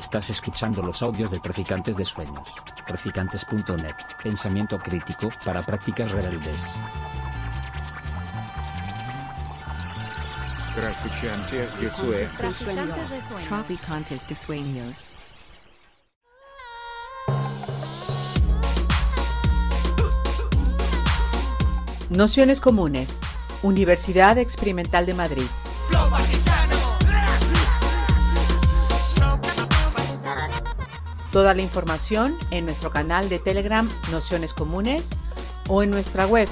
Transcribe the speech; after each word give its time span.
Estás 0.00 0.30
escuchando 0.30 0.80
los 0.80 1.02
audios 1.02 1.30
de 1.30 1.38
Traficantes 1.40 1.94
de 1.94 2.06
Sueños. 2.06 2.48
Traficantes.net. 2.86 3.94
Pensamiento 4.22 4.78
crítico 4.78 5.28
para 5.44 5.60
prácticas 5.62 6.10
rebeldes. 6.10 6.76
Traficantes 10.74 11.80
de 11.80 11.90
Sueños. 11.90 12.32
Traficantes 13.46 14.26
de 14.26 14.34
sueños. 14.34 15.12
Nociones 22.08 22.62
Comunes. 22.62 23.18
Universidad 23.62 24.38
Experimental 24.38 25.04
de 25.04 25.12
Madrid. 25.12 25.46
Toda 31.32 31.54
la 31.54 31.62
información 31.62 32.36
en 32.50 32.64
nuestro 32.64 32.90
canal 32.90 33.28
de 33.28 33.38
Telegram 33.38 33.88
Nociones 34.10 34.52
Comunes 34.52 35.10
o 35.68 35.82
en 35.82 35.90
nuestra 35.90 36.26
web 36.26 36.48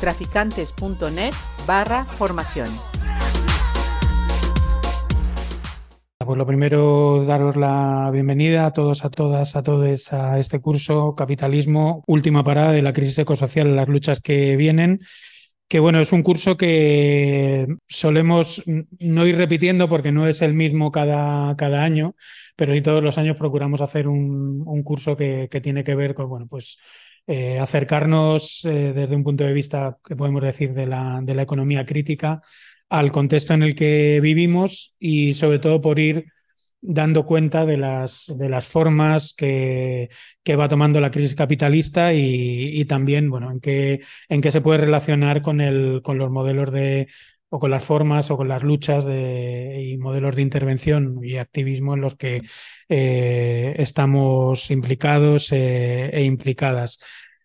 traficantes.net 0.00 1.32
barra 1.66 2.04
formación. 2.04 2.68
Pues 6.26 6.38
lo 6.38 6.44
primero, 6.44 7.24
daros 7.24 7.54
la 7.54 8.10
bienvenida 8.12 8.66
a 8.66 8.72
todos, 8.72 9.04
a 9.04 9.10
todas, 9.10 9.54
a 9.54 9.62
todos 9.62 10.12
a 10.12 10.40
este 10.40 10.60
curso 10.60 11.14
Capitalismo, 11.14 12.02
última 12.08 12.42
parada 12.42 12.72
de 12.72 12.82
la 12.82 12.92
crisis 12.92 13.20
ecosocial, 13.20 13.76
las 13.76 13.88
luchas 13.88 14.18
que 14.20 14.56
vienen. 14.56 15.02
Que 15.68 15.80
bueno, 15.80 16.00
es 16.00 16.12
un 16.12 16.22
curso 16.22 16.56
que 16.56 17.66
solemos 17.88 18.62
no 19.00 19.26
ir 19.26 19.36
repitiendo 19.36 19.88
porque 19.88 20.12
no 20.12 20.28
es 20.28 20.40
el 20.42 20.54
mismo 20.54 20.92
cada, 20.92 21.56
cada 21.56 21.82
año, 21.82 22.14
pero 22.54 22.72
sí 22.72 22.82
todos 22.82 23.02
los 23.02 23.18
años 23.18 23.36
procuramos 23.36 23.80
hacer 23.80 24.06
un, 24.06 24.62
un 24.64 24.82
curso 24.84 25.16
que, 25.16 25.48
que, 25.50 25.60
tiene 25.60 25.82
que 25.82 25.96
ver 25.96 26.14
con, 26.14 26.28
bueno, 26.28 26.46
pues 26.46 26.78
eh, 27.26 27.58
acercarnos 27.58 28.64
eh, 28.64 28.92
desde 28.94 29.16
un 29.16 29.24
punto 29.24 29.42
de 29.42 29.52
vista, 29.52 29.98
que 30.06 30.14
podemos 30.14 30.42
decir, 30.42 30.72
de 30.72 30.86
la, 30.86 31.18
de 31.22 31.34
la 31.34 31.42
economía 31.42 31.84
crítica 31.84 32.42
al 32.88 33.10
contexto 33.10 33.52
en 33.54 33.64
el 33.64 33.74
que 33.74 34.20
vivimos 34.22 34.94
y 35.00 35.34
sobre 35.34 35.58
todo 35.58 35.80
por 35.80 35.98
ir 35.98 36.26
dando 36.86 37.24
cuenta 37.26 37.66
de 37.66 37.76
las, 37.76 38.32
de 38.38 38.48
las 38.48 38.66
formas 38.66 39.34
que, 39.36 40.08
que, 40.42 40.56
va 40.56 40.68
tomando 40.68 41.00
la 41.00 41.10
crisis 41.10 41.34
capitalista 41.34 42.12
y, 42.14 42.80
y, 42.80 42.84
también 42.84 43.28
bueno, 43.28 43.50
en 43.50 43.60
qué, 43.60 44.00
en 44.28 44.40
qué 44.40 44.50
se 44.50 44.60
puede 44.60 44.78
relacionar 44.78 45.42
con, 45.42 45.60
el, 45.60 46.00
con 46.02 46.18
los 46.18 46.30
modelos 46.30 46.72
de 46.72 47.08
o 47.48 47.58
con 47.58 47.70
las 47.70 47.84
formas 47.84 48.30
o 48.30 48.36
con 48.36 48.48
las 48.48 48.62
luchas 48.62 49.06
y 49.06 49.96
modelos 49.98 50.34
de 50.34 50.42
intervención 50.42 51.20
y 51.22 51.36
activismo 51.36 51.94
en 51.94 52.00
los 52.00 52.16
que 52.16 52.42
eh, 52.88 53.74
estamos 53.78 54.70
implicados 54.70 55.52
eh, 55.52 56.10
e 56.12 56.24
implicadas. 56.24 56.98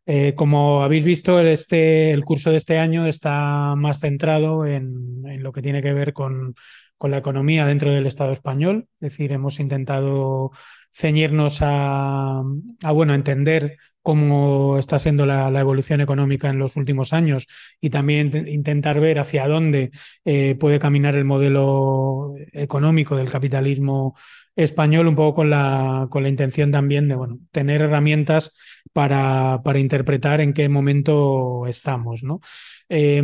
Eh, 0.06 0.34
como 0.36 0.82
habéis 0.82 1.06
visto, 1.06 1.40
este, 1.40 2.12
el 2.12 2.24
curso 2.24 2.50
de 2.52 2.58
este 2.58 2.80
año 2.80 3.06
está 3.06 3.76
más 3.76 4.00
centrado 4.00 4.66
en, 4.66 5.24
en 5.26 5.44
lo 5.44 5.52
que 5.52 5.62
tiene 5.62 5.82
que 5.82 5.94
ver 5.94 6.14
con, 6.14 6.56
con, 7.02 7.12
la 7.12 7.18
economía 7.18 7.66
dentro 7.66 7.92
del 7.92 8.06
Estado 8.06 8.32
español. 8.32 8.88
Es 9.00 9.12
decir, 9.12 9.32
hemos 9.32 9.60
intentado 9.60 10.52
ceñirnos 10.94 11.60
a, 11.62 12.44
bueno, 12.94 13.14
entender 13.14 13.78
cómo 14.02 14.78
está 14.78 15.00
siendo 15.00 15.26
la, 15.26 15.48
evolución 15.60 16.02
económica 16.02 16.50
en 16.50 16.60
los 16.60 16.76
últimos 16.76 17.14
años 17.14 17.48
y 17.80 17.90
también 17.90 18.48
intentar 18.48 19.00
ver 19.00 19.20
hacia 19.20 19.48
dónde 19.48 19.92
eh, 20.26 20.56
puede 20.60 20.80
caminar 20.80 21.16
el 21.16 21.26
modelo 21.26 22.34
económico 22.52 23.16
del 23.16 23.30
capitalismo 23.30 24.16
español, 24.56 25.08
un 25.08 25.16
poco 25.16 25.36
con 25.36 25.50
la, 25.50 26.08
con 26.10 26.24
la 26.24 26.30
intención 26.30 26.72
también 26.72 27.08
de 27.08 27.16
bueno, 27.16 27.40
tener 27.52 27.82
herramientas 27.82 28.58
para, 28.94 29.62
para 29.64 29.80
interpretar 29.80 30.42
en 30.42 30.54
qué 30.54 30.70
momento 30.70 31.66
estamos. 31.68 32.24
¿no? 32.24 32.42
Eh, 32.90 33.22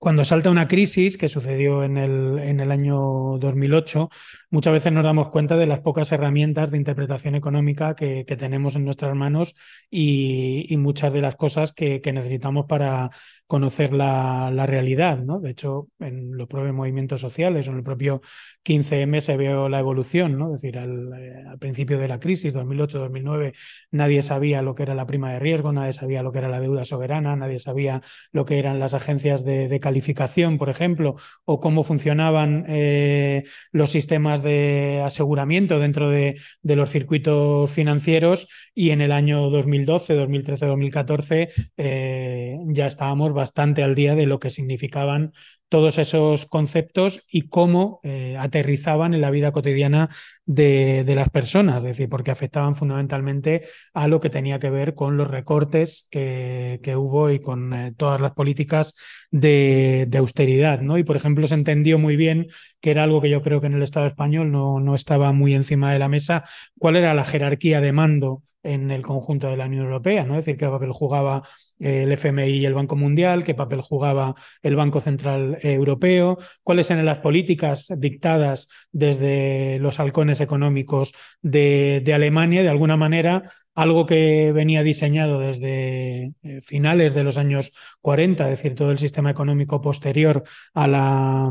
cuando 0.00 0.24
salta 0.24 0.50
una 0.50 0.66
crisis, 0.66 1.18
que 1.18 1.28
sucedió 1.28 1.84
en 1.84 1.98
el, 1.98 2.38
en 2.40 2.58
el 2.60 2.72
año 2.72 2.96
2008, 3.38 4.08
muchas 4.50 4.72
veces 4.72 4.92
nos 4.92 5.04
damos 5.04 5.28
cuenta 5.30 5.56
de 5.56 5.66
las 5.66 5.80
pocas 5.80 6.10
herramientas 6.12 6.70
de 6.70 6.78
interpretación 6.78 7.34
económica 7.34 7.94
que, 7.94 8.24
tenemos 8.24 8.76
en 8.76 8.84
nuestras 8.84 9.14
manos 9.14 9.54
y, 9.90 10.76
muchas 10.78 11.12
de 11.12 11.20
las 11.20 11.36
cosas 11.36 11.72
que, 11.72 12.00
necesitamos 12.12 12.66
para 12.66 13.10
conocer 13.46 13.92
la, 13.92 14.50
realidad. 14.66 15.18
¿no? 15.18 15.40
De 15.40 15.50
hecho, 15.50 15.88
en 15.98 16.36
los 16.36 16.48
propios 16.48 16.74
movimientos 16.74 17.20
sociales 17.20 17.66
en 17.66 17.76
el 17.76 17.82
propio 17.82 18.20
15M 18.64 19.20
se 19.20 19.36
vio 19.36 19.68
la 19.68 19.78
evolución. 19.78 20.38
¿no? 20.38 20.54
Es 20.54 20.60
decir, 20.60 20.78
al, 20.78 21.10
eh, 21.16 21.44
principio 21.58 21.98
de 21.98 22.08
la 22.08 22.18
crisis, 22.18 22.54
2008-2009, 22.54 23.54
nadie 23.90 24.22
sabía 24.22 24.62
lo 24.62 24.74
que 24.74 24.82
era 24.82 24.94
la 24.94 25.06
prima 25.06 25.32
de 25.32 25.38
riesgo, 25.38 25.72
nadie 25.72 25.92
sabía 25.92 26.22
lo 26.22 26.32
que 26.32 26.38
era 26.38 26.48
la 26.48 26.60
deuda 26.60 26.84
soberana, 26.84 27.36
nadie 27.36 27.58
sabía 27.58 28.02
lo 28.32 28.44
que 28.44 28.58
eran 28.58 28.78
las 28.78 28.94
agencias 28.94 29.44
de, 29.44 29.68
de 29.68 29.80
calificación, 29.80 30.58
por 30.58 30.68
ejemplo, 30.68 31.16
o 31.44 31.60
cómo 31.60 31.84
funcionaban 31.84 32.64
eh, 32.68 33.44
los 33.72 33.90
sistemas 33.90 34.39
de 34.42 35.02
aseguramiento 35.04 35.78
dentro 35.78 36.10
de, 36.10 36.40
los 36.62 36.90
circuitos 36.90 37.70
financieros 37.70 38.48
y 38.74 38.90
en 38.90 39.00
el 39.00 39.12
año 39.12 39.50
2012, 39.50 40.14
2013, 40.14 40.66
2014 40.66 41.48
eh, 41.76 42.58
ya 42.66 42.86
estábamos 42.86 43.32
bastante 43.32 43.82
al 43.82 43.94
día 43.94 44.14
de 44.14 44.26
lo 44.26 44.38
que 44.38 44.50
significaban 44.50 45.32
todos 45.68 45.98
esos 45.98 46.46
conceptos 46.46 47.22
y 47.30 47.48
cómo 47.48 48.00
eh, 48.02 48.36
aterrizaban 48.38 49.14
en 49.14 49.20
la 49.20 49.30
vida 49.30 49.52
cotidiana 49.52 50.08
de, 50.46 51.04
de, 51.04 51.14
las 51.14 51.30
personas, 51.30 51.78
es 51.78 51.84
decir, 51.84 52.08
porque 52.08 52.30
afectaban 52.30 52.74
fundamentalmente 52.74 53.62
a 53.94 54.08
lo 54.08 54.20
que 54.20 54.30
tenía 54.30 54.58
que 54.58 54.70
ver 54.70 54.94
con 54.94 55.16
los 55.16 55.30
recortes 55.30 56.08
que, 56.10 56.80
que 56.82 56.96
hubo 56.96 57.30
y 57.30 57.40
con 57.40 57.72
eh, 57.72 57.92
todas 57.96 58.20
las 58.20 58.32
políticas 58.32 58.94
de, 59.30 60.06
de, 60.08 60.18
austeridad. 60.18 60.80
¿no? 60.80 60.98
Y, 60.98 61.04
por 61.04 61.16
ejemplo, 61.16 61.46
se 61.46 61.54
entendió 61.54 61.98
muy 61.98 62.16
bien 62.16 62.48
que 62.80 62.90
era 62.90 63.04
algo 63.04 63.20
que 63.20 63.30
yo 63.30 63.42
creo 63.42 63.60
que 63.60 63.68
en 63.68 63.74
el 63.74 63.82
Estado 63.82 64.06
español 64.06 64.50
no, 64.50 64.80
no 64.80 64.94
estaba 64.94 65.32
muy 65.32 65.54
encima 65.54 65.92
de 65.92 65.98
la 65.98 66.08
mesa, 66.08 66.44
cuál 66.78 66.96
era 66.96 67.14
la 67.14 67.24
jerarquía 67.24 67.80
de 67.80 67.92
mando 67.92 68.42
en 68.62 68.90
el 68.90 69.02
conjunto 69.02 69.48
de 69.48 69.56
la 69.56 69.66
Unión 69.66 69.84
Europea, 69.84 70.24
¿no? 70.24 70.34
Es 70.34 70.44
decir, 70.44 70.58
qué 70.58 70.66
papel 70.66 70.92
jugaba 70.92 71.42
el 71.78 72.12
FMI 72.12 72.50
y 72.50 72.66
el 72.66 72.74
Banco 72.74 72.96
Mundial, 72.96 73.44
qué 73.44 73.54
papel 73.54 73.80
jugaba 73.80 74.34
el 74.62 74.76
Banco 74.76 75.00
Central 75.00 75.58
Europeo, 75.62 76.38
cuáles 76.62 76.90
eran 76.90 77.06
las 77.06 77.18
políticas 77.18 77.92
dictadas 77.98 78.68
desde 78.92 79.78
los 79.80 79.98
halcones 79.98 80.39
económicos 80.40 81.14
de, 81.42 82.02
Alemania, 82.14 82.62
de 82.62 82.68
alguna 82.68 82.96
manera 82.96 83.42
algo 83.74 84.04
que 84.04 84.52
venía 84.52 84.82
diseñado 84.82 85.40
desde 85.40 86.32
finales 86.60 87.14
de 87.14 87.24
los 87.24 87.38
años 87.38 87.72
40, 88.02 88.44
es 88.44 88.58
decir, 88.58 88.74
todo 88.74 88.90
el 88.90 88.98
sistema 88.98 89.30
económico 89.30 89.80
posterior 89.80 90.42
a 90.74 90.86
la, 90.86 91.50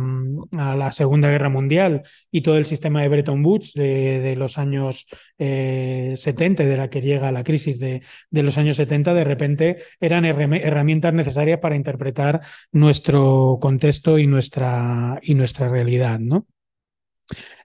a 0.58 0.76
la 0.76 0.92
Segunda 0.92 1.30
Guerra 1.30 1.50
Mundial 1.50 2.04
y 2.32 2.42
todo 2.42 2.58
el 2.58 2.66
sistema 2.66 3.02
de 3.02 3.08
Bretton 3.08 3.44
Woods 3.44 3.74
de, 3.74 4.20
de 4.20 4.36
los 4.36 4.58
años 4.58 5.08
eh, 5.38 6.14
70, 6.16 6.64
de 6.64 6.78
la 6.78 6.90
que 6.90 7.02
llega 7.02 7.32
la 7.32 7.44
crisis 7.44 7.80
de, 7.80 8.02
de, 8.30 8.44
los 8.44 8.58
años 8.58 8.78
70, 8.78 9.14
de 9.14 9.24
repente 9.24 9.78
eran 10.00 10.26
herramientas 10.26 11.14
necesarias 11.14 11.60
para 11.60 11.76
interpretar 11.76 12.42
nuestro 12.72 13.58
contexto 13.62 14.20
y 14.20 14.28
nuestra, 14.28 15.20
y 15.22 15.36
nuestra 15.36 15.68
realidad, 15.68 16.20
¿no? 16.20 16.46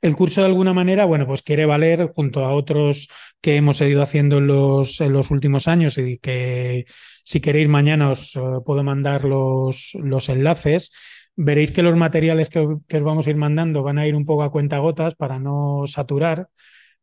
El 0.03 0.15
curso 0.15 0.41
de 0.41 0.47
alguna 0.47 0.73
manera, 0.73 1.05
bueno, 1.05 1.27
pues 1.27 1.43
quiere 1.43 1.67
valer 1.67 2.13
junto 2.15 2.45
a 2.45 2.55
otros 2.55 3.09
que 3.41 3.57
hemos 3.57 3.81
ido 3.81 4.03
haciendo 4.03 4.39
en 4.39 4.47
los, 4.47 5.01
los 5.01 5.31
últimos 5.31 5.69
años 5.69 5.99
y 5.99 6.19
que 6.19 6.87
si 7.25 7.41
queréis 7.41 7.69
mañana 7.69 8.11
os 8.11 8.37
uh, 8.37 8.63
puedo 8.65 8.83
mandar 8.83 9.25
los, 9.25 9.93
los 9.95 10.29
enlaces. 10.29 10.93
Veréis 11.37 11.73
que 11.73 11.83
los 11.83 11.97
materiales 11.97 12.49
que, 12.49 12.67
que, 12.87 12.99
os 12.99 13.03
vamos 13.03 13.27
a 13.27 13.31
ir 13.31 13.37
mandando 13.37 13.83
van 13.83 13.99
a 13.99 14.07
ir 14.07 14.15
un 14.15 14.25
poco 14.25 14.45
a 14.45 14.53
cuenta 14.53 14.79
gotas 14.79 15.15
para 15.15 15.39
no 15.39 15.85
saturar. 15.87 16.49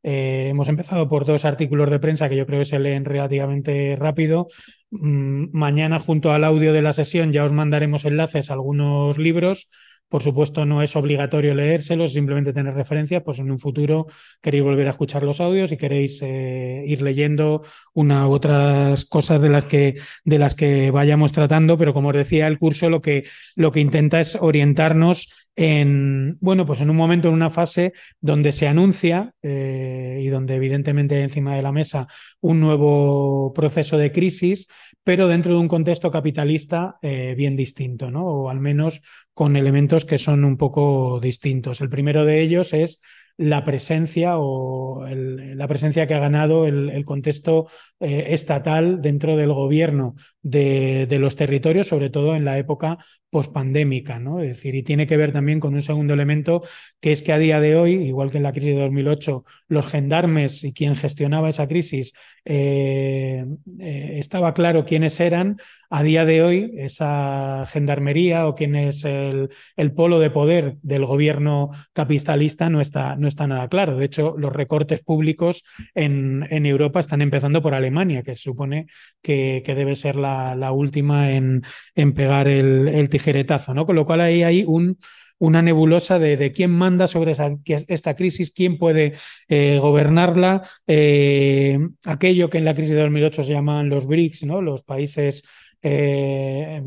Eh, 0.03 0.47
hemos 0.49 0.67
empezado 0.67 1.07
por 1.07 1.25
dos 1.25 1.45
artículos 1.45 1.91
de 1.91 1.99
prensa 1.99 2.27
que 2.27 2.35
yo 2.35 2.47
creo 2.47 2.59
que 2.59 2.65
se 2.65 2.79
leen 2.79 3.05
relativamente 3.05 3.95
rápido. 3.95 4.47
Mm, 4.89 5.47
mañana, 5.51 5.99
junto 5.99 6.31
al 6.31 6.43
audio 6.43 6.73
de 6.73 6.81
la 6.81 6.93
sesión, 6.93 7.33
ya 7.33 7.43
os 7.43 7.53
mandaremos 7.53 8.05
enlaces 8.05 8.49
a 8.49 8.53
algunos 8.53 9.17
libros 9.17 9.69
por 10.11 10.21
supuesto, 10.21 10.65
no 10.65 10.83
es 10.83 10.97
obligatorio 10.97 11.55
leérselos, 11.55 12.11
simplemente 12.11 12.51
tener 12.51 12.73
referencia, 12.73 13.23
pues 13.23 13.39
en 13.39 13.49
un 13.49 13.59
futuro 13.59 14.07
queréis 14.41 14.61
volver 14.61 14.87
a 14.87 14.89
escuchar 14.89 15.23
los 15.23 15.39
audios 15.39 15.71
y 15.71 15.77
queréis 15.77 16.21
eh, 16.21 16.83
ir 16.85 17.01
leyendo 17.01 17.63
una 17.93 18.27
u 18.27 18.33
otras 18.33 19.05
cosas 19.05 19.41
de 19.41 19.47
las 19.47 19.63
que 19.63 19.95
de 20.25 20.37
las 20.37 20.53
que 20.53 20.91
vayamos 20.91 21.31
tratando, 21.31 21.77
pero 21.77 21.93
como 21.93 22.09
os 22.09 22.15
decía, 22.15 22.47
el 22.47 22.57
curso 22.59 22.89
lo 22.89 23.01
que 23.01 23.23
lo 23.55 23.71
que 23.71 23.79
intenta 23.79 24.19
es 24.19 24.35
orientarnos 24.35 25.49
en 25.55 26.37
bueno, 26.39 26.65
pues 26.65 26.81
en 26.81 26.89
un 26.89 26.95
momento, 26.95 27.27
en 27.27 27.33
una 27.33 27.49
fase 27.49 27.93
donde 28.19 28.51
se 28.51 28.67
anuncia 28.67 29.33
eh, 29.41 30.19
y 30.21 30.27
donde 30.27 30.55
evidentemente 30.55 31.15
hay 31.15 31.23
encima 31.23 31.55
de 31.55 31.61
la 31.61 31.71
mesa 31.71 32.07
un 32.39 32.59
nuevo 32.59 33.51
proceso 33.53 33.97
de 33.97 34.11
crisis, 34.11 34.67
pero 35.03 35.27
dentro 35.27 35.53
de 35.53 35.59
un 35.59 35.67
contexto 35.67 36.09
capitalista 36.11 36.97
eh, 37.01 37.35
bien 37.37 37.55
distinto, 37.55 38.11
¿no? 38.11 38.25
O 38.25 38.49
al 38.49 38.59
menos 38.59 39.01
con 39.33 39.55
elementos 39.55 40.05
que 40.05 40.17
son 40.17 40.45
un 40.45 40.57
poco 40.57 41.19
distintos. 41.19 41.81
El 41.81 41.89
primero 41.89 42.25
de 42.25 42.41
ellos 42.41 42.73
es 42.73 43.01
la 43.37 43.63
presencia 43.63 44.35
o 44.37 45.03
la 45.07 45.67
presencia 45.67 46.05
que 46.05 46.13
ha 46.13 46.19
ganado 46.19 46.67
el, 46.67 47.03
contexto 47.05 47.67
eh, 47.99 48.27
estatal 48.29 49.01
dentro 49.01 49.35
del 49.35 49.51
gobierno 49.51 50.15
de, 50.41 51.07
los 51.19 51.35
territorios, 51.35 51.87
sobre 51.87 52.09
todo 52.09 52.35
en 52.35 52.45
la 52.45 52.59
época 52.59 52.99
pospandémica, 53.31 54.19
¿no? 54.19 54.41
Es 54.41 54.57
decir, 54.57 54.75
y 54.75 54.83
tiene 54.83 55.07
que 55.07 55.17
ver 55.17 55.31
también 55.31 55.59
con 55.59 55.73
un 55.73 55.81
segundo 55.81 56.13
elemento, 56.13 56.61
que 56.99 57.11
es 57.11 57.23
que 57.23 57.33
a 57.33 57.39
día 57.39 57.59
de 57.59 57.75
hoy, 57.75 57.93
igual 57.93 58.29
que 58.29 58.37
en 58.37 58.43
la 58.43 58.51
crisis 58.51 58.75
de 58.75 58.81
2008, 58.81 59.45
los 59.69 59.87
gendarmes 59.87 60.63
y 60.63 60.73
quien 60.73 60.95
gestionaba 60.95 61.49
esa 61.49 61.67
crisis 61.67 62.13
eh, 62.43 63.45
eh, 63.79 64.15
estaba 64.17 64.53
claro 64.53 64.83
quiénes 64.83 65.19
eran, 65.19 65.57
a 65.89 66.03
día 66.03 66.25
de 66.25 66.41
hoy 66.41 66.73
esa 66.77 67.65
gendarmería 67.67 68.47
o 68.47 68.55
quién 68.55 68.75
es 68.75 69.05
el, 69.05 69.49
polo 69.95 70.19
de 70.19 70.31
poder 70.31 70.77
del 70.81 71.05
gobierno 71.05 71.69
capitalista 71.93 72.69
no 72.69 72.81
está, 72.81 73.15
no 73.15 73.27
está 73.27 73.47
nada 73.47 73.67
claro. 73.67 73.97
De 73.97 74.05
hecho, 74.05 74.35
los 74.37 74.53
recortes 74.53 75.01
públicos 75.01 75.63
en, 75.95 76.47
en 76.49 76.65
Europa 76.65 76.99
están 76.99 77.21
empezando 77.21 77.61
por 77.61 77.73
Alemania, 77.73 78.23
que 78.23 78.35
se 78.35 78.43
supone 78.43 78.87
que, 79.21 79.61
que 79.65 79.75
debe 79.75 79.95
ser 79.95 80.15
la, 80.15 80.55
la 80.55 80.71
última 80.71 81.31
en, 81.31 81.63
en 81.95 82.13
pegar 82.13 82.47
el, 82.47 82.87
el, 82.87 83.09
tijeretazo, 83.21 83.73
¿no? 83.73 83.85
Con 83.85 83.95
lo 83.95 84.05
cual 84.05 84.21
ahí 84.21 84.43
hay 84.43 84.63
un 84.65 84.97
una 85.41 85.63
nebulosa 85.63 86.19
de, 86.19 86.51
quién 86.51 86.69
manda 86.69 87.07
sobre 87.07 87.33
esta 87.65 88.15
crisis, 88.15 88.51
quién 88.51 88.77
puede 88.77 89.15
eh, 89.47 89.79
gobernarla, 89.81 90.61
eh, 90.85 91.79
aquello 92.05 92.47
que 92.47 92.59
en 92.59 92.65
la 92.65 92.75
crisis 92.75 92.93
de 92.93 93.01
2008 93.01 93.43
se 93.43 93.53
llaman 93.53 93.89
los 93.89 94.05
BRICS, 94.05 94.43
¿no? 94.43 94.61
los 94.61 94.83
países 94.83 95.43
eh, 95.81 96.83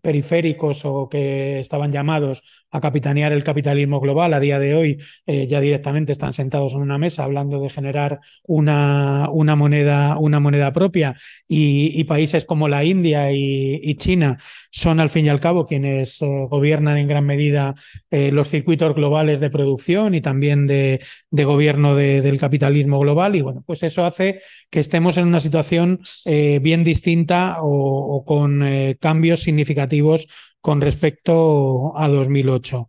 periféricos 0.00 0.84
o 0.84 1.08
que 1.08 1.58
estaban 1.58 1.92
llamados 1.92 2.42
a 2.70 2.80
capitanear 2.80 3.32
el 3.32 3.44
capitalismo 3.44 4.00
global, 4.00 4.34
a 4.34 4.40
día 4.40 4.58
de 4.58 4.74
hoy 4.74 4.98
ya 5.26 5.60
directamente 5.60 6.12
están 6.12 6.32
sentados 6.32 6.72
en 6.72 6.80
una 6.80 6.98
mesa 6.98 7.24
hablando 7.24 7.60
de 7.60 7.70
generar 7.70 8.20
una, 8.44 9.28
una, 9.30 9.56
moneda, 9.56 10.16
una 10.18 10.40
moneda 10.40 10.72
propia 10.72 11.16
y, 11.46 12.04
países 12.04 12.46
como 12.46 12.68
la 12.68 12.84
India 12.84 13.30
y 13.32 13.94
China 13.96 14.38
son 14.70 15.00
al 15.00 15.10
fin 15.10 15.26
y 15.26 15.28
al 15.28 15.40
cabo 15.40 15.66
quienes 15.66 16.20
eh, 16.22 16.26
gobiernan 16.48 16.98
en 16.98 17.08
gran 17.08 17.24
medida 17.24 17.74
eh, 18.10 18.30
los 18.32 18.48
circuitos 18.48 18.94
globales 18.94 19.40
de 19.40 19.50
producción 19.50 20.14
y 20.14 20.20
también 20.20 20.66
de, 20.66 21.00
gobierno 21.30 21.94
del 21.94 22.38
capitalismo 22.38 22.98
global. 23.00 23.36
Y 23.36 23.42
bueno, 23.42 23.62
pues 23.66 23.82
eso 23.82 24.04
hace 24.04 24.40
que 24.70 24.80
estemos 24.80 25.16
en 25.16 25.26
una 25.26 25.40
situación 25.40 26.00
eh, 26.24 26.58
bien 26.62 26.84
distinta 26.84 27.58
o 27.60 28.24
con 28.24 28.64
cambios 29.00 29.42
significativos 29.58 30.28
con 30.60 30.80
respecto 30.80 31.96
a 31.98 32.08
2008. 32.08 32.86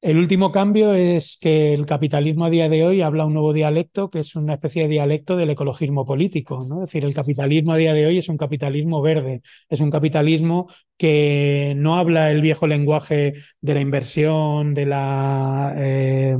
El 0.00 0.16
último 0.18 0.52
cambio 0.52 0.94
es 0.94 1.36
que 1.40 1.74
el 1.74 1.84
capitalismo 1.84 2.44
a 2.44 2.50
día 2.50 2.68
de 2.68 2.84
hoy 2.84 3.02
habla 3.02 3.24
un 3.24 3.32
nuevo 3.34 3.52
dialecto 3.52 4.10
que 4.10 4.20
es 4.20 4.36
una 4.36 4.54
especie 4.54 4.82
de 4.84 4.88
dialecto 4.90 5.36
del 5.36 5.50
ecologismo 5.50 6.06
político. 6.06 6.64
¿no? 6.68 6.84
Es 6.84 6.90
decir, 6.90 7.04
el 7.04 7.14
capitalismo 7.14 7.72
a 7.72 7.76
día 7.76 7.92
de 7.94 8.06
hoy 8.06 8.18
es 8.18 8.28
un 8.28 8.36
capitalismo 8.36 9.02
verde, 9.02 9.40
es 9.68 9.80
un 9.80 9.90
capitalismo 9.90 10.68
que 10.96 11.74
no 11.76 11.96
habla 11.96 12.30
el 12.30 12.42
viejo 12.42 12.68
lenguaje 12.68 13.34
de 13.60 13.74
la 13.74 13.80
inversión, 13.80 14.72
de 14.74 14.86
la... 14.86 15.74
Eh, 15.76 16.36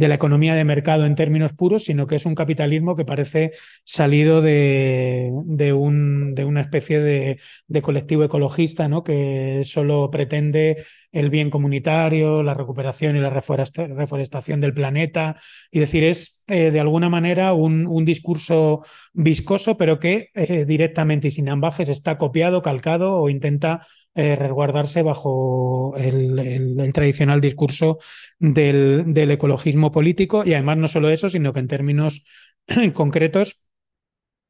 de 0.00 0.08
la 0.08 0.14
economía 0.14 0.54
de 0.54 0.64
mercado 0.64 1.04
en 1.04 1.14
términos 1.14 1.52
puros, 1.52 1.84
sino 1.84 2.06
que 2.06 2.16
es 2.16 2.24
un 2.24 2.34
capitalismo 2.34 2.96
que 2.96 3.04
parece 3.04 3.52
salido 3.84 4.40
de, 4.40 5.30
de, 5.44 5.74
un, 5.74 6.34
de 6.34 6.46
una 6.46 6.62
especie 6.62 7.00
de, 7.00 7.38
de, 7.68 7.82
colectivo 7.82 8.24
ecologista, 8.24 8.88
¿no? 8.88 9.04
que 9.04 9.60
solo 9.64 10.10
pretende 10.10 10.82
el 11.12 11.28
bien 11.28 11.50
comunitario, 11.50 12.42
la 12.42 12.54
recuperación 12.54 13.14
y 13.14 13.20
la 13.20 13.28
reforestación 13.28 14.60
del 14.60 14.72
planeta. 14.72 15.36
Y 15.70 15.80
decir, 15.80 16.04
es 16.04 16.44
eh, 16.46 16.70
de 16.70 16.80
alguna 16.80 17.10
manera 17.10 17.52
un, 17.52 17.86
un, 17.86 18.06
discurso 18.06 18.82
viscoso, 19.12 19.76
pero 19.76 19.98
que 19.98 20.30
eh, 20.34 20.64
directamente 20.64 21.28
y 21.28 21.30
sin 21.30 21.50
ambajes 21.50 21.90
está 21.90 22.16
copiado, 22.16 22.62
calcado 22.62 23.16
o 23.16 23.28
intenta 23.28 23.86
eh, 24.14 24.34
resguardarse 24.34 25.02
bajo 25.02 25.94
el, 25.96 26.90
tradicional 26.92 27.40
discurso 27.40 27.98
del, 28.38 29.16
ecologismo 29.16 29.90
político 29.90 30.42
y 30.44 30.54
además 30.54 30.78
no 30.78 30.88
solo 30.88 31.10
eso, 31.10 31.28
sino 31.28 31.52
que 31.52 31.60
en 31.60 31.68
términos 31.68 32.26
concretos 32.94 33.64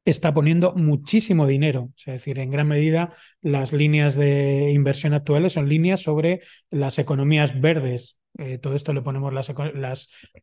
está 0.05 0.33
poniendo 0.33 0.73
muchísimo 0.73 1.45
dinero. 1.45 1.91
Es 1.97 2.05
decir, 2.05 2.39
en 2.39 2.49
gran 2.49 2.67
medida 2.67 3.09
las 3.41 3.71
líneas 3.71 4.15
de 4.15 4.71
inversión 4.71 5.13
actuales 5.13 5.53
son 5.53 5.69
líneas 5.69 6.01
sobre 6.01 6.41
las 6.71 6.97
economías 6.97 7.61
verdes, 7.61 8.17
eh, 8.37 8.57
todo 8.57 8.75
esto 8.75 8.93
le 8.93 9.01
ponemos 9.01 9.33
las, 9.33 9.51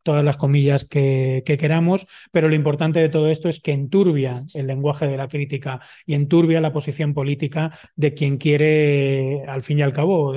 todas 0.03 0.23
las 0.23 0.37
comillas 0.37 0.85
que, 0.85 1.43
queramos, 1.45 2.07
pero 2.31 2.47
lo 2.47 2.55
importante 2.55 2.99
de 2.99 3.09
todo 3.09 3.29
esto 3.29 3.49
es 3.49 3.59
que 3.61 3.71
enturbia 3.71 4.43
el 4.53 4.67
lenguaje 4.67 5.07
de 5.07 5.17
la 5.17 5.27
crítica 5.27 5.79
y 6.05 6.13
enturbia 6.13 6.61
la 6.61 6.71
posición 6.71 7.13
política 7.13 7.71
de 7.95 8.13
quien 8.13 8.37
quiere, 8.37 9.43
al 9.47 9.61
fin 9.61 9.79
y 9.79 9.81
al 9.81 9.93
cabo, 9.93 10.33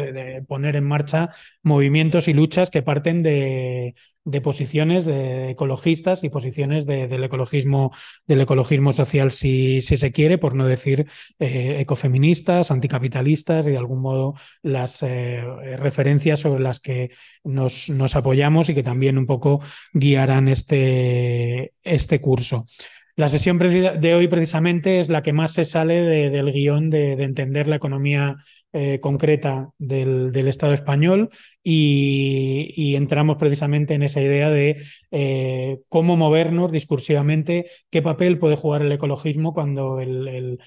poner 0.49 0.77
en 0.77 0.85
marcha 0.85 1.31
movimientos 1.63 2.29
y 2.29 2.33
luchas 2.33 2.71
que 2.71 2.83
parten 2.83 3.23
de, 3.23 3.95
de 4.25 4.41
posiciones 4.41 5.05
de 5.05 5.51
ecologistas 5.51 6.25
y 6.25 6.31
posiciones 6.31 6.87
del 6.87 7.25
ecologismo 7.25 7.93
del 8.27 8.41
ecologismo 8.41 8.93
social 8.93 9.31
si, 9.31 9.81
se 9.81 10.13
quiere 10.13 10.39
por 10.39 10.55
no 10.55 10.67
decir 10.67 11.07
eh, 11.39 11.77
ecofeministas 11.81 12.71
anticapitalistas 12.71 13.67
y 13.67 13.71
de 13.71 13.79
algún 13.79 14.01
modo 14.01 14.35
las 14.63 15.03
eh, 15.03 15.43
referencias 15.77 16.41
sobre 16.41 16.63
las 16.63 16.81
que 16.81 17.11
nos, 17.45 17.91
nos, 17.91 18.17
apoyamos 18.17 18.69
y 18.69 18.75
que 18.75 18.83
también 18.83 19.19
un 19.19 19.27
poco 19.27 19.61
guiarán 19.93 20.49
este, 20.49 21.73
este 21.83 22.21
curso. 22.21 22.67
La 23.15 23.29
sesión 23.29 23.59
de 23.59 24.15
hoy 24.15 24.27
precisamente 24.27 24.99
es 24.99 25.11
la 25.11 25.21
que 25.21 25.35
más 25.35 25.53
se 25.53 25.67
sale 25.67 26.31
del 26.31 26.51
guion 26.51 26.89
de, 26.89 27.13
entender 27.13 27.69
la 27.69 27.77
economía 27.77 28.37
eh, 28.75 29.01
concreta 29.01 29.71
del, 29.79 30.49
Estado 30.49 30.73
español 30.73 31.29
y, 31.63 32.95
entramos 32.97 33.37
precisamente 33.37 33.95
en 33.95 34.03
esa 34.03 34.21
idea 34.21 34.51
de 34.51 34.83
eh, 35.11 35.81
cómo 35.89 36.17
movernos 36.17 36.73
discursivamente, 36.73 37.67
qué 37.91 38.01
papel 38.01 38.39
puede 38.39 38.57
jugar 38.57 38.83
el 38.83 38.93
ecologismo 38.93 39.53
cuando 39.53 40.01
el, 40.01 40.59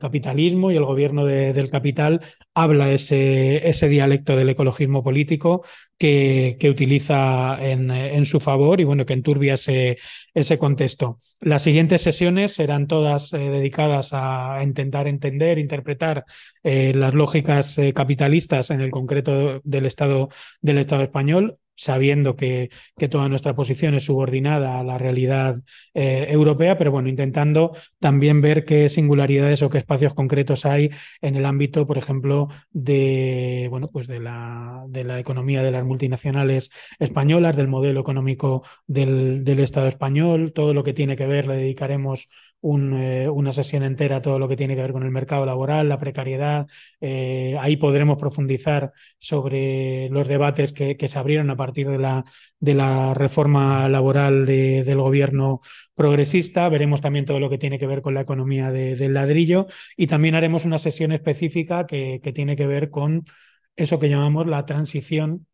capitalismo 0.00 0.70
y 0.70 0.76
el 0.76 0.84
gobierno 0.84 1.24
del 1.24 1.70
capital 1.70 2.20
habla 2.54 2.92
ese, 2.92 3.68
ese 3.68 3.88
dialecto 3.88 4.36
del 4.36 4.50
ecologismo 4.50 5.02
político 5.02 5.64
que, 5.98 6.56
que 6.60 6.70
utiliza 6.70 7.58
en, 7.60 7.90
en, 7.90 8.24
su 8.24 8.40
favor 8.40 8.80
y 8.80 8.84
bueno, 8.84 9.04
que 9.04 9.14
enturbia 9.14 9.54
ese, 9.54 9.98
ese 10.32 10.56
contexto. 10.56 11.18
Las 11.40 11.62
siguientes 11.62 12.02
sesiones 12.02 12.54
serán 12.54 12.86
todas 12.86 13.32
eh, 13.32 13.38
dedicadas 13.38 14.10
a 14.12 14.60
intentar 14.62 15.08
entender, 15.08 15.58
interpretar 15.58 16.24
las 16.62 17.14
lógicas 17.14 17.78
eh, 17.78 17.92
capitalistas, 17.92 18.70
en 18.70 18.80
el 18.80 18.90
concreto 18.90 19.60
del 19.64 19.86
Estado, 19.86 20.28
del 20.60 20.78
Estado 20.78 21.02
español, 21.02 21.58
sabiendo 21.78 22.36
que, 22.36 22.70
que, 22.98 23.08
toda 23.08 23.28
nuestra 23.28 23.54
posición 23.54 23.94
es 23.94 24.04
subordinada 24.04 24.80
a 24.80 24.84
la 24.84 24.98
realidad 24.98 25.62
eh, 25.94 26.26
europea, 26.30 26.76
pero 26.76 26.90
bueno, 26.90 27.08
intentando 27.08 27.74
también 28.00 28.40
ver 28.40 28.64
qué 28.64 28.88
singularidades 28.88 29.62
o 29.62 29.70
qué 29.70 29.78
espacios 29.78 30.12
concretos 30.14 30.66
hay 30.66 30.90
en 31.22 31.36
el 31.36 31.46
ámbito, 31.46 31.86
por 31.86 31.96
ejemplo, 31.96 32.48
de, 32.70 33.68
bueno, 33.70 33.88
pues 33.90 34.08
de, 34.08 34.20
la, 34.20 34.84
de 34.88 35.04
la 35.04 35.18
economía 35.20 35.62
de 35.62 35.70
las 35.70 35.84
multinacionales 35.84 36.70
españolas, 36.98 37.56
del 37.56 37.68
modelo 37.68 38.00
económico 38.00 38.64
del, 38.86 39.44
del 39.44 39.60
Estado 39.60 39.86
español, 39.86 40.52
todo 40.52 40.74
lo 40.74 40.82
que 40.82 40.92
tiene 40.92 41.16
que 41.16 41.26
ver, 41.26 41.46
le 41.46 41.56
dedicaremos 41.56 42.28
eh, 42.60 43.28
una 43.28 43.52
sesión 43.52 43.84
entera 43.84 44.20
todo 44.20 44.38
lo 44.38 44.48
que 44.48 44.56
tiene 44.56 44.74
que 44.74 44.82
ver 44.82 44.92
con 44.92 45.04
el 45.04 45.10
mercado 45.10 45.46
laboral, 45.46 45.88
la 45.88 45.98
precariedad. 45.98 46.66
Eh, 47.00 47.56
ahí 47.60 47.76
podremos 47.76 48.18
profundizar 48.18 48.92
sobre 49.18 50.08
los 50.10 50.26
debates 50.26 50.72
que, 50.72 50.96
se 51.08 51.18
abrieron 51.18 51.50
a 51.50 51.56
partir 51.56 51.88
de 51.88 51.98
la, 51.98 52.24
de 52.58 52.74
la 52.74 53.14
reforma 53.14 53.88
laboral 53.88 54.44
del 54.44 54.98
gobierno 55.00 55.60
progresista. 55.94 56.68
Veremos 56.68 57.00
también 57.00 57.24
todo 57.24 57.40
lo 57.40 57.48
que 57.48 57.58
tiene 57.58 57.78
que 57.78 57.86
ver 57.86 58.02
con 58.02 58.14
la 58.14 58.22
economía 58.22 58.70
del 58.72 59.14
ladrillo 59.14 59.66
y 59.96 60.06
también 60.08 60.34
haremos 60.34 60.64
una 60.64 60.78
sesión 60.78 61.12
específica 61.12 61.86
que, 61.86 62.20
tiene 62.34 62.56
que 62.56 62.66
ver 62.66 62.90
con 62.90 63.24
eso 63.76 63.98
que 63.98 64.08
llamamos 64.08 64.46
la 64.46 64.66
transición. 64.66 65.46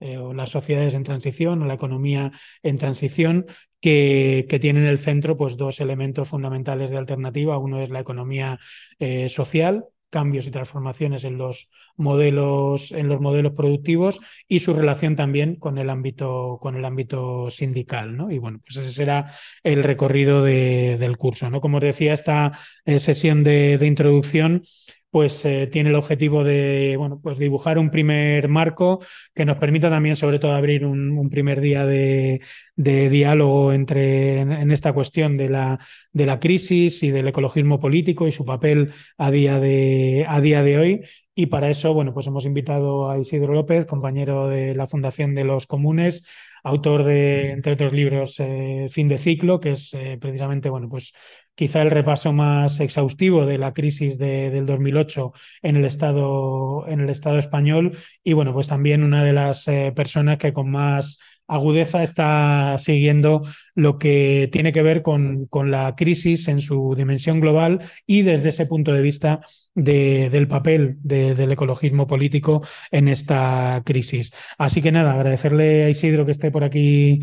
Eh, 0.00 0.16
o 0.18 0.32
las 0.32 0.50
sociedades 0.50 0.94
en 0.94 1.02
transición 1.02 1.60
o 1.60 1.66
la 1.66 1.74
economía 1.74 2.30
en 2.62 2.78
transición, 2.78 3.46
que, 3.80 4.46
que 4.48 4.58
tienen 4.58 4.84
en 4.84 4.90
el 4.90 4.98
centro 4.98 5.36
pues, 5.36 5.56
dos 5.56 5.80
elementos 5.80 6.28
fundamentales 6.28 6.90
de 6.90 6.98
alternativa. 6.98 7.58
Uno 7.58 7.80
es 7.80 7.90
la 7.90 8.00
economía 8.00 8.58
eh, 8.98 9.28
social, 9.28 9.84
cambios 10.10 10.46
y 10.46 10.50
transformaciones 10.50 11.24
en 11.24 11.38
los 11.38 11.70
modelos 11.96 12.92
en 12.92 13.08
los 13.08 13.20
modelos 13.20 13.52
productivos 13.52 14.20
y 14.46 14.60
su 14.60 14.72
relación 14.72 15.16
también 15.16 15.56
con 15.56 15.78
el 15.78 15.90
ámbito 15.90 16.58
con 16.62 16.76
el 16.76 16.84
ámbito 16.84 17.50
sindical 17.50 18.16
¿no? 18.16 18.30
y 18.30 18.38
bueno 18.38 18.60
pues 18.64 18.76
ese 18.76 18.92
será 18.92 19.32
el 19.62 19.82
recorrido 19.82 20.42
de, 20.42 20.96
del 20.98 21.16
curso 21.16 21.50
¿no? 21.50 21.60
como 21.60 21.78
os 21.78 21.82
decía 21.82 22.14
esta 22.14 22.52
eh, 22.84 23.00
sesión 23.00 23.42
de, 23.44 23.78
introducción 23.82 24.62
pues 25.10 25.44
eh, 25.44 25.66
tiene 25.66 25.88
el 25.90 25.94
objetivo 25.94 26.44
de 26.44 26.96
bueno, 26.98 27.20
pues 27.22 27.38
dibujar 27.38 27.78
un 27.78 27.90
primer 27.90 28.48
marco 28.48 29.00
que 29.34 29.44
nos 29.44 29.56
permita 29.58 29.88
también, 29.90 30.16
sobre 30.16 30.38
todo, 30.38 30.52
abrir 30.52 30.84
un, 30.84 31.28
primer 31.30 31.60
día 31.60 31.86
de, 31.86 32.40
diálogo 32.76 33.72
entre, 33.72 34.40
en, 34.40 34.52
en, 34.52 34.70
esta 34.70 34.92
cuestión 34.92 35.36
de 35.36 35.48
la, 35.48 35.78
de 36.12 36.26
la 36.26 36.40
crisis 36.40 37.02
y 37.02 37.10
del 37.10 37.28
ecologismo 37.28 37.78
político 37.78 38.26
y 38.26 38.32
su 38.32 38.44
papel 38.44 38.92
a 39.16 39.30
día 39.30 39.58
de, 39.60 40.24
a 40.28 40.40
día 40.40 40.62
de 40.62 40.78
hoy. 40.78 41.00
Y 41.34 41.46
para 41.46 41.70
eso, 41.70 41.94
bueno, 41.94 42.12
pues 42.12 42.26
hemos 42.26 42.44
invitado 42.44 43.10
a 43.10 43.18
Isidro 43.18 43.54
López, 43.54 43.86
compañero 43.86 44.48
de 44.48 44.74
la 44.74 44.86
Fundación 44.86 45.34
de 45.34 45.44
los 45.44 45.66
Comunes, 45.66 46.26
autor 46.64 47.04
de, 47.04 47.52
entre 47.52 47.74
otros 47.74 47.92
libros, 47.92 48.40
eh, 48.40 48.86
Fin 48.90 49.08
de 49.08 49.18
Ciclo, 49.18 49.60
que 49.60 49.70
es 49.72 49.94
eh, 49.94 50.18
precisamente, 50.20 50.68
bueno, 50.68 50.88
pues 50.88 51.12
quizá 51.58 51.82
el 51.82 51.90
repaso 51.90 52.32
más 52.32 52.78
exhaustivo 52.78 53.44
de 53.44 53.58
la 53.58 53.74
crisis 53.74 54.16
de, 54.16 54.48
del 54.50 54.64
2008 54.64 55.32
en 55.62 55.74
el, 55.74 55.84
estado, 55.86 56.86
en 56.86 57.00
el 57.00 57.10
Estado 57.10 57.36
español 57.36 57.98
y, 58.22 58.32
bueno, 58.34 58.54
pues 58.54 58.68
también 58.68 59.02
una 59.02 59.24
de 59.24 59.32
las 59.32 59.66
eh, 59.66 59.92
personas 59.94 60.38
que 60.38 60.52
con 60.52 60.70
más 60.70 61.18
agudeza 61.48 62.04
está 62.04 62.76
siguiendo 62.78 63.42
lo 63.74 63.98
que 63.98 64.48
tiene 64.52 64.72
que 64.72 64.82
ver 64.82 65.02
con, 65.02 65.46
con, 65.46 65.72
la 65.72 65.96
crisis 65.96 66.46
en 66.46 66.60
su 66.60 66.94
dimensión 66.96 67.40
global 67.40 67.80
y 68.06 68.22
desde 68.22 68.50
ese 68.50 68.66
punto 68.66 68.92
de 68.92 69.02
vista 69.02 69.40
de, 69.74 70.30
del 70.30 70.46
papel 70.46 70.98
de, 71.00 71.34
del 71.34 71.50
ecologismo 71.50 72.06
político 72.06 72.62
en 72.92 73.08
esta 73.08 73.82
crisis. 73.84 74.32
Así 74.58 74.80
que 74.80 74.92
nada, 74.92 75.14
agradecerle 75.14 75.86
a 75.86 75.88
Isidro 75.88 76.24
que 76.24 76.30
esté 76.30 76.52
por 76.52 76.62
aquí 76.62 77.18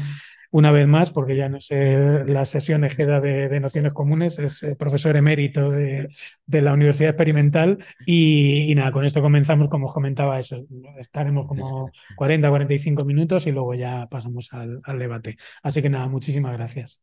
una 0.55 0.71
vez 0.71 0.88
más, 0.88 1.12
porque 1.12 1.35
ya 1.35 1.50
no 1.50 1.59
sé 1.59 2.24
la 2.27 2.45
sesión 2.45 2.85
ejeda 2.85 3.19
de, 3.19 3.59
Nociones 3.59 3.91
Comunes, 3.91 4.39
es 4.39 4.63
eh, 4.63 4.77
profesor 4.77 5.17
emérito 5.17 5.69
de, 5.69 6.07
de 6.45 6.62
la 6.62 6.71
Universidad 6.71 7.09
Experimental 7.09 7.83
y, 8.05 8.74
nada, 8.74 8.93
con 8.93 9.03
esto 9.03 9.21
comenzamos, 9.21 9.67
como 9.67 9.88
os 9.88 9.93
comentaba, 9.93 10.39
eso, 10.39 10.65
estaremos 10.97 11.45
como 11.45 11.91
40, 12.15 12.47
45 12.47 13.03
minutos 13.03 13.47
y 13.47 13.51
luego 13.51 13.74
ya 13.74 14.07
pasamos 14.07 14.50
al 14.53 14.97
debate. 14.97 15.35
Así 15.62 15.81
que 15.81 15.89
nada, 15.89 16.07
muchísimas 16.07 16.53
gracias. 16.53 17.01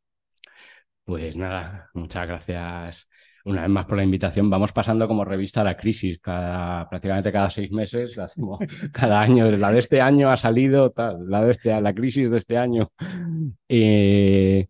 Pues 1.04 1.36
nada, 1.36 1.90
muchas 1.92 2.26
gracias 2.26 3.06
una 3.44 3.62
vez 3.62 3.70
más 3.70 3.86
por 3.86 3.96
la 3.96 4.04
invitación. 4.04 4.50
Vamos 4.50 4.72
pasando 4.72 5.08
como 5.08 5.24
revista 5.24 5.62
a 5.62 5.64
la 5.64 5.76
crisis, 5.76 6.18
cada, 6.20 6.88
prácticamente 6.88 7.32
cada 7.32 7.50
seis 7.50 7.70
meses, 7.70 8.16
cada 8.92 9.20
año. 9.20 9.50
La 9.50 9.72
de 9.72 9.78
este 9.78 10.00
año 10.00 10.30
ha 10.30 10.36
salido, 10.36 10.90
tal, 10.90 11.28
la, 11.28 11.44
de 11.44 11.50
este, 11.50 11.80
la 11.80 11.94
crisis 11.94 12.30
de 12.30 12.38
este 12.38 12.58
año. 12.58 12.92
Eh, 13.68 14.68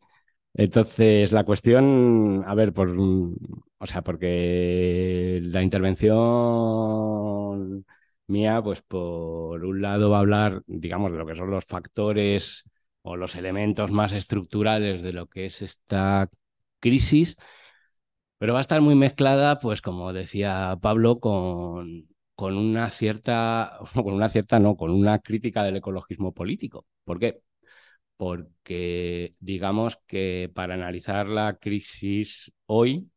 entonces, 0.55 1.33
la 1.33 1.45
cuestión, 1.45 2.45
a 2.47 2.55
ver, 2.55 2.73
por, 2.73 2.91
o 2.91 3.87
sea, 3.87 4.03
porque 4.03 5.41
la 5.43 5.63
intervención 5.63 7.85
mía, 8.27 8.63
pues 8.63 8.83
por 8.83 9.65
un 9.65 9.83
lado 9.83 10.11
va 10.11 10.19
a 10.19 10.21
hablar, 10.21 10.63
digamos, 10.67 11.13
de 11.13 11.19
lo 11.19 11.27
que 11.27 11.35
son 11.37 11.51
los 11.51 11.65
factores 11.67 12.65
o 13.03 13.17
los 13.17 13.35
elementos 13.37 13.91
más 13.91 14.13
estructurales 14.13 15.03
de 15.03 15.13
lo 15.13 15.27
que 15.27 15.47
es 15.47 15.63
esta 15.63 16.29
crisis 16.81 17.37
pero 18.43 18.55
va 18.55 18.59
a 18.59 18.63
estar 18.63 18.81
muy 18.81 18.97
mezclada, 18.97 19.61
pues 19.61 19.81
como 19.81 20.13
decía 20.13 20.77
Pablo, 20.83 21.15
con, 21.15 22.09
con 22.35 22.57
una 22.57 22.91
cierta, 22.91 23.79
con 23.95 24.15
una 24.15 24.29
cierta, 24.29 24.59
no, 24.59 24.77
con 24.77 24.91
una 24.91 25.21
crítica 25.21 25.63
del 25.63 25.77
ecologismo 25.77 26.35
político. 26.35 26.85
¿Por 27.05 27.21
qué? 27.21 27.41
Porque 28.17 29.37
digamos 29.39 29.99
que 30.09 30.51
para 30.53 30.75
analizar 30.75 31.29
la 31.29 31.55
crisis 31.55 32.53
hoy, 32.67 33.09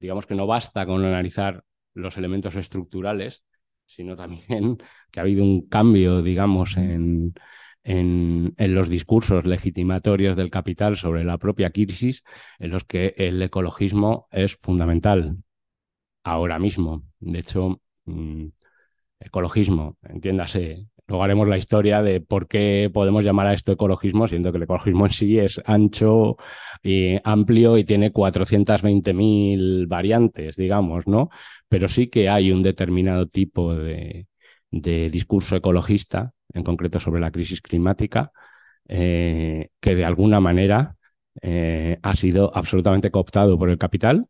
digamos 0.00 0.26
que 0.26 0.34
no 0.34 0.48
basta 0.48 0.84
con 0.84 1.04
analizar 1.04 1.62
los 1.94 2.16
elementos 2.16 2.56
estructurales, 2.56 3.44
sino 3.84 4.16
también 4.16 4.78
que 5.12 5.20
ha 5.20 5.22
habido 5.22 5.44
un 5.44 5.68
cambio, 5.68 6.22
digamos, 6.22 6.76
en, 6.76 7.34
en, 7.86 8.54
los 8.58 8.88
discursos 8.88 9.46
legitimatorios 9.46 10.36
del 10.36 10.50
capital 10.50 10.96
sobre 10.96 11.24
la 11.24 11.38
propia 11.38 11.70
crisis, 11.70 12.24
en 12.58 12.70
los 12.70 12.84
que 12.84 13.14
el 13.16 13.40
ecologismo 13.40 14.26
es 14.32 14.56
fundamental 14.56 15.38
ahora 16.24 16.58
mismo. 16.58 17.04
De 17.20 17.38
hecho, 17.38 17.80
mmm, 18.06 18.46
ecologismo, 19.20 19.96
entiéndase. 20.02 20.88
Luego 21.08 21.22
haremos 21.22 21.46
la 21.48 21.58
historia 21.58 22.02
de 22.02 22.20
por 22.20 22.48
qué 22.48 22.90
podemos 22.92 23.24
llamar 23.24 23.46
a 23.46 23.54
esto 23.54 23.72
ecologismo, 23.72 24.26
siendo 24.26 24.50
que 24.50 24.56
el 24.58 24.64
ecologismo 24.64 25.06
en 25.06 25.12
sí 25.12 25.38
es 25.38 25.60
ancho 25.64 26.36
y 26.82 27.18
amplio 27.22 27.78
y 27.78 27.84
tiene 27.84 28.12
420.000 28.12 29.86
variantes, 29.86 30.56
digamos, 30.56 31.06
¿no? 31.06 31.30
Pero 31.68 31.86
sí 31.88 32.08
que 32.08 32.28
hay 32.28 32.50
un 32.50 32.62
determinado 32.64 33.26
tipo 33.28 33.76
de, 33.76 34.26
de 34.72 35.10
discurso 35.10 35.54
ecologista 35.56 36.34
en 36.56 36.64
concreto 36.64 37.00
sobre 37.00 37.20
la 37.20 37.30
crisis 37.30 37.60
climática, 37.60 38.32
eh, 38.88 39.68
que 39.80 39.94
de 39.94 40.04
alguna 40.04 40.40
manera 40.40 40.96
eh, 41.42 41.98
ha 42.02 42.14
sido 42.14 42.50
absolutamente 42.54 43.10
cooptado 43.10 43.58
por 43.58 43.70
el 43.70 43.78
capital 43.78 44.26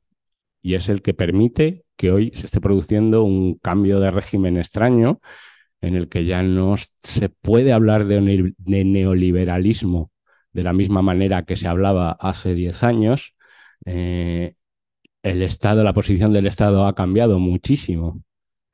y 0.63 0.75
es 0.75 0.89
el 0.89 1.03
que 1.03 1.15
permite 1.15 1.85
que 1.97 2.11
hoy 2.11 2.33
se 2.35 2.47
esté 2.47 2.61
produciendo 2.61 3.23
un 3.23 3.55
cambio 3.57 4.01
de 4.01 4.11
régimen 4.11 4.57
extraño 4.59 5.21
en 5.81 5.95
el 5.95 6.09
que 6.09 6.25
ya 6.25 6.43
no 6.43 6.75
se 7.01 7.29
puede 7.29 7.73
hablar 7.73 8.07
de, 8.07 8.55
neoliberalismo 8.59 10.11
de 10.53 10.63
la 10.65 10.73
misma 10.73 11.03
manera 11.03 11.45
que 11.45 11.57
se 11.57 11.69
hablaba 11.69 12.13
hace 12.13 12.55
10 12.55 12.83
años. 12.83 13.35
Eh, 13.85 14.55
el 15.23 15.43
Estado, 15.43 15.85
la 15.85 15.93
posición 15.93 16.33
del 16.33 16.47
Estado 16.47 16.87
ha 16.87 16.95
cambiado 16.95 17.39
muchísimo 17.39 18.23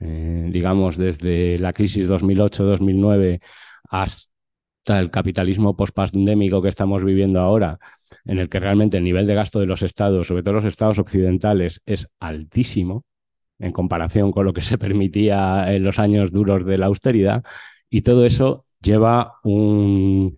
eh, 0.04 0.48
digamos, 0.50 0.96
desde 0.96 1.58
la 1.58 1.72
crisis 1.72 2.08
2008-2009 2.08 3.40
hasta 3.88 4.98
el 4.98 5.10
capitalismo 5.10 5.76
post-pandémico 5.76 6.60
que 6.60 6.68
estamos 6.68 7.04
viviendo 7.04 7.40
ahora, 7.40 7.78
en 8.24 8.38
el 8.38 8.48
que 8.48 8.58
realmente 8.58 8.96
el 8.96 9.04
nivel 9.04 9.26
de 9.26 9.34
gasto 9.34 9.60
de 9.60 9.66
los 9.66 9.82
estados, 9.82 10.26
sobre 10.26 10.42
todo 10.42 10.54
los 10.54 10.64
estados 10.64 10.98
occidentales, 10.98 11.80
es 11.86 12.08
altísimo 12.18 13.04
en 13.58 13.72
comparación 13.72 14.32
con 14.32 14.44
lo 14.44 14.52
que 14.52 14.62
se 14.62 14.76
permitía 14.78 15.72
en 15.72 15.84
los 15.84 16.00
años 16.00 16.32
duros 16.32 16.66
de 16.66 16.78
la 16.78 16.86
austeridad, 16.86 17.44
y 17.88 18.02
todo 18.02 18.26
eso 18.26 18.66
lleva 18.80 19.34
un 19.44 20.36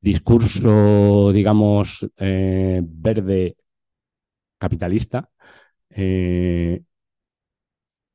discurso, 0.00 1.30
digamos, 1.32 2.06
eh, 2.16 2.80
verde 2.82 3.56
capitalista, 4.58 5.28
eh, 5.90 6.82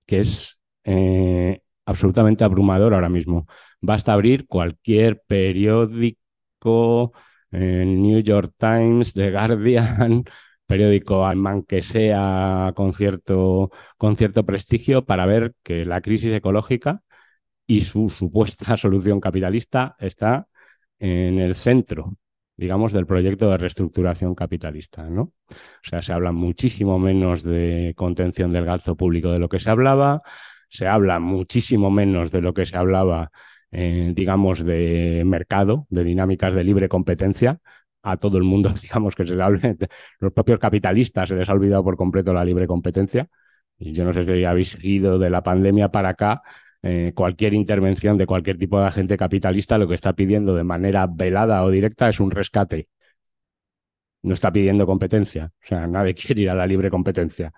que 0.08 0.20
es 0.20 0.60
eh, 0.86 1.62
absolutamente 1.86 2.44
abrumador 2.44 2.94
ahora 2.94 3.10
mismo. 3.10 3.48
Basta 3.82 4.14
abrir 4.14 4.48
cualquier 4.48 5.22
periódico, 5.28 7.14
el 7.52 8.02
New 8.02 8.20
York 8.22 8.54
Times, 8.58 9.14
The 9.14 9.32
Guardian, 9.32 10.24
periódico 10.66 11.26
alemán 11.26 11.64
que 11.64 11.82
sea 11.82 12.74
con 12.76 12.94
cierto, 12.94 13.72
con 13.98 14.18
cierto 14.18 14.46
prestigio 14.46 15.06
para 15.06 15.26
ver 15.26 15.54
que 15.64 15.86
la 15.86 16.02
crisis 16.02 16.34
ecológica 16.34 17.04
y 17.68 17.82
su 17.82 18.10
supuesta 18.10 18.78
solución 18.78 19.20
capitalista 19.22 19.96
está 20.00 20.48
en 21.00 21.40
el 21.40 21.56
centro 21.56 22.18
digamos, 22.58 22.92
del 22.92 23.06
proyecto 23.06 23.50
de 23.50 23.58
reestructuración 23.58 24.34
capitalista, 24.36 25.08
¿no? 25.10 25.22
O 25.22 25.84
sea, 25.84 26.02
se 26.02 26.12
habla 26.12 26.32
muchísimo 26.32 26.98
menos 27.00 27.44
de 27.44 27.94
contención 27.96 28.52
del 28.52 28.66
gasto 28.66 28.98
público 28.98 29.32
de 29.32 29.40
lo 29.40 29.48
que 29.48 29.60
se 29.60 29.70
hablaba, 29.70 30.24
se 30.68 30.88
habla 30.88 31.20
muchísimo 31.20 31.92
menos 31.92 32.32
de 32.32 32.42
lo 32.42 32.54
que 32.54 32.66
se 32.66 32.76
hablaba, 32.76 33.32
eh, 33.72 34.12
digamos, 34.16 34.66
de 34.66 35.24
mercado, 35.26 35.86
de 35.90 36.04
dinámicas 36.04 36.54
de 36.54 36.64
libre 36.64 36.90
competencia. 36.90 37.60
A 38.02 38.18
todo 38.18 38.38
el 38.38 38.44
mundo, 38.44 38.74
digamos, 38.82 39.16
que 39.16 39.28
se 39.28 39.36
le 39.36 39.44
hable, 39.44 39.78
los 40.20 40.34
propios 40.34 40.60
capitalistas 40.60 41.30
se 41.30 41.36
les 41.36 41.48
ha 41.50 41.54
olvidado 41.54 41.84
por 41.84 41.96
completo 41.96 42.34
la 42.34 42.44
libre 42.44 42.68
competencia. 42.68 43.28
Y 43.78 43.94
yo 43.94 44.04
no 44.04 44.14
sé 44.14 44.26
si 44.26 44.44
habéis 44.44 44.70
seguido 44.70 45.20
de 45.20 45.30
la 45.30 45.44
pandemia 45.44 45.90
para 45.90 46.10
acá, 46.10 46.42
eh, 46.84 47.12
cualquier 47.16 47.54
intervención 47.54 48.18
de 48.18 48.26
cualquier 48.26 48.58
tipo 48.58 48.80
de 48.80 48.88
agente 48.88 49.18
capitalista 49.18 49.78
lo 49.78 49.88
que 49.88 49.96
está 49.96 50.14
pidiendo 50.14 50.56
de 50.56 50.64
manera 50.64 51.08
velada 51.08 51.64
o 51.64 51.70
directa 51.70 52.10
es 52.10 52.20
un 52.20 52.32
rescate. 52.32 52.88
No 54.24 54.34
está 54.34 54.52
pidiendo 54.52 54.86
competencia. 54.86 55.52
O 55.64 55.66
sea, 55.68 55.88
nadie 55.88 56.14
quiere 56.16 56.42
ir 56.42 56.50
a 56.50 56.56
la 56.56 56.68
libre 56.68 56.90
competencia. 56.90 57.52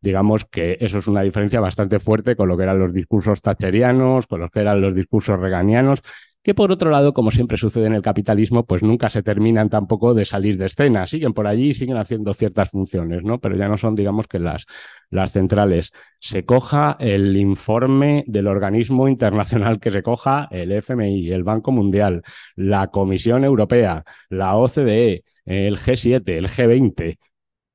Digamos 0.00 0.46
que 0.46 0.78
eso 0.80 0.98
es 0.98 1.08
una 1.08 1.20
diferencia 1.20 1.60
bastante 1.60 1.98
fuerte 1.98 2.36
con 2.36 2.48
lo 2.48 2.56
que 2.56 2.62
eran 2.62 2.78
los 2.78 2.94
discursos 2.94 3.42
thatcherianos, 3.42 4.26
con 4.26 4.40
lo 4.40 4.48
que 4.48 4.60
eran 4.60 4.80
los 4.80 4.94
discursos 4.94 5.38
reganianos 5.38 6.00
que 6.42 6.54
por 6.54 6.72
otro 6.72 6.90
lado, 6.90 7.12
como 7.12 7.30
siempre 7.30 7.56
sucede 7.56 7.86
en 7.86 7.94
el 7.94 8.02
capitalismo, 8.02 8.64
pues 8.64 8.82
nunca 8.82 9.08
se 9.10 9.22
terminan 9.22 9.68
tampoco 9.68 10.12
de 10.12 10.24
salir 10.24 10.58
de 10.58 10.66
escena, 10.66 11.06
siguen 11.06 11.32
por 11.32 11.46
allí 11.46 11.72
siguen 11.74 11.96
haciendo 11.96 12.34
ciertas 12.34 12.70
funciones, 12.70 13.22
¿no? 13.22 13.38
Pero 13.40 13.56
ya 13.56 13.68
no 13.68 13.76
son, 13.76 13.94
digamos, 13.94 14.26
que 14.26 14.40
las, 14.40 14.66
las 15.10 15.32
centrales. 15.32 15.92
Se 16.18 16.44
coja 16.44 16.96
el 16.98 17.36
informe 17.36 18.24
del 18.26 18.48
organismo 18.48 19.08
internacional 19.08 19.78
que 19.78 19.92
se 19.92 20.02
coja, 20.02 20.48
el 20.50 20.72
FMI, 20.72 21.30
el 21.30 21.44
Banco 21.44 21.70
Mundial, 21.70 22.22
la 22.56 22.88
Comisión 22.88 23.44
Europea, 23.44 24.04
la 24.28 24.56
OCDE, 24.56 25.22
el 25.44 25.78
G7, 25.78 26.22
el 26.36 26.48
G20, 26.48 27.18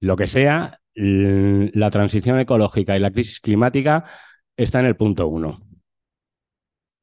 lo 0.02 0.16
que 0.16 0.28
sea, 0.28 0.80
la 0.94 1.92
transición 1.92 2.40
ecológica 2.40 2.98
y 2.98 3.00
la 3.00 3.12
crisis 3.12 3.40
climática 3.40 4.06
está 4.58 4.80
en 4.80 4.88
el 4.88 4.96
punto 4.96 5.28
uno. 5.28 5.67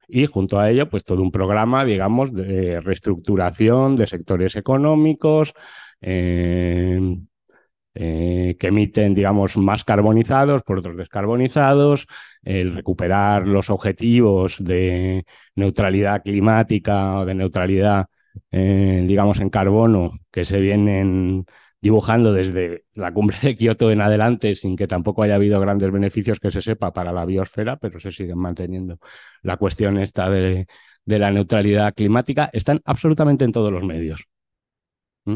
Y 0.09 0.27
junto 0.27 0.59
a 0.59 0.71
ello, 0.71 0.89
pues 0.89 1.05
todo 1.05 1.23
un 1.23 1.31
programa, 1.31 1.85
digamos, 1.85 2.33
de 2.33 2.81
reestructuración 2.81 3.97
de 3.97 4.07
sectores 4.07 4.57
económicos, 4.57 5.55
eh, 6.01 7.01
eh, 7.97 8.57
que 8.59 8.67
emiten, 8.69 9.15
digamos, 9.15 9.57
más 9.57 9.85
carbonizados 9.85 10.63
por 10.63 10.79
otros 10.79 10.97
descarbonizados, 10.97 12.07
el 12.43 12.75
recuperar 12.75 13.47
los 13.47 13.71
objetivos 13.71 14.63
de 14.63 15.25
neutralidad 15.55 16.23
climática 16.23 17.21
o 17.21 17.25
de 17.25 17.35
neutralidad, 17.35 18.07
eh, 18.51 19.05
digamos, 19.07 19.39
en 19.41 19.49
carbono 19.51 20.13
que 20.33 20.45
se 20.45 20.61
vienen 20.61 21.47
dibujando 21.85 22.33
desde 22.33 22.87
la 22.95 23.13
cumbre 23.13 23.37
de 23.43 23.57
Kioto 23.57 23.91
en 23.91 24.01
adelante, 24.01 24.55
sin 24.55 24.75
que 24.75 24.87
tampoco 24.87 25.23
haya 25.23 25.35
habido 25.35 25.61
grandes 25.61 25.93
beneficios 25.93 26.41
que 26.41 26.51
se 26.51 26.63
sepa 26.63 26.95
para 26.95 27.13
la 27.13 27.27
biosfera, 27.27 27.77
pero 27.77 28.01
se 28.01 28.11
siguen 28.11 28.39
manteniendo 28.39 28.99
la 29.43 29.59
cuestión 29.59 29.99
esta 29.99 30.31
de, 30.31 30.67
la 31.05 31.31
neutralidad 31.31 31.93
climática, 31.93 32.49
están 32.55 32.81
absolutamente 32.87 33.45
en 33.45 33.53
todos 33.53 33.71
los 33.71 33.85
medios. 33.85 34.25
¿Mm? 35.27 35.35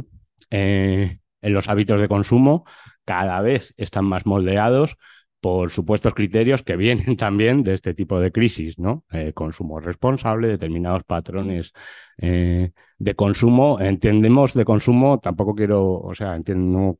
Eh, 0.50 1.18
en 1.42 1.52
los 1.52 1.68
hábitos 1.68 2.00
de 2.00 2.08
consumo 2.08 2.64
cada 3.04 3.42
vez 3.42 3.74
están 3.76 4.06
más 4.06 4.24
moldeados 4.24 4.96
por 5.40 5.70
supuestos 5.70 6.14
criterios 6.14 6.62
que 6.62 6.76
vienen 6.76 7.16
también 7.16 7.62
de 7.62 7.74
este 7.74 7.94
tipo 7.94 8.20
de 8.20 8.32
crisis, 8.32 8.78
¿no? 8.78 9.04
Eh, 9.12 9.32
consumo 9.32 9.80
responsable, 9.80 10.48
determinados 10.48 11.04
patrones 11.04 11.72
eh, 12.18 12.72
de 12.98 13.14
consumo. 13.14 13.80
Entendemos 13.80 14.54
de 14.54 14.64
consumo, 14.64 15.18
tampoco 15.20 15.54
quiero, 15.54 16.00
o 16.00 16.14
sea, 16.14 16.34
entiendo, 16.36 16.98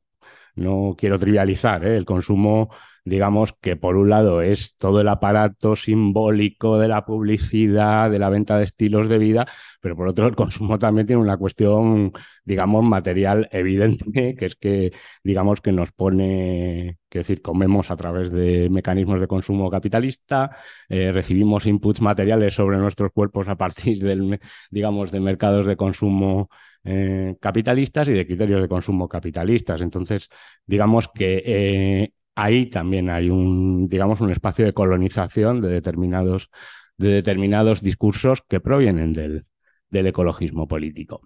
quiero 0.97 1.19
trivializar 1.19 1.85
¿eh? 1.85 1.97
el 1.97 2.05
consumo, 2.05 2.69
digamos 3.05 3.53
que 3.53 3.75
por 3.75 3.95
un 3.95 4.09
lado 4.09 4.41
es 4.41 4.75
todo 4.77 5.01
el 5.01 5.07
aparato 5.07 5.75
simbólico 5.75 6.77
de 6.79 6.87
la 6.87 7.05
publicidad, 7.05 8.11
de 8.11 8.19
la 8.19 8.29
venta 8.29 8.57
de 8.57 8.65
estilos 8.65 9.09
de 9.09 9.17
vida, 9.17 9.47
pero 9.81 9.95
por 9.95 10.07
otro 10.07 10.27
el 10.27 10.35
consumo 10.35 10.77
también 10.79 11.07
tiene 11.07 11.21
una 11.21 11.37
cuestión, 11.37 12.11
digamos, 12.43 12.83
material 12.83 13.47
evidente, 13.51 14.35
que 14.35 14.45
es 14.45 14.55
que, 14.55 14.91
digamos, 15.23 15.61
que 15.61 15.71
nos 15.71 15.91
pone, 15.91 16.99
que 17.09 17.19
decir, 17.19 17.41
comemos 17.41 17.91
a 17.91 17.95
través 17.95 18.31
de 18.31 18.69
mecanismos 18.69 19.19
de 19.19 19.27
consumo 19.27 19.69
capitalista, 19.69 20.55
eh, 20.89 21.11
recibimos 21.11 21.65
inputs 21.65 22.01
materiales 22.01 22.53
sobre 22.53 22.77
nuestros 22.77 23.11
cuerpos 23.11 23.47
a 23.47 23.55
partir 23.55 23.99
del, 23.99 24.39
digamos, 24.71 25.11
de 25.11 25.19
mercados 25.19 25.65
de 25.65 25.77
consumo 25.77 26.49
eh, 26.83 27.35
capitalistas 27.39 28.07
y 28.07 28.13
de 28.13 28.25
criterios 28.25 28.61
de 28.61 28.67
consumo 28.67 29.07
capitalistas. 29.07 29.81
Entonces, 29.81 30.29
digamos 30.65 31.09
que 31.09 31.43
eh, 31.45 32.13
ahí 32.35 32.69
también 32.69 33.09
hay 33.09 33.29
un, 33.29 33.87
digamos, 33.89 34.21
un 34.21 34.31
espacio 34.31 34.65
de 34.65 34.73
colonización 34.73 35.61
de 35.61 35.69
determinados, 35.69 36.49
de 36.97 37.09
determinados 37.09 37.81
discursos 37.81 38.41
que 38.47 38.59
provienen 38.59 39.13
del, 39.13 39.45
del 39.89 40.07
ecologismo 40.07 40.67
político. 40.67 41.21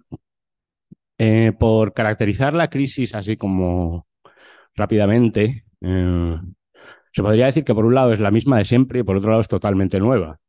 Eh, 1.16 1.52
por 1.58 1.92
caracterizar 1.92 2.54
la 2.54 2.68
crisis 2.68 3.14
así 3.14 3.36
como 3.36 4.08
rápidamente, 4.74 5.64
se 7.14 7.22
podría 7.22 7.46
decir 7.46 7.64
que 7.64 7.74
por 7.74 7.84
un 7.84 7.94
lado 7.94 8.12
es 8.12 8.20
la 8.20 8.32
misma 8.32 8.58
de 8.58 8.64
siempre 8.64 9.00
y 9.00 9.02
por 9.04 9.16
otro 9.16 9.30
lado 9.30 9.42
es 9.42 9.48
totalmente 9.48 10.00
nueva. 10.00 10.40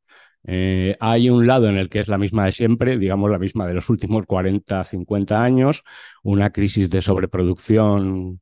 Eh, 0.48 0.96
hay 1.00 1.30
un 1.30 1.48
lado 1.48 1.70
en 1.70 1.78
el 1.78 1.90
que 1.90 2.00
es 2.00 2.08
la 2.08 2.18
misma 2.18 2.46
de 2.46 2.52
siempre, 2.52 2.98
digamos 2.98 3.32
la 3.32 3.40
misma 3.40 3.68
de 3.68 3.74
los 3.74 3.90
últimos 3.90 4.26
40, 4.26 4.84
50 4.84 5.44
años, 5.44 5.84
una 6.24 6.52
crisis 6.52 6.90
de 6.90 7.02
sobreproducción 7.02 8.42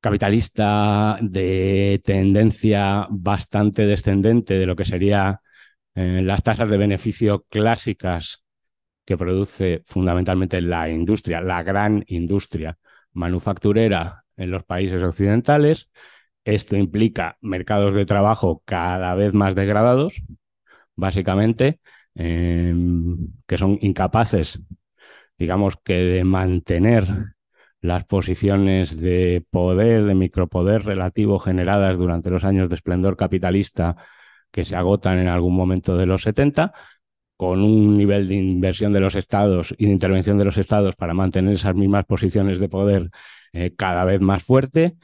capitalista 0.00 1.18
de 1.20 2.00
tendencia 2.04 3.06
bastante 3.10 3.86
descendente 3.86 4.54
de 4.54 4.66
lo 4.66 4.76
que 4.76 4.84
serían 4.84 5.36
eh, 5.94 6.22
las 6.22 6.42
tasas 6.42 6.68
de 6.70 6.76
beneficio 6.78 7.46
clásicas 7.48 8.44
que 9.04 9.16
produce 9.16 9.82
fundamentalmente 9.86 10.60
la 10.60 10.88
industria, 10.90 11.40
la 11.40 11.62
gran 11.62 12.04
industria 12.08 12.78
manufacturera 13.12 14.24
en 14.36 14.50
los 14.50 14.64
países 14.64 15.02
occidentales. 15.02 15.90
Esto 16.44 16.76
implica 16.76 17.38
mercados 17.40 17.94
de 17.94 18.06
trabajo 18.06 18.62
cada 18.64 19.14
vez 19.14 19.34
más 19.34 19.54
degradados, 19.54 20.22
básicamente, 20.96 21.80
em, 22.14 23.16
que 23.46 23.58
son 23.58 23.78
incapaces, 23.80 24.60
digamos 25.38 25.76
que 25.82 25.94
de 25.94 26.24
mantener 26.24 27.06
las 27.80 28.04
posiciones 28.04 29.00
de 29.00 29.44
poder, 29.50 30.04
de 30.04 30.14
micropoder 30.14 30.84
relativo 30.84 31.38
generadas 31.38 31.98
durante 31.98 32.30
los 32.30 32.44
años 32.44 32.68
de 32.68 32.76
esplendor 32.76 33.16
capitalista 33.16 33.96
que 34.52 34.64
se 34.64 34.76
agotan 34.76 35.18
en 35.18 35.28
algún 35.28 35.56
momento 35.56 35.96
de 35.96 36.06
los 36.06 36.22
70, 36.22 36.72
con 37.36 37.60
un 37.62 37.96
nivel 37.98 38.28
de 38.28 38.36
inversión 38.36 38.92
de 38.92 39.00
los 39.00 39.16
estados 39.16 39.74
y 39.78 39.86
de 39.86 39.92
intervención 39.92 40.38
de 40.38 40.44
los 40.44 40.58
estados 40.58 40.94
para 40.96 41.14
mantener 41.14 41.54
esas 41.54 41.74
mismas 41.74 42.04
posiciones 42.06 42.60
de 42.60 42.68
poder 42.68 43.10
eh, 43.52 43.74
cada 43.76 44.04
vez 44.04 44.20
más 44.20 44.44
fuerte, 44.44 44.96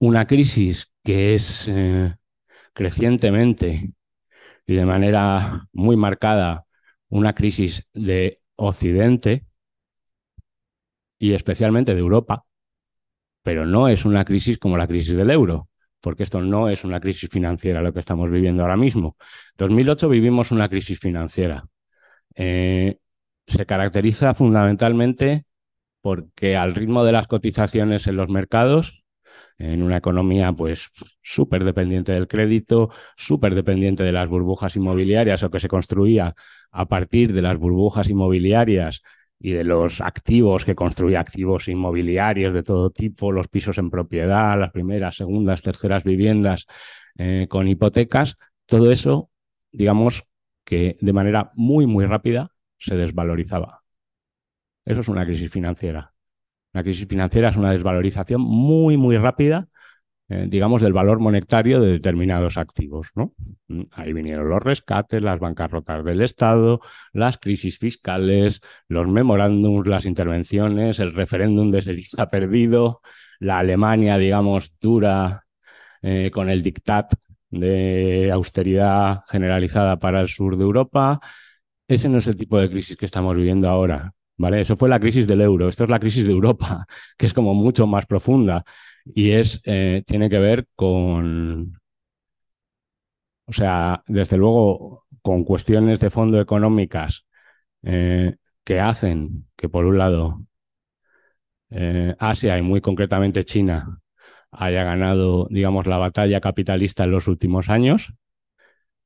una 0.00 0.26
crisis 0.26 0.92
que 1.04 1.34
es 1.34 1.68
eh, 1.68 2.14
crecientemente 2.72 3.92
y 4.68 4.76
de 4.76 4.84
manera 4.84 5.66
muy 5.72 5.96
marcada 5.96 6.66
una 7.08 7.34
crisis 7.34 7.88
de 7.94 8.42
Occidente 8.54 9.46
y 11.18 11.32
especialmente 11.32 11.94
de 11.94 12.00
Europa, 12.00 12.44
pero 13.42 13.64
no 13.64 13.88
es 13.88 14.04
una 14.04 14.26
crisis 14.26 14.58
como 14.58 14.76
la 14.76 14.86
crisis 14.86 15.16
del 15.16 15.30
euro, 15.30 15.70
porque 16.00 16.22
esto 16.22 16.42
no 16.42 16.68
es 16.68 16.84
una 16.84 17.00
crisis 17.00 17.30
financiera 17.30 17.80
lo 17.80 17.94
que 17.94 18.00
estamos 18.00 18.30
viviendo 18.30 18.62
ahora 18.62 18.76
mismo. 18.76 19.16
En 19.52 19.68
2008 19.68 20.08
vivimos 20.10 20.50
una 20.50 20.68
crisis 20.68 21.00
financiera. 21.00 21.64
Eh, 22.34 22.98
se 23.46 23.64
caracteriza 23.64 24.34
fundamentalmente 24.34 25.46
porque 26.02 26.56
al 26.56 26.74
ritmo 26.74 27.04
de 27.04 27.12
las 27.12 27.26
cotizaciones 27.26 28.06
en 28.06 28.16
los 28.16 28.28
mercados 28.28 29.02
en 29.58 29.82
una 29.82 29.96
economía 29.96 30.52
pues 30.52 30.90
súper 31.22 31.64
dependiente 31.64 32.12
del 32.12 32.28
crédito, 32.28 32.90
súper 33.16 33.54
dependiente 33.54 34.02
de 34.02 34.12
las 34.12 34.28
burbujas 34.28 34.76
inmobiliarias 34.76 35.42
o 35.42 35.50
que 35.50 35.60
se 35.60 35.68
construía 35.68 36.34
a 36.70 36.86
partir 36.86 37.32
de 37.32 37.42
las 37.42 37.58
burbujas 37.58 38.08
inmobiliarias 38.08 39.02
y 39.40 39.52
de 39.52 39.64
los 39.64 40.00
activos 40.00 40.64
que 40.64 40.74
construía 40.74 41.20
activos 41.20 41.68
inmobiliarios 41.68 42.52
de 42.52 42.62
todo 42.62 42.90
tipo, 42.90 43.32
los 43.32 43.48
pisos 43.48 43.78
en 43.78 43.90
propiedad, 43.90 44.58
las 44.58 44.72
primeras, 44.72 45.16
segundas, 45.16 45.62
terceras 45.62 46.04
viviendas 46.04 46.66
eh, 47.16 47.46
con 47.48 47.68
hipotecas, 47.68 48.36
todo 48.66 48.90
eso, 48.90 49.30
digamos 49.72 50.24
que 50.64 50.96
de 51.00 51.12
manera 51.12 51.52
muy, 51.54 51.86
muy 51.86 52.04
rápida 52.06 52.50
se 52.78 52.96
desvalorizaba. 52.96 53.80
Eso 54.84 55.00
es 55.00 55.08
una 55.08 55.24
crisis 55.24 55.52
financiera. 55.52 56.14
La 56.72 56.82
crisis 56.82 57.06
financiera 57.06 57.48
es 57.48 57.56
una 57.56 57.72
desvalorización 57.72 58.40
muy, 58.40 58.96
muy 58.96 59.16
rápida, 59.16 59.68
eh, 60.28 60.46
digamos, 60.48 60.82
del 60.82 60.92
valor 60.92 61.20
monetario 61.20 61.80
de 61.80 61.92
determinados 61.92 62.58
activos. 62.58 63.08
¿no? 63.14 63.32
Mm, 63.68 63.82
ahí 63.92 64.12
vinieron 64.12 64.48
los 64.48 64.62
rescates, 64.62 65.22
las 65.22 65.40
bancarrotas 65.40 66.04
del 66.04 66.20
Estado, 66.20 66.80
las 67.12 67.38
crisis 67.38 67.78
fiscales, 67.78 68.60
los 68.88 69.08
memorándums, 69.08 69.88
las 69.88 70.04
intervenciones, 70.04 71.00
el 71.00 71.14
referéndum 71.14 71.70
de 71.70 71.82
Seriza 71.82 72.28
perdido, 72.28 73.00
la 73.40 73.58
Alemania, 73.60 74.18
digamos, 74.18 74.74
dura 74.80 75.46
eh, 76.02 76.30
con 76.32 76.50
el 76.50 76.62
dictat 76.62 77.12
de 77.50 78.30
austeridad 78.32 79.22
generalizada 79.28 79.98
para 79.98 80.20
el 80.20 80.28
sur 80.28 80.56
de 80.56 80.64
Europa. 80.64 81.20
Ese 81.88 82.08
no 82.08 82.18
es 82.18 82.26
el 82.26 82.36
tipo 82.36 82.58
de 82.60 82.70
crisis 82.70 82.96
que 82.96 83.06
estamos 83.06 83.34
viviendo 83.36 83.68
ahora. 83.68 84.12
¿Vale? 84.38 84.62
Eso 84.62 84.76
fue 84.76 84.88
la 84.88 85.00
crisis 85.00 85.26
del 85.26 85.42
euro, 85.42 85.68
esto 85.68 85.84
es 85.84 85.90
la 85.90 86.00
crisis 86.00 86.24
de 86.24 86.32
Europa, 86.32 86.86
que 87.18 87.26
es 87.26 87.34
como 87.34 87.54
mucho 87.54 87.86
más 87.86 88.06
profunda 88.06 88.64
y 89.04 89.32
es, 89.32 89.60
eh, 89.64 90.02
tiene 90.06 90.30
que 90.30 90.38
ver 90.38 90.66
con, 90.74 91.78
o 93.46 93.52
sea, 93.52 94.02
desde 94.06 94.36
luego, 94.36 95.06
con 95.22 95.44
cuestiones 95.44 96.00
de 96.00 96.10
fondo 96.10 96.40
económicas 96.40 97.24
eh, 97.82 98.36
que 98.64 98.80
hacen 98.80 99.48
que, 99.56 99.68
por 99.68 99.86
un 99.86 99.98
lado, 99.98 100.42
eh, 101.70 102.14
Asia 102.18 102.58
y 102.58 102.62
muy 102.62 102.80
concretamente 102.80 103.44
China 103.44 104.00
haya 104.50 104.84
ganado, 104.84 105.46
digamos, 105.50 105.86
la 105.86 105.98
batalla 105.98 106.40
capitalista 106.40 107.04
en 107.04 107.10
los 107.10 107.28
últimos 107.28 107.68
años, 107.68 108.14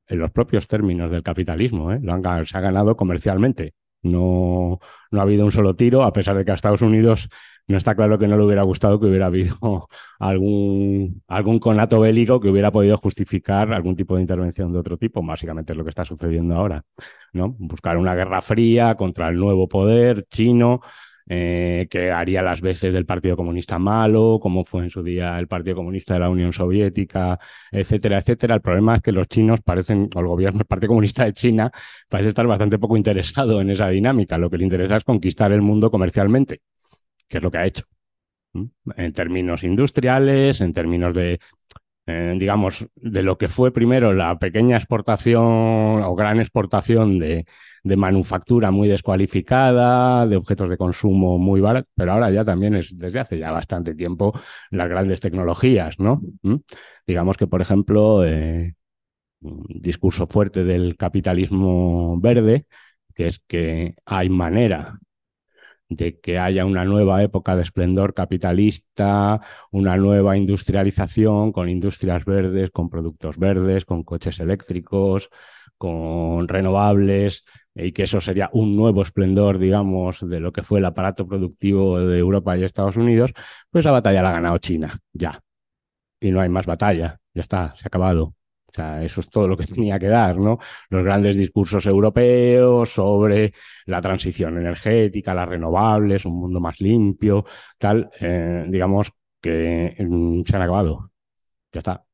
en 0.07 0.19
los 0.19 0.31
propios 0.31 0.69
términos 0.69 1.11
del 1.11 1.23
capitalismo, 1.23 1.91
se 1.93 2.59
ha 2.59 2.61
ganado 2.61 2.97
comercialmente. 2.97 3.75
No, 4.03 4.81
no 5.11 5.21
ha 5.21 5.23
habido 5.23 5.45
un 5.45 5.53
solo 5.53 5.77
tiro, 5.77 6.03
a 6.03 6.13
pesar 6.13 6.37
de 6.37 6.45
que 6.45 6.51
a 6.51 6.55
Estados 6.55 6.83
Unidos 6.83 7.29
no 7.69 7.77
está 7.77 7.95
claro 7.95 8.19
que 8.19 8.27
no 8.27 8.37
le 8.37 8.45
hubiera 8.45 8.63
gustado 8.65 8.99
que 8.99 9.07
hubiera 9.07 9.27
habido 9.27 9.57
algún, 10.19 11.23
algún 11.29 11.59
conato 11.59 12.01
bélico 12.01 12.41
que 12.41 12.49
hubiera 12.49 12.73
podido 12.73 12.97
justificar 12.97 13.73
algún 13.73 13.95
tipo 13.97 14.17
de 14.17 14.23
intervención 14.23 14.73
de 14.73 14.79
otro 14.79 14.99
tipo. 14.99 15.23
Básicamente 15.25 15.73
es 15.73 15.77
lo 15.79 15.85
que 15.85 15.91
está 15.91 16.05
sucediendo 16.05 16.55
ahora. 16.57 16.85
¿no? 17.33 17.55
Buscar 17.59 17.97
una 17.97 18.15
guerra 18.15 18.43
fría 18.43 18.95
contra 18.97 19.29
el 19.29 19.37
nuevo 19.37 19.69
poder 19.69 20.27
chino. 20.29 20.81
Eh, 21.29 21.87
que 21.91 22.11
haría 22.11 22.43
las 22.43 22.61
veces 22.61 22.93
del 22.93 23.07
Partido 23.07 23.37
Comunista 23.37 23.79
malo, 23.79 24.39
como 24.41 24.65
fue 24.65 24.85
en 24.85 24.91
su 24.91 25.03
día 25.03 25.39
el 25.39 25.49
Partido 25.49 25.77
Comunista 25.77 26.15
de 26.15 26.21
la 26.21 26.31
Unión 26.31 26.53
Soviética, 26.53 27.39
etcétera, 27.71 28.19
etcétera. 28.19 28.55
El 28.57 28.61
problema 28.61 28.97
es 28.97 29.03
que 29.03 29.13
los 29.13 29.29
chinos 29.29 29.61
parecen, 29.63 30.09
o 30.15 30.21
el 30.21 30.27
gobierno 30.27 30.59
del 30.59 30.67
Partido 30.67 30.89
Comunista 30.89 31.25
de 31.25 31.33
China, 31.33 31.71
parece 32.09 32.31
estar 32.31 32.47
bastante 32.47 32.79
poco 32.79 32.97
interesado 32.97 33.61
en 33.61 33.71
esa 33.71 33.89
dinámica. 33.89 34.39
Lo 34.39 34.51
que 34.51 34.59
le 34.59 34.65
interesa 34.65 34.97
es 34.97 35.05
conquistar 35.05 35.53
el 35.53 35.63
mundo 35.63 35.91
comercialmente, 35.91 36.61
que 37.29 37.39
es 37.39 37.43
lo 37.43 37.51
que 37.51 37.59
ha 37.59 37.67
hecho. 37.67 37.85
En 38.97 39.13
términos 39.13 39.65
industriales, 39.65 40.61
en 40.61 40.75
términos 40.75 41.15
de 41.15 41.41
eh, 42.07 42.35
digamos, 42.39 42.87
de 42.97 43.23
lo 43.23 43.39
que 43.39 43.49
fue 43.49 43.73
primero 43.73 44.13
la 44.13 44.39
pequeña 44.39 44.77
exportación 44.77 46.03
o 46.03 46.15
gran 46.17 46.41
exportación 46.41 47.19
de, 47.19 47.47
de, 47.85 47.97
manufactura 47.97 48.71
muy 48.73 48.89
descualificada, 48.89 50.27
de 50.27 50.37
objetos 50.37 50.69
de 50.69 50.77
consumo 50.77 51.39
muy 51.39 51.61
baratos, 51.61 51.91
pero 51.95 52.13
ahora 52.13 52.31
ya 52.31 52.45
también 52.45 52.75
es 52.75 52.99
desde 52.99 53.21
hace 53.21 53.39
ya 53.39 53.53
bastante 53.53 53.95
tiempo 53.95 54.33
las 54.71 54.89
grandes 54.89 55.21
tecnologías, 55.21 55.99
¿no? 56.01 56.23
¿Mm? 56.43 56.57
Digamos 57.07 57.37
que, 57.37 57.47
por 57.47 57.61
ejemplo, 57.61 58.25
eh, 58.27 58.75
un 59.41 59.65
discurso 59.69 60.27
fuerte 60.27 60.65
del 60.65 60.97
capitalismo 60.97 62.19
verde, 62.21 62.67
que 63.15 63.29
es 63.29 63.41
que 63.47 63.95
hay 64.07 64.29
manera 64.29 64.99
de 65.95 66.19
que 66.21 66.39
haya 66.39 66.65
una 66.65 66.85
nueva 66.85 67.23
época 67.23 67.57
de 67.57 67.63
esplendor 67.63 68.15
capitalista, 68.15 69.41
una 69.71 69.97
nueva 69.97 70.37
industrialización 70.37 71.53
con 71.53 71.69
industrias 71.69 72.25
verdes, 72.25 72.71
con 72.71 72.89
productos 72.91 73.39
verdes, 73.39 73.85
con 73.85 74.03
coches 74.03 74.41
eléctricos, 74.41 75.29
con 75.79 76.49
renovables, 76.49 77.45
y 77.75 77.93
que 77.93 78.05
eso 78.05 78.21
sería 78.21 78.51
un 78.53 78.77
nuevo 78.77 79.03
esplendor, 79.03 79.59
digamos, 79.59 80.21
de 80.29 80.41
lo 80.41 80.53
que 80.53 80.63
fue 80.63 80.79
el 80.79 80.85
aparato 80.85 81.27
productivo 81.27 81.99
de 82.01 82.19
Europa 82.19 82.57
y 82.57 82.65
Estados 82.65 82.97
Unidos, 82.97 83.33
pues 83.71 83.85
la 83.85 83.93
batalla 83.93 84.23
la 84.23 84.31
ha 84.31 84.33
ganado 84.35 84.59
China, 84.59 84.91
ya. 85.13 85.41
Y 86.21 86.31
no 86.31 86.41
hay 86.41 86.49
más 86.49 86.67
batalla, 86.67 87.19
ya 87.35 87.41
está, 87.41 87.75
se 87.77 87.85
ha 87.85 87.89
acabado. 87.89 88.35
O 88.73 88.75
sea, 88.75 89.03
eso 89.05 89.21
es 89.21 89.31
todo 89.31 89.47
lo 89.49 89.57
que 89.57 89.67
tenía 89.67 89.99
que 89.99 90.09
dar, 90.09 90.39
¿no? 90.39 90.59
Los 90.89 91.05
grandes 91.05 91.37
discursos 91.37 91.85
europeos 91.87 92.91
sobre 92.91 93.53
la 93.87 94.01
transición 94.01 94.57
energética, 94.59 95.35
las 95.35 95.49
renovables, 95.49 96.25
un 96.25 96.41
mundo 96.41 96.61
más 96.61 96.81
limpio, 96.81 97.45
tal, 97.79 98.11
eh, 98.21 98.65
digamos 98.69 99.13
que 99.41 99.95
mm, 99.99 100.43
se 100.43 100.57
han 100.57 100.63
acabado. 100.63 101.11
Ya 101.73 101.79
está. 101.81 102.05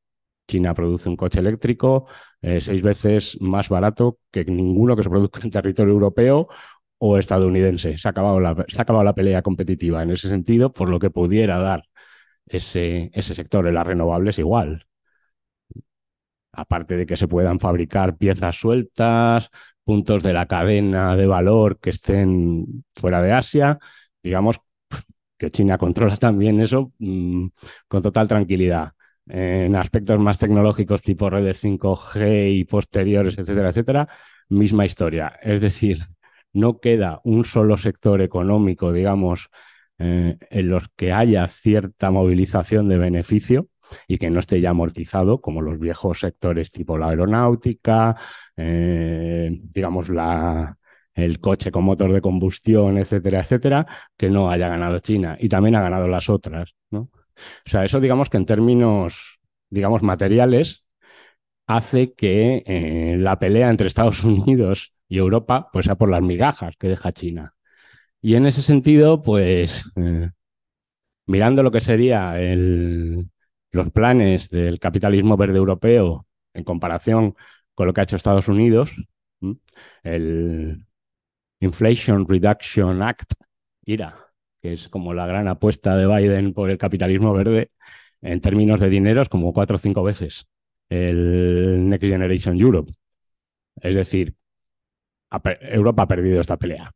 China 0.47 0.73
produce 0.73 1.09
un 1.09 1.15
coche 1.15 1.39
eléctrico 1.39 2.07
eh, 2.41 2.61
seis 2.61 2.81
veces 2.81 3.37
más 3.41 3.69
barato 3.69 4.19
que 4.31 4.45
ninguno 4.45 4.95
que 4.95 5.03
se 5.03 5.09
produzca 5.09 5.41
en 5.43 5.51
territorio 5.51 5.93
europeo 5.93 6.47
o 6.97 7.17
estadounidense. 7.17 7.97
Se 7.97 8.07
ha, 8.07 8.11
acabado 8.11 8.39
la, 8.39 8.55
se 8.67 8.79
ha 8.79 8.83
acabado 8.83 9.03
la 9.05 9.15
pelea 9.15 9.41
competitiva 9.43 10.03
en 10.03 10.11
ese 10.11 10.29
sentido, 10.29 10.71
por 10.73 10.89
lo 10.89 10.99
que 10.99 11.11
pudiera 11.11 11.59
dar 11.59 11.83
ese, 12.47 13.11
ese 13.13 13.35
sector 13.35 13.67
en 13.67 13.75
las 13.75 13.87
renovables 13.87 14.39
igual 14.39 14.88
aparte 16.59 16.97
de 16.97 17.05
que 17.05 17.17
se 17.17 17.27
puedan 17.27 17.59
fabricar 17.59 18.17
piezas 18.17 18.55
sueltas, 18.59 19.49
puntos 19.83 20.23
de 20.23 20.33
la 20.33 20.47
cadena 20.47 21.15
de 21.15 21.27
valor 21.27 21.79
que 21.79 21.91
estén 21.91 22.83
fuera 22.95 23.21
de 23.21 23.33
Asia, 23.33 23.79
digamos 24.23 24.59
que 25.37 25.51
China 25.51 25.77
controla 25.77 26.17
también 26.17 26.59
eso 26.61 26.93
mm, 26.99 27.47
con 27.87 28.01
total 28.03 28.27
tranquilidad. 28.27 28.93
En 29.27 29.75
aspectos 29.75 30.19
más 30.19 30.37
tecnológicos 30.39 31.01
tipo 31.03 31.29
redes 31.29 31.63
5G 31.63 32.51
y 32.51 32.65
posteriores, 32.65 33.37
etcétera, 33.37 33.69
etcétera, 33.69 34.09
misma 34.49 34.85
historia. 34.85 35.39
Es 35.41 35.61
decir, 35.61 35.99
no 36.53 36.79
queda 36.79 37.21
un 37.23 37.45
solo 37.45 37.77
sector 37.77 38.21
económico, 38.21 38.91
digamos, 38.91 39.49
eh, 39.99 40.37
en 40.49 40.69
los 40.69 40.83
que 40.95 41.13
haya 41.13 41.47
cierta 41.47 42.09
movilización 42.11 42.89
de 42.89 42.97
beneficio 42.97 43.67
y 44.07 44.17
que 44.17 44.29
no 44.29 44.39
esté 44.39 44.61
ya 44.61 44.71
amortizado 44.71 45.41
como 45.41 45.61
los 45.61 45.79
viejos 45.79 46.19
sectores 46.19 46.71
tipo 46.71 46.97
la 46.97 47.09
aeronáutica, 47.09 48.15
eh, 48.57 49.49
digamos 49.63 50.09
la, 50.09 50.77
el 51.13 51.39
coche 51.39 51.71
con 51.71 51.83
motor 51.83 52.13
de 52.13 52.21
combustión, 52.21 52.97
etcétera, 52.97 53.41
etcétera, 53.41 53.87
que 54.17 54.29
no 54.29 54.49
haya 54.49 54.67
ganado 54.69 54.99
China 54.99 55.37
y 55.39 55.49
también 55.49 55.75
ha 55.75 55.81
ganado 55.81 56.07
las 56.07 56.29
otras. 56.29 56.75
¿no? 56.91 56.99
O 57.01 57.69
sea, 57.69 57.85
eso 57.85 57.99
digamos 57.99 58.29
que 58.29 58.37
en 58.37 58.45
términos, 58.45 59.39
digamos, 59.69 60.03
materiales, 60.03 60.85
hace 61.67 62.13
que 62.13 62.63
eh, 62.65 63.15
la 63.19 63.39
pelea 63.39 63.69
entre 63.69 63.87
Estados 63.87 64.23
Unidos 64.25 64.93
y 65.07 65.17
Europa 65.17 65.69
pues 65.71 65.85
sea 65.85 65.95
por 65.95 66.09
las 66.09 66.21
migajas 66.21 66.75
que 66.77 66.87
deja 66.89 67.11
China. 67.11 67.53
Y 68.21 68.35
en 68.35 68.45
ese 68.45 68.61
sentido, 68.61 69.23
pues, 69.23 69.89
eh, 69.95 70.29
mirando 71.25 71.63
lo 71.63 71.71
que 71.71 71.79
sería 71.79 72.33
los 73.71 73.91
planes 73.91 74.49
del 74.49 74.79
capitalismo 74.79 75.37
verde 75.37 75.57
europeo 75.57 76.25
en 76.53 76.63
comparación 76.63 77.35
con 77.75 77.87
lo 77.87 77.93
que 77.93 78.01
ha 78.01 78.03
hecho 78.03 78.15
Estados 78.15 78.47
Unidos, 78.47 78.91
el 80.03 80.85
Inflation 81.61 82.27
Reduction 82.27 83.01
Act, 83.01 83.33
IRA, 83.85 84.15
que 84.61 84.73
es 84.73 84.89
como 84.89 85.13
la 85.13 85.27
gran 85.27 85.47
apuesta 85.47 85.95
de 85.95 86.07
Biden 86.07 86.53
por 86.53 86.69
el 86.69 86.77
capitalismo 86.77 87.33
verde, 87.33 87.71
en 88.21 88.41
términos 88.41 88.81
de 88.81 88.89
dinero 88.89 89.21
es 89.21 89.29
como 89.29 89.53
cuatro 89.53 89.75
o 89.75 89.79
cinco 89.79 90.03
veces 90.03 90.47
el 90.89 91.87
Next 91.87 92.05
Generation 92.05 92.59
Europe. 92.59 92.91
Es 93.81 93.95
decir, 93.95 94.35
Europa 95.61 96.03
ha 96.03 96.07
perdido 96.07 96.41
esta 96.41 96.57
pelea. 96.57 96.91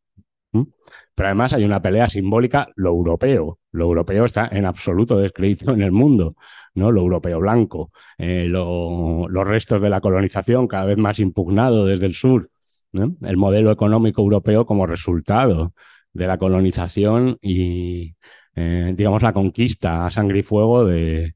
Pero 1.15 1.27
además 1.27 1.53
hay 1.53 1.63
una 1.63 1.81
pelea 1.81 2.07
simbólica, 2.07 2.69
lo 2.75 2.89
europeo. 2.89 3.59
Lo 3.71 3.85
europeo 3.85 4.25
está 4.25 4.47
en 4.51 4.65
absoluto 4.65 5.17
descrédito 5.17 5.71
en 5.73 5.81
el 5.81 5.91
mundo, 5.91 6.35
¿no? 6.73 6.91
Lo 6.91 7.01
europeo 7.01 7.39
blanco, 7.39 7.91
eh, 8.17 8.47
los 8.47 9.47
restos 9.47 9.81
de 9.81 9.89
la 9.89 10.01
colonización 10.01 10.67
cada 10.67 10.85
vez 10.85 10.97
más 10.97 11.19
impugnado 11.19 11.85
desde 11.85 12.05
el 12.07 12.15
sur, 12.15 12.49
el 12.93 13.37
modelo 13.37 13.71
económico 13.71 14.21
europeo 14.21 14.65
como 14.65 14.85
resultado 14.85 15.73
de 16.13 16.27
la 16.27 16.37
colonización 16.37 17.37
y, 17.41 18.15
eh, 18.55 18.93
digamos, 18.95 19.23
la 19.23 19.33
conquista 19.33 20.05
a 20.05 20.11
sangre 20.11 20.39
y 20.39 20.43
fuego 20.43 20.85
de 20.85 21.35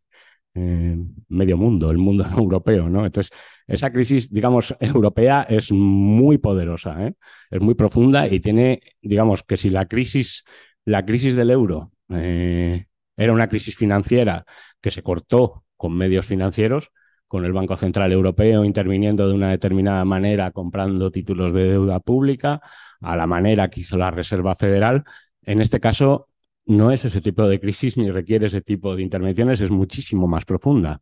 eh, 0.60 0.98
medio 1.30 1.56
mundo, 1.56 1.91
el 1.91 2.00
mundo 2.00 2.26
europeo, 2.38 2.89
¿no? 2.89 3.06
Entonces, 3.06 3.32
esa 3.67 3.91
crisis, 3.91 4.32
digamos, 4.34 4.76
europea 4.80 5.46
es 5.48 5.72
muy 5.72 6.39
poderosa, 6.39 7.08
¿eh? 7.08 7.13
es 7.52 7.62
muy 7.62 7.76
profunda 7.76 8.28
y 8.28 8.39
tiene, 8.39 8.82
digamos, 9.02 9.43
que 9.43 9.58
si 9.58 9.70
la 9.70 9.86
crisis, 9.86 10.46
la 10.84 11.06
crisis 11.06 11.36
del 11.36 11.52
euro 11.52 11.91
eh, 12.10 12.86
era 13.15 13.34
una 13.34 13.50
crisis 13.50 13.76
financiera 13.76 14.46
que 14.82 14.89
se 14.89 15.04
cortó 15.04 15.63
con 15.76 15.96
medios 15.96 16.26
financieros, 16.26 16.89
con 17.28 17.46
el 17.46 17.54
Banco 17.54 17.76
Central 17.76 18.12
Europeo 18.12 18.65
interviniendo 18.65 19.28
de 19.28 19.36
una 19.36 19.50
determinada 19.52 20.06
manera 20.06 20.52
comprando 20.52 21.12
títulos 21.12 21.54
de 21.54 21.65
deuda 21.65 22.00
pública, 22.00 22.62
a 23.02 23.15
la 23.15 23.28
manera 23.28 23.70
que 23.70 23.82
hizo 23.82 23.98
la 23.98 24.10
Reserva 24.10 24.56
Federal. 24.56 25.04
En 25.43 25.62
este 25.62 25.80
caso, 25.80 26.26
no 26.67 26.91
es 26.91 27.06
ese 27.06 27.21
tipo 27.21 27.47
de 27.47 27.60
crisis 27.60 27.97
ni 27.97 28.12
requiere 28.12 28.47
ese 28.47 28.62
tipo 28.62 28.95
de 28.95 29.03
intervenciones, 29.03 29.62
es 29.62 29.71
muchísimo 29.71 30.27
más 30.27 30.45
profunda 30.45 31.01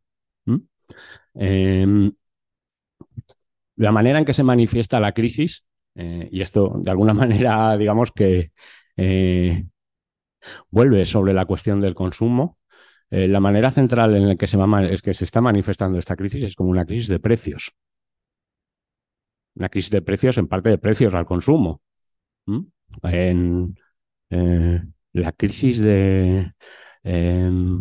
la 3.75 3.91
manera 3.91 4.19
en 4.19 4.25
que 4.25 4.33
se 4.33 4.43
manifiesta 4.43 4.99
la 4.99 5.13
crisis, 5.13 5.65
eh, 5.95 6.29
y 6.31 6.41
esto 6.41 6.73
de 6.77 6.91
alguna 6.91 7.13
manera, 7.13 7.77
digamos 7.77 8.11
que 8.11 8.51
eh, 8.97 9.65
vuelve 10.69 11.05
sobre 11.05 11.33
la 11.33 11.45
cuestión 11.45 11.81
del 11.81 11.93
consumo, 11.93 12.57
eh, 13.09 13.27
la 13.27 13.39
manera 13.39 13.71
central 13.71 14.15
en 14.15 14.27
la 14.27 14.35
que 14.35 14.47
se, 14.47 14.57
es 14.89 15.01
que 15.01 15.13
se 15.13 15.25
está 15.25 15.41
manifestando 15.41 15.99
esta 15.99 16.15
crisis 16.15 16.43
es 16.43 16.55
como 16.55 16.69
una 16.69 16.85
crisis 16.85 17.07
de 17.07 17.19
precios. 17.19 17.71
Una 19.55 19.69
crisis 19.69 19.91
de 19.91 20.01
precios, 20.01 20.37
en 20.37 20.47
parte 20.47 20.69
de 20.69 20.77
precios 20.77 21.13
al 21.13 21.25
consumo. 21.25 21.81
En 23.03 23.75
la 25.21 25.31
crisis 25.31 25.79
de 25.79 26.53
em, 27.03 27.79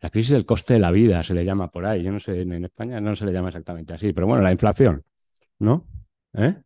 la 0.00 0.10
crisis 0.10 0.32
del 0.32 0.46
coste 0.46 0.74
de 0.74 0.80
la 0.80 0.90
vida 0.90 1.22
se 1.22 1.34
le 1.34 1.44
llama 1.44 1.70
por 1.70 1.86
ahí. 1.86 2.02
Yo 2.02 2.12
no 2.12 2.20
sé, 2.20 2.42
en 2.42 2.64
España 2.64 3.00
no 3.00 3.14
se 3.16 3.24
le 3.26 3.32
llama 3.32 3.48
exactamente 3.48 3.94
así, 3.94 4.12
pero 4.12 4.26
bueno, 4.26 4.42
la 4.42 4.52
inflación, 4.52 5.04
¿no? 5.58 5.86
¿Eh? 6.34 6.56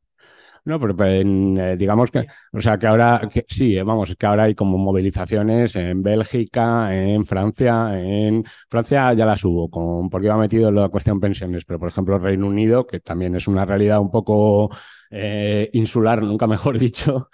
No, 0.64 0.80
pero 0.80 0.96
eh, 1.04 1.76
digamos 1.76 2.10
que, 2.10 2.26
o 2.52 2.60
sea, 2.60 2.76
que 2.78 2.88
ahora, 2.88 3.20
sí, 3.48 3.76
eh, 3.76 3.84
vamos, 3.84 4.16
que 4.18 4.26
ahora 4.26 4.44
hay 4.44 4.54
como 4.56 4.78
movilizaciones 4.78 5.76
en 5.76 6.02
Bélgica, 6.02 6.92
en 6.92 7.24
Francia, 7.24 7.90
en 8.00 8.44
Francia 8.68 9.12
ya 9.14 9.26
las 9.26 9.44
hubo, 9.44 9.70
con, 9.70 10.10
porque 10.10 10.26
iba 10.26 10.36
metido 10.36 10.70
en 10.70 10.74
la 10.76 10.88
cuestión 10.88 11.20
pensiones, 11.20 11.64
pero 11.64 11.78
por 11.78 11.88
ejemplo 11.88 12.18
Reino 12.18 12.48
Unido, 12.48 12.84
que 12.86 12.98
también 13.00 13.36
es 13.36 13.46
una 13.46 13.64
realidad 13.64 14.00
un 14.00 14.10
poco 14.10 14.70
eh, 15.10 15.70
insular, 15.72 16.22
nunca 16.22 16.46
mejor 16.46 16.78
dicho, 16.78 17.30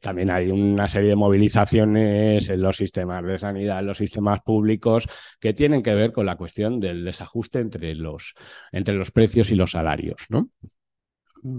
también 0.00 0.30
hay 0.30 0.50
una 0.50 0.88
serie 0.88 1.10
de 1.10 1.16
movilizaciones 1.16 2.48
en 2.48 2.62
los 2.62 2.76
sistemas 2.76 3.24
de 3.24 3.38
sanidad, 3.38 3.80
en 3.80 3.86
los 3.86 3.98
sistemas 3.98 4.40
públicos, 4.42 5.06
que 5.40 5.52
tienen 5.54 5.82
que 5.82 5.94
ver 5.94 6.12
con 6.12 6.26
la 6.26 6.36
cuestión 6.36 6.80
del 6.80 7.04
desajuste 7.04 7.60
entre 7.60 7.94
los, 7.94 8.34
entre 8.72 8.94
los 8.94 9.10
precios 9.10 9.50
y 9.50 9.54
los 9.54 9.72
salarios, 9.72 10.26
¿no? 10.28 10.50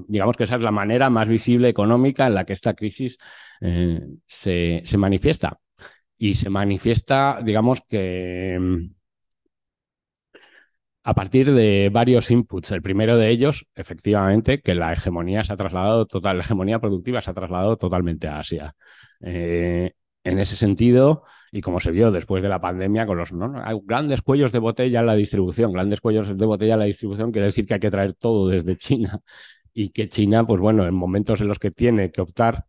digamos 0.08 0.36
que 0.38 0.44
esa 0.44 0.56
es 0.56 0.64
la 0.64 0.72
manera 0.72 1.10
más 1.10 1.28
visible 1.28 1.70
económica 1.70 2.28
en 2.28 2.36
la 2.36 2.46
que 2.46 2.54
esta 2.54 2.74
crisis 2.74 3.18
eh, 3.62 4.02
se, 4.26 4.82
se, 4.84 4.98
manifiesta. 4.98 5.60
Y 6.18 6.36
se 6.36 6.50
manifiesta, 6.50 7.40
digamos 7.44 7.82
que 7.88 8.60
a 11.08 11.14
partir 11.14 11.54
de 11.54 11.90
varios 11.90 12.30
inputs. 12.32 12.72
El 12.72 12.82
primero 12.82 13.16
de 13.16 13.30
ellos, 13.30 13.66
efectivamente, 13.76 14.60
que 14.60 14.76
la 14.76 14.92
hegemonía 14.92 15.42
se 15.42 15.54
ha 15.54 15.56
trasladado 15.56 16.06
total, 16.06 16.38
la 16.38 16.44
hegemonía 16.44 16.80
productiva 16.80 17.22
se 17.22 17.32
ha 17.32 17.34
trasladado 17.34 17.78
totalmente 17.78 18.28
a 18.28 18.40
Asia. 18.40 18.76
Eh, 19.22 19.94
en 20.26 20.40
ese 20.40 20.58
sentido, 20.58 21.24
y 21.50 21.62
como 21.62 21.80
se 21.80 21.92
vio 21.92 22.12
después 22.12 22.44
de 22.44 22.50
la 22.50 22.60
pandemia, 22.60 23.06
con 23.06 23.18
los 23.18 23.30
grandes 23.86 24.22
cuellos 24.22 24.52
de 24.52 24.60
botella 24.60 25.00
en 25.00 25.06
la 25.06 25.16
distribución, 25.16 25.72
grandes 25.72 26.02
cuellos 26.02 26.38
de 26.38 26.46
botella 26.46 26.74
en 26.74 26.80
la 26.80 26.86
distribución, 26.86 27.32
quiere 27.32 27.46
decir 27.46 27.66
que 27.66 27.76
hay 27.76 27.80
que 27.80 27.92
traer 27.92 28.14
todo 28.14 28.50
desde 28.50 28.76
China 28.76 29.18
y 29.74 29.92
que 29.92 30.10
China, 30.10 30.46
pues 30.46 30.60
bueno, 30.60 30.86
en 30.86 30.94
momentos 30.94 31.40
en 31.40 31.48
los 31.48 31.58
que 31.58 31.72
tiene 31.72 32.12
que 32.12 32.20
optar 32.20 32.66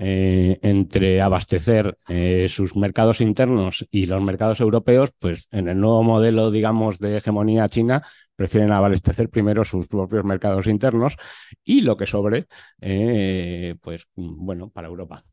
eh, 0.00 0.60
entre 0.62 1.20
abastecer 1.20 1.98
eh, 2.08 2.46
sus 2.48 2.76
mercados 2.76 3.20
internos 3.20 3.84
y 3.90 4.06
los 4.06 4.22
mercados 4.22 4.60
europeos, 4.60 5.10
pues 5.18 5.48
en 5.50 5.68
el 5.68 5.80
nuevo 5.80 6.04
modelo, 6.04 6.52
digamos, 6.52 7.00
de 7.00 7.16
hegemonía 7.16 7.68
china, 7.68 8.06
prefieren 8.36 8.70
abastecer 8.70 9.28
primero 9.28 9.64
sus 9.64 9.88
propios 9.88 10.24
mercados 10.24 10.68
internos 10.68 11.16
y 11.64 11.80
lo 11.80 11.96
que 11.96 12.06
sobre, 12.06 12.46
eh, 12.80 13.74
pues 13.82 14.06
bueno, 14.14 14.70
para 14.70 14.86
Europa. 14.86 15.24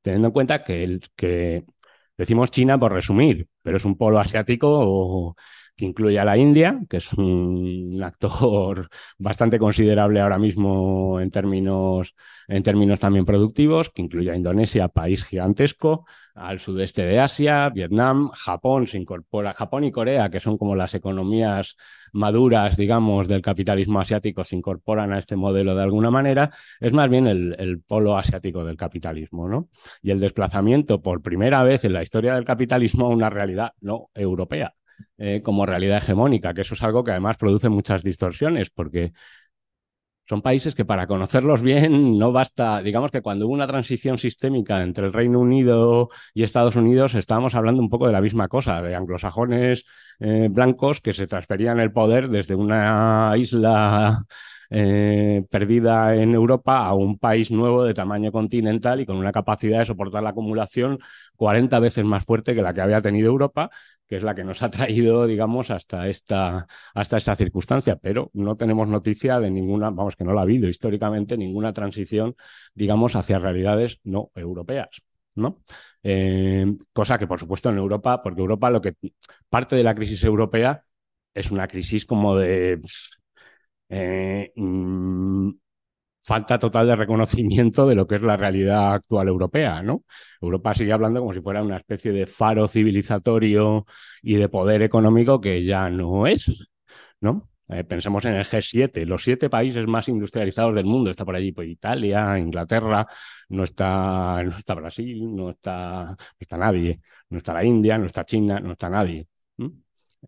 Teniendo 0.00 0.28
en 0.28 0.32
cuenta 0.32 0.64
que, 0.64 1.00
que 1.14 1.64
decimos 2.16 2.50
China 2.50 2.78
por 2.78 2.92
resumir, 2.92 3.48
pero 3.62 3.76
es 3.76 3.84
un 3.84 3.98
polo 3.98 4.18
asiático 4.18 5.36
que 5.76 5.84
incluye 5.84 6.18
a 6.18 6.24
la 6.24 6.36
India, 6.36 6.80
que 6.88 6.98
es 6.98 7.12
un 7.12 8.00
actor 8.04 8.88
bastante 9.18 9.58
considerable 9.58 10.20
ahora 10.20 10.38
mismo 10.38 11.20
en 11.20 11.30
términos, 11.30 12.14
en 12.48 12.62
términos 12.62 13.00
también 13.00 13.24
productivos, 13.24 13.90
que 13.90 14.02
incluye 14.02 14.30
a 14.30 14.36
Indonesia, 14.36 14.88
país 14.88 15.24
gigantesco, 15.24 16.06
al 16.34 16.58
sudeste 16.60 17.04
de 17.04 17.20
Asia, 17.20 17.70
Vietnam, 17.70 18.30
Japón 18.30 18.86
se 18.86 18.98
incorpora, 18.98 19.52
Japón 19.54 19.84
y 19.84 19.92
Corea, 19.92 20.30
que 20.30 20.40
son 20.40 20.58
como 20.58 20.74
las 20.76 20.94
economías 20.94 21.76
maduras, 22.12 22.76
digamos, 22.76 23.28
del 23.28 23.42
capitalismo 23.42 24.00
asiático, 24.00 24.44
se 24.44 24.56
incorporan 24.56 25.12
a 25.12 25.18
este 25.18 25.36
modelo 25.36 25.74
de 25.74 25.82
alguna 25.82 26.10
manera, 26.10 26.50
es 26.80 26.92
más 26.92 27.08
bien 27.08 27.26
el, 27.26 27.56
el 27.58 27.80
polo 27.80 28.16
asiático 28.16 28.64
del 28.64 28.76
capitalismo, 28.76 29.48
¿no? 29.48 29.68
Y 30.02 30.10
el 30.10 30.20
desplazamiento 30.20 31.02
por 31.02 31.22
primera 31.22 31.62
vez 31.62 31.84
en 31.84 31.92
la 31.92 32.02
historia 32.02 32.34
del 32.34 32.44
capitalismo 32.44 33.06
a 33.06 33.08
una 33.10 33.30
realidad 33.30 33.72
no 33.80 34.10
europea. 34.14 34.74
Eh, 35.16 35.40
como 35.44 35.64
realidad 35.64 35.98
hegemónica, 35.98 36.54
que 36.54 36.62
eso 36.62 36.74
es 36.74 36.82
algo 36.82 37.04
que 37.04 37.12
además 37.12 37.36
produce 37.36 37.68
muchas 37.68 38.02
distorsiones, 38.02 38.70
porque 38.70 39.12
son 40.26 40.40
países 40.40 40.74
que 40.74 40.86
para 40.86 41.06
conocerlos 41.06 41.60
bien 41.60 42.18
no 42.18 42.32
basta, 42.32 42.82
digamos 42.82 43.10
que 43.10 43.20
cuando 43.20 43.46
hubo 43.46 43.54
una 43.54 43.66
transición 43.66 44.16
sistémica 44.16 44.82
entre 44.82 45.06
el 45.06 45.12
Reino 45.12 45.38
Unido 45.40 46.08
y 46.32 46.42
Estados 46.44 46.76
Unidos, 46.76 47.14
estábamos 47.14 47.54
hablando 47.54 47.82
un 47.82 47.90
poco 47.90 48.06
de 48.06 48.14
la 48.14 48.22
misma 48.22 48.48
cosa, 48.48 48.80
de 48.80 48.94
anglosajones 48.94 49.84
eh, 50.20 50.48
blancos 50.50 51.00
que 51.02 51.12
se 51.12 51.26
transferían 51.26 51.78
el 51.78 51.92
poder 51.92 52.28
desde 52.28 52.54
una 52.54 53.34
isla 53.36 54.24
eh, 54.70 55.44
perdida 55.50 56.16
en 56.16 56.34
Europa 56.34 56.78
a 56.78 56.94
un 56.94 57.18
país 57.18 57.50
nuevo 57.50 57.84
de 57.84 57.92
tamaño 57.92 58.32
continental 58.32 59.00
y 59.00 59.06
con 59.06 59.16
una 59.16 59.30
capacidad 59.32 59.80
de 59.80 59.84
soportar 59.86 60.22
la 60.22 60.30
acumulación 60.30 60.98
40 61.36 61.78
veces 61.80 62.04
más 62.04 62.24
fuerte 62.24 62.54
que 62.54 62.62
la 62.62 62.72
que 62.72 62.80
había 62.80 63.02
tenido 63.02 63.28
Europa 63.28 63.70
es 64.16 64.22
la 64.22 64.34
que 64.34 64.44
nos 64.44 64.62
ha 64.62 64.70
traído, 64.70 65.26
digamos, 65.26 65.70
hasta 65.70 66.08
esta, 66.08 66.66
hasta 66.94 67.16
esta 67.16 67.36
circunstancia, 67.36 67.96
pero 67.96 68.30
no 68.34 68.56
tenemos 68.56 68.88
noticia 68.88 69.40
de 69.40 69.50
ninguna, 69.50 69.90
vamos, 69.90 70.16
que 70.16 70.24
no 70.24 70.32
la 70.32 70.40
ha 70.40 70.44
habido 70.44 70.68
históricamente 70.68 71.36
ninguna 71.36 71.72
transición, 71.72 72.36
digamos, 72.74 73.16
hacia 73.16 73.38
realidades 73.38 74.00
no 74.04 74.30
europeas. 74.34 75.02
¿no? 75.36 75.62
Eh, 76.02 76.66
cosa 76.92 77.18
que, 77.18 77.26
por 77.26 77.40
supuesto, 77.40 77.70
en 77.70 77.78
Europa, 77.78 78.22
porque 78.22 78.40
Europa 78.40 78.70
lo 78.70 78.80
que 78.80 78.94
parte 79.48 79.76
de 79.76 79.82
la 79.82 79.94
crisis 79.94 80.22
europea 80.24 80.84
es 81.34 81.50
una 81.50 81.66
crisis 81.68 82.06
como 82.06 82.36
de 82.36 82.80
eh, 83.88 84.52
mm, 84.56 85.50
falta 86.24 86.58
total 86.58 86.86
de 86.86 86.96
reconocimiento 86.96 87.86
de 87.86 87.94
lo 87.94 88.06
que 88.06 88.16
es 88.16 88.22
la 88.22 88.36
realidad 88.36 88.94
actual 88.94 89.28
europea, 89.28 89.82
¿no? 89.82 90.04
Europa 90.40 90.74
sigue 90.74 90.92
hablando 90.92 91.20
como 91.20 91.34
si 91.34 91.40
fuera 91.40 91.62
una 91.62 91.76
especie 91.76 92.12
de 92.12 92.26
faro 92.26 92.66
civilizatorio 92.68 93.86
y 94.22 94.36
de 94.36 94.48
poder 94.48 94.82
económico 94.82 95.40
que 95.40 95.64
ya 95.64 95.90
no 95.90 96.26
es, 96.26 96.50
¿no? 97.20 97.50
Eh, 97.68 97.84
pensemos 97.84 98.24
en 98.26 98.34
el 98.34 98.44
G7, 98.44 99.06
los 99.06 99.22
siete 99.22 99.48
países 99.48 99.86
más 99.86 100.08
industrializados 100.08 100.74
del 100.74 100.84
mundo. 100.84 101.10
Está 101.10 101.24
por 101.24 101.34
allí 101.34 101.52
pues, 101.52 101.68
Italia, 101.68 102.38
Inglaterra, 102.38 103.06
no 103.48 103.64
está, 103.64 104.42
no 104.44 104.50
está 104.56 104.74
Brasil, 104.74 105.34
no 105.34 105.50
está, 105.50 106.04
no 106.10 106.16
está 106.38 106.56
nadie, 106.58 107.00
no 107.30 107.38
está 107.38 107.54
la 107.54 107.64
India, 107.64 107.98
no 107.98 108.06
está 108.06 108.24
China, 108.24 108.60
no 108.60 108.72
está 108.72 108.90
nadie. 108.90 109.26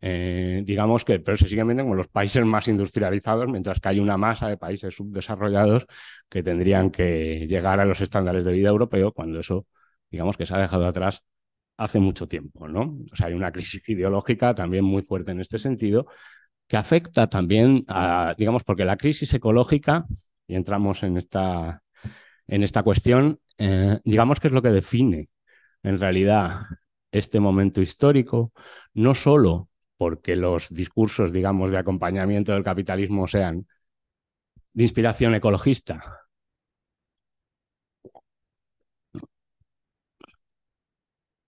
Eh, 0.01 0.63
digamos 0.65 1.05
que, 1.05 1.21
pero 1.21 1.37
se 1.37 1.49
siguen 1.49 1.69
viendo 1.69 1.85
como 1.85 1.95
los 1.95 2.09
países 2.09 2.45
más 2.45 2.69
industrializados, 2.69 3.49
mientras 3.49 3.81
que 3.81 3.89
hay 3.89 4.01
una 4.01 4.17
masa 4.17 4.49
de 4.49 4.57
países 4.57 4.95
subdesarrollados 4.95 5.87
que 6.29 6.43
tendrían 6.43 6.91
que 6.91 7.47
llegar 7.49 7.81
a 7.81 7.85
los 7.85 8.01
estándares 8.01 8.45
de 8.45 8.53
vida 8.53 8.69
europeo 8.69 9.13
cuando 9.13 9.41
eso, 9.41 9.67
digamos 10.11 10.37
que 10.37 10.47
se 10.47 10.55
ha 10.55 10.59
dejado 10.59 10.87
atrás 10.87 11.23
hace 11.77 12.01
mucho 12.01 12.29
tiempo, 12.29 12.69
¿no? 12.69 12.99
O 13.13 13.17
sea, 13.17 13.27
hay 13.27 13.35
una 13.35 13.53
crisis 13.53 13.87
ideológica 13.89 14.55
también 14.55 14.85
muy 14.85 15.03
fuerte 15.03 15.33
en 15.33 15.41
este 15.41 15.59
sentido 15.59 16.07
que 16.69 16.77
afecta 16.77 17.29
también 17.29 17.85
a, 17.89 18.35
digamos, 18.37 18.65
porque 18.65 18.85
la 18.85 18.97
crisis 18.97 19.33
ecológica, 19.35 20.07
y 20.47 20.55
entramos 20.57 21.03
en 21.03 21.17
esta, 21.17 21.83
en 22.47 22.63
esta 22.63 22.83
cuestión, 22.83 23.41
eh, 23.59 23.99
digamos 24.05 24.41
que 24.41 24.49
es 24.49 24.55
lo 24.55 24.63
que 24.63 24.71
define 24.71 25.29
en 25.83 25.99
realidad 25.99 26.63
este 27.13 27.41
momento 27.41 27.81
histórico, 27.81 28.53
no 28.95 29.15
solo 29.15 29.69
porque 29.97 30.37
los 30.37 30.73
discursos, 30.75 31.33
digamos, 31.33 31.71
de 31.71 31.79
acompañamiento 31.79 32.53
del 32.53 32.65
capitalismo 32.65 33.27
sean 33.29 33.67
de 34.75 34.85
inspiración 34.85 35.35
ecologista. 35.35 36.01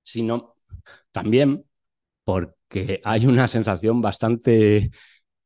sino 0.03 0.57
también 1.13 1.65
porque 2.25 3.01
hay 3.05 3.27
una 3.27 3.49
sensación 3.49 4.01
bastante, 4.03 4.91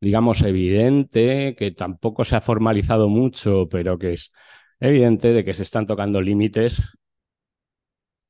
digamos, 0.00 0.42
evidente, 0.42 1.54
que 1.56 1.72
tampoco 1.72 2.24
se 2.24 2.36
ha 2.36 2.40
formalizado 2.40 3.08
mucho, 3.08 3.68
pero 3.70 3.98
que 3.98 4.14
es 4.14 4.32
evidente 4.80 5.32
de 5.32 5.44
que 5.44 5.54
se 5.54 5.64
están 5.64 5.86
tocando 5.86 6.20
límites 6.20 6.82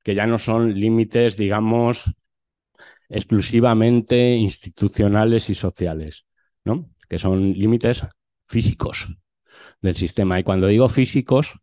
que 0.02 0.14
ya 0.14 0.26
no 0.26 0.38
son 0.38 0.74
límites, 0.74 1.37
digamos, 1.37 2.04
exclusivamente 3.12 4.37
institucionales 4.37 5.51
y 5.51 5.55
sociales, 5.55 6.27
¿no? 6.64 6.90
que 7.09 7.18
son 7.18 7.53
límites 7.53 8.05
físicos 8.44 9.14
del 9.83 9.94
sistema. 9.94 10.40
Y 10.40 10.44
cuando 10.44 10.66
digo 10.66 10.88
físicos, 10.88 11.59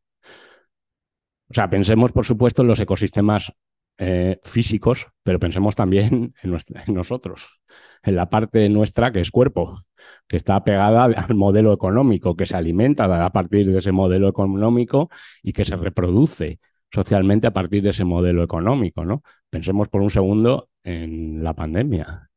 o 1.50 1.54
sea, 1.54 1.70
pensemos, 1.70 2.12
por 2.12 2.26
supuesto, 2.26 2.62
en 2.62 2.68
los 2.68 2.80
ecosistemas 2.80 3.52
eh, 3.98 4.40
físicos, 4.44 5.08
pero 5.24 5.40
pensemos 5.40 5.76
también 5.76 6.36
en, 6.44 6.54
en, 6.54 6.94
nosotros, 6.94 7.60
en 8.04 8.16
la 8.16 8.30
parte 8.30 8.70
nuestra 8.70 9.12
que 9.12 9.20
es 9.20 9.32
cuerpo, 9.32 9.84
que 10.28 10.38
está 10.38 10.64
pegada 10.64 11.06
al 11.06 11.36
modelo 11.36 11.74
económico, 11.74 12.36
que 12.36 12.46
se 12.46 12.56
alimenta 12.56 13.26
a 13.26 13.32
partir 13.32 13.72
de 13.72 13.80
ese 13.80 13.92
modelo 13.92 14.28
económico 14.28 15.10
y 15.42 15.52
que 15.54 15.66
se 15.66 15.76
reproduce 15.76 16.60
socialmente 16.92 17.48
a 17.48 17.54
partir 17.54 17.84
de 17.84 17.90
ese 17.90 18.06
modelo 18.06 18.44
económico, 18.44 19.04
¿no? 19.04 19.24
Pensemos 19.50 19.90
por 19.90 20.02
un 20.02 20.10
segundo 20.10 20.69
en 20.84 21.44
la 21.44 21.54
pandemia. 21.54 22.30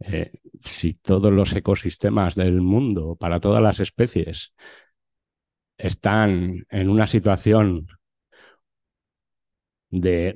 Eh, 0.00 0.32
si 0.62 0.94
todos 0.94 1.32
los 1.32 1.54
ecosistemas 1.54 2.34
del 2.34 2.60
mundo, 2.60 3.16
para 3.16 3.40
todas 3.40 3.62
las 3.62 3.80
especies, 3.80 4.52
están 5.76 6.66
en 6.70 6.88
una 6.88 7.06
situación 7.06 7.86
de, 9.90 10.34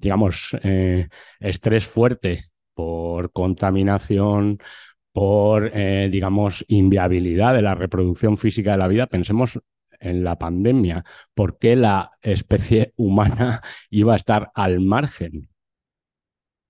digamos, 0.00 0.56
eh, 0.62 1.08
estrés 1.40 1.86
fuerte 1.86 2.44
por 2.74 3.32
contaminación, 3.32 4.58
por, 5.12 5.70
eh, 5.74 6.08
digamos, 6.10 6.64
inviabilidad 6.68 7.54
de 7.54 7.62
la 7.62 7.74
reproducción 7.74 8.36
física 8.36 8.72
de 8.72 8.78
la 8.78 8.88
vida, 8.88 9.06
pensemos 9.06 9.58
en 10.00 10.24
la 10.24 10.38
pandemia, 10.38 11.04
por 11.34 11.58
qué 11.58 11.76
la 11.76 12.12
especie 12.22 12.92
humana 12.96 13.62
iba 13.90 14.14
a 14.14 14.16
estar 14.16 14.50
al 14.54 14.80
margen. 14.80 15.48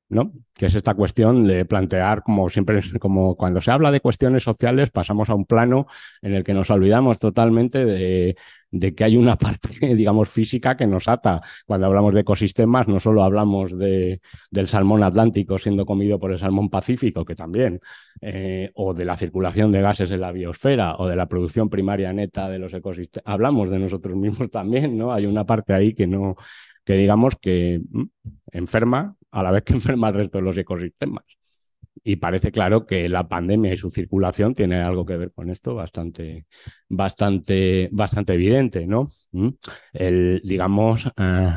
¿No? 0.09 0.33
Que 0.55 0.67
es 0.67 0.75
esta 0.75 0.95
cuestión 0.95 1.45
de 1.45 1.65
plantear, 1.65 2.23
como 2.23 2.49
siempre, 2.49 2.81
como 3.01 3.37
cuando 3.37 3.61
se 3.61 3.71
habla 3.71 3.91
de 3.91 4.01
cuestiones 4.01 4.43
sociales, 4.43 4.91
pasamos 4.91 5.31
a 5.31 5.35
un 5.35 5.45
plano 5.45 5.87
en 6.23 6.35
el 6.35 6.45
que 6.45 6.55
nos 6.55 6.71
olvidamos 6.71 7.19
totalmente 7.19 7.85
de, 7.85 8.37
que 8.95 9.05
hay 9.05 9.17
una 9.17 9.37
parte, 9.39 9.95
digamos, 9.95 10.29
física 10.29 10.77
que 10.77 10.87
nos 10.87 11.09
ata. 11.09 11.41
Cuando 11.67 11.87
hablamos 11.87 12.15
de 12.15 12.21
ecosistemas, 12.21 12.87
no 12.89 13.01
solo 13.01 13.23
hablamos 13.23 13.77
de, 13.77 14.21
del 14.51 14.69
salmón 14.69 15.03
atlántico 15.03 15.59
siendo 15.59 15.85
comido 15.87 16.19
por 16.19 16.33
el 16.33 16.39
salmón 16.39 16.71
pacífico, 16.71 17.25
que 17.25 17.35
también, 17.35 17.81
eh, 18.21 18.71
o 18.75 18.95
de 18.95 19.05
la 19.05 19.17
circulación 19.17 19.73
de 19.73 19.81
gases 19.81 20.11
en 20.11 20.21
la 20.21 20.33
biosfera, 20.33 20.97
o 20.99 21.09
de 21.09 21.17
la 21.17 21.27
producción 21.27 21.69
primaria 21.69 22.13
neta 22.13 22.49
de 22.49 22.59
los 22.59 22.73
ecosistemas. 22.75 23.25
Hablamos 23.27 23.71
de 23.71 23.79
nosotros 23.79 24.17
mismos 24.17 24.51
también, 24.53 24.97
¿no? 24.97 25.13
Hay 25.13 25.27
una 25.27 25.45
parte 25.45 25.73
ahí 25.73 25.95
que 25.95 26.07
no, 26.07 26.37
que 26.87 26.95
digamos 26.95 27.37
que 27.37 27.83
mm, 27.91 28.05
enferma 28.53 29.17
a 29.39 29.43
la 29.43 29.51
vez 29.51 29.63
que 29.65 29.73
enferma 29.75 30.09
al 30.09 30.15
resto 30.15 30.39
de 30.39 30.45
los 30.45 30.57
ecosistemas. 30.57 31.25
Y 32.05 32.17
parece 32.17 32.53
claro 32.53 32.87
que 32.87 33.09
la 33.09 33.29
pandemia 33.29 33.73
y 33.73 33.79
su 33.79 33.91
circulación 33.91 34.55
tiene 34.55 34.77
algo 34.77 35.05
que 35.07 35.17
ver 35.17 35.33
con 35.33 35.51
esto 35.51 35.75
bastante, 35.75 36.47
bastante, 36.89 37.89
bastante 37.93 38.35
evidente, 38.35 38.87
¿no? 38.87 39.11
Mm. 39.33 39.49
El, 39.93 40.41
digamos, 40.45 41.07
eh, 41.17 41.51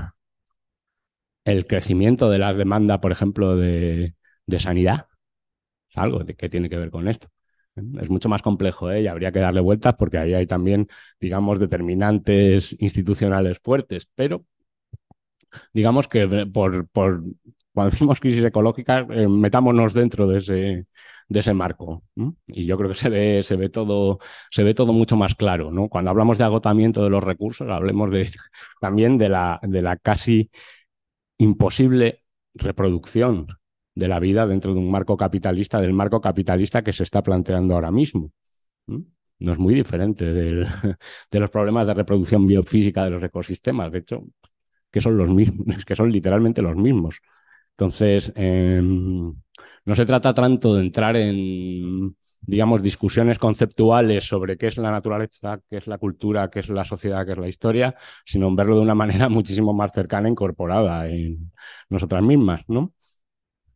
el 1.46 1.68
crecimiento 1.68 2.30
de 2.30 2.40
las 2.40 2.58
demandas, 2.58 3.00
por 3.00 3.12
ejemplo, 3.12 3.56
de, 3.56 4.16
de 4.46 4.60
sanidad, 4.60 5.08
es 5.90 5.98
algo 5.98 6.24
de 6.24 6.36
que 6.36 6.50
tiene 6.50 6.70
que 6.70 6.78
ver 6.78 6.92
con 6.92 7.08
esto. 7.08 7.30
Es 8.02 8.10
mucho 8.10 8.30
más 8.30 8.42
complejo 8.42 8.92
¿eh? 8.92 9.04
y 9.04 9.08
habría 9.08 9.32
que 9.32 9.40
darle 9.40 9.62
vueltas 9.62 9.96
porque 9.98 10.18
ahí 10.18 10.34
hay 10.34 10.48
también, 10.48 10.88
digamos, 11.20 11.60
determinantes 11.60 12.76
institucionales 12.80 13.60
fuertes, 13.60 14.10
pero 14.16 14.46
digamos 15.74 16.08
que 16.08 16.28
por 16.52 16.88
cuando 17.74 17.92
decimos 17.92 18.20
crisis 18.20 18.44
ecológica, 18.44 19.00
eh, 19.10 19.28
metámonos 19.28 19.94
dentro 19.94 20.28
de 20.28 20.40
ese, 20.40 20.88
de 21.28 21.40
ese 21.40 21.54
marco. 21.54 22.04
Y 22.48 22.66
yo 22.66 22.78
creo 22.78 22.90
que 22.90 22.96
se 22.96 23.10
ve, 23.10 23.44
se, 23.44 23.56
ve 23.56 23.70
todo, 23.70 24.20
se 24.52 24.64
ve 24.64 24.74
todo 24.74 24.94
mucho 24.94 25.16
más 25.16 25.36
claro. 25.36 25.72
¿no? 25.72 25.90
Cuando 25.90 26.12
hablamos 26.12 26.38
de 26.38 26.44
agotamiento 26.46 27.04
de 27.04 27.10
los 27.10 27.24
recursos, 27.24 27.70
hablemos 27.70 28.12
de, 28.12 28.30
también 28.82 29.18
de 29.18 29.30
la, 29.30 29.60
de 29.64 29.82
la 29.82 29.98
casi 29.98 30.50
imposible 31.38 32.24
reproducción 32.54 33.48
de 33.96 34.08
la 34.08 34.20
vida 34.20 34.48
dentro 34.48 34.74
de 34.74 34.80
un 34.80 34.92
marco 34.92 35.18
capitalista, 35.18 35.82
del 35.82 35.94
marco 35.94 36.22
capitalista 36.22 36.84
que 36.84 36.94
se 36.94 37.04
está 37.04 37.24
planteando 37.24 37.74
ahora 37.76 37.92
mismo. 37.92 38.32
No 39.40 39.54
es 39.54 39.60
muy 39.60 39.74
diferente 39.74 40.26
del, 40.34 40.66
de 41.32 41.40
los 41.40 41.50
problemas 41.50 41.88
de 41.88 41.94
reproducción 41.94 42.46
biofísica 42.46 43.06
de 43.06 43.12
los 43.12 43.24
ecosistemas. 43.24 43.92
De 43.92 44.00
hecho, 44.00 44.24
que 44.92 45.02
son 45.02 45.18
los 45.18 45.30
mismos, 45.30 45.86
que 45.86 45.96
son 45.96 46.12
literalmente 46.12 46.62
los 46.62 46.76
mismos. 46.76 47.22
Entonces, 47.80 48.34
em, 48.36 49.34
no 49.86 49.96
se 49.96 50.06
trata 50.06 50.34
tanto 50.34 50.76
de 50.76 50.82
entrar 50.82 51.16
en, 51.16 52.14
digamos, 52.42 52.84
discusiones 52.84 53.40
conceptuales 53.40 54.26
sobre 54.26 54.58
qué 54.58 54.68
es 54.68 54.78
la 54.78 54.92
naturaleza, 54.92 55.62
qué 55.70 55.78
es 55.78 55.88
la 55.88 55.98
cultura, 55.98 56.50
qué 56.50 56.60
es 56.60 56.68
la 56.68 56.84
sociedad, 56.84 57.26
qué 57.26 57.32
es 57.32 57.38
la 57.38 57.48
historia, 57.48 57.96
sino 58.26 58.54
verlo 58.54 58.76
de 58.76 58.82
una 58.82 58.96
manera 59.04 59.30
muchísimo 59.30 59.74
más 59.74 59.94
cercana, 59.94 60.28
incorporada 60.28 61.08
en 61.08 61.54
nosotras 61.90 62.22
mismas, 62.22 62.64
¿no? 62.68 62.94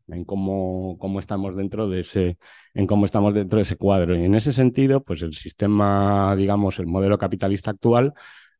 En 0.07 0.25
cómo, 0.25 0.97
cómo 0.99 1.19
estamos 1.19 1.55
dentro 1.55 1.87
de 1.89 2.01
ese, 2.01 2.37
en 2.73 2.87
cómo 2.87 3.05
estamos 3.05 3.33
dentro 3.33 3.57
de 3.57 3.63
ese 3.63 3.77
cuadro. 3.77 4.17
Y 4.17 4.25
en 4.25 4.35
ese 4.35 4.51
sentido, 4.53 5.03
pues 5.03 5.21
el 5.21 5.33
sistema, 5.33 6.35
digamos, 6.35 6.79
el 6.79 6.87
modelo 6.87 7.17
capitalista 7.17 7.71
actual, 7.71 8.13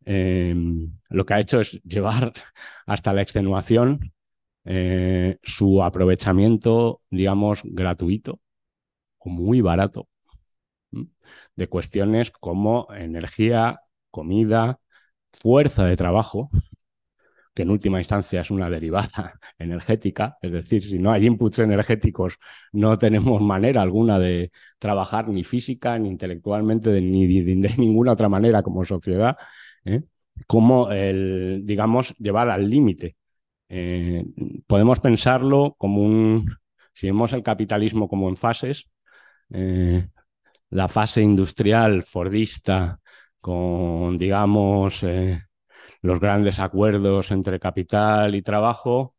em, 0.06 0.92
lo 1.10 1.26
que 1.26 1.34
ha 1.34 1.40
hecho 1.42 1.60
es 1.60 1.82
llevar 1.84 2.32
hasta 2.86 3.14
la 3.14 3.22
extenuación 3.22 4.14
eh, 4.66 5.38
su 5.44 5.84
aprovechamiento, 5.84 7.02
digamos, 7.10 7.62
gratuito 7.66 8.40
o 9.20 9.30
muy 9.30 9.62
barato 9.62 10.08
de 11.56 11.68
cuestiones 11.68 12.32
como 12.32 12.88
energía, 12.96 13.82
comida, 14.12 14.80
fuerza 15.32 15.86
de 15.86 15.98
trabajo, 15.98 16.50
que 17.54 17.64
en 17.64 17.70
última 17.70 18.00
instancia 18.00 18.42
es 18.42 18.52
una 18.52 18.70
derivada 18.70 19.40
energética, 19.58 20.38
es 20.42 20.52
decir, 20.52 20.84
si 20.84 21.00
no 21.00 21.12
hay 21.12 21.26
inputs 21.26 21.60
energéticos, 21.60 22.38
no 22.72 22.98
tenemos 22.98 23.42
manera 23.42 23.82
alguna 23.82 24.20
de 24.20 24.52
trabajar 24.80 25.30
ni 25.30 25.44
física, 25.44 25.98
ni 26.00 26.10
intelectualmente, 26.10 27.02
ni 27.02 27.28
de, 27.28 27.74
ninguna 27.78 28.14
otra 28.14 28.30
manera 28.30 28.64
como 28.64 28.86
sociedad, 28.86 29.38
¿eh? 29.86 30.04
como 30.48 30.92
el, 30.92 31.62
digamos, 31.66 32.16
llevar 32.18 32.50
al 32.50 32.70
límite 32.70 33.18
eh, 33.76 34.24
podemos 34.68 35.00
pensarlo 35.00 35.76
como 35.80 36.04
un, 36.04 36.58
si 36.94 37.08
vemos 37.08 37.34
el 37.34 37.42
capitalismo 37.42 38.08
como 38.08 38.30
en 38.30 38.36
fases, 38.36 38.92
eh, 39.52 40.08
la 40.70 40.88
fase 40.88 41.24
industrial 41.24 42.04
fordista 42.04 43.00
con, 43.42 44.16
digamos, 44.18 45.02
eh, 45.04 45.42
los 46.04 46.20
grandes 46.20 46.60
acuerdos 46.60 47.32
entre 47.32 47.60
capital 47.60 48.36
y 48.36 48.44
trabajo, 48.44 49.16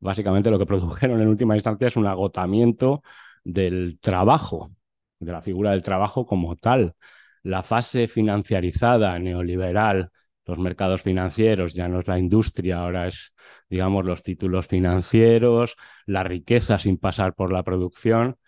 básicamente 0.00 0.50
lo 0.50 0.58
que 0.58 0.66
produjeron 0.72 1.20
en 1.22 1.28
última 1.28 1.54
instancia 1.56 1.86
es 1.88 1.96
un 1.96 2.06
agotamiento 2.06 3.02
del 3.42 3.98
trabajo, 4.02 4.70
de 5.18 5.32
la 5.32 5.40
figura 5.40 5.70
del 5.70 5.82
trabajo 5.82 6.26
como 6.26 6.56
tal. 6.56 6.94
La 7.42 7.62
fase 7.62 8.06
financiarizada 8.08 9.18
neoliberal 9.18 10.10
los 10.48 10.58
mercados 10.58 11.02
financieros, 11.02 11.74
ya 11.74 11.88
no 11.88 12.00
es 12.00 12.08
la 12.08 12.18
industria, 12.18 12.80
ahora 12.80 13.06
es, 13.06 13.34
digamos, 13.68 14.06
los 14.06 14.22
títulos 14.22 14.66
financieros, 14.66 15.76
la 16.06 16.24
riqueza 16.24 16.78
sin 16.78 16.96
pasar 16.96 17.34
por 17.34 17.52
la 17.52 17.62
producción, 17.62 18.38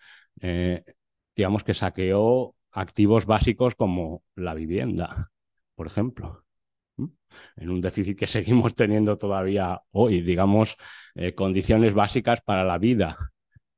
eh, 0.41 0.83
digamos 1.35 1.63
que 1.63 1.75
saqueó 1.75 2.55
activos 2.71 3.27
básicos 3.27 3.75
como 3.75 4.23
la 4.35 4.55
vivienda, 4.55 5.31
por 5.75 5.85
ejemplo. 5.85 6.43
En 7.55 7.69
un 7.69 7.81
déficit 7.81 8.17
que 8.17 8.27
seguimos 8.27 8.73
teniendo 8.73 9.19
todavía 9.19 9.81
hoy, 9.91 10.21
digamos, 10.21 10.77
eh, 11.13 11.35
condiciones 11.35 11.93
básicas 11.93 12.41
para 12.41 12.63
la 12.63 12.79
vida, 12.79 13.15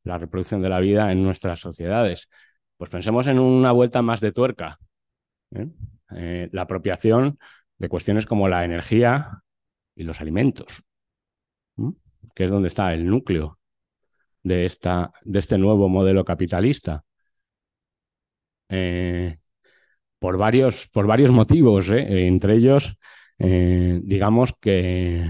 la 0.06 0.18
reproducción 0.18 0.62
de 0.62 0.70
la 0.70 0.80
vida 0.80 1.12
en 1.12 1.24
nuestras 1.24 1.60
sociedades. 1.60 2.30
Pues 2.78 2.90
pensemos 2.90 3.28
en 3.28 3.40
una 3.40 3.74
vuelta 3.74 4.02
más 4.02 4.22
de 4.22 4.32
tuerca. 4.32 4.78
¿eh? 5.52 5.68
la 6.52 6.62
apropiación 6.64 7.38
de 7.84 7.90
cuestiones 7.90 8.26
como 8.26 8.48
la 8.48 8.64
energía 8.64 9.44
y 9.94 10.04
los 10.04 10.22
alimentos, 10.22 10.84
que 12.34 12.46
es 12.46 12.50
donde 12.50 12.70
está 12.70 12.94
el 12.94 13.06
núcleo 13.06 13.60
de, 14.42 14.64
esta, 14.64 15.12
de 15.26 15.40
este 15.40 15.58
nuevo 15.58 15.90
modelo 15.90 16.24
capitalista. 16.24 17.04
Eh, 18.70 19.38
por, 20.18 20.38
varios, 20.38 20.88
por 20.88 21.08
varios 21.08 21.32
motivos, 21.32 21.90
¿eh? 21.90 22.26
entre 22.26 22.56
ellos, 22.56 22.98
eh, 23.38 24.00
digamos 24.02 24.54
que 24.62 25.30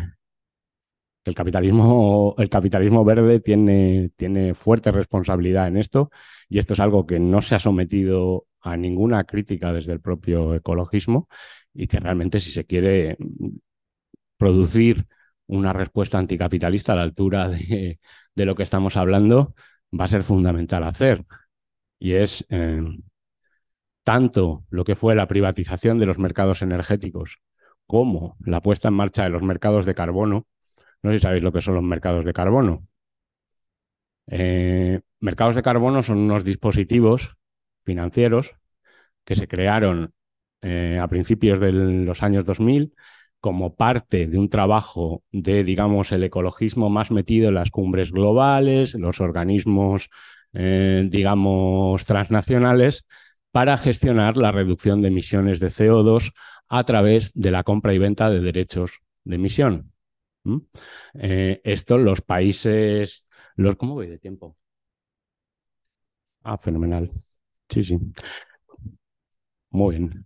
el 1.26 1.34
capitalismo, 1.34 2.36
el 2.38 2.50
capitalismo 2.50 3.04
verde 3.04 3.40
tiene, 3.40 4.12
tiene 4.16 4.54
fuerte 4.54 4.92
responsabilidad 4.92 5.68
en 5.68 5.78
esto 5.78 6.12
y 6.48 6.60
esto 6.60 6.74
es 6.74 6.80
algo 6.80 7.08
que 7.08 7.20
no 7.20 7.42
se 7.42 7.56
ha 7.56 7.60
sometido 7.60 8.46
a 8.62 8.78
ninguna 8.78 9.24
crítica 9.24 9.74
desde 9.74 9.94
el 9.94 10.02
propio 10.02 10.54
ecologismo 10.54 11.28
y 11.74 11.88
que 11.88 12.00
realmente 12.00 12.40
si 12.40 12.52
se 12.52 12.66
quiere 12.66 13.18
producir 14.38 15.08
una 15.48 15.74
respuesta 15.74 16.18
anticapitalista 16.18 16.94
a 16.94 16.96
la 16.98 17.02
altura 17.04 17.50
de, 17.50 18.00
lo 18.36 18.56
que 18.56 18.64
estamos 18.64 18.98
hablando, 18.98 19.56
va 19.98 20.06
a 20.06 20.08
ser 20.08 20.24
fundamental 20.24 20.84
hacer. 20.84 21.26
Y 22.00 22.14
es 22.14 22.46
eh, 22.50 22.82
tanto 24.04 24.66
lo 24.70 24.84
que 24.84 24.96
fue 24.96 25.16
la 25.16 25.28
privatización 25.28 26.00
de 26.00 26.06
los 26.06 26.20
mercados 26.20 26.62
energéticos 26.62 27.40
como 27.88 28.38
la 28.40 28.62
puesta 28.62 28.90
en 28.90 28.96
marcha 28.96 29.24
de 29.24 29.30
los 29.30 29.44
mercados 29.44 29.86
de 29.86 29.96
carbono. 29.96 30.48
No 31.02 31.12
sé 31.12 31.20
si 31.20 31.24
sabéis 31.24 31.44
lo 31.44 31.52
que 31.52 31.62
son 31.62 31.76
los 31.76 31.84
mercados 31.84 32.26
de 32.26 32.34
carbono. 32.34 32.88
Eh, 34.28 35.02
mercados 35.20 35.56
de 35.56 35.64
carbono 35.64 36.02
son 36.02 36.18
unos 36.18 36.44
dispositivos 36.44 37.36
financieros 37.84 38.56
que 39.26 39.36
se 39.36 39.48
crearon 39.48 40.14
eh, 40.64 41.00
a 41.02 41.08
principios 41.08 41.60
de 41.60 41.72
los 41.72 42.24
años 42.24 42.46
2000 42.46 42.94
como 43.40 43.76
parte 43.76 44.28
de 44.28 44.38
un 44.40 44.50
trabajo 44.50 45.24
de, 45.32 45.64
digamos, 45.66 46.12
el 46.14 46.24
ecologismo 46.24 46.90
más 46.90 47.12
metido 47.12 47.50
en 47.50 47.56
las 47.56 47.72
cumbres 47.72 48.12
globales, 48.12 48.94
los 48.96 49.20
organismos, 49.22 50.10
eh, 50.54 51.06
digamos, 51.10 52.06
transnacionales, 52.06 53.06
para 53.52 53.78
gestionar 53.78 54.38
la 54.38 54.52
reducción 54.52 55.02
de 55.02 55.10
emisiones 55.10 55.60
de 55.60 55.70
CO2 55.72 56.32
a 56.70 56.84
través 56.86 57.34
de 57.34 57.52
la 57.52 57.64
compra 57.64 57.94
y 57.94 57.98
venta 58.00 58.30
de 58.30 58.40
derechos 58.40 59.00
de 59.26 59.36
emisión. 59.36 59.92
Eh, 61.14 61.62
esto 61.64 61.98
los 61.98 62.22
países... 62.22 63.26
Los, 63.56 63.76
¿Cómo 63.78 63.94
voy 63.96 64.08
de 64.08 64.20
tiempo? 64.20 64.58
Ah, 66.44 66.58
fenomenal. 66.58 67.10
Sí, 67.70 67.84
sí. 67.84 67.98
Muy 69.74 69.98
bien. 69.98 70.26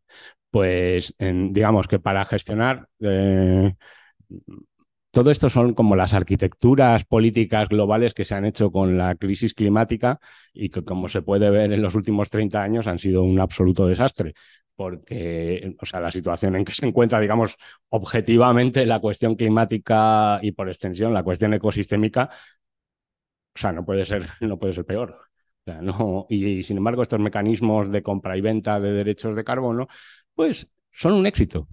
Pues 0.51 1.13
digamos 1.19 1.87
que 1.87 1.99
para 1.99 2.25
gestionar, 2.25 2.87
eh, 3.01 3.75
todo 5.11 5.31
esto 5.31 5.49
son 5.49 5.73
como 5.73 5.95
las 5.95 6.13
arquitecturas 6.13 7.03
políticas 7.05 7.69
globales 7.69 8.13
que 8.13 8.25
se 8.25 8.35
han 8.35 8.45
hecho 8.45 8.71
con 8.71 8.97
la 8.97 9.15
crisis 9.15 9.53
climática 9.53 10.19
y 10.53 10.69
que, 10.69 10.83
como 10.83 11.07
se 11.07 11.21
puede 11.23 11.49
ver 11.49 11.71
en 11.73 11.81
los 11.81 11.95
últimos 11.95 12.29
30 12.29 12.61
años, 12.61 12.87
han 12.87 12.99
sido 12.99 13.23
un 13.23 13.39
absoluto 13.39 13.87
desastre. 13.87 14.33
Porque, 14.75 15.75
o 15.81 15.85
sea, 15.87 15.99
la 16.01 16.11
situación 16.11 16.55
en 16.55 16.63
que 16.63 16.73
se 16.75 16.85
encuentra, 16.85 17.19
digamos, 17.19 17.55
objetivamente 17.89 18.85
la 18.85 18.99
cuestión 18.99 19.35
climática 19.35 20.37
y 20.43 20.51
por 20.51 20.67
extensión 20.67 21.13
la 21.15 21.23
cuestión 21.23 21.53
ecosistémica, 21.55 22.29
o 23.55 23.59
sea, 23.59 23.71
no 23.73 23.85
puede 23.85 24.05
ser, 24.05 24.27
no 24.41 24.57
puede 24.59 24.73
ser 24.73 24.85
peor. 24.85 25.26
no, 25.81 26.25
y, 26.29 26.63
sin 26.63 26.77
embargo, 26.77 27.01
estos 27.01 27.19
mecanismos 27.19 27.91
de 27.91 28.03
compra 28.03 28.37
y 28.37 28.41
venta 28.41 28.79
de 28.79 28.91
derechos 28.91 29.35
de 29.35 29.43
carbono, 29.43 29.87
pues 30.33 30.71
son 30.91 31.13
un 31.13 31.27
éxito 31.27 31.67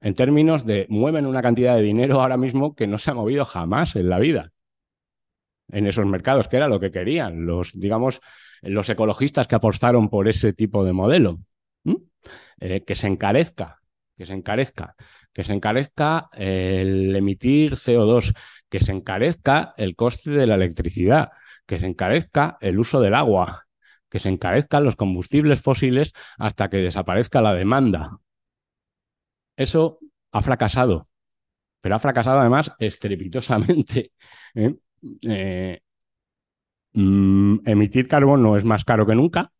en 0.00 0.14
términos 0.14 0.64
de 0.64 0.86
mueven 0.88 1.26
una 1.26 1.42
cantidad 1.42 1.76
de 1.76 1.82
dinero 1.82 2.22
ahora 2.22 2.38
mismo 2.38 2.74
que 2.74 2.86
no 2.86 2.98
se 2.98 3.10
ha 3.10 3.14
movido 3.14 3.44
jamás 3.44 3.96
en 3.96 4.08
la 4.08 4.18
vida 4.18 4.52
en 5.72 5.86
esos 5.86 6.06
mercados, 6.06 6.48
que 6.48 6.56
era 6.56 6.68
lo 6.68 6.80
que 6.80 6.90
querían 6.90 7.46
los, 7.46 7.78
digamos, 7.78 8.20
los 8.62 8.88
ecologistas 8.88 9.46
que 9.46 9.54
apostaron 9.54 10.08
por 10.08 10.26
ese 10.26 10.52
tipo 10.52 10.84
de 10.84 10.92
modelo. 10.92 11.38
Eh, 12.60 12.84
que 12.84 12.94
se 12.94 13.06
encarezca, 13.06 13.80
que 14.16 14.26
se 14.26 14.34
encarezca, 14.34 14.94
que 15.32 15.44
se 15.44 15.54
encarezca 15.54 16.28
el 16.36 17.16
emitir 17.16 17.72
CO2, 17.76 18.34
que 18.68 18.80
se 18.80 18.92
encarezca 18.92 19.72
el 19.78 19.96
coste 19.96 20.30
de 20.30 20.46
la 20.46 20.56
electricidad, 20.56 21.30
que 21.70 21.78
se 21.78 21.86
encarezca 21.86 22.58
el 22.60 22.80
uso 22.80 23.00
del 23.00 23.14
agua, 23.14 23.68
que 24.08 24.18
se 24.18 24.28
encarezcan 24.28 24.82
los 24.82 24.96
combustibles 24.96 25.62
fósiles 25.62 26.12
hasta 26.36 26.68
que 26.68 26.78
desaparezca 26.78 27.40
la 27.40 27.54
demanda. 27.54 28.18
Eso 29.54 30.00
ha 30.32 30.42
fracasado, 30.42 31.08
pero 31.80 31.94
ha 31.94 32.00
fracasado 32.00 32.40
además 32.40 32.72
estrepitosamente. 32.80 34.10
¿eh? 34.56 34.74
Eh, 35.22 35.80
mm, 36.94 37.58
emitir 37.64 38.08
carbono 38.08 38.56
es 38.56 38.64
más 38.64 38.84
caro 38.84 39.06
que 39.06 39.14
nunca. 39.14 39.52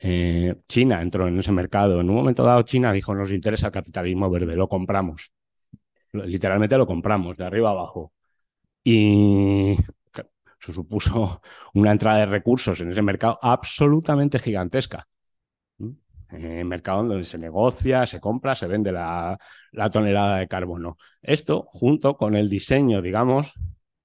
Eh, 0.00 0.56
China 0.66 1.00
entró 1.02 1.28
en 1.28 1.38
ese 1.38 1.52
mercado. 1.52 2.00
En 2.00 2.10
un 2.10 2.16
momento 2.16 2.42
dado, 2.42 2.62
China 2.62 2.92
dijo: 2.92 3.14
Nos 3.14 3.30
interesa 3.30 3.68
el 3.68 3.72
capitalismo 3.72 4.28
verde, 4.28 4.56
lo 4.56 4.68
compramos. 4.68 5.32
Literalmente 6.12 6.76
lo 6.76 6.86
compramos, 6.86 7.36
de 7.36 7.44
arriba 7.44 7.70
abajo. 7.70 8.12
Y 8.82 9.76
eso 10.60 10.72
supuso 10.72 11.40
una 11.74 11.92
entrada 11.92 12.18
de 12.20 12.26
recursos 12.26 12.80
en 12.80 12.90
ese 12.90 13.02
mercado 13.02 13.38
absolutamente 13.42 14.38
gigantesca. 14.38 15.06
Eh, 16.30 16.62
mercado 16.62 17.04
donde 17.04 17.24
se 17.24 17.38
negocia, 17.38 18.06
se 18.06 18.20
compra, 18.20 18.54
se 18.54 18.66
vende 18.66 18.92
la, 18.92 19.38
tonelada 19.90 20.38
de 20.38 20.48
carbono. 20.48 20.98
Esto, 21.22 21.66
junto 21.70 22.16
con 22.18 22.36
el 22.36 22.50
diseño, 22.50 23.00
digamos, 23.00 23.54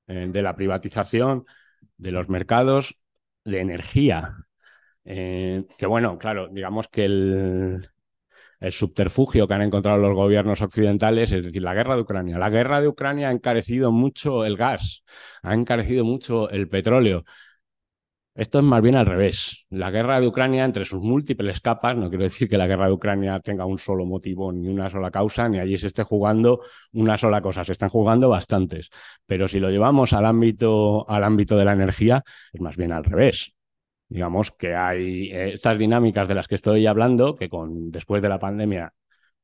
eh, 0.08 0.28
de 0.32 0.42
la 0.42 0.56
privatización 0.56 1.46
de 1.98 2.12
los 2.12 2.30
mercados 2.30 2.98
de 3.44 3.60
energía, 3.60 4.38
eh, 5.04 5.66
que 5.78 5.86
bueno, 5.86 6.18
claro, 6.18 6.48
digamos 6.48 6.88
que 6.88 7.06
el, 7.06 7.90
el 8.64 8.72
subterfugio 8.72 9.46
que 9.46 9.54
han 9.54 9.62
encontrado 9.62 9.98
los 9.98 10.16
gobiernos 10.16 10.62
occidentales, 10.62 11.32
es 11.34 11.44
decir, 11.44 11.62
la 11.62 11.74
guerra 11.74 11.96
de 11.96 12.02
Ucrania. 12.04 12.38
La 12.38 12.50
guerra 12.50 12.80
de 12.80 12.88
Ucrania 12.88 13.28
ha 13.28 13.32
encarecido 13.32 13.92
mucho 13.92 14.46
el 14.46 14.56
gas, 14.56 15.04
ha 15.44 15.54
encarecido 15.54 16.06
mucho 16.06 16.50
el 16.50 16.70
petróleo. 16.70 17.26
Esto 18.36 18.60
es 18.60 18.66
más 18.66 18.82
bien 18.82 18.96
al 18.96 19.06
revés. 19.06 19.66
La 19.70 19.92
guerra 19.92 20.20
de 20.20 20.28
Ucrania, 20.28 20.64
entre 20.64 20.86
sus 20.86 21.02
múltiples 21.02 21.60
capas, 21.60 21.98
no 21.98 22.10
quiero 22.10 22.24
decir 22.24 22.48
que 22.48 22.58
la 22.58 22.66
guerra 22.66 22.88
de 22.88 22.94
Ucrania 22.94 23.40
tenga 23.42 23.66
un 23.66 23.78
solo 23.78 24.06
motivo, 24.06 24.52
ni 24.54 24.70
una 24.70 24.90
sola 24.90 25.12
causa, 25.12 25.50
ni 25.50 25.60
allí 25.60 25.78
se 25.78 25.88
esté 25.88 26.04
jugando 26.04 26.62
una 26.94 27.18
sola 27.18 27.42
cosa, 27.42 27.66
se 27.66 27.74
están 27.74 27.90
jugando 27.90 28.30
bastantes. 28.30 28.90
Pero 29.26 29.50
si 29.50 29.60
lo 29.60 29.70
llevamos 29.72 30.14
al 30.14 30.26
ámbito, 30.26 31.06
al 31.10 31.26
ámbito 31.26 31.58
de 31.58 31.66
la 31.66 31.74
energía, 31.74 32.24
es 32.54 32.62
más 32.62 32.78
bien 32.78 32.94
al 32.94 33.04
revés. 33.04 33.54
Digamos 34.14 34.52
que 34.52 34.76
hay 34.76 35.32
eh, 35.32 35.54
estas 35.54 35.80
dinámicas 35.80 36.28
de 36.28 36.36
las 36.36 36.48
que 36.48 36.54
estoy 36.54 36.86
hablando, 36.86 37.36
que 37.36 37.50
con, 37.50 37.90
después 37.90 38.22
de 38.22 38.30
la 38.30 38.38
pandemia 38.38 38.94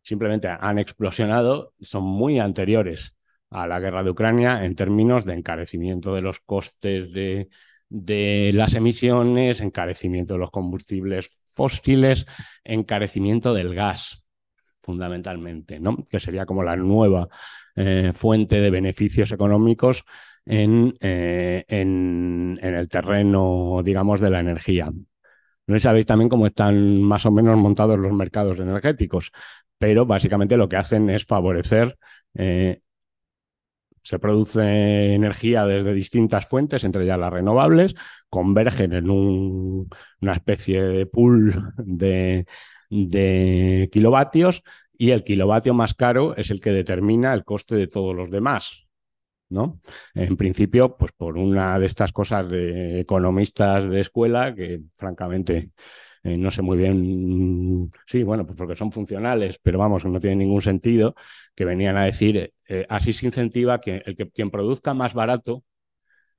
simplemente 0.03 0.47
han 0.47 0.77
explosionado, 0.77 1.73
son 1.79 2.03
muy 2.03 2.37
anteriores 2.39 3.15
a 3.49 3.65
la 3.65 3.79
guerra 3.79 4.03
de 4.03 4.11
Ucrania 4.11 4.63
en 4.63 4.75
términos 4.75 5.25
de 5.25 5.33
encarecimiento 5.33 6.13
de 6.13 6.21
los 6.21 6.39
costes 6.39 7.11
de 7.13 7.49
de 7.89 8.51
las 8.53 8.75
emisiones, 8.75 9.61
encarecimiento 9.61 10.35
de 10.35 10.39
los 10.39 10.51
combustibles 10.51 11.41
fósiles, 11.45 12.27
encarecimiento 12.63 13.55
del 13.55 13.73
gas, 13.73 14.23
fundamentalmente, 14.83 15.79
¿no? 15.79 15.97
que 16.09 16.19
sería 16.19 16.45
como 16.45 16.61
la 16.61 16.75
nueva 16.75 17.29
eh, 17.75 18.11
fuente 18.13 18.61
de 18.61 18.69
beneficios 18.69 19.31
económicos 19.31 20.05
en, 20.45 20.93
eh, 21.01 21.65
en, 21.67 22.59
el 22.61 22.87
terreno, 22.89 23.81
digamos, 23.83 24.21
de 24.21 24.29
la 24.29 24.39
energía. 24.39 24.91
No 25.67 25.79
sabéis 25.79 26.05
también 26.05 26.29
cómo 26.29 26.47
están 26.47 27.01
más 27.01 27.25
o 27.25 27.31
menos 27.31 27.57
montados 27.57 27.99
los 27.99 28.11
mercados 28.13 28.59
energéticos, 28.59 29.31
pero 29.77 30.05
básicamente 30.05 30.57
lo 30.57 30.67
que 30.69 30.77
hacen 30.77 31.09
es 31.09 31.25
favorecer 31.25 31.97
eh, 32.33 32.81
se 34.01 34.19
produce 34.19 35.13
energía 35.13 35.65
desde 35.65 35.93
distintas 35.93 36.47
fuentes, 36.47 36.83
entre 36.83 37.03
ellas 37.03 37.19
las 37.19 37.31
renovables, 37.31 37.95
convergen 38.29 38.93
en 38.93 39.09
una 39.09 40.33
especie 40.33 40.83
de 40.83 41.05
pool 41.05 41.73
de, 41.77 42.45
kilovatios 43.91 44.63
y 44.97 45.11
el 45.11 45.23
kilovatio 45.23 45.73
más 45.73 45.93
caro 45.93 46.35
es 46.35 46.49
el 46.49 46.59
que 46.59 46.71
determina 46.71 47.33
el 47.33 47.43
coste 47.43 47.75
de 47.75 47.87
todos 47.87 48.15
los 48.15 48.31
demás. 48.31 48.88
¿No? 49.49 49.79
En 50.13 50.37
principio, 50.37 50.95
pues 50.97 51.11
por 51.13 51.37
una 51.37 51.79
de 51.79 51.85
estas 51.85 52.11
cosas 52.11 52.49
de 52.49 52.99
economistas 53.01 53.89
de 53.89 54.01
escuela 54.01 54.53
que 54.55 54.81
francamente 54.95 55.71
eh, 56.23 56.37
no 56.37 56.51
sé 56.51 56.61
muy 56.61 56.77
bien, 56.77 57.91
sí, 58.05 58.23
bueno, 58.23 58.45
pues 58.45 58.57
porque 58.57 58.75
son 58.75 58.91
funcionales, 58.91 59.59
pero 59.61 59.79
vamos, 59.79 60.05
no 60.05 60.19
tiene 60.19 60.37
ningún 60.37 60.61
sentido, 60.61 61.15
que 61.55 61.65
venían 61.65 61.97
a 61.97 62.03
decir, 62.05 62.53
eh, 62.67 62.85
así 62.89 63.13
se 63.13 63.25
incentiva 63.25 63.79
que, 63.79 64.01
el 64.05 64.15
que 64.15 64.29
quien 64.29 64.51
produzca 64.51 64.93
más 64.93 65.13
barato 65.13 65.63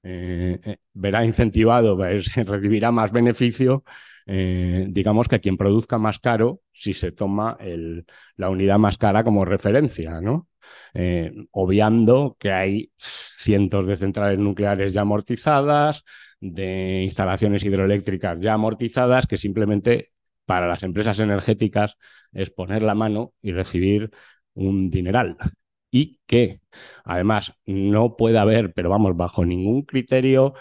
eh, 0.03 0.79
verá 0.95 1.25
incentivado, 1.25 1.97
recibirá 2.37 2.93
más 2.93 3.13
beneficio, 3.13 3.85
digamos 4.27 5.29
que 5.29 5.41
quien 5.41 5.57
produzca 5.57 5.99
más 5.99 6.21
caro 6.21 6.61
si 6.73 6.95
se 6.95 7.11
toma 7.13 7.57
el, 7.61 8.07
la 8.37 8.51
unidad 8.51 8.79
más 8.79 8.97
cara 8.99 9.25
como 9.25 9.45
referencia, 9.45 10.21
¿no? 10.21 10.50
Obviando 11.51 12.37
que 12.39 12.53
hay 12.53 12.93
cientos 12.99 13.87
de 13.87 13.97
centrales 13.97 14.39
nucleares 14.39 14.93
ya 14.93 15.03
amortizadas, 15.03 16.05
de 16.41 17.03
instalaciones 17.05 17.65
hidroeléctricas 17.65 18.39
ya 18.41 18.55
amortizadas 18.55 19.27
que 19.27 19.37
simplemente 19.39 20.13
para 20.47 20.67
las 20.67 20.83
empresas 20.83 21.19
energéticas 21.21 21.97
es 22.33 22.51
poner 22.51 22.83
la 22.83 22.95
mano 22.95 23.35
y 23.43 23.53
recibir 23.53 24.11
un 24.55 24.91
dineral. 24.91 25.37
Y 25.93 26.21
que 26.27 26.61
además 27.05 27.55
no 27.67 28.17
puede 28.17 28.39
haber, 28.39 28.73
pero 28.73 28.91
vamos, 28.91 29.17
bajo 29.17 29.45
ningún 29.45 29.83
criterio, 29.83 30.55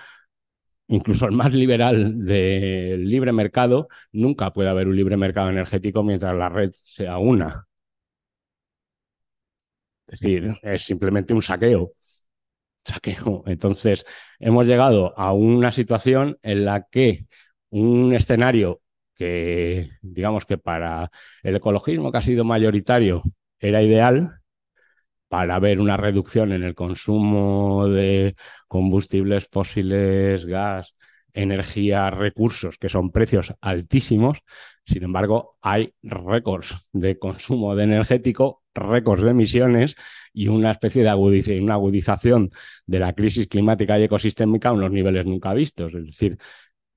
incluso 0.87 1.25
el 1.25 1.31
más 1.33 1.53
liberal 1.53 2.25
del 2.25 3.05
libre 3.09 3.31
mercado, 3.31 3.87
nunca 4.11 4.53
puede 4.53 4.69
haber 4.69 4.87
un 4.87 4.95
libre 4.95 5.17
mercado 5.17 5.49
energético 5.49 6.03
mientras 6.03 6.35
la 6.35 6.49
red 6.49 6.71
sea 6.83 7.17
una. 7.19 7.68
Es 10.11 10.19
decir, 10.19 10.57
es 10.63 10.83
simplemente 10.83 11.33
un 11.33 11.41
saqueo 11.41 11.93
saqueo. 12.83 13.43
Entonces, 13.47 14.05
hemos 14.39 14.67
llegado 14.67 15.17
a 15.17 15.33
una 15.33 15.71
situación 15.71 16.37
en 16.43 16.65
la 16.65 16.87
que 16.89 17.27
un 17.69 18.13
escenario 18.13 18.81
que, 19.15 19.91
digamos 20.01 20.45
que 20.45 20.57
para 20.57 21.11
el 21.43 21.55
ecologismo 21.55 22.11
que 22.11 22.17
ha 22.19 22.21
sido 22.21 22.43
mayoritario 22.45 23.23
era 23.59 23.83
ideal, 23.83 24.39
para 25.27 25.59
ver 25.59 25.79
una 25.79 25.97
reducción 25.97 26.51
en 26.53 26.63
el 26.63 26.73
consumo 26.75 27.87
de 27.87 28.35
combustibles 28.67 29.47
fósiles, 29.51 30.45
gas, 30.45 30.95
energía, 31.33 32.09
recursos, 32.09 32.77
que 32.77 32.89
son 32.89 33.11
precios 33.11 33.53
altísimos. 33.61 34.39
Sin 34.89 35.03
embargo, 35.03 35.59
hay 35.61 35.93
récords 36.01 36.89
de 36.93 37.19
consumo 37.19 37.75
de 37.75 37.83
energético, 37.83 38.63
récords 38.73 39.21
de 39.21 39.29
emisiones 39.29 39.95
y 40.33 40.47
una 40.47 40.71
especie 40.71 41.03
de 41.03 41.09
agudización 41.09 42.49
de 42.87 42.97
la 42.97 43.13
crisis 43.13 43.45
climática 43.45 43.99
y 43.99 44.05
ecosistémica 44.05 44.69
a 44.69 44.71
unos 44.73 44.89
niveles 44.89 45.27
nunca 45.27 45.53
vistos. 45.53 45.93
Es 45.93 46.07
decir, 46.07 46.39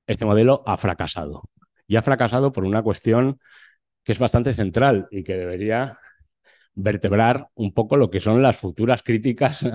este 0.07 0.25
modelo 0.25 0.63
ha 0.65 0.79
fracasado. 0.79 1.51
Y 1.87 1.97
ha 1.97 2.03
fracasado 2.03 2.51
por 2.51 2.65
una 2.65 2.81
cuestión 2.81 3.39
que 4.03 4.13
es 4.13 4.19
bastante 4.19 4.55
central 4.55 5.07
y 5.11 5.23
que 5.23 5.35
debería 5.35 5.99
vertebrar 6.73 7.49
un 7.57 7.75
poco 7.75 7.99
lo 7.99 8.11
que 8.11 8.21
son 8.21 8.41
las 8.41 8.57
futuras 8.57 9.03
críticas, 9.03 9.67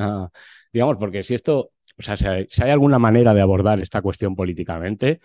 digamos, 0.74 0.98
porque 0.98 1.22
si 1.22 1.36
esto, 1.36 1.70
o 1.96 2.02
sea, 2.02 2.18
si 2.18 2.26
hay, 2.64 2.72
alguna 2.72 2.98
manera 2.98 3.36
de 3.36 3.42
abordar 3.42 3.80
esta 3.80 4.02
cuestión 4.02 4.36
políticamente, 4.36 5.20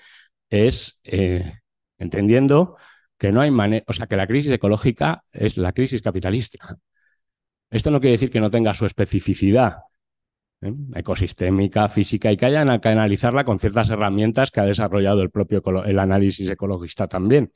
es 0.51 1.01
eh, 1.05 1.62
entendiendo 2.03 2.77
que 3.19 3.33
no 3.33 3.41
hay 3.41 3.51
manera, 3.51 3.85
o 3.89 3.93
sea, 3.93 4.07
que 4.07 4.17
la 4.17 4.27
crisis 4.27 4.53
ecológica 4.53 5.25
es 5.33 5.57
la 5.57 5.73
crisis 5.73 6.03
capitalista 6.03 6.79
Esto 7.71 7.91
no 7.91 8.01
quiere 8.01 8.13
decir 8.13 8.31
que 8.31 8.41
no 8.41 8.51
tenga 8.51 8.75
su 8.75 8.87
especificidad 8.87 9.79
¿eh? 10.63 10.73
ecosistémica, 10.95 11.89
física, 11.89 12.33
y 12.33 12.37
que 12.37 12.47
hayan 12.47 12.81
que 12.81 12.89
analizarla 12.89 13.45
con 13.45 13.59
ciertas 13.59 13.91
herramientas 13.91 14.51
que 14.51 14.61
ha 14.61 14.65
desarrollado 14.65 15.23
el 15.23 15.31
propio 15.31 15.63
el 15.85 15.99
análisis 15.99 16.49
ecologista 16.51 17.09
también. 17.09 17.53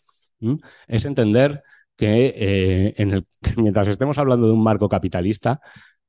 Es 0.86 1.04
entender 1.04 1.62
que, 1.96 2.34
eh, 2.36 3.22
mientras 3.56 3.88
estemos 3.88 4.18
hablando 4.18 4.46
de 4.46 4.52
un 4.52 4.62
marco 4.62 4.88
capitalista, 4.88 5.60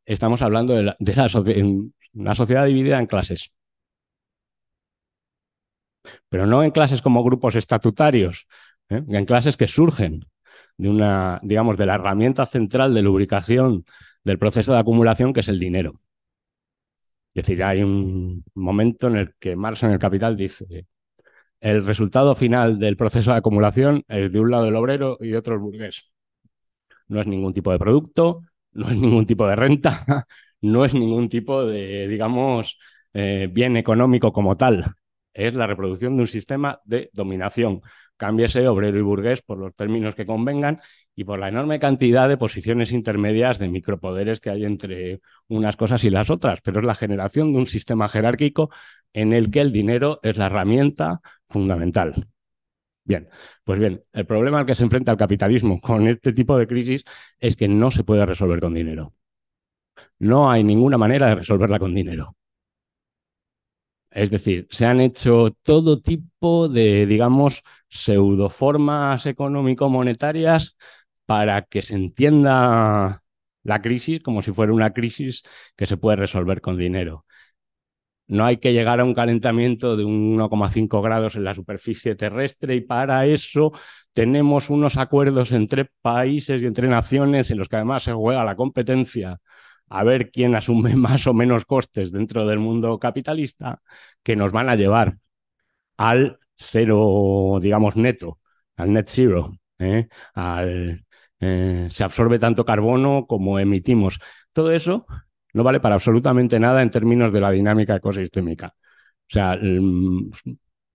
estamos 0.05 0.41
hablando 0.41 0.73
de, 0.75 0.83
la, 0.83 2.35
sociedad 2.35 2.65
dividida 2.65 2.99
en 2.99 3.07
clases. 3.07 3.51
Pero 6.29 6.45
no 6.45 6.63
en 6.63 6.71
clases 6.71 7.01
como 7.01 7.23
grupos 7.23 7.55
estatutarios, 7.55 8.47
¿eh? 8.89 9.03
en 9.07 9.25
clases 9.25 9.57
que 9.57 9.67
surgen 9.67 10.25
de 10.77 10.89
una, 10.89 11.39
digamos, 11.43 11.77
de 11.77 11.85
la 11.85 11.95
herramienta 11.95 12.45
central 12.45 12.93
de 12.93 13.01
lubricación 13.01 13.85
del 14.23 14.39
proceso 14.39 14.73
de 14.73 14.79
acumulación, 14.79 15.33
que 15.33 15.41
es 15.41 15.47
el 15.47 15.59
dinero. 15.59 15.99
Es 17.33 17.43
decir, 17.43 17.63
hay 17.63 17.83
un 17.83 18.43
momento 18.55 19.07
en 19.07 19.15
el 19.17 19.35
que 19.39 19.55
Marx 19.55 19.83
en 19.83 19.91
el 19.91 19.99
Capital 19.99 20.35
dice, 20.35 20.87
el 21.59 21.85
resultado 21.85 22.35
final 22.35 22.79
del 22.79 22.97
proceso 22.97 23.31
de 23.31 23.37
acumulación 23.37 24.03
es 24.07 24.31
de 24.31 24.39
un 24.39 24.51
lado 24.51 24.67
el 24.67 24.75
obrero 24.75 25.17
y 25.21 25.29
de 25.29 25.37
otro 25.37 25.55
el 25.55 25.59
burgués. 25.61 26.11
No 27.07 27.21
es 27.21 27.27
ningún 27.27 27.53
tipo 27.53 27.71
de 27.71 27.79
producto, 27.79 28.41
no 28.73 28.89
es 28.89 28.95
ningún 28.97 29.25
tipo 29.25 29.47
de 29.47 29.55
renta, 29.55 30.25
no 30.61 30.85
es 30.85 30.93
ningún 30.93 31.29
tipo 31.29 31.65
de, 31.65 32.07
digamos, 32.07 32.77
eh, 33.13 33.49
bien 33.51 33.77
económico 33.77 34.31
como 34.33 34.57
tal. 34.57 34.95
Es 35.37 35.53
la 35.53 35.67
reproducción 35.67 36.15
de 36.17 36.21
un 36.21 36.27
sistema 36.27 36.81
de 36.83 37.11
dominación 37.13 37.81
cámbiese 38.17 38.67
obrero 38.67 38.97
y 38.97 39.01
burgués 39.03 39.41
por 39.43 39.59
los 39.59 39.75
términos 39.75 40.15
que 40.15 40.25
convengan 40.25 40.81
y 41.15 41.23
por 41.23 41.39
la 41.39 41.49
enorme 41.49 41.79
cantidad 41.79 42.27
de 42.27 42.37
posiciones 42.37 42.91
intermedias 42.91 43.59
de 43.59 43.69
micropoderes 43.69 44.39
que 44.39 44.49
hay 44.49 44.65
entre 44.65 45.21
unas 45.47 45.77
cosas 45.77 46.03
y 46.03 46.09
las 46.09 46.31
otras, 46.31 46.61
pero 46.61 46.79
es 46.79 46.85
la 46.85 46.95
generación 46.95 47.53
de 47.53 47.59
un 47.59 47.67
sistema 47.67 48.07
jerárquico 48.07 48.71
en 49.13 49.33
el 49.33 49.51
que 49.51 49.61
el 49.61 49.71
dinero 49.71 50.19
es 50.23 50.37
la 50.37 50.47
herramienta 50.47 51.21
fundamental. 51.47 52.27
Bien, 53.03 53.29
pues 53.63 53.79
bien, 53.79 54.03
el 54.13 54.25
problema 54.25 54.59
al 54.59 54.65
que 54.65 54.75
se 54.75 54.83
enfrenta 54.83 55.11
el 55.13 55.17
capitalismo 55.17 55.79
con 55.79 56.07
este 56.07 56.33
tipo 56.33 56.57
de 56.57 56.67
crisis 56.67 57.03
es 57.39 57.55
que 57.55 57.67
no 57.67 57.91
se 57.91 58.03
puede 58.03 58.25
resolver 58.25 58.59
con 58.59 58.73
dinero. 58.73 59.13
No 60.19 60.49
hay 60.51 60.63
ninguna 60.63 60.97
manera 60.97 61.27
de 61.27 61.35
resolverla 61.35 61.79
con 61.79 61.93
dinero. 61.93 62.36
Es 64.17 64.31
decir, 64.31 64.67
se 64.71 64.87
han 64.87 64.99
hecho 64.99 65.51
todo 65.61 66.01
tipo 66.01 66.69
de, 66.69 67.05
digamos, 67.05 67.61
pseudoformas 67.87 69.27
económico-monetarias 69.27 70.75
para 71.27 71.61
que 71.61 71.83
se 71.83 71.93
entienda 71.93 73.21
la 73.63 73.81
crisis 73.83 74.19
como 74.21 74.41
si 74.41 74.51
fuera 74.53 74.73
una 74.73 74.91
crisis 74.91 75.43
que 75.75 75.85
se 75.85 75.97
puede 75.97 76.15
resolver 76.17 76.61
con 76.61 76.77
dinero. 76.77 77.25
No 78.25 78.43
hay 78.45 78.57
que 78.57 78.73
llegar 78.73 78.99
a 78.99 79.03
un 79.03 79.13
calentamiento 79.13 79.95
de 79.95 80.03
1,5 80.03 80.99
grados 81.03 81.35
en 81.35 81.43
la 81.43 81.53
superficie 81.53 82.15
terrestre 82.15 82.73
y 82.73 82.81
para 82.81 83.27
eso 83.27 83.71
tenemos 84.13 84.71
unos 84.71 84.97
acuerdos 84.97 85.51
entre 85.51 85.91
países 86.01 86.63
y 86.63 86.65
entre 86.65 86.87
naciones 86.87 87.51
en 87.51 87.59
los 87.59 87.69
que 87.69 87.75
además 87.75 88.01
se 88.01 88.13
juega 88.13 88.43
la 88.43 88.55
competencia 88.55 89.37
a 89.89 90.03
ver 90.03 90.31
quién 90.31 90.55
asume 90.55 90.95
más 90.95 91.27
o 91.27 91.33
menos 91.33 91.65
costes 91.65 92.11
dentro 92.11 92.45
del 92.45 92.59
mundo 92.59 92.99
capitalista 92.99 93.81
que 94.23 94.35
nos 94.35 94.51
van 94.51 94.69
a 94.69 94.75
llevar 94.75 95.17
al 95.97 96.39
cero, 96.55 97.59
digamos, 97.61 97.95
neto, 97.95 98.39
al 98.75 98.93
net 98.93 99.07
zero. 99.07 99.51
¿eh? 99.79 100.07
Al, 100.33 101.05
eh, 101.39 101.87
se 101.91 102.03
absorbe 102.03 102.39
tanto 102.39 102.65
carbono 102.65 103.25
como 103.27 103.59
emitimos. 103.59 104.19
Todo 104.51 104.71
eso 104.71 105.05
no 105.53 105.63
vale 105.63 105.79
para 105.79 105.95
absolutamente 105.95 106.59
nada 106.59 106.81
en 106.81 106.91
términos 106.91 107.31
de 107.33 107.41
la 107.41 107.51
dinámica 107.51 107.95
ecosistémica. 107.95 108.73
O 108.77 109.33
sea, 109.33 109.57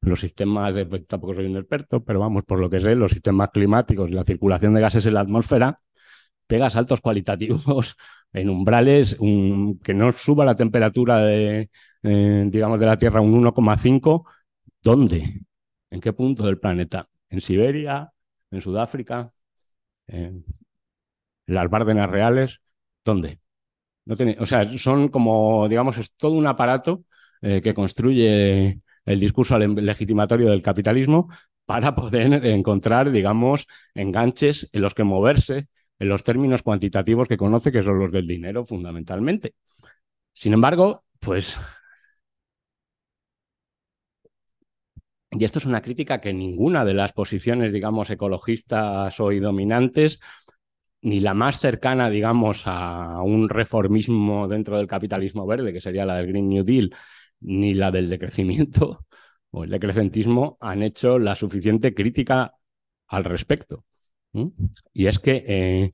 los 0.01 0.21
sistemas, 0.21 0.75
de, 0.75 0.87
pues, 0.87 1.07
tampoco 1.07 1.35
soy 1.35 1.47
un 1.47 1.57
experto, 1.57 2.05
pero 2.05 2.21
vamos, 2.21 2.45
por 2.45 2.59
lo 2.59 2.69
que 2.71 2.81
sé, 2.81 2.95
los 2.95 3.13
sistemas 3.13 3.51
climáticos 3.51 4.11
y 4.11 4.15
la 4.15 4.25
circulación 4.25 4.75
de 4.75 4.81
gases 4.81 5.07
en 5.07 5.15
la 5.15 5.21
atmósfera 5.21 5.81
pega 6.53 6.69
saltos 6.69 7.01
cualitativos 7.01 7.97
en 8.35 8.51
umbrales 8.51 9.17
que 9.19 9.95
no 9.95 10.13
suba 10.13 10.45
la 10.45 10.55
temperatura 10.55 11.21
de, 11.21 11.71
eh, 12.03 12.45
digamos, 12.47 12.79
de 12.79 12.85
la 12.85 12.99
Tierra 12.99 13.23
un 13.23 13.33
1,5. 13.33 14.27
¿Dónde? 14.83 15.41
¿En 15.91 16.01
qué 16.03 16.13
punto 16.13 16.45
del 16.45 16.59
planeta? 16.59 17.07
¿En 17.31 17.41
Siberia? 17.41 18.13
¿En 18.51 18.61
Sudáfrica? 18.61 19.33
¿En 20.07 20.45
las 21.47 21.71
Bárdenas 21.71 22.11
Reales? 22.11 22.61
¿Dónde? 23.03 23.41
No 24.05 24.15
tiene, 24.15 24.37
o 24.39 24.45
sea, 24.45 24.77
son 24.77 25.09
como, 25.09 25.67
digamos, 25.71 25.97
es 25.97 26.15
todo 26.17 26.33
un 26.33 26.47
aparato 26.47 27.05
eh, 27.41 27.63
que 27.63 27.73
construye 27.73 28.83
el 29.07 29.21
discurso 29.21 29.59
legitimatorio 29.59 30.51
del 30.51 30.63
capitalismo 30.63 31.31
para 31.65 31.95
poder 31.95 32.45
encontrar, 32.45 33.11
digamos, 33.11 33.67
enganches 33.95 34.69
en 34.73 34.83
los 34.83 34.93
que 34.93 35.05
moverse 35.05 35.69
en 36.03 36.09
los 36.09 36.25
términos 36.25 36.63
cuantitativos 36.65 37.29
que 37.29 37.37
conoce, 37.37 37.71
que 37.71 37.85
son 37.85 37.97
los 38.01 38.11
del 38.11 38.27
dinero 38.27 38.67
fundamentalmente. 38.67 39.55
Sin 40.33 40.53
embargo, 40.53 41.05
pues... 41.21 41.57
Y 45.31 45.45
esto 45.45 45.61
es 45.61 45.65
una 45.65 45.81
crítica 45.81 46.21
que 46.21 46.33
ninguna 46.33 46.85
de 46.85 46.95
las 46.95 47.13
posiciones, 47.13 47.73
digamos, 47.73 48.11
ecologistas 48.11 49.21
hoy 49.21 49.39
dominantes, 49.39 50.19
ni 51.03 51.21
la 51.21 51.35
más 51.35 51.61
cercana, 51.61 52.11
digamos, 52.11 52.65
a 52.67 53.23
un 53.23 53.49
reformismo 53.49 54.49
dentro 54.49 54.79
del 54.79 54.89
capitalismo 54.89 55.47
verde, 55.47 55.73
que 55.73 55.81
sería 55.81 56.05
la 56.05 56.17
del 56.17 56.27
Green 56.27 56.49
New 56.49 56.65
Deal, 56.65 56.93
ni 57.41 57.75
la 57.75 57.93
del 57.93 58.11
decrecimiento 58.11 59.07
o 59.53 59.63
el 59.63 59.71
decrecentismo, 59.71 60.59
han 60.61 60.83
hecho 60.83 61.21
la 61.21 61.37
suficiente 61.37 61.95
crítica 61.95 62.57
al 63.07 63.23
respecto. 63.23 63.85
Y 64.93 65.07
es 65.07 65.19
que 65.19 65.45
eh, 65.47 65.93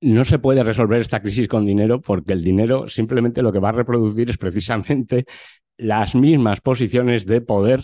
no 0.00 0.24
se 0.24 0.38
puede 0.38 0.62
resolver 0.62 1.00
esta 1.00 1.20
crisis 1.20 1.48
con 1.48 1.66
dinero 1.66 2.00
porque 2.00 2.32
el 2.32 2.42
dinero 2.42 2.88
simplemente 2.88 3.42
lo 3.42 3.52
que 3.52 3.58
va 3.58 3.70
a 3.70 3.72
reproducir 3.72 4.30
es 4.30 4.38
precisamente 4.38 5.26
las 5.76 6.14
mismas 6.14 6.60
posiciones 6.60 7.26
de 7.26 7.40
poder 7.40 7.82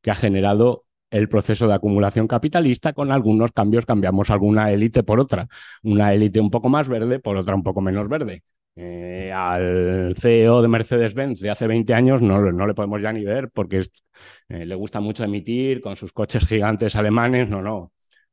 que 0.00 0.10
ha 0.10 0.14
generado 0.14 0.84
el 1.10 1.28
proceso 1.28 1.68
de 1.68 1.74
acumulación 1.74 2.26
capitalista. 2.26 2.92
Con 2.94 3.12
algunos 3.12 3.52
cambios, 3.52 3.86
cambiamos 3.86 4.30
alguna 4.30 4.72
élite 4.72 5.02
por 5.02 5.20
otra, 5.20 5.48
una 5.82 6.12
élite 6.14 6.40
un 6.40 6.50
poco 6.50 6.68
más 6.68 6.88
verde 6.88 7.20
por 7.20 7.36
otra 7.36 7.54
un 7.54 7.62
poco 7.62 7.80
menos 7.80 8.08
verde. 8.08 8.42
Eh, 8.74 9.30
al 9.30 10.14
CEO 10.16 10.62
de 10.62 10.68
Mercedes-Benz 10.68 11.40
de 11.40 11.50
hace 11.50 11.66
20 11.66 11.92
años 11.92 12.22
no, 12.22 12.40
no, 12.40 12.66
le 12.66 12.72
podemos 12.72 13.02
ya 13.02 13.12
ni 13.12 13.22
ver 13.22 13.50
porque 13.50 13.82
eh, 14.48 14.64
le 14.64 14.74
gusta 14.74 14.98
mucho 15.00 15.24
emitir 15.24 15.82
con 15.82 15.94
sus 15.94 16.12
coches 16.12 16.46
gigantes 16.46 16.96
alemanes, 16.96 17.50
no, 17.50 17.60
no 17.60 17.92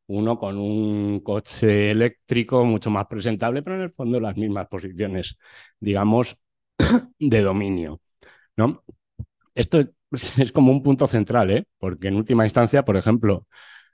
uno 0.10 0.38
con 0.39 0.57
un 0.57 1.22
coche 1.22 1.91
eléctrico 1.91 2.66
mucho 2.66 2.89
más 2.89 3.05
presentable, 3.07 3.62
pero 3.64 3.76
en 3.78 3.84
el 3.84 3.89
fondo 3.91 4.20
las 4.20 4.36
mismas 4.38 4.68
posiciones, 4.68 5.38
digamos, 5.80 6.38
de 7.20 7.41
dominio. 7.41 8.01
¿no? 8.57 8.84
Esto 9.55 9.80
es 10.12 10.51
como 10.51 10.72
un 10.72 10.84
punto 10.84 11.07
central, 11.07 11.51
¿eh? 11.51 11.66
porque 11.78 12.07
en 12.10 12.16
última 12.16 12.45
instancia, 12.45 12.84
por 12.84 12.97
ejemplo, 12.97 13.47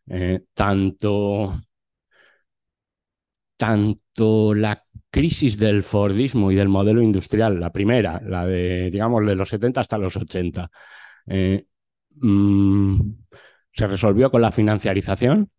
eh, 0.07 0.41
tanto, 0.53 1.53
tanto 3.57 4.53
la 4.53 4.83
crisis 5.09 5.57
del 5.57 5.83
Fordismo 5.83 6.51
y 6.51 6.55
del 6.55 6.69
modelo 6.69 7.01
industrial, 7.01 7.59
la 7.59 7.71
primera, 7.71 8.21
la 8.25 8.45
de, 8.45 8.89
digamos, 8.91 9.25
de 9.25 9.35
los 9.35 9.49
70 9.49 9.81
hasta 9.81 9.97
los 9.97 10.15
80, 10.15 10.69
eh, 11.27 11.65
mm, 12.15 12.99
se 13.73 13.87
resolvió 13.87 14.31
con 14.31 14.41
la 14.41 14.51
financiarización, 14.51 15.49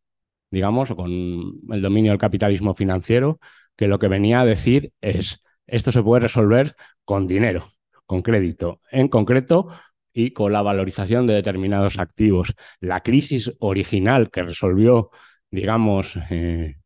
digamos, 0.50 0.92
con 0.94 1.10
el 1.10 1.82
dominio 1.82 2.12
del 2.12 2.18
capitalismo 2.18 2.74
financiero, 2.74 3.40
que 3.76 3.88
lo 3.88 3.98
que 3.98 4.08
venía 4.08 4.40
a 4.40 4.46
decir 4.46 4.92
es, 5.00 5.42
esto 5.66 5.92
se 5.92 6.02
puede 6.02 6.22
resolver 6.22 6.76
con 7.04 7.26
dinero, 7.26 7.68
con 8.06 8.22
crédito, 8.22 8.80
en 8.90 9.08
concreto 9.08 9.68
y 10.12 10.32
con 10.32 10.52
la 10.52 10.62
valorización 10.62 11.26
de 11.26 11.34
determinados 11.34 11.98
activos. 11.98 12.54
La 12.80 13.02
crisis 13.02 13.52
original 13.58 14.30
que 14.30 14.42
resolvió, 14.42 15.10
digamos, 15.50 16.16
eh, 16.30 16.76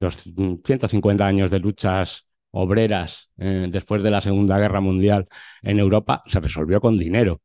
los 0.00 0.22
150 0.64 1.26
años 1.26 1.50
de 1.50 1.60
luchas 1.60 2.26
obreras 2.50 3.30
eh, 3.38 3.66
después 3.70 4.02
de 4.02 4.10
la 4.10 4.20
Segunda 4.20 4.58
Guerra 4.58 4.80
Mundial 4.80 5.26
en 5.62 5.78
Europa, 5.78 6.22
se 6.26 6.40
resolvió 6.40 6.80
con 6.80 6.98
dinero. 6.98 7.42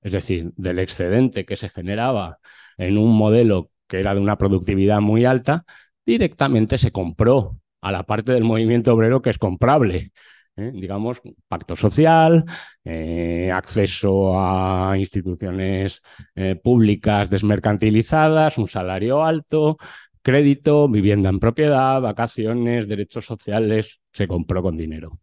Es 0.00 0.12
decir, 0.12 0.52
del 0.56 0.78
excedente 0.78 1.44
que 1.44 1.56
se 1.56 1.68
generaba 1.68 2.38
en 2.76 2.98
un 2.98 3.16
modelo 3.16 3.70
que 3.92 4.00
era 4.00 4.14
de 4.14 4.20
una 4.20 4.38
productividad 4.38 5.02
muy 5.02 5.26
alta, 5.26 5.66
directamente 6.06 6.78
se 6.78 6.92
compró 6.92 7.58
a 7.82 7.92
la 7.92 8.04
parte 8.04 8.32
del 8.32 8.42
movimiento 8.42 8.94
obrero 8.94 9.20
que 9.20 9.28
es 9.28 9.36
comprable. 9.36 10.12
¿eh? 10.56 10.70
digamos, 10.72 11.20
pacto 11.46 11.76
social, 11.76 12.46
eh, 12.84 13.50
acceso 13.52 14.40
a 14.40 14.96
instituciones 14.96 16.00
eh, 16.34 16.56
públicas 16.56 17.28
desmercantilizadas, 17.28 18.56
un 18.56 18.66
salario 18.66 19.22
alto, 19.24 19.76
crédito, 20.22 20.88
vivienda 20.88 21.28
en 21.28 21.38
propiedad, 21.38 22.00
vacaciones, 22.00 22.88
derechos 22.88 23.26
sociales, 23.26 24.00
se 24.10 24.26
compró 24.26 24.62
con 24.62 24.78
dinero. 24.78 25.20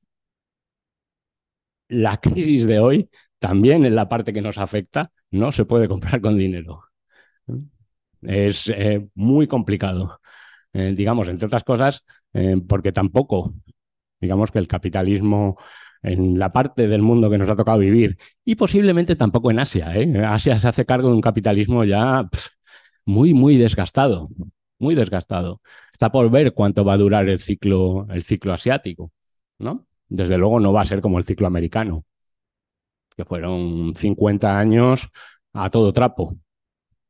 La 1.88 2.18
crisis 2.18 2.68
de 2.68 2.80
hoy, 2.80 3.10
también 3.40 3.84
en 3.84 3.96
la 3.96 4.08
parte 4.08 4.32
que 4.32 4.44
nos 4.44 4.60
afecta, 4.60 5.12
no 5.32 5.52
se 5.52 5.66
puede 5.66 5.88
comprar 5.88 6.22
con 6.22 6.38
dinero. 6.38 6.84
Es 8.22 8.68
eh, 8.70 9.08
muy 9.16 9.48
complicado, 9.48 10.20
eh, 10.74 10.94
digamos, 10.96 11.28
entre 11.28 11.48
otras 11.48 11.64
cosas, 11.64 12.06
eh, 12.34 12.58
porque 12.68 12.92
tampoco, 12.92 13.54
digamos 14.20 14.52
que 14.52 14.60
el 14.60 14.68
capitalismo 14.68 15.58
en 16.02 16.40
la 16.40 16.52
parte 16.52 16.88
del 16.88 17.02
mundo 17.02 17.30
que 17.30 17.38
nos 17.38 17.50
ha 17.50 17.56
tocado 17.56 17.80
vivir 17.80 18.18
y 18.46 18.56
posiblemente 18.56 19.16
tampoco 19.16 19.52
en 19.52 19.60
Asia. 19.60 19.94
Asia 20.34 20.58
se 20.60 20.68
hace 20.68 20.86
cargo 20.86 21.10
de 21.10 21.16
un 21.16 21.22
capitalismo 21.22 21.84
ya 21.84 22.30
muy, 23.06 23.34
muy 23.34 23.58
desgastado, 23.58 24.30
muy 24.80 24.96
desgastado. 24.96 25.62
Está 25.92 26.12
por 26.12 26.30
ver 26.32 26.54
cuánto 26.54 26.86
va 26.86 26.94
a 26.94 26.98
durar 26.98 27.28
el 27.30 27.40
ciclo, 27.40 28.08
el 28.10 28.24
ciclo 28.24 28.54
asiático, 28.54 29.12
¿no? 29.58 29.88
Desde 30.08 30.38
luego 30.38 30.60
no 30.60 30.74
va 30.74 30.82
a 30.82 30.86
ser 30.86 31.02
como 31.02 31.18
el 31.18 31.26
ciclo 31.26 31.48
americano, 31.48 32.06
que 33.16 33.26
fueron 33.26 33.94
50 33.96 34.58
años 34.58 35.10
a 35.54 35.70
todo 35.70 35.94
trapo, 35.94 36.36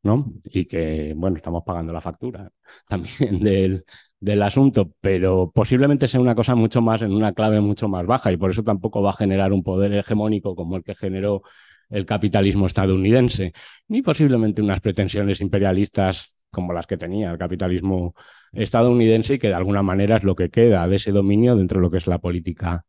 ¿no? 0.04 0.32
Y 0.45 0.66
que, 0.66 1.14
bueno, 1.16 1.38
estamos 1.38 1.64
pagando 1.66 1.93
la 1.93 2.02
factura 2.02 2.52
también 2.88 3.39
del, 3.39 3.84
del 4.20 4.41
asunto, 4.43 4.91
pero 5.02 5.52
posiblemente 5.54 6.08
sea 6.08 6.20
una 6.22 6.36
cosa 6.36 6.56
mucho 6.56 6.82
más 6.82 7.02
en 7.02 7.12
una 7.14 7.34
clave 7.34 7.60
mucho 7.62 7.88
más 7.89 8.06
baja 8.06 8.32
y 8.32 8.38
por 8.38 8.52
eso 8.52 8.64
tampoco 8.64 9.02
va 9.02 9.12
a 9.12 9.14
generar 9.14 9.52
un 9.54 9.64
poder 9.64 9.93
hegemónico 9.93 10.56
como 10.56 10.78
el 10.78 10.84
que 10.84 10.95
generó 10.95 11.41
el 11.89 12.06
capitalismo 12.06 12.68
estadounidense, 12.68 13.54
ni 13.88 14.02
posiblemente 14.02 14.62
unas 14.62 14.80
pretensiones 14.82 15.41
imperialistas 15.41 16.36
como 16.52 16.74
las 16.74 16.88
que 16.88 16.97
tenía 16.97 17.32
el 17.32 17.38
capitalismo 17.38 18.16
estadounidense 18.54 19.36
y 19.36 19.39
que 19.39 19.47
de 19.50 19.54
alguna 19.56 19.84
manera 19.84 20.18
es 20.18 20.24
lo 20.24 20.36
que 20.36 20.50
queda 20.50 20.88
de 20.88 20.95
ese 20.97 21.12
dominio 21.12 21.56
dentro 21.56 21.80
de 21.80 21.84
lo 21.84 21.91
que 21.91 21.97
es 21.97 22.08
la 22.08 22.20
política 22.20 22.86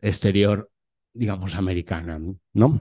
exterior, 0.00 0.70
digamos, 1.12 1.54
americana, 1.56 2.20
¿no? 2.54 2.80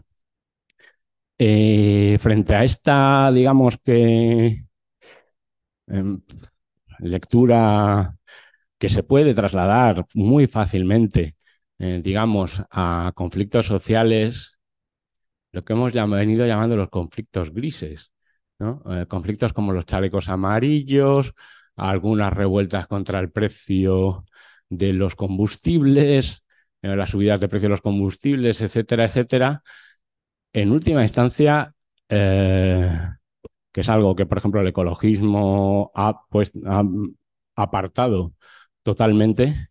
Eh, 1.41 2.17
frente 2.19 2.53
a 2.55 2.63
esta, 2.65 3.31
digamos 3.31 3.77
que, 3.77 4.65
em, 5.87 6.21
lectura 6.99 8.15
que 8.79 8.89
se 8.89 9.03
puede 9.03 9.33
trasladar 9.33 10.05
muy 10.15 10.47
fácilmente, 10.47 11.37
eh, 11.79 12.01
digamos, 12.03 12.63
a 12.71 13.13
conflictos 13.15 13.67
sociales, 13.67 14.59
lo 15.51 15.63
que 15.63 15.73
hemos 15.73 15.93
venido 15.93 16.45
llamando 16.47 16.77
los 16.77 16.89
conflictos 16.89 17.51
grises, 17.53 18.11
eh, 18.59 19.05
conflictos 19.07 19.53
como 19.53 19.73
los 19.73 19.85
chalecos 19.85 20.29
amarillos, 20.29 21.33
algunas 21.75 22.33
revueltas 22.33 22.87
contra 22.87 23.19
el 23.19 23.31
precio 23.31 24.25
de 24.69 24.93
los 24.93 25.15
combustibles, 25.15 26.43
las 26.81 27.09
subidas 27.11 27.39
de 27.39 27.49
precio 27.49 27.67
de 27.67 27.71
los 27.71 27.81
combustibles, 27.81 28.61
etcétera, 28.61 29.05
etcétera. 29.05 29.63
En 30.53 30.71
última 30.71 31.03
instancia, 31.03 31.73
eh, 32.09 32.89
que 33.71 33.81
es 33.81 33.89
algo 33.89 34.15
que, 34.15 34.25
por 34.25 34.37
ejemplo, 34.39 34.61
el 34.61 34.67
ecologismo 34.67 35.91
ha, 35.95 36.21
pues, 36.29 36.51
ha 36.65 36.83
apartado 37.55 38.33
totalmente, 38.83 39.69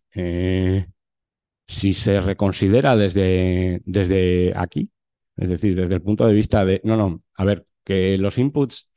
si 1.67 1.93
se 1.93 2.19
reconsidera 2.21 2.95
desde, 2.95 3.81
desde 3.85 4.53
aquí, 4.55 4.89
es 5.37 5.49
decir, 5.49 5.75
desde 5.75 5.95
el 5.95 6.01
punto 6.01 6.25
de 6.27 6.33
vista 6.33 6.65
de, 6.65 6.81
no, 6.83 6.97
no, 6.97 7.21
a 7.37 7.45
ver, 7.45 7.65
que 7.83 8.17
los 8.17 8.37
inputs 8.37 8.91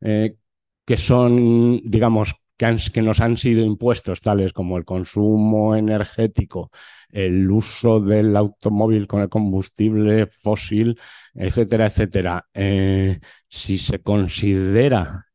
eh, 0.00 0.36
que 0.84 0.96
son, 0.98 1.80
digamos, 1.84 2.34
que, 2.58 3.02
nos 3.02 3.20
han 3.20 3.36
sido 3.36 3.64
impuestos, 3.64 4.20
tales 4.20 4.52
como 4.52 4.76
el 4.76 4.84
consumo 4.84 5.76
energético, 5.76 6.70
el 7.08 7.50
uso 7.50 8.00
del 8.00 8.36
automóvil 8.36 9.06
con 9.06 9.22
el 9.22 9.28
combustible 9.28 10.26
fósil, 10.26 10.98
etcétera, 11.34 11.86
etcétera, 11.86 12.48
eh, 12.52 13.20
si 13.48 13.78
se 13.78 14.00
considera 14.02 15.26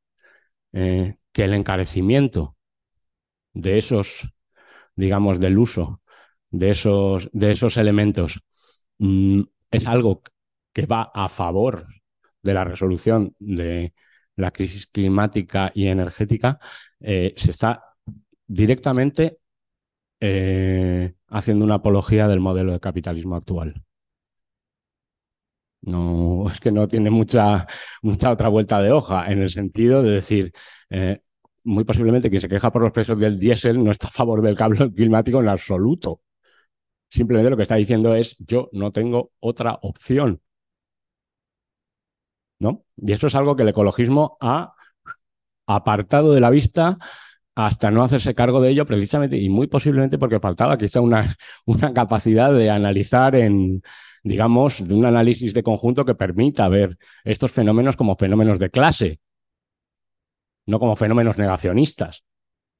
eh, 0.73 1.15
que 1.31 1.45
el 1.45 1.53
encarecimiento 1.53 2.57
de 3.53 3.77
esos, 3.77 4.29
digamos, 4.95 5.39
del 5.39 5.57
uso 5.57 6.01
de 6.53 6.69
esos, 6.69 7.29
de 7.33 7.51
esos 7.51 7.77
elementos 7.77 8.43
mm, 8.99 9.41
es 9.71 9.87
algo 9.87 10.21
que 10.73 10.85
va 10.85 11.11
a 11.13 11.27
favor 11.29 11.87
de 12.43 12.53
la 12.53 12.63
resolución 12.63 13.35
de 13.39 13.93
la 14.35 14.51
crisis 14.51 14.87
climática 14.87 15.71
y 15.73 15.87
energética, 15.87 16.59
eh, 17.03 17.33
se 17.37 17.51
está 17.51 17.83
directamente 18.47 19.39
eh, 20.19 21.13
haciendo 21.27 21.65
una 21.65 21.75
apología 21.75 22.27
del 22.27 22.39
modelo 22.39 22.71
de 22.73 22.79
capitalismo 22.79 23.35
actual. 23.35 23.83
No, 25.81 26.47
es 26.51 26.59
que 26.59 26.71
no 26.71 26.87
tiene 26.87 27.09
mucha, 27.09 27.67
mucha 28.01 28.31
otra 28.31 28.49
vuelta 28.49 28.81
de 28.81 28.91
hoja 28.91 29.31
en 29.31 29.41
el 29.41 29.49
sentido 29.49 30.01
de 30.01 30.11
decir, 30.11 30.53
eh, 30.89 31.21
muy 31.63 31.83
posiblemente 31.83 32.29
quien 32.29 32.41
se 32.41 32.49
queja 32.49 32.71
por 32.71 32.81
los 32.81 32.91
precios 32.91 33.19
del 33.19 33.39
diésel 33.39 33.83
no 33.83 33.91
está 33.91 34.07
a 34.07 34.11
favor 34.11 34.41
del 34.41 34.57
cambio 34.57 34.91
climático 34.93 35.41
en 35.41 35.49
absoluto. 35.49 36.21
Simplemente 37.09 37.49
lo 37.51 37.57
que 37.57 37.63
está 37.63 37.75
diciendo 37.75 38.15
es, 38.15 38.35
yo 38.39 38.69
no 38.73 38.91
tengo 38.91 39.31
otra 39.39 39.77
opción. 39.83 40.41
Y 42.97 43.11
eso 43.11 43.27
es 43.27 43.35
algo 43.35 43.55
que 43.55 43.63
el 43.63 43.69
ecologismo 43.69 44.37
ha 44.39 44.73
apartado 45.67 46.33
de 46.33 46.41
la 46.41 46.49
vista 46.49 46.97
hasta 47.55 47.91
no 47.91 48.03
hacerse 48.03 48.33
cargo 48.33 48.61
de 48.61 48.69
ello 48.69 48.85
precisamente 48.85 49.37
y 49.37 49.49
muy 49.49 49.67
posiblemente 49.67 50.17
porque 50.17 50.39
faltaba 50.39 50.77
quizá 50.77 51.01
una, 51.01 51.35
una 51.65 51.93
capacidad 51.93 52.53
de 52.53 52.69
analizar 52.69 53.35
en, 53.35 53.83
digamos, 54.23 54.85
de 54.87 54.93
un 54.95 55.05
análisis 55.05 55.53
de 55.53 55.63
conjunto 55.63 56.05
que 56.05 56.15
permita 56.15 56.67
ver 56.69 56.97
estos 57.23 57.51
fenómenos 57.51 57.95
como 57.95 58.15
fenómenos 58.15 58.59
de 58.59 58.69
clase, 58.69 59.19
no 60.65 60.79
como 60.79 60.95
fenómenos 60.95 61.37
negacionistas, 61.37 62.23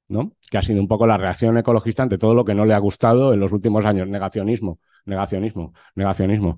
¿no? 0.08 0.32
Que 0.50 0.58
ha 0.58 0.62
sido 0.62 0.80
un 0.80 0.88
poco 0.88 1.06
la 1.06 1.18
reacción 1.18 1.56
ecologista 1.58 2.02
ante 2.02 2.18
todo 2.18 2.34
lo 2.34 2.44
que 2.44 2.54
no 2.54 2.64
le 2.64 2.74
ha 2.74 2.78
gustado 2.78 3.32
en 3.34 3.40
los 3.40 3.52
últimos 3.52 3.84
años, 3.84 4.08
negacionismo, 4.08 4.80
negacionismo, 5.04 5.74
negacionismo. 5.94 6.56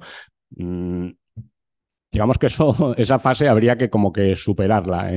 Mm, 0.51 1.11
digamos 2.17 2.39
que 2.39 2.47
eso, 2.47 2.95
esa 2.97 3.19
fase 3.19 3.47
habría 3.49 3.77
que 3.77 3.91
como 3.91 4.11
que 4.13 4.37
superarla 4.37 5.11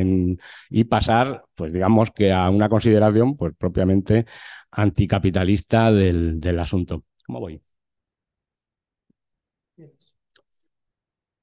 y 0.70 0.84
pasar, 0.84 1.46
pues 1.56 1.72
digamos 1.72 2.12
que 2.12 2.32
a 2.34 2.50
una 2.50 2.68
consideración 2.68 3.38
pues 3.38 3.54
propiamente 3.58 4.26
anticapitalista 4.72 5.92
del, 5.94 6.40
del 6.42 6.60
asunto. 6.60 7.06
¿Cómo 7.26 7.40
voy? 7.40 7.62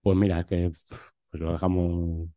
Pues 0.03 0.17
mira, 0.17 0.45
que 0.47 0.71
pues 1.31 1.41
lo 1.43 1.53
dejamos 1.53 2.29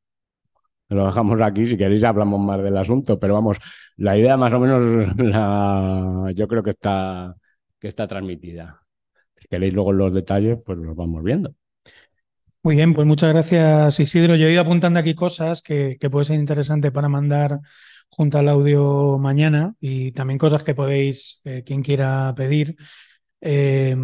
lo 0.90 1.06
dejamos 1.06 1.40
aquí, 1.42 1.66
si 1.68 1.78
queréis 1.78 2.04
hablamos 2.04 2.40
más 2.42 2.62
del 2.64 2.78
asunto, 2.78 3.20
pero 3.20 3.36
vamos, 3.36 3.58
la 3.98 4.18
idea 4.18 4.38
más 4.38 4.54
o 4.54 4.60
menos 4.60 5.18
la, 5.18 6.32
yo 6.36 6.48
creo 6.48 6.64
que 6.64 6.72
está, 6.72 7.36
que 7.80 7.88
está 7.88 8.08
transmitida. 8.08 8.82
Si 9.38 9.48
queréis 9.48 9.74
luego 9.74 9.94
los 9.94 10.14
detalles, 10.14 10.60
pues 10.66 10.78
los 10.80 10.96
vamos 10.96 11.24
viendo. 11.24 11.54
Muy 12.62 12.76
bien, 12.76 12.94
pues 12.94 13.08
muchas 13.08 13.30
gracias 13.30 14.00
Isidro. 14.00 14.36
Yo 14.36 14.48
he 14.48 14.52
ido 14.52 14.62
apuntando 14.62 15.00
aquí 15.00 15.16
cosas 15.16 15.62
que, 15.62 15.98
que 16.00 16.10
puede 16.10 16.26
ser 16.26 16.40
interesante 16.40 16.92
para 16.92 17.08
mandar 17.08 17.60
junto 18.10 18.38
al 18.38 18.50
audio 18.50 19.18
mañana 19.18 19.76
y 19.80 20.12
también 20.12 20.38
cosas 20.38 20.64
que 20.64 20.76
podéis, 20.76 21.42
eh, 21.46 21.64
quien 21.66 21.82
quiera 21.82 22.34
pedir. 22.36 22.76
Eh, 23.42 23.96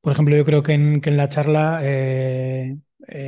por 0.00 0.12
ejemplo, 0.12 0.36
yo 0.36 0.44
creo 0.44 0.62
que 0.62 0.72
en, 0.74 1.00
que 1.02 1.10
en 1.10 1.16
la 1.18 1.28
charla 1.28 1.80
eh, 1.82 2.76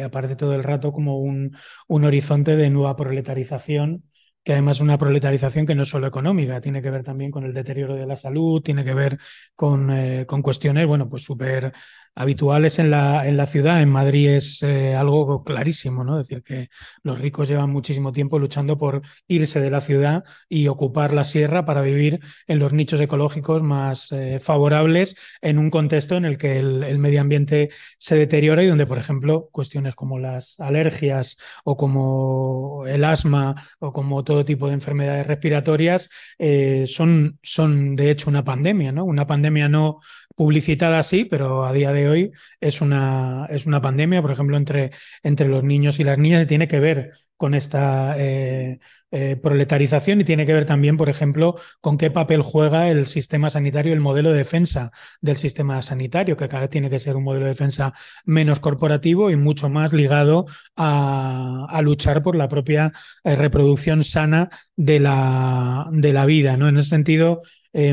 aparece 0.05 0.37
todo 0.37 0.55
el 0.55 0.63
rato 0.65 0.93
como 0.93 1.19
un, 1.19 1.57
un 1.89 2.05
horizonte 2.05 2.57
de 2.57 2.71
nueva 2.71 2.97
proletarización 2.97 4.05
que 4.45 4.53
además 4.53 4.79
es 4.79 4.81
una 4.83 4.97
proletarización 4.97 5.67
que 5.67 5.75
no 5.75 5.83
es 5.83 5.91
solo 5.91 6.07
económica, 6.07 6.61
tiene 6.63 6.81
que 6.81 6.91
ver 6.91 7.03
también 7.05 7.31
con 7.31 7.45
el 7.45 7.53
deterioro 7.53 7.95
de 7.97 8.07
la 8.07 8.17
salud, 8.17 8.63
tiene 8.63 8.83
que 8.83 8.95
ver 8.95 9.19
con, 9.55 9.93
con 10.27 10.41
cuestiones, 10.41 10.87
bueno, 10.87 11.07
pues 11.11 11.23
súper 11.23 11.73
habituales 12.19 12.81
en 12.81 12.91
la, 12.91 13.29
en 13.29 13.37
la 13.37 13.47
ciudad. 13.47 13.81
En 13.81 13.91
Madrid 13.91 14.31
es 14.31 14.61
eh, 14.65 14.97
algo 14.97 15.45
clarísimo, 15.45 16.03
¿no? 16.03 16.19
Es 16.19 16.27
decir, 16.27 16.43
que 16.43 16.69
los 17.05 17.21
ricos 17.21 17.49
llevan 17.49 17.71
muchísimo 17.71 18.13
tiempo 18.13 18.41
luchando 18.41 18.77
por 18.77 19.03
irse 19.29 19.61
de 19.61 19.71
la 19.71 19.81
ciudad 19.81 20.25
y 20.49 20.67
ocupar 20.67 21.13
la 21.15 21.25
sierra 21.25 21.65
para 21.65 21.81
vivir 21.81 22.19
en 22.49 22.59
los 22.59 22.73
nichos 22.73 23.01
ecológicos 23.01 23.63
más 23.63 24.11
eh, 24.11 24.41
favorables 24.41 25.17
en 25.43 25.59
un 25.59 25.71
contexto 25.71 26.17
en 26.17 26.25
el 26.25 26.39
que 26.39 26.59
el, 26.59 26.99
medio 26.99 27.21
ambiente 27.21 27.71
se 27.99 28.17
deteriora 28.17 28.65
y 28.65 28.67
donde, 28.67 28.87
por 28.87 28.99
ejemplo, 28.99 29.49
cuestiones 29.53 29.95
como 29.95 30.19
las 30.19 30.59
alergias 30.59 31.37
o 31.63 31.77
como 31.77 32.85
el 32.89 33.05
asma 33.05 33.55
o 33.79 33.93
como 33.93 34.25
todo 34.25 34.45
tipo 34.45 34.67
de 34.67 34.75
enfermedades 34.75 35.29
respiratorias 35.29 36.11
eh, 36.39 36.85
son, 36.89 37.39
son, 37.45 37.95
de 37.95 38.11
hecho, 38.11 38.29
una 38.29 38.43
pandemia, 38.43 38.91
¿no? 38.91 39.05
Una 39.05 39.25
pandemia 39.29 39.69
no 39.69 40.01
publicitada 40.39 41.01
así, 41.01 41.25
pero 41.25 41.65
a 41.65 41.73
día 41.73 41.93
de 41.93 42.09
hoy 42.09 42.33
es 42.61 42.81
una, 42.81 43.47
es 43.51 43.67
una 43.67 43.83
pandemia, 43.83 44.23
por 44.23 44.31
ejemplo, 44.31 44.57
entre, 44.57 44.93
entre 45.25 45.49
los 45.49 45.65
niños 45.65 45.99
y 45.99 46.05
las 46.05 46.17
niñas 46.17 46.45
y 46.45 46.47
tiene 46.47 46.69
que 46.69 46.79
ver 46.79 47.11
con 47.39 47.55
esta 47.55 48.17
eh, 48.19 48.81
eh, 49.11 49.37
proletarización 49.37 50.21
y 50.21 50.25
tiene 50.25 50.45
que 50.45 50.53
ver 50.53 50.67
también, 50.67 50.97
por 50.99 51.09
ejemplo, 51.09 51.55
con 51.81 51.97
qué 51.97 52.11
papel 52.11 52.43
juega 52.43 52.89
el 52.89 53.07
sistema 53.07 53.49
sanitario, 53.49 53.95
el 53.95 54.01
modelo 54.01 54.33
de 54.33 54.39
defensa 54.39 54.91
del 55.23 55.37
sistema 55.39 55.81
sanitario, 55.81 56.37
que 56.37 56.49
cada 56.49 56.63
vez 56.63 56.71
tiene 56.71 56.91
que 56.91 56.99
ser 56.99 57.17
un 57.17 57.23
modelo 57.23 57.47
de 57.47 57.53
defensa 57.53 57.95
menos 58.27 58.61
corporativo 58.61 59.31
y 59.31 59.37
mucho 59.37 59.71
más 59.71 59.93
ligado 59.93 60.47
a, 60.77 61.81
luchar 61.83 62.23
por 62.23 62.35
la 62.35 62.49
propia 62.49 62.93
eh, 63.23 63.37
reproducción 63.37 64.03
sana 64.03 64.51
de 64.77 64.99
la, 64.99 65.89
de 65.93 66.13
la 66.13 66.27
vida. 66.27 66.57
¿no? 66.57 66.69
En 66.69 66.77
ese 66.77 66.91
sentido, 66.91 67.41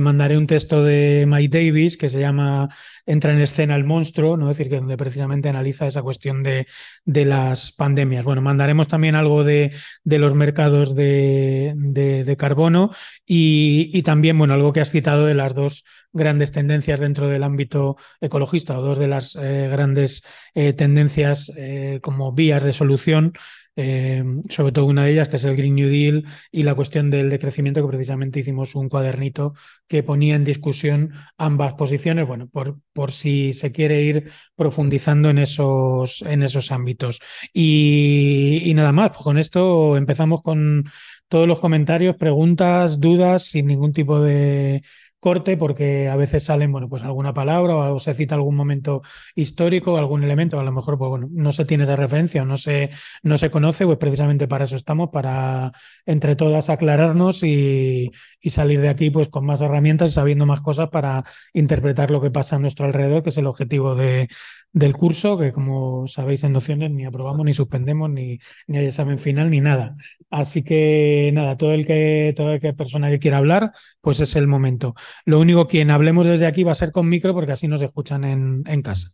mandaré 0.02 0.36
un 0.36 0.48
texto 0.48 0.84
de 0.84 1.26
Mike 1.28 1.60
Davis 1.60 1.96
que 1.98 2.10
se 2.10 2.20
llama 2.20 2.70
Entra 3.06 3.34
en 3.34 3.40
escena 3.40 3.76
el 3.76 3.84
monstruo, 3.84 4.36
¿no? 4.36 4.50
es 4.50 4.58
decir, 4.58 4.72
que 4.72 4.78
donde 4.78 4.98
precisamente 4.98 5.48
analiza 5.48 5.86
esa 5.86 6.02
cuestión 6.02 6.42
de, 6.42 6.66
de 7.04 7.26
las 7.26 7.72
pandemias. 7.72 8.24
Bueno, 8.24 8.42
mandaremos 8.42 8.88
también 8.88 9.14
algo 9.14 9.35
de, 9.44 9.72
los 10.04 10.36
mercados 10.36 10.96
de, 10.96 11.74
de 11.76 12.38
carbono 12.38 12.92
y, 13.26 13.92
y, 13.94 14.04
también, 14.04 14.38
bueno, 14.38 14.54
algo 14.54 14.74
que 14.74 14.82
has 14.82 14.92
citado 14.92 15.26
de 15.26 15.34
las 15.34 15.54
dos 15.54 15.84
grandes 16.16 16.52
tendencias 16.52 17.00
dentro 17.00 17.28
del 17.28 17.44
ámbito 17.44 17.98
ecologista 18.22 18.80
o 18.80 18.82
dos 18.82 18.98
de 18.98 19.08
las 19.08 19.36
eh, 19.36 19.68
grandes 19.70 20.24
eh, 20.56 20.72
tendencias 20.74 21.52
eh, 21.58 22.00
como 22.02 22.32
vías 22.32 22.64
de 22.64 22.74
solución 22.74 23.34
eh, 23.76 24.24
sobre 24.50 24.72
todo 24.72 24.86
una 24.86 25.06
de 25.06 25.12
ellas, 25.12 25.30
que 25.30 25.36
es 25.36 25.44
el 25.44 25.56
Green 25.56 25.76
New 25.76 25.90
Deal 25.90 26.26
y 26.52 26.64
la 26.64 26.76
cuestión 26.76 27.10
del 27.12 27.30
decrecimiento, 27.30 27.82
que 27.82 27.88
precisamente 27.90 28.40
hicimos 28.40 28.76
un 28.76 28.90
cuadernito 28.90 29.54
que 29.88 30.04
ponía 30.04 30.36
en 30.36 30.44
discusión 30.44 31.12
ambas 31.38 31.74
posiciones, 31.74 32.28
bueno, 32.28 32.48
por, 32.48 32.80
por 32.94 33.12
si 33.12 33.54
se 33.54 33.72
quiere 33.72 34.02
ir 34.04 34.32
profundizando 34.56 35.30
en 35.30 35.40
esos, 35.40 36.22
en 36.22 36.44
esos 36.44 36.72
ámbitos. 36.72 37.20
Y, 37.54 38.62
y 38.66 38.74
nada 38.74 38.92
más, 38.92 39.10
pues 39.10 39.24
con 39.24 39.38
esto 39.38 39.98
empezamos 39.98 40.42
con 40.42 40.86
todos 41.28 41.48
los 41.48 41.60
comentarios, 41.60 42.16
preguntas, 42.18 43.00
dudas, 43.00 43.48
sin 43.48 43.68
ningún 43.68 43.94
tipo 43.94 44.20
de 44.22 44.84
corte 45.26 45.58
porque 45.58 46.08
a 46.08 46.16
veces 46.16 46.44
salen, 46.44 46.72
bueno, 46.72 46.88
pues 46.88 47.02
alguna 47.02 47.34
palabra 47.34 47.76
o 47.76 48.00
se 48.00 48.14
cita 48.14 48.36
algún 48.36 48.56
momento 48.56 49.02
histórico, 49.34 49.98
algún 49.98 50.24
elemento, 50.24 50.60
a 50.60 50.64
lo 50.64 50.72
mejor, 50.72 51.00
pues 51.00 51.10
bueno, 51.10 51.28
no 51.32 51.52
se 51.52 51.66
tiene 51.66 51.86
esa 51.86 51.96
referencia 51.96 52.44
o 52.44 52.46
no 52.46 52.58
se, 52.58 52.92
no 53.24 53.40
se 53.40 53.50
conoce, 53.50 53.86
pues 53.88 53.98
precisamente 53.98 54.48
para 54.48 54.66
eso 54.66 54.76
estamos, 54.76 55.10
para 55.10 55.72
entre 56.06 56.36
todas 56.36 56.70
aclararnos 56.70 57.42
y, 57.42 58.12
y 58.40 58.50
salir 58.52 58.82
de 58.82 58.90
aquí 58.90 59.10
pues 59.10 59.28
con 59.28 59.48
más 59.48 59.62
herramientas, 59.62 60.14
sabiendo 60.14 60.46
más 60.46 60.62
cosas 60.62 60.90
para 60.90 61.24
interpretar 61.54 62.12
lo 62.12 62.22
que 62.22 62.30
pasa 62.30 62.58
a 62.58 62.60
nuestro 62.60 62.86
alrededor, 62.86 63.24
que 63.24 63.32
es 63.32 63.38
el 63.38 63.48
objetivo 63.48 63.96
de, 63.96 64.28
del 64.76 64.94
curso, 64.96 65.38
que 65.38 65.54
como 65.54 66.06
sabéis 66.08 66.44
en 66.44 66.52
nociones 66.54 66.92
ni 66.92 67.06
aprobamos, 67.06 67.46
ni 67.46 67.54
suspendemos, 67.54 68.10
ni, 68.10 68.40
ni 68.68 68.78
hay 68.78 68.86
examen 68.88 69.20
final, 69.20 69.50
ni 69.50 69.62
nada. 69.62 69.96
Así 70.30 70.64
que 70.64 71.32
nada, 71.34 71.56
todo 71.58 71.74
el 71.74 71.86
que, 71.88 72.34
toda 72.36 72.60
que 72.60 72.74
persona 72.74 73.10
que 73.10 73.20
quiera 73.20 73.38
hablar, 73.38 73.72
pues 74.02 74.20
es 74.20 74.36
el 74.36 74.48
momento. 74.48 74.94
Lo 75.26 75.40
único, 75.40 75.68
quien 75.68 75.92
hablemos 75.92 76.28
desde 76.28 76.46
aquí 76.46 76.64
va 76.64 76.74
a 76.74 76.76
ser 76.76 76.92
con 76.92 77.08
micro, 77.10 77.34
porque 77.34 77.54
así 77.54 77.68
nos 77.70 77.82
escuchan 77.82 78.26
en, 78.26 78.64
en 78.68 78.82
casa. 78.82 79.12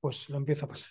Pues 0.00 0.28
lo 0.28 0.36
empiezo 0.36 0.66
a 0.66 0.68
pasar. 0.68 0.90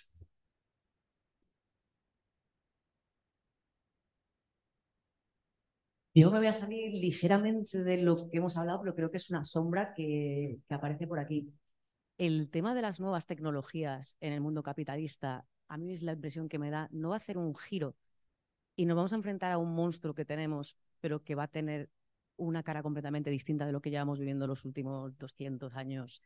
Yo 6.14 6.30
me 6.30 6.38
voy 6.38 6.46
a 6.46 6.52
salir 6.52 6.92
ligeramente 6.92 7.82
de 7.82 8.02
lo 8.02 8.28
que 8.28 8.36
hemos 8.36 8.56
hablado, 8.58 8.80
pero 8.82 8.94
creo 8.94 9.10
que 9.10 9.16
es 9.16 9.30
una 9.30 9.44
sombra 9.44 9.94
que, 9.94 10.58
que, 10.68 10.74
aparece 10.74 11.06
por 11.06 11.18
aquí. 11.18 11.50
El 12.18 12.50
tema 12.50 12.74
de 12.74 12.82
las 12.82 13.00
nuevas 13.00 13.26
tecnologías 13.26 14.16
en 14.20 14.34
el 14.34 14.42
mundo 14.42 14.62
capitalista, 14.62 15.46
a 15.68 15.78
mí 15.78 15.90
es 15.90 16.02
la 16.02 16.12
impresión 16.12 16.50
que 16.50 16.58
me 16.58 16.70
da, 16.70 16.88
no 16.92 17.10
va 17.10 17.16
a 17.16 17.18
hacer 17.18 17.38
un 17.38 17.56
giro 17.56 17.96
y 18.76 18.86
nos 18.86 18.96
vamos 18.96 19.12
a 19.12 19.16
enfrentar 19.16 19.52
a 19.52 19.58
un 19.58 19.74
monstruo 19.74 20.14
que 20.14 20.24
tenemos, 20.24 20.76
pero 21.00 21.22
que 21.22 21.34
va 21.34 21.44
a 21.44 21.48
tener 21.48 21.90
una 22.36 22.62
cara 22.62 22.82
completamente 22.82 23.30
distinta 23.30 23.66
de 23.66 23.72
lo 23.72 23.80
que 23.80 23.90
llevamos 23.90 24.18
viviendo 24.18 24.46
los 24.46 24.64
últimos 24.64 25.16
200 25.18 25.74
años 25.74 26.20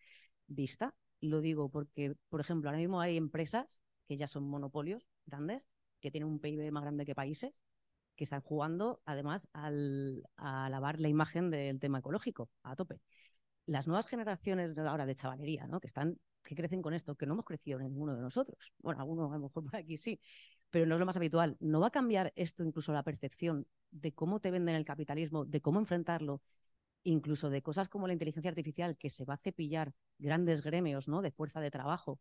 vista. 0.47 0.95
Lo 1.20 1.41
digo 1.41 1.68
porque, 1.68 2.16
por 2.28 2.41
ejemplo, 2.41 2.70
ahora 2.70 2.78
mismo 2.78 3.01
hay 3.01 3.16
empresas 3.16 3.80
que 4.09 4.16
ya 4.16 4.28
son 4.28 4.49
monopolios 4.49 5.07
grandes, 5.26 5.68
que 6.01 6.11
tienen 6.11 6.28
un 6.28 6.39
PIB 6.39 6.70
más 6.70 6.82
grande 6.82 7.05
que 7.05 7.14
países, 7.14 7.61
que 8.16 8.24
están 8.24 8.40
jugando 8.40 9.00
además 9.04 9.48
al, 9.52 10.24
a 10.36 10.68
lavar 10.70 11.00
la 11.00 11.08
imagen 11.08 11.50
del 11.50 11.78
tema 11.78 11.98
ecológico 11.98 12.50
a 12.62 12.74
tope. 12.74 13.00
Las 13.66 13.86
nuevas 13.86 14.06
generaciones 14.06 14.76
ahora 14.78 15.06
de 15.06 15.14
chavalería, 15.14 15.66
¿no? 15.66 15.80
que 15.80 15.86
están, 15.86 16.18
que 16.42 16.54
crecen 16.54 16.82
con 16.82 16.94
esto, 16.94 17.16
que 17.16 17.26
no 17.26 17.34
hemos 17.34 17.44
crecido 17.44 17.78
en 17.78 17.86
ninguno 17.86 18.14
de 18.14 18.22
nosotros. 18.22 18.72
Bueno, 18.78 19.00
algunos 19.00 19.30
a 19.30 19.34
lo 19.34 19.40
mejor 19.40 19.64
por 19.70 19.76
aquí 19.76 19.96
sí, 19.96 20.20
pero 20.70 20.86
no 20.86 20.94
es 20.94 20.98
lo 20.98 21.06
más 21.06 21.16
habitual. 21.16 21.56
¿No 21.60 21.80
va 21.80 21.88
a 21.88 21.90
cambiar 21.90 22.32
esto 22.36 22.64
incluso 22.64 22.92
la 22.92 23.02
percepción 23.02 23.66
de 23.90 24.12
cómo 24.12 24.40
te 24.40 24.50
venden 24.50 24.74
el 24.74 24.84
capitalismo, 24.84 25.44
de 25.44 25.60
cómo 25.60 25.78
enfrentarlo, 25.78 26.42
incluso 27.04 27.50
de 27.50 27.62
cosas 27.62 27.88
como 27.88 28.06
la 28.06 28.12
inteligencia 28.14 28.48
artificial, 28.50 28.96
que 28.96 29.10
se 29.10 29.24
va 29.24 29.34
a 29.34 29.38
cepillar 29.38 29.92
grandes 30.18 30.62
gremios 30.62 31.08
¿no? 31.08 31.22
de 31.22 31.30
fuerza 31.30 31.60
de 31.60 31.70
trabajo? 31.70 32.18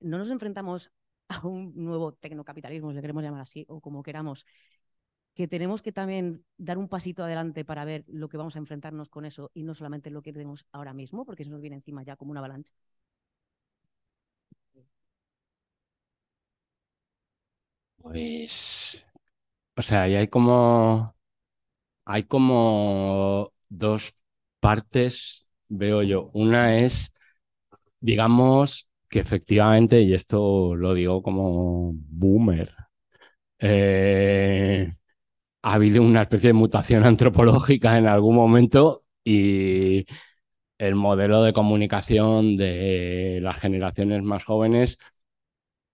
No 0.00 0.18
nos 0.18 0.30
enfrentamos 0.30 0.90
a 1.28 1.46
un 1.46 1.72
nuevo 1.74 2.12
tecnocapitalismo, 2.14 2.90
si 2.90 2.96
le 2.96 3.00
queremos 3.00 3.22
llamar 3.22 3.40
así, 3.40 3.64
o 3.68 3.80
como 3.80 4.02
queramos, 4.02 4.44
que 5.34 5.48
tenemos 5.48 5.82
que 5.82 5.92
también 5.92 6.44
dar 6.58 6.78
un 6.78 6.88
pasito 6.88 7.24
adelante 7.24 7.64
para 7.64 7.84
ver 7.84 8.04
lo 8.08 8.28
que 8.28 8.36
vamos 8.36 8.56
a 8.56 8.58
enfrentarnos 8.60 9.08
con 9.10 9.24
eso 9.24 9.50
y 9.54 9.62
no 9.64 9.74
solamente 9.74 10.10
lo 10.10 10.22
que 10.22 10.32
tenemos 10.32 10.66
ahora 10.72 10.92
mismo, 10.94 11.24
porque 11.26 11.44
se 11.44 11.50
nos 11.50 11.60
viene 11.60 11.76
encima 11.76 12.02
ya 12.02 12.16
como 12.16 12.30
una 12.32 12.40
avalancha. 12.40 12.74
Pues, 17.96 19.04
o 19.76 19.82
sea, 19.82 20.08
y 20.08 20.16
hay 20.16 20.28
como, 20.28 21.16
hay 22.06 22.24
como 22.24 23.52
dos 23.68 24.14
partes, 24.60 25.48
veo 25.68 26.02
yo. 26.02 26.30
Una 26.34 26.78
es, 26.80 27.14
digamos, 28.00 28.88
que 29.08 29.20
efectivamente, 29.20 30.02
y 30.02 30.14
esto 30.14 30.76
lo 30.76 30.94
digo 30.94 31.22
como 31.22 31.92
boomer, 31.94 32.74
eh, 33.60 34.90
ha 35.62 35.74
habido 35.74 36.02
una 36.02 36.22
especie 36.22 36.48
de 36.48 36.54
mutación 36.54 37.04
antropológica 37.06 37.98
en 37.98 38.06
algún 38.06 38.36
momento 38.36 39.04
y 39.24 40.06
el 40.78 40.94
modelo 40.96 41.42
de 41.42 41.52
comunicación 41.52 42.56
de 42.56 43.40
las 43.42 43.58
generaciones 43.60 44.22
más 44.22 44.44
jóvenes 44.44 44.98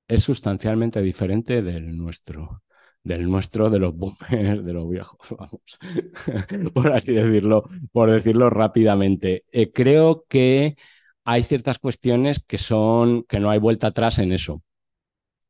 es 0.08 0.22
sustancialmente 0.24 1.02
diferente 1.02 1.62
del 1.62 1.96
nuestro, 1.96 2.62
del 3.02 3.28
nuestro, 3.28 3.70
de 3.70 3.78
los 3.78 3.94
boomers, 3.94 4.64
de 4.64 4.72
los 4.72 4.88
viejos, 4.88 5.18
vamos, 5.38 5.62
por 6.74 6.92
así 6.92 7.12
decirlo, 7.12 7.68
por 7.92 8.10
decirlo 8.10 8.50
rápidamente. 8.50 9.44
Eh, 9.52 9.72
creo 9.72 10.24
que 10.28 10.76
hay 11.24 11.42
ciertas 11.42 11.78
cuestiones 11.78 12.40
que 12.46 12.58
son, 12.58 13.24
que 13.24 13.40
no 13.40 13.50
hay 13.50 13.58
vuelta 13.58 13.88
atrás 13.88 14.18
en 14.18 14.32
eso. 14.32 14.62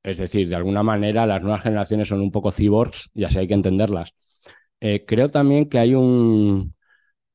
Es 0.02 0.18
decir, 0.18 0.48
de 0.48 0.56
alguna 0.56 0.82
manera 0.82 1.26
las 1.26 1.42
nuevas 1.42 1.62
generaciones 1.62 2.08
son 2.08 2.20
un 2.20 2.30
poco 2.30 2.50
cyborgs 2.52 3.10
y 3.14 3.24
así 3.24 3.38
hay 3.38 3.48
que 3.48 3.54
entenderlas. 3.54 4.14
Eh, 4.80 5.04
creo 5.06 5.28
también 5.28 5.68
que 5.68 5.78
hay 5.78 5.94
un 5.94 6.74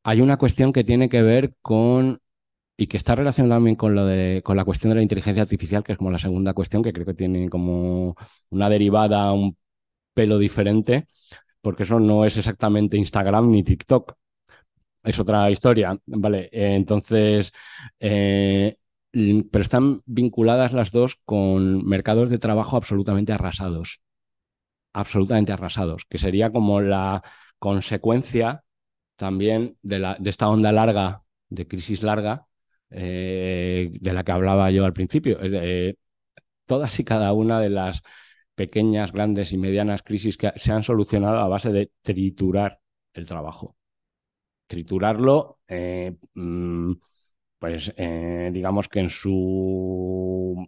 hay 0.03 0.22
una 0.22 0.38
cuestión 0.38 0.74
que 0.74 0.84
tiene 0.84 1.09
que 1.09 1.22
ver 1.24 1.55
con 1.61 2.20
y 2.78 2.88
que 2.88 2.97
está 2.97 3.16
relacionada 3.16 3.57
también 3.57 3.76
con 3.76 3.95
lo 3.95 4.05
de 4.07 4.41
con 4.43 4.57
la 4.57 4.66
cuestión 4.66 4.91
de 4.91 4.97
la 4.97 5.03
inteligencia 5.03 5.43
artificial, 5.43 5.84
que 5.84 5.93
es 5.93 5.97
como 5.97 6.11
la 6.11 6.20
segunda 6.20 6.53
cuestión, 6.53 6.84
que 6.84 6.93
creo 6.93 7.05
que 7.05 7.14
tiene 7.16 7.49
como 7.49 8.16
una 8.49 8.70
derivada 8.70 9.32
un 9.34 9.57
pelo 10.14 10.38
diferente, 10.39 11.07
porque 11.61 11.84
eso 11.84 11.99
no 11.99 12.26
es 12.26 12.38
exactamente 12.38 12.97
Instagram 12.97 13.51
ni 13.51 13.64
TikTok. 13.64 14.14
Es 15.03 15.20
otra 15.20 15.51
historia, 15.51 15.97
¿vale? 16.05 16.49
Eh, 16.51 16.76
entonces, 16.76 17.51
eh, 17.99 18.78
pero 19.14 19.61
están 19.61 20.01
vinculadas 20.05 20.74
las 20.74 20.91
dos 20.91 21.20
con 21.24 21.86
mercados 21.88 22.30
de 22.32 22.39
trabajo 22.39 22.78
absolutamente 22.78 23.32
arrasados. 23.32 24.01
Absolutamente 24.93 25.51
arrasados, 25.53 26.05
que 26.09 26.18
sería 26.18 26.51
como 26.51 26.82
la 26.82 27.24
consecuencia 27.59 28.64
también 29.16 29.78
de, 29.84 29.99
la, 29.99 30.18
de 30.20 30.30
esta 30.30 30.49
onda 30.49 30.72
larga, 30.72 31.24
de 31.49 31.68
crisis 31.68 32.03
larga, 32.03 32.47
eh, 32.89 33.89
de 33.91 34.14
la 34.14 34.24
que 34.24 34.32
hablaba 34.32 34.72
yo 34.72 34.86
al 34.86 34.93
principio. 34.93 35.39
Es 35.39 35.51
de, 35.51 35.97
todas 36.66 36.99
y 36.99 37.03
cada 37.03 37.34
una 37.34 37.59
de 37.59 37.70
las 37.70 38.01
pequeñas, 38.55 39.11
grandes 39.11 39.51
y 39.51 39.57
medianas 39.57 40.03
crisis 40.03 40.38
que 40.38 40.51
se 40.55 40.72
han 40.72 40.84
solucionado 40.84 41.38
a 41.39 41.47
base 41.47 41.72
de 41.72 41.91
triturar 42.01 42.82
el 43.14 43.26
trabajo. 43.26 43.76
Triturarlo. 44.68 45.59
Eh, 45.68 46.16
mmm, 46.34 46.93
pues 47.64 47.93
eh, 47.95 48.49
digamos 48.51 48.89
que 48.89 48.99
en 48.99 49.09
su 49.09 50.68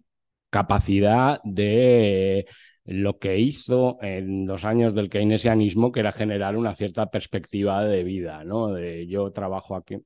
capacidad 0.50 1.42
de 1.44 2.46
lo 2.86 3.20
que 3.20 3.38
hizo 3.38 3.98
en 4.02 4.48
los 4.48 4.64
años 4.64 4.96
del 4.96 5.10
keynesianismo, 5.10 5.92
que 5.92 6.00
era 6.00 6.14
generar 6.14 6.56
una 6.56 6.74
cierta 6.74 7.08
perspectiva 7.12 7.84
de 7.84 8.06
vida, 8.06 8.46
¿no? 8.46 8.72
De 8.72 9.08
yo 9.08 9.30
trabajo 9.34 9.76
aquí 9.76 9.98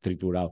triturado. 0.00 0.50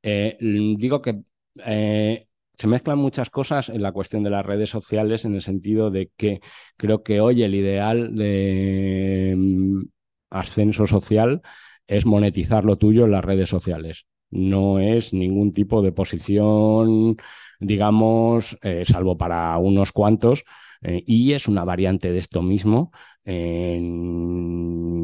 Eh, 0.00 0.36
digo 0.40 1.02
que 1.02 1.22
eh, 1.66 2.28
se 2.56 2.68
mezclan 2.68 2.98
muchas 2.98 3.28
cosas 3.28 3.68
en 3.68 3.82
la 3.82 3.90
cuestión 3.90 4.22
de 4.22 4.30
las 4.30 4.46
redes 4.46 4.70
sociales 4.70 5.24
en 5.24 5.34
el 5.34 5.42
sentido 5.42 5.90
de 5.90 6.12
que 6.16 6.40
creo 6.76 7.02
que 7.02 7.20
hoy 7.20 7.42
el 7.42 7.56
ideal 7.56 8.14
de 8.14 9.34
mm, 9.36 9.82
ascenso 10.30 10.86
social 10.86 11.42
es 11.88 12.06
monetizar 12.06 12.64
lo 12.64 12.76
tuyo 12.76 13.06
en 13.06 13.10
las 13.10 13.24
redes 13.24 13.48
sociales. 13.48 14.06
No 14.32 14.80
es 14.80 15.12
ningún 15.12 15.52
tipo 15.52 15.82
de 15.82 15.92
posición, 15.92 17.16
digamos, 17.60 18.58
eh, 18.62 18.84
salvo 18.84 19.16
para 19.16 19.56
unos 19.58 19.92
cuantos, 19.92 20.44
eh, 20.82 21.02
y 21.06 21.32
es 21.32 21.48
una 21.48 21.64
variante 21.64 22.10
de 22.12 22.18
esto 22.18 22.42
mismo 22.42 22.92
en 23.24 25.01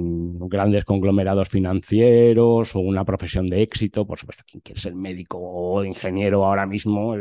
grandes 0.48 0.84
conglomerados 0.84 1.48
financieros 1.48 2.74
o 2.74 2.80
una 2.80 3.04
profesión 3.04 3.46
de 3.46 3.62
éxito. 3.62 4.06
Por 4.06 4.18
supuesto, 4.18 4.44
quien 4.46 4.60
quiere 4.60 4.80
ser 4.80 4.94
médico 4.94 5.38
o 5.40 5.84
ingeniero 5.84 6.44
ahora 6.44 6.66
mismo, 6.66 7.14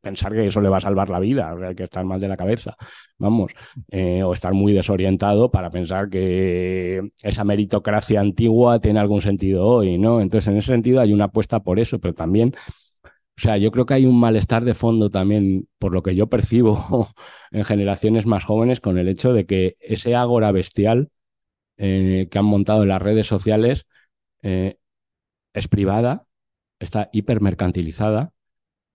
pensar 0.00 0.32
que 0.32 0.46
eso 0.46 0.60
le 0.60 0.68
va 0.68 0.78
a 0.78 0.80
salvar 0.80 1.10
la 1.10 1.20
vida, 1.20 1.54
hay 1.66 1.74
que 1.74 1.84
estar 1.84 2.04
mal 2.04 2.20
de 2.20 2.28
la 2.28 2.36
cabeza, 2.36 2.76
vamos, 3.18 3.52
eh, 3.90 4.22
o 4.22 4.32
estar 4.32 4.52
muy 4.52 4.72
desorientado 4.72 5.50
para 5.50 5.70
pensar 5.70 6.08
que 6.08 7.00
esa 7.22 7.44
meritocracia 7.44 8.20
antigua 8.20 8.80
tiene 8.80 9.00
algún 9.00 9.20
sentido 9.20 9.66
hoy, 9.66 9.98
¿no? 9.98 10.20
Entonces, 10.20 10.48
en 10.48 10.56
ese 10.56 10.68
sentido 10.68 11.00
hay 11.00 11.12
una 11.12 11.26
apuesta 11.26 11.60
por 11.60 11.78
eso, 11.78 11.98
pero 11.98 12.14
también 12.14 12.54
o 13.40 13.42
sea, 13.42 13.56
yo 13.56 13.70
creo 13.70 13.86
que 13.86 13.94
hay 13.94 14.04
un 14.04 14.20
malestar 14.20 14.64
de 14.66 14.74
fondo 14.74 15.08
también, 15.08 15.66
por 15.78 15.92
lo 15.94 16.02
que 16.02 16.14
yo 16.14 16.26
percibo 16.28 17.08
en 17.50 17.64
generaciones 17.64 18.26
más 18.26 18.44
jóvenes, 18.44 18.80
con 18.80 18.98
el 18.98 19.08
hecho 19.08 19.32
de 19.32 19.46
que 19.46 19.76
ese 19.80 20.14
ágora 20.14 20.52
bestial 20.52 21.08
eh, 21.82 22.28
que 22.30 22.38
han 22.38 22.44
montado 22.44 22.82
en 22.82 22.90
las 22.90 23.00
redes 23.00 23.26
sociales 23.26 23.86
eh, 24.42 24.76
es 25.54 25.68
privada, 25.68 26.26
está 26.80 27.08
hipermercantilizada 27.12 28.32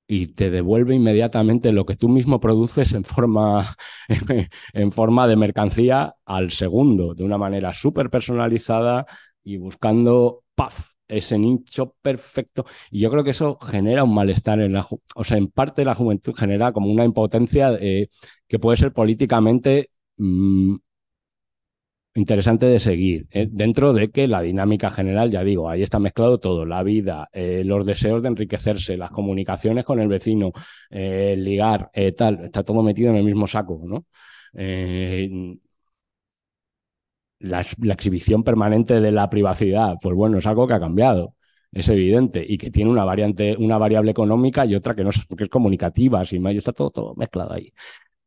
y 0.07 0.27
te 0.27 0.51
devuelve 0.51 0.95
inmediatamente 0.95 1.71
lo 1.71 1.85
que 1.85 1.95
tú 1.95 2.09
mismo 2.09 2.39
produces 2.39 2.93
en 2.93 3.05
forma, 3.05 3.65
en 4.73 4.91
forma 4.91 5.27
de 5.27 5.35
mercancía 5.35 6.15
al 6.25 6.51
segundo, 6.51 7.15
de 7.15 7.23
una 7.23 7.39
manera 7.39 7.73
súper 7.73 8.09
personalizada 8.11 9.07
y 9.43 9.57
buscando 9.57 10.43
paz 10.53 10.95
ese 11.07 11.37
nicho 11.39 11.95
perfecto. 12.01 12.65
Y 12.91 12.99
yo 12.99 13.11
creo 13.11 13.23
que 13.23 13.31
eso 13.31 13.57
genera 13.59 14.03
un 14.03 14.13
malestar 14.13 14.59
en 14.59 14.73
la, 14.73 14.85
o 15.15 15.23
sea, 15.23 15.37
en 15.37 15.47
parte 15.47 15.85
la 15.85 15.95
juventud 15.95 16.33
genera 16.35 16.71
como 16.71 16.91
una 16.91 17.05
impotencia 17.05 17.73
eh, 17.79 18.09
que 18.47 18.59
puede 18.59 18.77
ser 18.77 18.93
políticamente 18.93 19.89
mm, 20.17 20.75
interesante 22.15 22.65
de 22.65 22.79
seguir, 22.79 23.27
eh, 23.31 23.47
dentro 23.51 23.93
de 23.93 24.09
que 24.09 24.27
la 24.27 24.41
dinámica 24.41 24.89
general, 24.89 25.29
ya 25.31 25.43
digo, 25.43 25.69
ahí 25.69 25.83
está 25.83 25.99
mezclado 25.99 26.39
todo, 26.39 26.65
la 26.65 26.81
vida, 26.83 27.29
eh, 27.33 27.63
los 27.65 27.85
deseos 27.85 28.23
de 28.23 28.29
enriquecerse, 28.29 28.97
las 28.97 29.11
comunicaciones 29.11 29.85
con 29.85 29.99
el 29.99 30.07
vecino, 30.07 30.51
ligar, 30.89 31.91
tal, 32.17 32.45
está 32.45 32.63
todo 32.63 32.81
metido 32.83 33.09
en 33.11 33.17
el 33.17 33.23
mismo 33.23 33.47
saco, 33.47 33.81
¿no? 33.85 34.05
la, 37.39 37.61
exhibición 37.93 38.43
permanente 38.43 38.99
de 39.01 39.11
la 39.11 39.29
privacidad, 39.29 39.95
pues 40.01 40.15
bueno, 40.15 40.37
es 40.39 40.45
algo 40.45 40.67
que 40.67 40.73
ha 40.73 40.79
cambiado, 40.79 41.35
es 41.71 41.89
evidente, 41.89 42.45
y 42.47 42.57
que 42.57 42.71
tiene 42.71 42.91
una 42.91 43.03
variante, 43.05 43.55
una 43.57 43.77
variable 43.77 44.11
económica 44.11 44.65
y 44.65 44.75
otra 44.75 44.95
que 44.95 45.03
no 45.03 45.09
es 45.09 45.25
porque 45.27 45.45
es 45.45 45.49
comunicativa, 45.49 46.21
así 46.21 46.39
más, 46.39 46.55
está 46.55 46.71
todo, 46.73 46.89
todo 46.91 47.15
mezclado 47.15 47.53
ahí. 47.53 47.73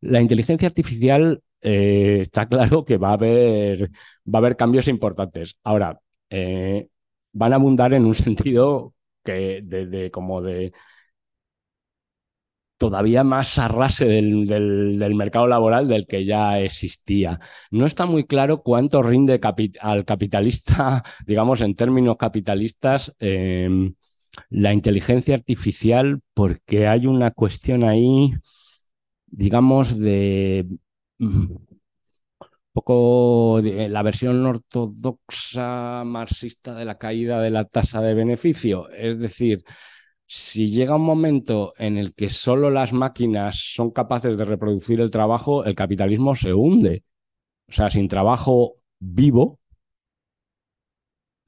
La 0.00 0.20
inteligencia 0.20 0.68
artificial 0.68 1.42
eh, 1.62 2.18
está 2.22 2.48
claro 2.48 2.84
que 2.84 2.98
va 2.98 3.10
a 3.10 3.12
haber, 3.14 3.90
va 4.26 4.38
a 4.38 4.42
haber 4.42 4.56
cambios 4.56 4.88
importantes. 4.88 5.56
Ahora, 5.64 6.00
eh, 6.30 6.88
van 7.32 7.52
a 7.52 7.56
abundar 7.56 7.92
en 7.94 8.04
un 8.06 8.14
sentido 8.14 8.94
que 9.24 9.60
de 9.62 10.10
como 10.10 10.42
de 10.42 10.72
todavía 12.78 13.24
más 13.24 13.58
arrase 13.58 14.06
del, 14.06 14.46
del, 14.46 15.14
mercado 15.14 15.48
laboral 15.48 15.88
del 15.88 16.06
que 16.06 16.24
ya 16.24 16.60
existía. 16.60 17.40
No 17.70 17.86
está 17.86 18.06
muy 18.06 18.24
claro 18.24 18.62
cuánto 18.62 19.02
rinde 19.02 19.40
al 19.80 20.04
capitalista, 20.04 21.04
digamos, 21.26 21.60
en 21.60 21.74
términos 21.74 22.16
capitalistas, 22.16 23.14
em, 23.18 23.94
la 24.50 24.72
inteligencia 24.72 25.34
artificial, 25.34 26.20
porque 26.34 26.86
hay 26.86 27.06
una 27.06 27.32
cuestión 27.32 27.84
ahí, 27.84 28.32
digamos, 29.26 29.98
de 29.98 30.66
un 31.18 31.66
poco 32.72 33.60
de 33.62 33.88
la 33.88 34.02
versión 34.02 34.44
ortodoxa 34.46 36.04
marxista 36.04 36.74
de 36.74 36.84
la 36.84 36.98
caída 36.98 37.40
de 37.40 37.50
la 37.50 37.64
tasa 37.64 38.00
de 38.00 38.14
beneficio. 38.14 38.88
Es 38.90 39.18
decir, 39.18 39.64
si 40.26 40.70
llega 40.70 40.96
un 40.96 41.02
momento 41.04 41.74
en 41.78 41.96
el 41.98 42.14
que 42.14 42.28
solo 42.30 42.70
las 42.70 42.92
máquinas 42.92 43.56
son 43.74 43.90
capaces 43.90 44.36
de 44.36 44.44
reproducir 44.44 45.00
el 45.00 45.10
trabajo, 45.10 45.64
el 45.64 45.74
capitalismo 45.74 46.34
se 46.36 46.54
hunde. 46.54 47.04
O 47.68 47.72
sea, 47.72 47.90
sin 47.90 48.08
trabajo 48.08 48.76
vivo, 48.98 49.42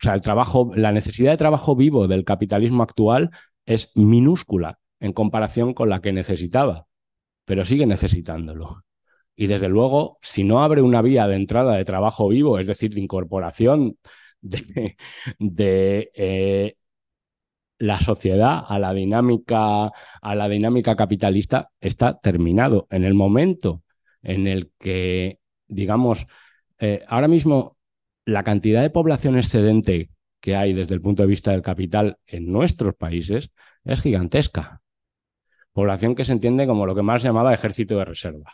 o 0.01 0.03
sea, 0.03 0.15
el 0.15 0.23
trabajo, 0.23 0.73
la 0.75 0.93
necesidad 0.93 1.33
de 1.33 1.37
trabajo 1.37 1.77
vivo 1.77 2.09
del 2.09 2.25
capitalismo 2.25 2.83
actual 2.83 3.31
es 3.67 3.93
minúscula 3.95 4.79
en 4.99 5.13
comparación 5.13 5.75
con 5.75 5.91
la 5.91 6.01
que 6.01 6.13
necesitaba, 6.13 6.87
pero 7.45 7.65
sigue 7.65 7.87
necesitándolo. 7.87 8.83
Y 9.41 9.47
desde 9.47 9.71
luego, 9.71 10.19
si 10.21 10.45
no 10.45 10.63
abre 10.63 10.83
una 10.83 11.01
vía 11.01 11.27
de 11.27 11.35
entrada 11.35 11.75
de 11.75 11.87
trabajo 11.87 12.29
vivo, 12.29 12.59
es 12.59 12.67
decir, 12.67 12.93
de 12.93 13.01
incorporación 13.01 13.97
de, 14.43 14.97
eh, 16.15 16.77
la 17.79 18.01
sociedad 18.01 18.63
a 18.69 18.79
la 18.79 18.93
dinámica, 18.93 19.87
a 20.21 20.35
la 20.35 20.47
dinámica 20.47 20.95
capitalista 20.95 21.71
está 21.81 22.21
terminado. 22.21 22.87
En 22.91 23.03
el 23.05 23.15
momento 23.15 23.83
en 24.23 24.47
el 24.47 24.73
que, 24.79 25.39
digamos, 25.69 26.27
eh, 26.79 27.03
ahora 27.09 27.29
mismo 27.29 27.79
la 28.27 28.45
cantidad 28.45 28.83
de 28.83 28.91
población 28.91 29.39
excedente 29.39 30.11
que 30.41 30.55
hay 30.55 30.75
desde 30.75 30.93
el 30.95 31.01
punto 31.01 31.23
de 31.23 31.29
vista 31.29 31.53
del 31.53 31.63
capital 31.63 32.19
en 32.27 32.53
nuestros 32.53 32.95
países 32.95 33.51
es 33.85 34.03
gigantesca. 34.03 34.83
Población 35.73 36.15
que 36.15 36.25
se 36.25 36.33
entiende 36.33 36.67
como 36.67 36.85
lo 36.85 36.95
que 36.95 37.03
más 37.03 37.23
llamaba 37.23 37.55
ejército 37.55 37.97
de 37.97 38.05
reserva, 38.05 38.53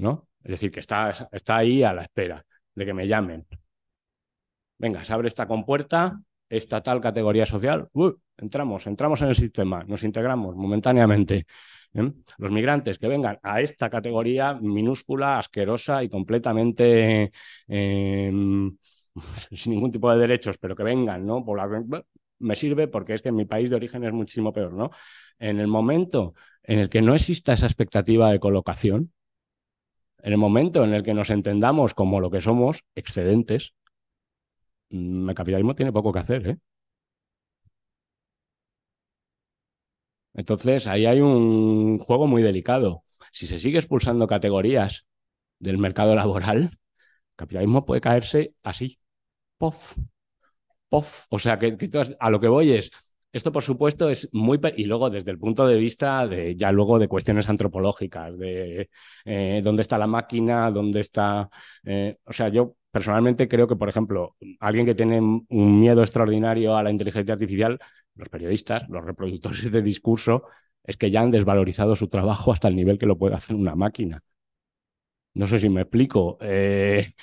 ¿no? 0.00 0.28
Es 0.42 0.52
decir, 0.52 0.70
que 0.70 0.80
está, 0.80 1.28
está 1.32 1.56
ahí 1.58 1.82
a 1.82 1.92
la 1.92 2.02
espera 2.02 2.44
de 2.74 2.86
que 2.86 2.94
me 2.94 3.06
llamen. 3.06 3.46
Venga, 4.78 5.04
se 5.04 5.12
abre 5.12 5.28
esta 5.28 5.46
compuerta, 5.46 6.20
esta 6.48 6.82
tal 6.82 7.00
categoría 7.00 7.46
social, 7.46 7.88
entramos, 8.38 8.86
entramos 8.86 9.20
en 9.22 9.28
el 9.28 9.36
sistema, 9.36 9.84
nos 9.84 10.02
integramos 10.04 10.56
momentáneamente. 10.56 11.46
¿eh? 11.94 12.12
Los 12.38 12.50
migrantes 12.50 12.98
que 12.98 13.08
vengan 13.08 13.38
a 13.42 13.60
esta 13.60 13.90
categoría 13.90 14.54
minúscula, 14.54 15.38
asquerosa 15.38 16.02
y 16.02 16.08
completamente 16.08 17.30
em, 17.68 18.76
sin 19.52 19.72
ningún 19.72 19.92
tipo 19.92 20.10
de 20.10 20.18
derechos, 20.18 20.56
pero 20.58 20.74
que 20.74 20.82
vengan, 20.82 21.26
¿no? 21.26 21.44
me 22.38 22.56
sirve 22.56 22.88
porque 22.88 23.14
es 23.14 23.22
que 23.22 23.28
en 23.28 23.36
mi 23.36 23.44
país 23.44 23.70
de 23.70 23.76
origen 23.76 24.04
es 24.04 24.12
muchísimo 24.12 24.52
peor, 24.52 24.72
¿no? 24.72 24.90
En 25.38 25.60
el 25.60 25.66
momento 25.66 26.34
en 26.62 26.78
el 26.78 26.88
que 26.88 27.02
no 27.02 27.14
exista 27.14 27.52
esa 27.52 27.66
expectativa 27.66 28.32
de 28.32 28.40
colocación, 28.40 29.12
en 30.22 30.32
el 30.32 30.38
momento 30.38 30.84
en 30.84 30.94
el 30.94 31.02
que 31.02 31.14
nos 31.14 31.30
entendamos 31.30 31.94
como 31.94 32.20
lo 32.20 32.30
que 32.30 32.40
somos, 32.40 32.84
excedentes, 32.94 33.74
Mm, 34.90 35.28
el 35.30 35.34
capitalismo 35.34 35.74
tiene 35.74 35.92
poco 35.92 36.12
que 36.12 36.18
hacer, 36.20 36.46
¿eh? 36.48 36.58
Entonces, 40.34 40.86
ahí 40.86 41.06
hay 41.06 41.20
un 41.20 41.98
juego 41.98 42.26
muy 42.26 42.42
delicado. 42.42 43.04
Si 43.32 43.46
se 43.46 43.58
sigue 43.60 43.78
expulsando 43.78 44.26
categorías 44.26 45.06
del 45.58 45.78
mercado 45.78 46.14
laboral, 46.14 46.58
el 46.62 46.78
capitalismo 47.36 47.84
puede 47.86 48.00
caerse 48.00 48.54
así. 48.62 49.00
Pof. 49.58 49.98
Pof. 50.88 51.26
O 51.30 51.38
sea, 51.38 51.58
que, 51.58 51.76
a 52.20 52.30
lo 52.30 52.40
que 52.40 52.48
voy 52.48 52.72
es, 52.72 52.92
esto, 53.32 53.52
por 53.52 53.62
supuesto, 53.62 54.10
es 54.10 54.28
muy... 54.32 54.58
Y 54.76 54.84
luego, 54.84 55.10
desde 55.10 55.30
el 55.30 55.38
punto 55.38 55.66
de 55.66 55.76
vista 55.76 56.26
de 56.26 56.56
ya 56.56 56.72
luego 56.72 56.98
de 56.98 57.08
cuestiones 57.08 57.48
antropológicas, 57.48 58.36
de 58.38 58.90
eh, 59.24 59.60
dónde 59.62 59.82
está 59.82 59.98
la 59.98 60.06
máquina, 60.06 60.70
dónde 60.70 61.00
está... 61.00 61.48
Eh, 61.84 62.16
o 62.24 62.32
sea, 62.32 62.48
yo 62.48 62.76
personalmente 62.90 63.48
creo 63.48 63.68
que, 63.68 63.76
por 63.76 63.88
ejemplo, 63.88 64.36
alguien 64.60 64.86
que 64.86 64.94
tiene 64.94 65.20
un 65.20 65.80
miedo 65.80 66.02
extraordinario 66.02 66.76
a 66.76 66.82
la 66.82 66.90
inteligencia 66.90 67.34
artificial, 67.34 67.78
los 68.14 68.28
periodistas, 68.28 68.88
los 68.88 69.04
reproductores 69.04 69.70
de 69.70 69.82
discurso, 69.82 70.44
es 70.84 70.96
que 70.96 71.10
ya 71.10 71.20
han 71.20 71.30
desvalorizado 71.30 71.94
su 71.96 72.08
trabajo 72.08 72.52
hasta 72.52 72.68
el 72.68 72.76
nivel 72.76 72.98
que 72.98 73.06
lo 73.06 73.18
puede 73.18 73.36
hacer 73.36 73.56
una 73.56 73.74
máquina. 73.76 74.22
No 75.34 75.46
sé 75.46 75.58
si 75.60 75.68
me 75.68 75.82
explico. 75.82 76.38
Eh, 76.40 77.14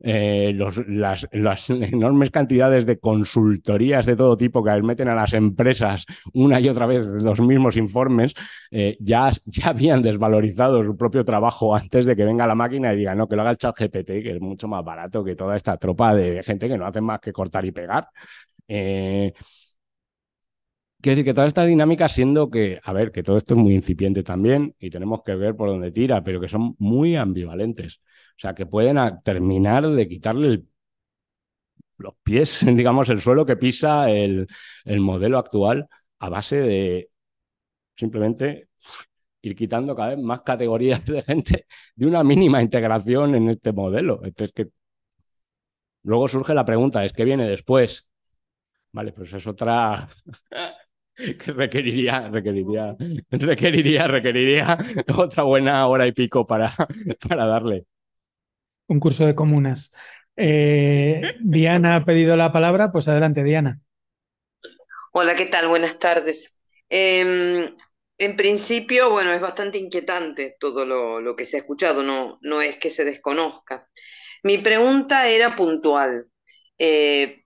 eh, 0.00 0.52
las, 0.88 1.26
enormes 1.70 2.30
cantidades 2.30 2.86
de 2.86 2.98
consultorías 2.98 4.06
de 4.06 4.16
todo 4.16 4.36
tipo 4.36 4.62
que 4.62 4.82
meten 4.82 5.08
a 5.08 5.14
las 5.14 5.32
empresas 5.32 6.04
una 6.34 6.60
y 6.60 6.68
otra 6.68 6.86
vez 6.86 7.06
los 7.06 7.40
mismos 7.40 7.76
informes, 7.76 8.34
eh, 8.70 8.96
ya, 9.00 9.30
ya 9.46 9.68
habían 9.68 10.02
desvalorizado 10.02 10.84
su 10.84 10.96
propio 10.96 11.24
trabajo 11.24 11.74
antes 11.74 12.06
de 12.06 12.14
que 12.16 12.24
venga 12.24 12.46
la 12.46 12.54
máquina 12.54 12.92
y 12.92 12.96
diga, 12.98 13.14
no, 13.14 13.28
que 13.28 13.36
lo 13.36 13.42
haga 13.42 13.52
el 13.52 13.56
chat 13.56 13.76
GPT, 13.78 14.22
que 14.22 14.30
es 14.32 14.40
mucho 14.40 14.68
más 14.68 14.84
barato 14.84 15.24
que 15.24 15.34
toda 15.34 15.56
esta 15.56 15.76
tropa 15.76 16.14
de 16.14 16.42
gente 16.42 16.68
que 16.68 16.76
no 16.78 16.86
hace 16.86 17.00
más 17.00 17.20
que 17.20 17.32
cortar 17.32 17.64
y 17.64 17.72
pegar. 17.72 18.08
Eh, 18.68 19.32
Quiero 21.00 21.16
decir 21.16 21.24
que 21.26 21.34
toda 21.34 21.46
esta 21.46 21.64
dinámica, 21.64 22.08
siendo 22.08 22.50
que, 22.50 22.80
a 22.82 22.92
ver, 22.92 23.12
que 23.12 23.22
todo 23.22 23.36
esto 23.36 23.54
es 23.54 23.60
muy 23.60 23.74
incipiente 23.74 24.22
también 24.22 24.74
y 24.80 24.90
tenemos 24.90 25.22
que 25.22 25.34
ver 25.36 25.54
por 25.54 25.68
dónde 25.68 25.92
tira, 25.92 26.24
pero 26.24 26.40
que 26.40 26.48
son 26.48 26.74
muy 26.78 27.16
ambivalentes. 27.16 28.00
O 28.36 28.38
sea, 28.38 28.54
que 28.54 28.66
pueden 28.66 28.98
terminar 29.24 29.86
de 29.88 30.08
quitarle 30.08 30.62
los 31.98 32.14
pies, 32.22 32.64
digamos, 32.76 33.08
el 33.08 33.20
suelo 33.20 33.46
que 33.46 33.56
pisa 33.56 34.10
el, 34.10 34.46
el 34.84 35.00
modelo 35.00 35.38
actual 35.38 35.88
a 36.18 36.28
base 36.28 36.56
de 36.60 37.10
simplemente 37.94 38.68
ir 39.42 39.56
quitando 39.56 39.96
cada 39.96 40.10
vez 40.10 40.18
más 40.24 40.42
categorías 40.42 41.04
de 41.06 41.22
gente 41.22 41.66
de 41.94 42.06
una 42.06 42.24
mínima 42.24 42.62
integración 42.62 43.34
en 43.34 43.50
este 43.50 43.72
modelo. 43.72 44.20
Entonces, 44.24 44.54
que 44.54 44.68
luego 46.02 46.28
surge 46.28 46.54
la 46.54 46.64
pregunta, 46.64 47.04
¿es 47.04 47.12
qué 47.12 47.24
viene 47.24 47.48
después? 47.48 48.08
Vale, 48.92 49.12
pues 49.12 49.32
es 49.32 49.46
otra 49.46 50.08
que 51.16 51.52
requeriría, 51.52 52.28
requeriría, 52.30 52.96
requeriría, 53.30 54.06
requeriría 54.08 54.78
otra 55.16 55.42
buena 55.44 55.86
hora 55.88 56.06
y 56.06 56.12
pico 56.12 56.46
para, 56.46 56.72
para 57.28 57.46
darle. 57.46 57.86
Un 58.88 59.00
curso 59.00 59.26
de 59.26 59.34
comunas. 59.34 59.92
Eh, 60.36 61.20
Diana 61.40 61.96
ha 61.96 62.04
pedido 62.04 62.36
la 62.36 62.52
palabra, 62.52 62.92
pues 62.92 63.08
adelante, 63.08 63.42
Diana. 63.42 63.80
Hola, 65.12 65.34
¿qué 65.34 65.46
tal? 65.46 65.68
Buenas 65.68 65.98
tardes. 65.98 66.60
Em, 66.88 67.74
en 68.18 68.36
principio, 68.36 69.10
bueno, 69.10 69.32
es 69.32 69.40
bastante 69.40 69.78
inquietante 69.78 70.56
todo 70.60 70.84
lo, 70.84 71.34
que 71.34 71.44
se 71.44 71.56
ha 71.56 71.60
escuchado, 71.60 72.02
no, 72.02 72.38
no 72.42 72.60
es 72.60 72.76
que 72.76 72.90
se 72.90 73.04
desconozca. 73.04 73.88
Mi 74.42 74.58
pregunta 74.58 75.28
era 75.28 75.56
puntual. 75.56 76.26
Eh, 76.78 77.45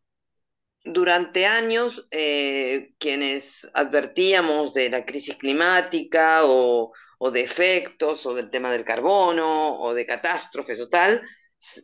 durante 0.85 1.47
años, 1.47 2.09
eh, 2.11 2.95
quienes 2.99 3.69
advertíamos 3.75 4.73
de 4.75 4.91
la 4.91 5.05
crisis 5.05 5.37
climática 5.37 6.45
o, 6.45 6.93
o, 7.19 7.31
de 7.31 7.43
efectos 7.43 8.25
o 8.27 8.35
del 8.35 8.51
tema 8.51 8.71
del 8.71 8.85
carbono 8.85 9.79
o 9.81 9.95
de 9.95 10.07
catástrofes 10.07 10.81
o 10.81 10.89
tal, 10.89 11.21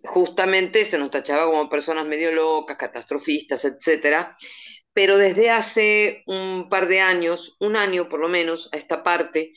justamente 0.05 0.85
se 0.85 0.99
nos 0.99 1.11
tachaba 1.11 1.47
como 1.47 1.69
personas 1.69 2.07
medio 2.07 2.33
locas, 2.33 2.77
catastrofistas, 2.79 3.65
etcétera 3.65 4.37
pero 4.97 5.19
desde 5.19 5.51
hace 5.51 6.23
un 6.25 6.71
par 6.71 6.89
de 6.89 7.03
años, 7.03 7.59
un 7.61 7.77
año 7.77 8.09
por 8.09 8.19
lo 8.19 8.31
menos, 8.31 8.71
a 8.73 8.79
esta 8.79 9.03
parte, 9.03 9.53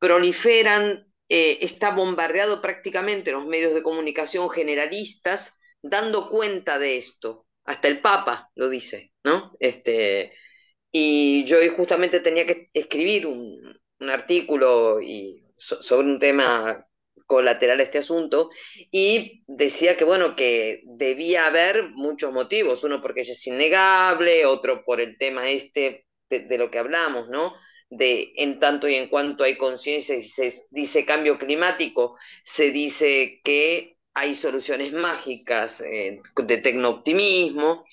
proliferan, 0.00 1.06
eh, 1.28 1.58
está 1.60 1.92
bombardeado 1.92 2.60
prácticamente 2.60 3.30
los 3.30 3.46
medios 3.46 3.72
de 3.72 3.84
comunicación 3.84 4.50
generalistas 4.50 5.56
dando 5.80 6.28
cuenta 6.28 6.80
de 6.80 6.96
esto. 6.96 7.46
Hasta 7.70 7.86
el 7.86 8.00
Papa 8.00 8.50
lo 8.56 8.68
dice, 8.68 9.12
¿no? 9.22 9.52
Este, 9.60 10.32
y 10.90 11.44
yo 11.44 11.56
justamente 11.76 12.18
tenía 12.18 12.44
que 12.44 12.68
escribir 12.74 13.28
un, 13.28 13.78
artículo 14.00 15.00
y, 15.00 15.44
sobre 15.56 16.08
un 16.08 16.18
tema 16.18 16.84
colateral 17.26 17.78
a 17.78 17.82
este 17.84 17.98
asunto 17.98 18.50
y 18.90 19.44
decía 19.46 19.96
que 19.96 20.02
bueno 20.02 20.34
que 20.34 20.82
debía 20.84 21.46
haber 21.46 21.90
muchos 21.90 22.32
motivos 22.32 22.82
uno 22.82 23.00
porque 23.00 23.20
ella 23.20 23.34
es 23.34 23.46
innegable 23.46 24.46
otro 24.46 24.82
por 24.82 25.00
el 25.00 25.16
tema 25.16 25.48
este 25.48 26.06
de, 26.28 26.58
lo 26.58 26.70
que 26.70 26.78
hablamos 26.78 27.28
no 27.28 27.54
de 27.88 28.32
en 28.36 28.58
tanto 28.58 28.88
y 28.88 28.94
en 28.94 29.08
cuanto 29.08 29.44
hay 29.44 29.56
conciencia 29.56 30.16
y 30.16 30.22
se 30.22 30.52
dice 30.70 31.04
cambio 31.04 31.38
climático 31.38 32.16
se 32.42 32.72
dice 32.72 33.40
que 33.44 33.99
hay 34.14 34.34
soluciones 34.34 34.92
mágicas 34.92 35.80
eh, 35.80 36.20
de 36.36 36.56
tecnooptimismo 36.58 37.84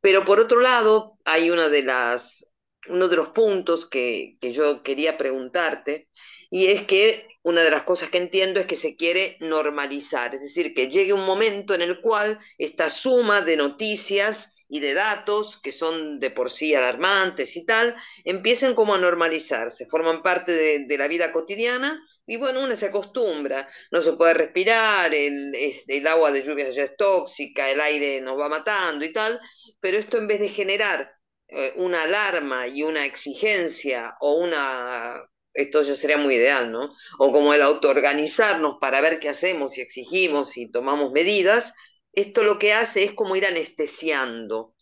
pero 0.00 0.24
por 0.24 0.40
otro 0.40 0.60
lado 0.60 1.18
hay 1.24 1.50
una 1.50 1.68
de 1.68 1.82
las 1.82 2.52
uno 2.88 3.08
de 3.08 3.16
los 3.16 3.28
puntos 3.28 3.86
que, 3.86 4.36
que 4.40 4.52
yo 4.52 4.82
quería 4.82 5.16
preguntarte 5.16 6.08
y 6.50 6.66
es 6.66 6.82
que 6.82 7.28
una 7.42 7.62
de 7.62 7.70
las 7.70 7.84
cosas 7.84 8.10
que 8.10 8.18
entiendo 8.18 8.60
es 8.60 8.66
que 8.66 8.76
se 8.76 8.94
quiere 8.94 9.38
normalizar, 9.40 10.34
es 10.34 10.42
decir, 10.42 10.74
que 10.74 10.88
llegue 10.88 11.14
un 11.14 11.24
momento 11.24 11.74
en 11.74 11.82
el 11.82 12.00
cual 12.00 12.38
esta 12.58 12.90
suma 12.90 13.40
de 13.40 13.56
noticias 13.56 14.54
y 14.72 14.80
de 14.80 14.94
datos 14.94 15.60
que 15.60 15.70
son 15.70 16.18
de 16.18 16.30
por 16.30 16.50
sí 16.50 16.74
alarmantes 16.74 17.56
y 17.56 17.66
tal, 17.66 17.94
empiecen 18.24 18.74
como 18.74 18.94
a 18.94 18.98
normalizarse, 18.98 19.84
forman 19.84 20.22
parte 20.22 20.50
de, 20.50 20.96
la 20.96 21.08
vida 21.08 21.30
cotidiana 21.30 22.02
y 22.24 22.38
bueno, 22.38 22.62
uno 22.62 22.74
se 22.74 22.86
acostumbra, 22.86 23.68
no 23.90 24.00
se 24.00 24.14
puede 24.14 24.32
respirar, 24.32 25.12
el, 25.12 25.54
el 25.54 26.06
agua 26.06 26.32
de 26.32 26.42
lluvia 26.42 26.70
ya 26.70 26.84
es 26.84 26.96
tóxica, 26.96 27.70
el 27.70 27.82
aire 27.82 28.22
nos 28.22 28.40
va 28.40 28.48
matando 28.48 29.04
y 29.04 29.12
tal, 29.12 29.38
pero 29.78 29.98
esto 29.98 30.16
en 30.16 30.26
vez 30.26 30.40
de 30.40 30.48
generar 30.48 31.12
eh, 31.48 31.74
una 31.76 32.04
alarma 32.04 32.66
y 32.66 32.82
una 32.82 33.04
exigencia 33.04 34.16
o 34.20 34.36
una 34.36 35.22
esto 35.52 35.82
ya 35.82 35.94
sería 35.94 36.16
muy 36.16 36.36
ideal, 36.36 36.72
¿no? 36.72 36.94
O 37.18 37.30
como 37.30 37.52
el 37.52 37.60
autoorganizarnos 37.60 38.76
para 38.80 39.02
ver 39.02 39.20
qué 39.20 39.28
hacemos 39.28 39.76
y 39.76 39.82
exigimos 39.82 40.56
y 40.56 40.70
tomamos 40.70 41.12
medidas, 41.12 41.74
esto 42.12 42.44
lo 42.44 42.58
que 42.58 42.72
hace 42.74 43.04
es 43.04 43.12
como 43.12 43.36
ir 43.36 43.46
anestesiando. 43.46 44.74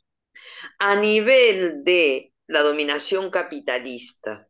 A 0.78 0.97
nivel 0.97 1.85
de 1.85 2.33
la 2.47 2.62
dominación 2.62 3.31
capitalista, 3.31 4.49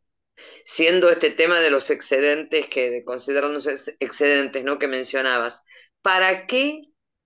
siendo 0.65 1.09
este 1.09 1.29
tema 1.31 1.59
de 1.59 1.69
los 1.71 1.89
excedentes, 1.91 2.67
que 2.67 3.03
consideramos 3.05 3.67
excedentes, 3.99 4.63
¿no? 4.63 4.79
Que 4.79 4.87
mencionabas, 4.87 5.63
¿para 6.01 6.47
qué 6.47 6.81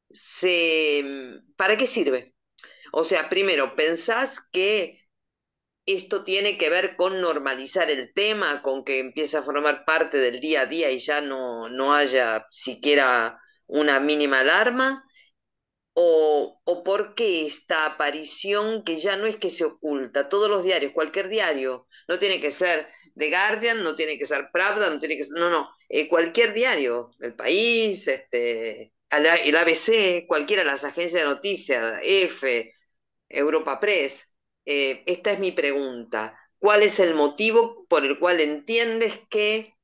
se, 0.10 1.04
para 1.56 1.78
qué 1.78 1.88
sirve? 1.88 2.36
O 2.92 3.04
sea, 3.04 3.30
primero, 3.30 3.76
¿pensás 3.76 4.40
que 4.52 5.00
esto 5.86 6.24
tiene 6.24 6.58
que 6.58 6.70
ver 6.70 6.96
con 6.96 7.22
normalizar 7.22 7.92
el 7.92 8.14
tema, 8.14 8.62
con 8.62 8.84
que 8.84 9.00
empiece 9.00 9.38
a 9.38 9.44
formar 9.44 9.86
parte 9.86 10.18
del 10.18 10.40
día 10.40 10.62
a 10.62 10.66
día 10.66 10.92
y 10.92 11.00
ya 11.00 11.22
no, 11.22 11.70
no 11.70 11.94
haya 11.94 12.48
siquiera 12.50 13.40
una 13.68 14.00
mínima 14.00 14.40
alarma? 14.40 15.05
¿O, 15.98 16.62
¿O 16.66 16.84
por 16.84 17.16
qué 17.16 17.46
esta 17.46 17.86
aparición 17.86 18.84
que 18.84 18.98
ya 18.98 19.16
no 19.18 19.26
es 19.28 19.38
que 19.38 19.50
se 19.50 19.64
oculta? 19.64 20.30
Todos 20.30 20.50
los 20.50 20.64
diarios, 20.64 20.92
cualquier 20.94 21.30
diario, 21.30 21.88
no 22.08 22.20
tiene 22.20 22.42
que 22.42 22.52
ser 22.52 22.88
The 23.18 23.30
Guardian, 23.30 23.84
no 23.84 23.96
tiene 23.96 24.18
que 24.18 24.26
ser 24.26 24.50
Pravda, 24.52 24.90
no 24.90 25.00
tiene 25.00 25.16
que 25.18 25.24
ser, 25.24 25.40
no, 25.40 25.50
no, 25.50 25.70
eh, 25.90 26.08
cualquier 26.10 26.54
diario, 26.54 27.12
El 27.22 27.34
País, 27.36 28.08
este, 28.10 28.94
el 29.10 29.56
ABC, 29.56 30.26
cualquiera 30.28 30.64
las 30.66 30.84
agencias 30.84 31.22
de 31.22 31.30
noticias, 31.30 32.00
F, 32.04 32.74
Europa 33.30 33.80
Press, 33.80 34.32
eh, 34.66 35.04
esta 35.06 35.32
es 35.32 35.40
mi 35.40 35.52
pregunta. 35.54 36.38
¿Cuál 36.60 36.84
es 36.84 37.00
el 37.00 37.14
motivo 37.14 37.86
por 37.88 38.06
el 38.06 38.20
cual 38.20 38.42
entiendes 38.42 39.20
que 39.30 39.75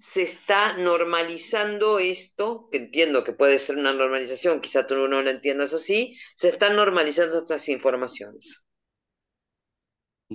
se 0.00 0.22
está 0.22 0.76
normalizando 0.78 1.98
esto? 1.98 2.68
Que 2.72 2.78
entiendo 2.78 3.22
que 3.22 3.32
puede 3.34 3.58
ser 3.58 3.76
una 3.76 3.92
normalización, 3.92 4.60
quizá 4.62 4.86
tú 4.86 4.94
no 4.96 5.22
lo 5.22 5.30
entiendas 5.30 5.74
así, 5.74 6.16
se 6.36 6.48
están 6.48 6.74
normalizando 6.76 7.38
estas 7.38 7.68
informaciones. 7.68 8.66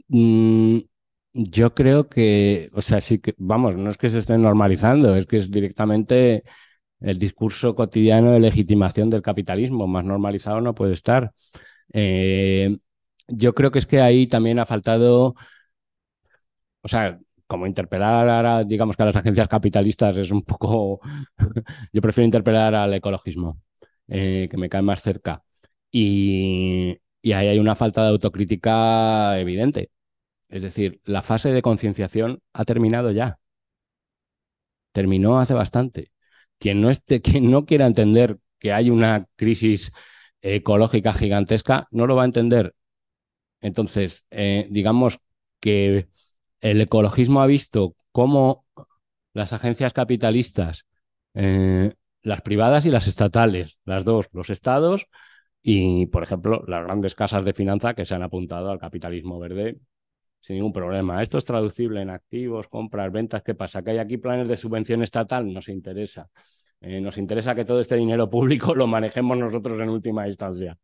Mm, 0.08 0.80
yo 1.34 1.74
creo 1.74 2.10
que, 2.10 2.70
o 2.74 2.82
sea, 2.82 3.02
sí 3.02 3.20
que, 3.20 3.34
vamos, 3.38 3.76
no 3.76 3.90
es 3.90 3.98
que 3.98 4.10
se 4.10 4.20
estén 4.20 4.42
normalizando, 4.42 5.16
es 5.16 5.26
que 5.26 5.38
es 5.38 5.52
directamente 5.52 6.44
el 7.02 7.20
discurso 7.20 7.76
cotidiano 7.76 8.32
de 8.34 8.40
legitimación 8.42 9.10
del 9.10 9.22
capitalismo, 9.22 9.88
más 9.88 10.06
normalizado 10.06 10.62
no 10.62 10.76
puede 10.76 10.94
estar. 10.94 11.34
Eh, 11.94 12.78
yo 13.28 13.54
creo 13.56 13.72
que 13.72 13.80
es 13.80 13.88
que 13.88 14.02
ahí 14.02 14.28
también 14.28 14.60
ha 14.60 14.66
faltado, 14.66 15.36
o 16.82 16.88
sea, 16.88 17.20
como 17.48 17.68
interpelar 17.68 18.46
a, 18.46 18.64
digamos 18.64 18.96
que 18.98 19.04
a 19.04 19.06
las 19.08 19.16
agencias 19.16 19.48
capitalistas 19.48 20.18
es 20.18 20.32
un 20.32 20.44
poco, 20.44 21.00
yo 21.94 22.02
prefiero 22.02 22.26
interpelar 22.26 22.76
al 22.76 22.94
ecologismo, 22.94 23.60
eh, 24.08 24.48
que 24.50 24.58
me 24.58 24.70
cae 24.70 24.82
más 24.82 25.02
cerca. 25.02 25.44
Y, 25.92 26.98
y 27.22 27.34
ahí 27.34 27.48
hay 27.48 27.60
una 27.60 27.76
falta 27.76 28.04
de 28.04 28.10
autocrítica 28.10 29.40
evidente. 29.40 29.92
Es 30.50 30.64
decir, 30.64 31.02
la 31.06 31.24
fase 31.24 31.52
de 31.52 31.62
concienciación 31.62 32.42
ha 32.54 32.66
terminado 32.66 33.12
ya. 33.12 33.40
Terminó 34.92 35.40
hace 35.40 35.54
bastante. 35.54 36.12
Quien 36.60 36.82
no, 36.82 36.90
esté, 36.90 37.22
quien 37.22 37.52
no 37.52 37.66
quiera 37.66 37.86
entender 37.88 38.40
que 38.60 38.72
hay 38.74 38.90
una 38.90 39.28
crisis 39.36 39.92
ecológica 40.42 41.14
gigantesca, 41.14 41.88
no 41.92 42.08
lo 42.08 42.16
va 42.16 42.24
a 42.24 42.26
entender 42.26 42.76
entonces, 43.66 44.26
eh, 44.32 44.68
digamos 44.70 45.20
que 45.60 46.08
el 46.66 46.82
ecologismo 46.82 47.42
ha 47.42 47.46
visto 47.46 47.96
cómo 48.12 48.66
las 49.34 49.54
agencias 49.54 49.94
capitalistas, 49.94 50.88
eh, 51.36 51.94
las 52.24 52.42
privadas 52.42 52.88
y 52.88 52.90
las 52.90 53.06
estatales, 53.06 53.78
las 53.86 54.04
dos, 54.04 54.28
los 54.32 54.50
estados 54.50 55.06
y, 55.62 56.08
por 56.08 56.24
ejemplo, 56.24 56.64
las 56.68 56.84
grandes 56.84 57.14
casas 57.14 57.46
de 57.46 57.54
finanza 57.54 57.94
que 57.94 58.04
se 58.04 58.16
han 58.16 58.24
apuntado 58.24 58.72
al 58.72 58.80
capitalismo 58.80 59.38
verde 59.40 59.78
sin 60.40 60.56
ningún 60.56 60.74
problema. 60.74 61.22
Esto 61.22 61.38
es 61.38 61.46
traducible 61.46 62.02
en 62.02 62.10
activos, 62.10 62.68
compras, 62.68 63.12
ventas. 63.12 63.44
¿Qué 63.44 63.54
pasa? 63.54 63.84
¿Que 63.84 63.92
hay 63.92 63.98
aquí 64.00 64.18
planes 64.18 64.48
de 64.48 64.58
subvención 64.58 65.04
estatal? 65.04 65.54
Nos 65.54 65.70
interesa. 65.70 66.30
Eh, 66.82 67.00
nos 67.00 67.20
interesa 67.20 67.54
que 67.54 67.66
todo 67.66 67.80
este 67.80 67.96
dinero 67.96 68.28
público 68.30 68.74
lo 68.74 68.88
manejemos 68.88 69.38
nosotros 69.38 69.80
en 69.80 69.90
última 69.90 70.28
instancia. 70.28 70.80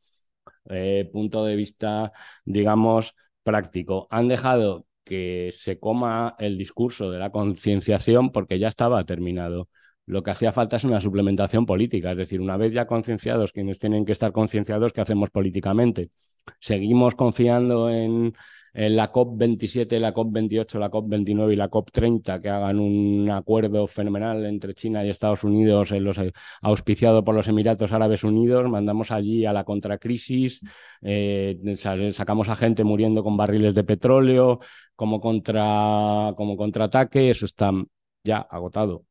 Eh, 0.69 1.09
punto 1.11 1.43
de 1.43 1.55
vista, 1.55 2.11
digamos, 2.45 3.15
práctico. 3.43 4.07
Han 4.11 4.27
dejado 4.27 4.86
que 5.04 5.49
se 5.52 5.80
coma 5.80 6.36
el 6.39 6.58
discurso 6.58 7.12
de 7.12 7.20
la 7.20 7.32
concienciación 7.32 8.32
porque 8.32 8.60
ya 8.60 8.68
estaba 8.68 9.04
terminado. 9.06 9.70
Lo 10.06 10.24
que 10.24 10.32
hacía 10.32 10.52
falta 10.52 10.78
es 10.78 10.84
una 10.84 10.99
suplementación 10.99 11.66
política, 11.66 12.12
es 12.12 12.18
decir, 12.18 12.41
una 12.41 12.58
vez 12.58 12.74
ya 12.74 12.88
concienciados 12.88 13.52
quienes 13.52 13.80
tienen 13.80 14.06
que 14.06 14.12
estar 14.12 14.32
concienciados, 14.32 14.93
¿qué 14.93 15.02
hacemos 15.02 15.30
políticamente? 15.30 16.10
¿Seguimos 16.60 17.16
confiando 17.16 17.89
en, 17.89 18.34
en 18.74 18.95
la 18.95 19.11
COP27, 19.11 19.99
la 19.99 20.13
COP28, 20.13 20.80
la 20.80 20.89
COP29 20.89 21.53
y 21.53 21.55
la 21.55 21.69
COP30 21.69 22.41
que 22.41 22.49
hagan 22.49 22.80
un 22.80 23.30
acuerdo 23.30 23.88
fenomenal 23.88 24.45
entre 24.45 24.74
China 24.74 25.05
y 25.05 25.09
Estados 25.09 25.43
Unidos, 25.43 25.91
en 25.91 26.03
los, 26.03 26.17
auspiciado 26.61 27.24
por 27.24 27.36
los 27.36 27.47
Emiratos 27.47 27.91
Árabes 27.91 28.24
Unidos, 28.24 28.69
mandamos 28.69 29.11
allí 29.11 29.45
a 29.45 29.53
la 29.53 29.63
contracrisis, 29.63 30.61
eh, 31.01 31.57
sacamos 32.11 32.49
a 32.49 32.55
gente 32.55 32.84
muriendo 32.84 33.24
con 33.24 33.38
barriles 33.38 33.74
de 33.76 33.84
petróleo 33.84 34.59
como, 34.95 35.19
contra, 35.19 36.34
como 36.38 36.55
contraataque, 36.57 37.30
eso 37.30 37.45
está 37.45 37.72
ya 38.24 38.39
agotado. 38.39 39.05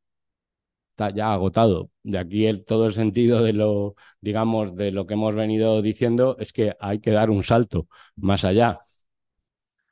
Ya 1.15 1.33
agotado. 1.33 1.91
De 2.03 2.19
aquí 2.19 2.47
todo 2.65 2.87
el 2.87 2.93
sentido 2.93 3.43
de 3.43 3.55
lo, 3.55 3.95
digamos, 4.21 4.77
de 4.77 4.93
lo 4.93 5.07
que 5.07 5.15
hemos 5.15 5.35
venido 5.35 5.81
diciendo 5.81 6.37
es 6.39 6.53
que 6.53 6.75
hay 6.79 7.01
que 7.01 7.11
dar 7.11 7.31
un 7.31 7.43
salto 7.43 7.89
más 8.17 8.45
allá 8.45 8.81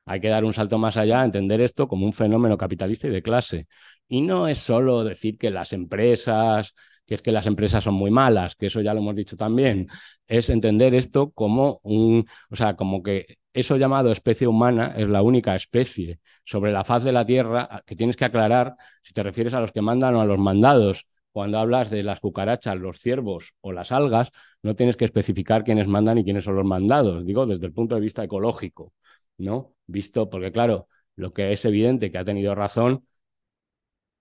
hay 0.09 0.21
que 0.21 0.29
dar 0.29 0.45
un 0.45 0.53
salto 0.53 0.79
más 0.79 0.97
allá, 0.97 1.25
entender 1.25 1.61
esto 1.61 1.87
como 1.89 2.07
un 2.07 2.13
fenómeno 2.13 2.57
capitalista 2.57 3.07
y 3.09 3.11
de 3.11 3.23
clase. 3.23 3.67
Y 4.09 4.23
no 4.23 4.49
es 4.49 4.59
solo 4.59 5.05
decir 5.05 5.39
que 5.39 5.51
las 5.51 5.73
empresas, 5.73 6.75
que 7.07 7.15
es 7.15 7.23
que 7.23 7.33
las 7.33 7.47
empresas 7.47 7.85
son 7.85 7.95
muy 7.95 8.11
malas, 8.11 8.55
que 8.57 8.67
eso 8.67 8.81
ya 8.81 8.95
lo 8.95 9.01
hemos 9.01 9.15
dicho 9.15 9.37
también, 9.37 9.89
es 10.27 10.51
entender 10.51 10.95
esto 10.95 11.31
como 11.33 11.81
un, 11.83 12.27
o 12.51 12.57
sea, 12.57 12.77
como 12.77 13.03
que 13.03 13.39
eso 13.53 13.77
llamado 13.77 14.13
especie 14.13 14.47
humana 14.47 14.95
es 14.97 15.09
la 15.09 15.23
única 15.23 15.57
especie 15.57 16.21
sobre 16.45 16.73
la 16.73 16.85
faz 16.85 17.05
de 17.05 17.13
la 17.13 17.25
Tierra 17.25 17.83
que 17.87 17.97
tienes 17.97 18.17
que 18.17 18.25
aclarar 18.25 18.77
si 19.03 19.13
te 19.13 19.23
refieres 19.23 19.55
a 19.55 19.61
los 19.61 19.73
que 19.73 19.83
mandan 19.83 20.15
o 20.15 20.21
a 20.21 20.27
los 20.27 20.39
mandados. 20.39 21.07
Cuando 21.33 21.59
hablas 21.59 21.91
de 21.91 22.03
las 22.03 22.21
cucarachas, 22.21 22.77
los 22.77 22.99
ciervos 23.01 23.55
o 23.61 23.73
las 23.73 23.93
algas, 23.93 24.31
no 24.63 24.75
tienes 24.75 24.97
que 24.97 25.05
especificar 25.05 25.65
quiénes 25.65 25.87
mandan 25.87 26.19
y 26.19 26.25
quiénes 26.25 26.45
son 26.45 26.57
los 26.57 26.65
mandados, 26.65 27.25
digo, 27.25 27.47
desde 27.47 27.67
el 27.67 27.73
punto 27.73 27.95
de 27.95 28.01
vista 28.01 28.25
ecológico. 28.25 28.93
¿No? 29.39 29.75
Visto, 29.87 30.29
porque 30.31 30.53
claro, 30.53 30.89
lo 31.17 31.33
que 31.33 31.53
es 31.53 31.65
evidente 31.65 32.11
que 32.11 32.19
ha 32.19 32.25
tenido 32.25 32.55
razón 32.55 33.05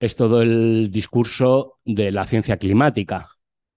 es 0.00 0.16
todo 0.16 0.42
el 0.42 0.90
discurso 0.90 1.78
de 1.84 2.12
la 2.12 2.26
ciencia 2.26 2.56
climática. 2.56 3.28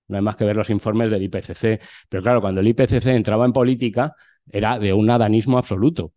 No 0.08 0.18
hay 0.18 0.24
más 0.24 0.36
que 0.36 0.46
ver 0.46 0.56
los 0.56 0.70
informes 0.70 1.10
del 1.10 1.24
IPCC. 1.24 1.82
Pero 2.10 2.24
claro, 2.24 2.42
cuando 2.42 2.62
el 2.62 2.68
IPCC 2.68 3.08
entraba 3.08 3.46
en 3.46 3.54
política, 3.54 4.16
era 4.50 4.78
de 4.78 4.94
un 4.94 5.10
adanismo 5.10 5.58
absoluto. 5.58 6.14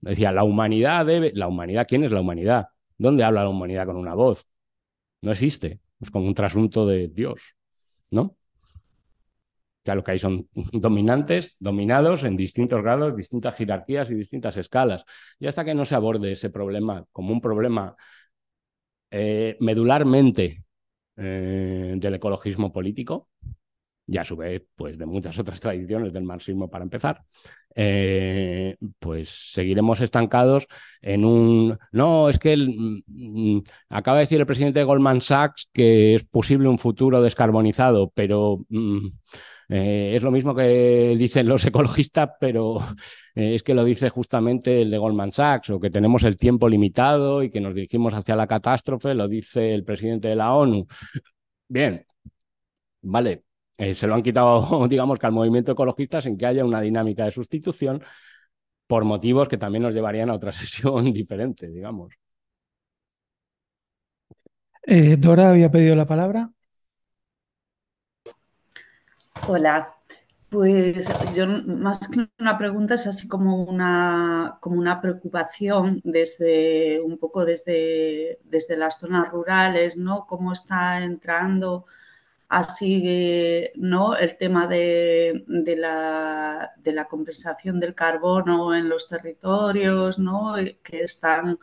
Decía, 0.00 0.32
la 0.32 0.44
humanidad 0.44 1.06
debe. 1.06 1.32
¿La 1.34 1.48
humanidad? 1.48 1.86
¿Quién 1.88 2.04
es 2.04 2.12
la 2.12 2.20
humanidad? 2.20 2.68
¿Dónde 2.96 3.24
habla 3.24 3.42
la 3.42 3.50
humanidad 3.50 3.86
con 3.86 3.96
una 3.96 4.14
voz? 4.14 4.46
No 5.22 5.32
existe. 5.32 5.80
Es 6.00 6.10
como 6.10 6.26
un 6.26 6.34
trasunto 6.34 6.86
de 6.86 7.08
Dios, 7.08 7.56
¿no? 8.10 8.36
Ya 9.88 9.94
lo 9.94 10.04
que 10.04 10.10
hay 10.10 10.18
son 10.18 10.46
dominantes, 10.72 11.56
dominados 11.58 12.22
en 12.24 12.36
distintos 12.36 12.82
grados, 12.82 13.16
distintas 13.16 13.56
jerarquías 13.56 14.10
y 14.10 14.14
distintas 14.14 14.58
escalas. 14.58 15.06
Y 15.38 15.46
hasta 15.46 15.64
que 15.64 15.74
no 15.74 15.86
se 15.86 15.94
aborde 15.94 16.32
ese 16.32 16.50
problema 16.50 17.06
como 17.10 17.32
un 17.32 17.40
problema 17.40 17.96
eh, 19.10 19.56
medularmente 19.60 20.64
eh, 21.16 21.94
del 21.96 22.14
ecologismo 22.14 22.72
político, 22.72 23.28
y 24.08 24.16
a 24.16 24.24
su 24.24 24.36
vez, 24.36 24.64
pues 24.74 24.96
de 24.98 25.06
muchas 25.06 25.38
otras 25.38 25.60
tradiciones 25.60 26.12
del 26.12 26.24
marxismo 26.24 26.70
para 26.70 26.82
empezar, 26.82 27.22
eh, 27.74 28.76
pues 28.98 29.28
seguiremos 29.28 30.00
estancados 30.00 30.66
en 31.02 31.24
un... 31.26 31.78
No, 31.92 32.30
es 32.30 32.38
que 32.38 32.56
mm, 32.56 33.02
mm, 33.06 33.62
acaba 33.90 34.16
de 34.16 34.24
decir 34.24 34.40
el 34.40 34.46
presidente 34.46 34.80
de 34.80 34.84
Goldman 34.84 35.20
Sachs 35.20 35.68
que 35.72 36.14
es 36.14 36.24
posible 36.24 36.68
un 36.68 36.78
futuro 36.78 37.22
descarbonizado, 37.22 38.10
pero... 38.14 38.64
Mm, 38.70 39.08
eh, 39.70 40.14
es 40.16 40.22
lo 40.22 40.30
mismo 40.30 40.54
que 40.54 41.14
dicen 41.18 41.46
los 41.46 41.62
ecologistas, 41.66 42.30
pero 42.40 42.78
eh, 43.34 43.54
es 43.54 43.62
que 43.62 43.74
lo 43.74 43.84
dice 43.84 44.08
justamente 44.08 44.80
el 44.80 44.90
de 44.90 44.96
Goldman 44.96 45.30
Sachs, 45.30 45.68
o 45.68 45.78
que 45.78 45.90
tenemos 45.90 46.22
el 46.24 46.38
tiempo 46.38 46.70
limitado 46.70 47.42
y 47.42 47.50
que 47.50 47.60
nos 47.60 47.74
dirigimos 47.74 48.14
hacia 48.14 48.34
la 48.34 48.46
catástrofe, 48.46 49.12
lo 49.14 49.28
dice 49.28 49.74
el 49.74 49.84
presidente 49.84 50.28
de 50.28 50.36
la 50.36 50.54
ONU. 50.54 50.86
Bien, 51.68 52.04
vale, 53.02 53.44
eh, 53.78 53.94
se 53.94 54.06
lo 54.06 54.14
han 54.14 54.22
quitado, 54.22 54.86
digamos 54.88 55.18
que 55.18 55.26
al 55.26 55.32
movimiento 55.32 55.72
ecologista 55.72 56.20
sin 56.20 56.36
que 56.36 56.46
haya 56.46 56.64
una 56.64 56.80
dinámica 56.80 57.24
de 57.24 57.30
sustitución 57.30 58.02
por 58.86 59.04
motivos 59.04 59.48
que 59.48 59.58
también 59.58 59.82
nos 59.82 59.94
llevarían 59.94 60.30
a 60.30 60.34
otra 60.34 60.52
sesión 60.52 61.12
diferente, 61.12 61.68
digamos. 61.68 62.14
Dora 65.18 65.50
había 65.50 65.70
pedido 65.70 65.94
la 65.94 66.06
palabra. 66.06 66.50
Hola, 69.46 69.94
pues 70.50 71.08
yo 71.34 71.46
más 71.46 72.08
que 72.08 72.26
una 72.38 72.56
pregunta 72.56 72.94
es 72.94 73.06
así 73.06 73.28
como 73.28 73.62
una, 73.64 74.58
como 74.60 74.78
una 74.78 75.00
preocupación 75.00 76.00
desde 76.04 77.00
un 77.02 77.18
poco 77.18 77.44
desde, 77.44 78.40
desde 78.44 78.76
las 78.76 78.98
zonas 78.98 79.30
rurales, 79.30 79.98
¿no? 79.98 80.26
Cómo 80.26 80.52
está 80.52 81.02
entrando 81.02 81.86
así 82.48 83.70
¿no? 83.76 84.16
el 84.16 84.36
tema 84.36 84.66
de, 84.66 85.44
la, 85.76 86.72
de, 86.78 86.92
la, 86.92 87.04
compensación 87.06 87.78
del 87.80 87.94
carbono 87.94 88.74
en 88.74 88.88
los 88.88 89.08
territorios, 89.08 90.18
¿no? 90.18 90.54
que 90.82 91.02
están 91.02 91.58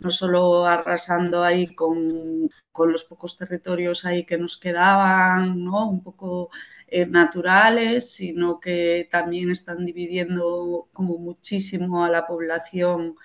no 0.00 0.10
solo 0.10 0.66
arrasando 0.66 1.44
ahí 1.44 1.74
con, 1.74 2.50
con 2.72 2.92
los 2.92 3.04
pocos 3.04 3.36
territorios 3.36 4.04
ahí 4.04 4.24
que 4.24 4.38
nos 4.38 4.58
quedaban, 4.58 5.62
¿no? 5.64 5.88
un 5.88 6.02
poco 6.02 6.50
eh, 6.88 7.06
naturales, 7.06 8.12
sino 8.14 8.60
que 8.60 9.08
también 9.10 9.50
están 9.50 9.84
dividiendo 9.86 10.88
como 10.92 11.18
muchísimo 11.18 12.04
a 12.04 12.10
la 12.10 12.26
población 12.26 13.16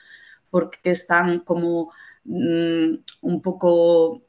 porque 0.50 0.92
están 0.92 1.40
como 1.42 1.92
mm, 2.26 2.96
un 3.22 3.42
poco 3.42 4.27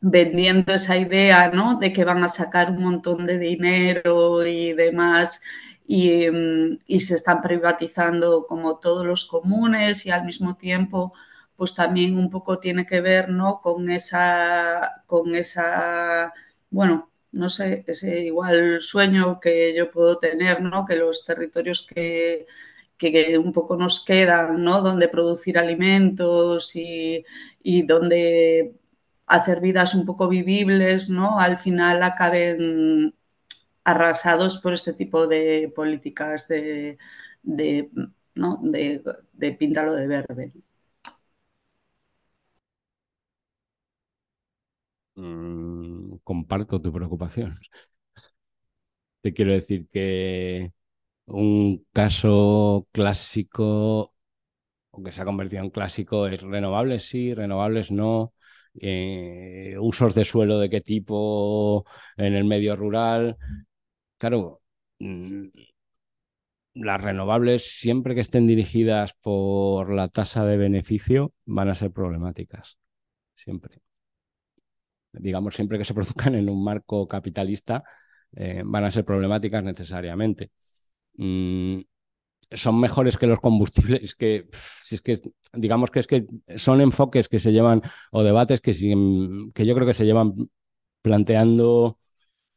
vendiendo 0.00 0.74
esa 0.74 0.96
idea 0.96 1.50
¿no? 1.50 1.78
de 1.78 1.92
que 1.92 2.04
van 2.04 2.24
a 2.24 2.28
sacar 2.28 2.70
un 2.70 2.82
montón 2.82 3.26
de 3.26 3.38
dinero 3.38 4.46
y 4.46 4.72
demás 4.72 5.40
y, 5.86 6.30
mm, 6.30 6.78
y, 6.86 7.00
se 7.00 7.14
están 7.16 7.42
privatizando 7.42 8.46
como 8.46 8.78
todos 8.78 9.04
los 9.06 9.24
comunes 9.26 10.06
y 10.06 10.10
al 10.10 10.24
mismo 10.24 10.56
tiempo 10.56 11.12
pues 11.56 11.74
también 11.74 12.18
un 12.18 12.30
poco 12.30 12.58
tiene 12.58 12.86
que 12.86 13.00
ver 13.00 13.28
¿no? 13.30 13.60
con 13.60 13.90
esa 13.90 15.02
con 15.06 15.34
esa 15.34 16.32
bueno 16.70 17.10
no 17.32 17.48
sé, 17.48 17.84
ese 17.86 18.20
igual 18.24 18.80
sueño 18.80 19.40
que 19.40 19.74
yo 19.76 19.90
puedo 19.90 20.18
tener, 20.18 20.60
¿no? 20.62 20.84
Que 20.86 20.96
los 20.96 21.24
territorios 21.24 21.86
que, 21.86 22.46
un 23.38 23.52
poco 23.52 23.76
nos 23.76 24.04
quedan, 24.04 24.62
¿no? 24.62 24.82
Donde 24.82 25.08
producir 25.08 25.58
alimentos 25.58 26.74
y, 26.76 27.24
donde 27.86 28.79
hacer 29.30 29.60
vidas 29.60 29.94
un 29.94 30.06
poco 30.06 30.28
vivibles, 30.28 31.10
¿no? 31.10 31.40
Al 31.40 31.58
final 31.58 32.02
acaben 32.02 33.14
arrasados 33.84 34.58
por 34.58 34.74
este 34.74 34.92
tipo 34.94 35.26
de 35.28 35.72
políticas 35.76 36.48
de, 36.48 36.98
de, 37.42 37.90
¿no? 38.34 38.60
de, 38.62 39.52
píntalo 39.58 39.94
de 39.94 40.06
verde. 40.08 40.52
Mm, 45.16 46.18
comparto 46.24 46.80
tu 46.80 46.92
preocupación. 46.92 47.58
Te 49.22 49.34
quiero 49.34 49.52
decir 49.52 49.86
que 49.92 50.72
un 51.26 51.86
caso 51.92 52.88
clásico 52.92 54.14
o 54.90 55.02
que 55.04 55.12
se 55.12 55.22
ha 55.22 55.26
convertido 55.26 55.62
en 55.64 55.70
clásico 55.70 56.26
es 56.28 56.42
renovables 56.42 57.04
sí, 57.08 57.34
renovables 57.34 57.90
no, 57.92 58.34
eh, 58.80 59.76
usos 59.80 60.14
de 60.14 60.24
suelo 60.24 60.58
de 60.58 60.70
qué 60.70 60.80
tipo 60.80 61.84
en 62.16 62.34
el 62.34 62.44
medio 62.44 62.76
rural. 62.76 63.36
Claro, 64.18 64.62
mm, 64.98 65.48
las 66.74 67.00
renovables, 67.00 67.78
siempre 67.78 68.14
que 68.14 68.20
estén 68.20 68.46
dirigidas 68.46 69.14
por 69.20 69.92
la 69.92 70.08
tasa 70.08 70.44
de 70.44 70.56
beneficio, 70.56 71.32
van 71.46 71.68
a 71.68 71.74
ser 71.74 71.90
problemáticas. 71.92 72.78
Siempre 73.36 73.80
digamos, 75.12 75.54
siempre 75.54 75.78
que 75.78 75.84
se 75.84 75.94
produzcan 75.94 76.34
en 76.34 76.48
un 76.48 76.62
marco 76.64 77.06
capitalista, 77.08 77.84
eh, 78.32 78.62
van 78.64 78.84
a 78.84 78.90
ser 78.90 79.04
problemáticas 79.04 79.62
necesariamente. 79.64 80.52
Mm, 81.14 81.80
son 82.52 82.80
mejores 82.80 83.16
que 83.16 83.26
los 83.26 83.40
combustibles, 83.40 84.14
que 84.14 84.48
si 84.52 84.94
es 84.96 85.02
que 85.02 85.20
digamos 85.52 85.90
que 85.90 86.00
es 86.00 86.06
que 86.06 86.26
son 86.56 86.80
enfoques 86.80 87.28
que 87.28 87.40
se 87.40 87.52
llevan 87.52 87.82
o 88.12 88.22
debates 88.22 88.60
que 88.60 88.74
siguen, 88.74 89.52
que 89.52 89.66
yo 89.66 89.74
creo 89.74 89.86
que 89.86 89.94
se 89.94 90.04
llevan 90.04 90.34
planteando 91.02 91.98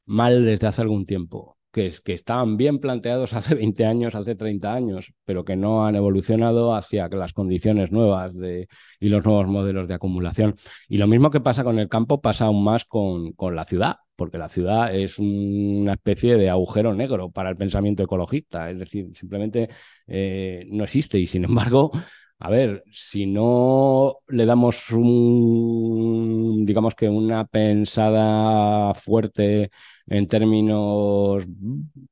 mal 0.06 0.45
desde 0.45 0.68
hace 0.68 0.82
algún 0.82 1.06
tiempo. 1.06 1.53
Que, 1.74 1.88
es, 1.88 2.02
que 2.02 2.14
estaban 2.14 2.56
bien 2.56 2.80
planteados 2.80 3.34
hace 3.34 3.56
20 3.56 3.86
años, 3.86 4.16
hace 4.16 4.36
30 4.36 4.74
años, 4.74 5.14
pero 5.26 5.44
que 5.44 5.56
no 5.58 5.86
han 5.86 5.95
evolucionado 5.95 6.74
hacia 6.76 7.10
las 7.10 7.34
condiciones 7.34 7.91
nuevas 7.91 8.38
de, 8.38 8.68
y 9.00 9.10
los 9.10 9.26
nuevos 9.26 9.48
modelos 9.48 9.88
de 9.88 9.95
acumulación. 9.95 10.56
Y 10.88 10.98
lo 10.98 11.08
mismo 11.08 11.32
que 11.32 11.41
pasa 11.41 11.64
con 11.64 11.80
el 11.80 11.90
campo 11.90 12.22
pasa 12.22 12.45
aún 12.45 12.64
más 12.64 12.86
con, 12.86 13.34
con 13.34 13.56
la 13.56 13.66
ciudad, 13.66 13.98
porque 14.16 14.38
la 14.38 14.50
ciudad 14.50 14.95
es 14.95 15.20
una 15.20 15.94
especie 15.94 16.38
de 16.38 16.50
agujero 16.50 16.94
negro 16.94 17.32
para 17.32 17.50
el 17.50 17.58
pensamiento 17.58 18.04
ecologista, 18.04 18.70
es 18.70 18.80
decir, 18.80 19.08
simplemente 19.16 19.70
eh, 20.08 20.66
no 20.70 20.84
existe 20.84 21.20
y 21.20 21.28
sin 21.28 21.44
embargo 21.45 21.91
a 22.40 22.50
ver, 22.50 22.84
si 22.91 23.26
no 23.26 24.18
le 24.28 24.45
damos 24.45 24.91
un, 24.91 26.66
digamos 26.66 26.94
que 26.94 27.08
una 27.08 27.45
pensada 27.45 28.94
fuerte 28.95 29.70
en 30.08 30.28
términos 30.28 31.46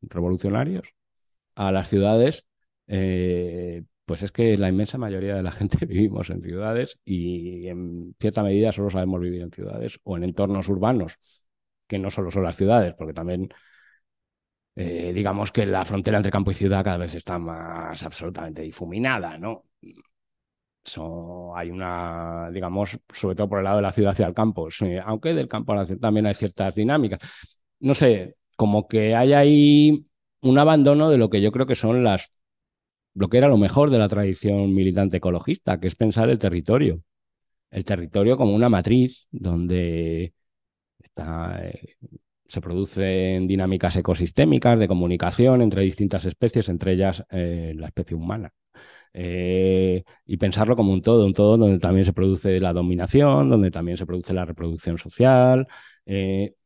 revolucionarios 0.01 0.87
a 1.55 1.71
las 1.71 1.89
ciudades, 1.89 2.45
eh, 2.87 3.83
pues 4.05 4.23
es 4.23 4.31
que 4.31 4.57
la 4.57 4.69
inmensa 4.69 4.97
mayoría 4.97 5.35
de 5.35 5.43
la 5.43 5.51
gente 5.51 5.85
vivimos 5.85 6.29
en 6.29 6.41
ciudades 6.41 6.99
y 7.05 7.67
en 7.67 8.15
cierta 8.19 8.43
medida 8.43 8.71
solo 8.71 8.89
sabemos 8.89 9.21
vivir 9.21 9.41
en 9.41 9.51
ciudades 9.51 9.99
o 10.03 10.17
en 10.17 10.23
entornos 10.23 10.69
urbanos, 10.69 11.17
que 11.87 11.99
no 11.99 12.09
solo 12.09 12.31
son 12.31 12.43
las 12.43 12.55
ciudades, 12.57 12.93
porque 12.97 13.13
también 13.13 13.49
eh, 14.75 15.11
digamos 15.13 15.51
que 15.51 15.65
la 15.65 15.85
frontera 15.85 16.17
entre 16.17 16.31
campo 16.31 16.51
y 16.51 16.53
ciudad 16.53 16.83
cada 16.83 16.97
vez 16.97 17.15
está 17.15 17.37
más 17.39 18.03
absolutamente 18.03 18.61
difuminada, 18.61 19.37
¿no? 19.37 19.65
hay 21.55 21.69
una, 21.69 22.49
digamos, 22.51 22.99
sobre 23.13 23.35
todo 23.35 23.49
por 23.49 23.59
el 23.59 23.65
lado 23.65 23.77
de 23.77 23.83
la 23.83 23.91
ciudad 23.91 24.11
hacia 24.11 24.27
el 24.27 24.33
campo, 24.33 24.67
aunque 25.05 25.33
del 25.33 25.47
campo 25.47 25.73
a 25.73 25.75
la 25.77 25.85
ciudad 25.85 26.01
también 26.01 26.25
hay 26.25 26.33
ciertas 26.33 26.75
dinámicas. 26.75 27.19
No 27.81 27.95
sé, 27.95 28.35
como 28.55 28.87
que 28.87 29.15
hay 29.15 29.33
ahí 29.33 30.05
un 30.41 30.59
abandono 30.59 31.09
de 31.09 31.17
lo 31.17 31.29
que 31.29 31.41
yo 31.41 31.51
creo 31.51 31.65
que 31.65 31.75
son 31.75 32.03
las, 32.03 32.31
lo 33.15 33.29
que 33.29 33.37
era 33.39 33.47
lo 33.47 33.57
mejor 33.57 33.91
de 33.91 33.99
la 33.99 34.09
tradición 34.09 34.73
militante 34.73 35.17
ecologista, 35.17 35.79
que 35.79 35.87
es 35.87 35.95
pensar 35.95 36.29
el 36.29 36.39
territorio. 36.39 37.01
El 37.71 37.85
territorio 37.85 38.37
como 38.37 38.55
una 38.55 38.69
matriz 38.69 39.27
donde 39.31 40.33
está, 40.99 41.61
eh, 41.67 41.95
se 42.47 42.61
producen 42.61 43.47
dinámicas 43.47 43.95
ecosistémicas 43.97 44.79
de 44.79 44.87
comunicación 44.87 45.61
entre 45.61 45.83
distintas 45.83 46.25
especies, 46.25 46.69
entre 46.69 46.93
ellas 46.93 47.23
eh, 47.31 47.73
la 47.77 47.87
especie 47.87 48.17
humana. 48.17 48.51
Eh, 49.13 50.03
y 50.25 50.37
pensarlo 50.37 50.75
como 50.75 50.93
un 50.93 51.01
todo, 51.01 51.25
un 51.25 51.33
todo 51.33 51.57
donde 51.57 51.79
también 51.79 52.05
se 52.05 52.13
produce 52.13 52.59
la 52.59 52.73
dominación, 52.73 53.49
donde 53.49 53.71
también 53.71 53.97
se 53.97 54.05
produce 54.05 54.33
la 54.33 54.45
reproducción 54.45 54.97
social, 54.97 55.67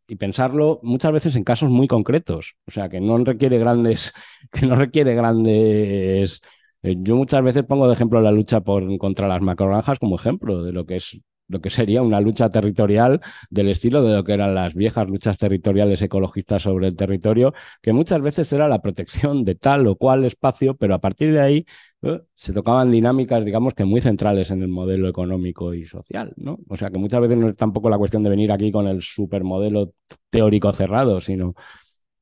y 0.07 0.15
pensarlo 0.17 0.79
muchas 0.83 1.11
veces 1.11 1.35
en 1.35 1.43
casos 1.43 1.69
muy 1.69 1.87
concretos, 1.87 2.55
o 2.67 2.71
sea, 2.71 2.89
que 2.89 2.99
no 3.01 3.17
requiere 3.17 3.57
grandes, 3.59 4.13
que 4.51 4.65
no 4.65 4.75
requiere 4.75 5.15
grandes... 5.15 6.41
Eh, 6.83 6.95
yo 6.99 7.15
muchas 7.15 7.43
veces 7.43 7.63
pongo 7.63 7.87
de 7.87 7.93
ejemplo 7.93 8.21
la 8.21 8.31
lucha 8.31 8.61
por, 8.61 8.97
contra 8.99 9.27
las 9.27 9.41
macrogranjas 9.41 9.97
como 9.99 10.15
ejemplo 10.17 10.61
de 10.63 10.71
lo 10.71 10.85
que 10.85 10.97
es 10.97 11.19
lo 11.47 11.61
que 11.61 11.69
sería 11.69 12.01
una 12.01 12.21
lucha 12.21 12.49
territorial 12.49 13.21
del 13.49 13.69
estilo 13.69 14.03
de 14.03 14.13
lo 14.15 14.23
que 14.23 14.33
eran 14.33 14.55
las 14.55 14.73
viejas 14.73 15.07
luchas 15.07 15.37
territoriales 15.37 16.01
ecologistas 16.01 16.63
sobre 16.63 16.87
el 16.87 16.95
territorio, 16.95 17.53
que 17.81 17.93
muchas 17.93 18.21
veces 18.21 18.51
era 18.53 18.67
la 18.67 18.81
protección 18.81 19.43
de 19.43 19.55
tal 19.55 19.87
o 19.87 19.95
cual 19.95 20.25
espacio, 20.25 20.75
pero 20.75 20.95
a 20.95 20.99
partir 20.99 21.31
de 21.31 21.41
ahí 21.41 21.65
¿eh? 22.01 22.21
se 22.35 22.53
tocaban 22.53 22.91
dinámicas, 22.91 23.45
digamos 23.45 23.73
que 23.73 23.85
muy 23.85 24.01
centrales 24.01 24.51
en 24.51 24.61
el 24.61 24.67
modelo 24.69 25.07
económico 25.07 25.73
y 25.73 25.85
social, 25.85 26.33
¿no? 26.37 26.59
O 26.69 26.77
sea 26.77 26.89
que 26.89 26.97
muchas 26.97 27.21
veces 27.21 27.37
no 27.37 27.49
es 27.49 27.57
tampoco 27.57 27.89
la 27.89 27.97
cuestión 27.97 28.23
de 28.23 28.29
venir 28.29 28.51
aquí 28.51 28.71
con 28.71 28.87
el 28.87 29.01
supermodelo 29.01 29.93
teórico 30.29 30.71
cerrado, 30.71 31.21
sino 31.21 31.53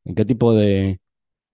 en 0.06 0.16
qué 0.16 0.26
tipo 0.26 0.54
de, 0.54 1.00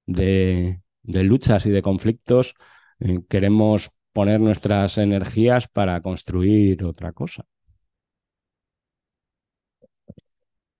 de, 0.06 0.82
luchas 1.24 1.66
y 1.66 1.72
de 1.72 1.82
conflictos 1.82 2.56
eh, 3.00 3.20
queremos 3.30 3.92
poner 4.14 4.40
nuestras 4.40 4.98
energías 4.98 5.68
para 5.68 6.02
construir 6.02 6.84
otra 6.84 7.14
cosa. 7.14 7.46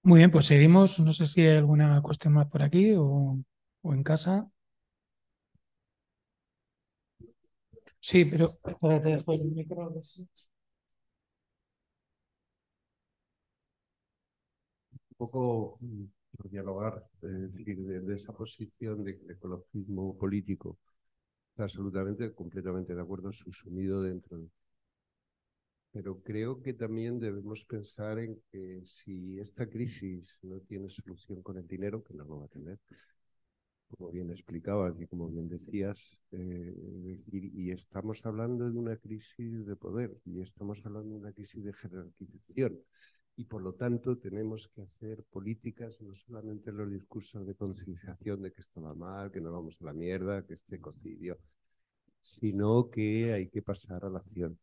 Muy 0.04 0.20
bien, 0.20 0.32
pues 0.32 0.46
seguimos. 0.48 1.00
No 1.00 1.14
sé 1.14 1.26
si 1.28 1.42
hay 1.42 1.58
alguna 1.58 2.02
cuestión 2.02 2.34
más 2.34 2.48
por 2.48 2.64
aquí 2.64 2.94
o, 2.98 3.38
en 3.84 4.04
casa. 4.04 4.50
Sí, 8.00 8.26
pero 8.26 8.50
espérate, 8.66 9.14
el 9.14 9.46
micro. 9.46 9.90
Un 9.90 10.00
poco 15.18 15.78
mm, 15.82 16.06
dialogar, 16.50 17.06
es 17.22 17.54
decir, 17.54 17.78
de, 17.78 18.16
esa 18.16 18.34
posición 18.34 19.04
de 19.04 19.20
ecologismo 19.30 20.18
político, 20.18 20.78
absolutamente, 21.58 22.34
completamente 22.34 22.96
de 22.96 23.02
acuerdo, 23.02 23.32
subsumido 23.34 24.02
dentro 24.02 24.38
de 24.40 24.48
pero 26.00 26.22
creo 26.24 26.62
que 26.62 26.74
también 26.74 27.20
debemos 27.20 27.66
pensar 27.66 28.20
en 28.20 28.42
que 28.50 28.82
si 28.86 29.38
esta 29.38 29.68
crisis 29.68 30.38
no 30.44 30.62
tiene 30.62 30.90
solución 30.90 31.42
con 31.44 31.58
el 31.58 31.68
dinero, 31.68 32.02
que 32.06 32.14
no 32.14 32.24
lo 32.24 32.40
va 32.40 32.46
a 32.46 32.48
tener, 32.48 32.80
como 33.90 34.10
bien 34.10 34.30
explicabas 34.32 34.98
y 35.02 35.08
como 35.08 35.28
bien 35.28 35.50
decías, 35.50 36.18
eh, 36.32 36.74
y, 37.34 37.72
estamos 37.72 38.26
hablando 38.26 38.72
de 38.72 38.78
una 38.80 38.96
crisis 38.96 39.66
de 39.66 39.76
poder 39.76 40.16
y 40.24 40.40
estamos 40.40 40.80
hablando 40.86 41.10
de 41.16 41.20
una 41.20 41.34
crisis 41.34 41.66
de 41.66 41.74
jerarquización. 41.74 42.80
Y 43.36 43.44
por 43.44 43.62
lo 43.62 43.74
tanto 43.74 44.18
tenemos 44.18 44.70
que 44.70 44.84
hacer 44.84 45.26
políticas 45.26 46.00
no 46.00 46.16
solamente 46.16 46.70
en 46.70 46.78
los 46.78 46.90
discursos 46.90 47.46
de 47.46 47.56
concienciación 47.56 48.42
de 48.42 48.54
que 48.54 48.62
esto 48.62 48.82
va 48.82 48.94
mal, 48.96 49.32
que 49.32 49.42
no 49.42 49.52
vamos 49.52 49.76
a 49.82 49.84
la 49.86 49.94
mierda, 49.94 50.46
que 50.46 50.54
este 50.54 50.78
ecocidio, 50.78 51.38
sino 52.22 52.90
que 52.90 53.34
hay 53.34 53.50
que 53.50 53.62
pasar 53.62 54.06
a 54.06 54.10
la 54.10 54.20
acción. 54.20 54.58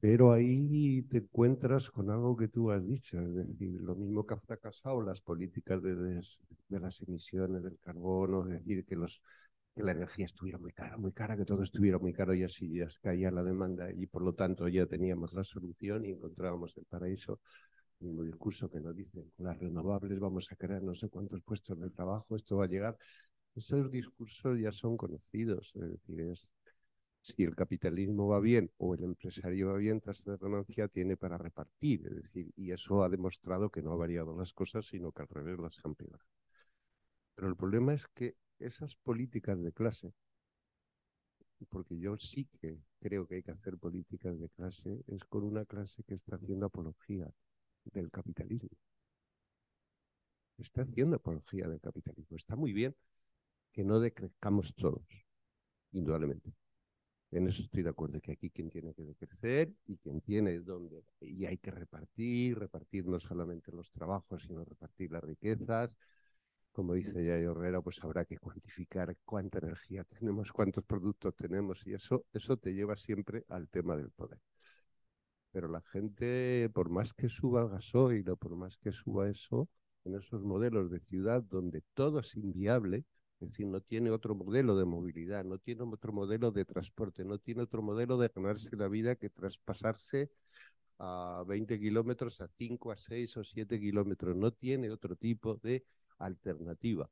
Pero 0.00 0.32
ahí 0.32 1.02
te 1.02 1.18
encuentras 1.18 1.90
con 1.90 2.10
algo 2.10 2.36
que 2.36 2.48
tú 2.48 2.70
has 2.70 2.86
dicho, 2.86 3.20
es 3.20 3.34
decir, 3.34 3.80
lo 3.82 3.94
mismo 3.94 4.24
que 4.26 4.34
ha 4.34 4.38
fracasado 4.38 5.02
las 5.02 5.20
políticas 5.20 5.82
de, 5.82 5.94
de 5.94 6.80
las 6.80 7.02
emisiones 7.02 7.62
del 7.62 7.78
carbono, 7.78 8.46
es 8.46 8.64
decir, 8.64 8.84
que, 8.86 8.96
los, 8.96 9.20
que 9.74 9.82
la 9.82 9.92
energía 9.92 10.24
estuviera 10.24 10.58
muy 10.58 10.72
cara, 10.72 10.96
muy 10.96 11.12
cara, 11.12 11.36
que 11.36 11.44
todo 11.44 11.62
estuviera 11.62 11.98
muy 11.98 12.12
caro 12.14 12.34
y 12.34 12.42
así 12.44 12.72
ya 12.74 12.88
caía 13.02 13.30
la 13.30 13.42
demanda 13.42 13.90
y 13.92 14.06
por 14.06 14.22
lo 14.22 14.32
tanto 14.34 14.68
ya 14.68 14.86
teníamos 14.86 15.34
la 15.34 15.44
solución 15.44 16.04
y 16.06 16.10
encontrábamos 16.12 16.76
el 16.78 16.84
paraíso. 16.86 17.40
El 18.00 18.08
mismo 18.08 18.22
discurso 18.24 18.70
que 18.70 18.80
nos 18.80 18.96
dicen, 18.96 19.30
las 19.38 19.58
renovables 19.58 20.18
vamos 20.20 20.50
a 20.50 20.56
crear 20.56 20.82
no 20.82 20.94
sé 20.94 21.10
cuántos 21.10 21.42
puestos 21.42 21.78
de 21.80 21.90
trabajo, 21.90 22.36
esto 22.36 22.56
va 22.56 22.64
a 22.64 22.68
llegar. 22.68 22.96
Esos 23.54 23.90
discursos 23.90 24.58
ya 24.60 24.72
son 24.72 24.96
conocidos, 24.96 25.72
es 25.74 25.90
decir, 25.90 26.20
es, 26.20 26.48
si 27.22 27.44
el 27.44 27.54
capitalismo 27.54 28.28
va 28.28 28.40
bien 28.40 28.70
o 28.78 28.94
el 28.94 29.04
empresario 29.04 29.68
va 29.68 29.76
bien, 29.76 30.00
tasa 30.00 30.32
de 30.32 30.38
ganancia 30.38 30.88
tiene 30.88 31.16
para 31.16 31.38
repartir. 31.38 32.06
Es 32.06 32.22
decir, 32.22 32.52
y 32.56 32.72
eso 32.72 33.02
ha 33.02 33.08
demostrado 33.08 33.70
que 33.70 33.82
no 33.82 33.92
ha 33.92 33.96
variado 33.96 34.36
las 34.36 34.52
cosas, 34.52 34.86
sino 34.86 35.12
que 35.12 35.22
al 35.22 35.28
revés 35.28 35.58
las 35.58 35.78
han 35.84 35.94
peor. 35.94 36.20
Pero 37.34 37.48
el 37.48 37.56
problema 37.56 37.94
es 37.94 38.06
que 38.08 38.36
esas 38.58 38.96
políticas 38.96 39.60
de 39.62 39.72
clase, 39.72 40.12
porque 41.68 41.98
yo 41.98 42.16
sí 42.16 42.46
que 42.60 42.78
creo 43.00 43.26
que 43.26 43.36
hay 43.36 43.42
que 43.42 43.50
hacer 43.50 43.76
políticas 43.76 44.38
de 44.40 44.48
clase, 44.48 45.02
es 45.06 45.24
con 45.24 45.44
una 45.44 45.64
clase 45.66 46.02
que 46.04 46.14
está 46.14 46.36
haciendo 46.36 46.66
apología 46.66 47.30
del 47.84 48.10
capitalismo. 48.10 48.70
Está 50.58 50.82
haciendo 50.82 51.16
apología 51.16 51.68
del 51.68 51.80
capitalismo. 51.80 52.36
Está 52.36 52.56
muy 52.56 52.72
bien 52.72 52.94
que 53.72 53.84
no 53.84 54.00
decrezcamos 54.00 54.74
todos, 54.74 55.06
indudablemente 55.92 56.52
en 57.32 57.46
eso 57.46 57.62
estoy 57.62 57.82
de 57.82 57.90
acuerdo, 57.90 58.20
que 58.20 58.32
aquí 58.32 58.50
quien 58.50 58.70
tiene 58.70 58.92
que 58.94 59.14
crecer 59.14 59.72
y 59.86 59.96
quien 59.98 60.20
tiene 60.20 60.58
dónde. 60.60 61.04
Y 61.20 61.46
hay 61.46 61.58
que 61.58 61.70
repartir, 61.70 62.58
repartir 62.58 63.06
no 63.06 63.20
solamente 63.20 63.70
los 63.72 63.90
trabajos, 63.92 64.42
sino 64.42 64.64
repartir 64.64 65.12
las 65.12 65.22
riquezas. 65.22 65.96
Como 66.72 66.94
dice 66.94 67.24
Yayo 67.24 67.52
Herrera, 67.52 67.82
pues 67.82 68.02
habrá 68.02 68.24
que 68.24 68.38
cuantificar 68.38 69.16
cuánta 69.24 69.58
energía 69.58 70.04
tenemos, 70.18 70.52
cuántos 70.52 70.84
productos 70.84 71.34
tenemos, 71.36 71.86
y 71.86 71.94
eso, 71.94 72.24
eso 72.32 72.56
te 72.56 72.72
lleva 72.74 72.96
siempre 72.96 73.44
al 73.48 73.68
tema 73.68 73.96
del 73.96 74.10
poder. 74.10 74.40
Pero 75.52 75.68
la 75.68 75.82
gente, 75.82 76.68
por 76.72 76.90
más 76.90 77.12
que 77.12 77.28
suba 77.28 77.62
el 77.62 77.68
gasoil 77.70 78.28
o 78.30 78.36
por 78.36 78.56
más 78.56 78.76
que 78.78 78.92
suba 78.92 79.28
eso, 79.28 79.68
en 80.04 80.14
esos 80.14 80.42
modelos 80.42 80.90
de 80.90 81.00
ciudad 81.00 81.42
donde 81.42 81.82
todo 81.94 82.20
es 82.20 82.36
inviable, 82.36 83.04
es 83.40 83.48
decir, 83.48 83.66
no 83.66 83.80
tiene 83.80 84.10
otro 84.10 84.34
modelo 84.34 84.76
de 84.76 84.84
movilidad, 84.84 85.44
no 85.44 85.58
tiene 85.58 85.82
otro 85.82 86.12
modelo 86.12 86.50
de 86.50 86.66
transporte, 86.66 87.24
no 87.24 87.38
tiene 87.38 87.62
otro 87.62 87.80
modelo 87.80 88.18
de 88.18 88.28
ganarse 88.28 88.76
la 88.76 88.86
vida 88.88 89.16
que 89.16 89.30
traspasarse 89.30 90.30
a 90.98 91.42
20 91.46 91.80
kilómetros, 91.80 92.40
a 92.42 92.48
5, 92.48 92.92
a 92.92 92.96
6 92.98 93.36
o 93.38 93.44
7 93.44 93.80
kilómetros. 93.80 94.36
No 94.36 94.52
tiene 94.52 94.90
otro 94.90 95.16
tipo 95.16 95.56
de 95.56 95.84
alternativa. 96.18 97.08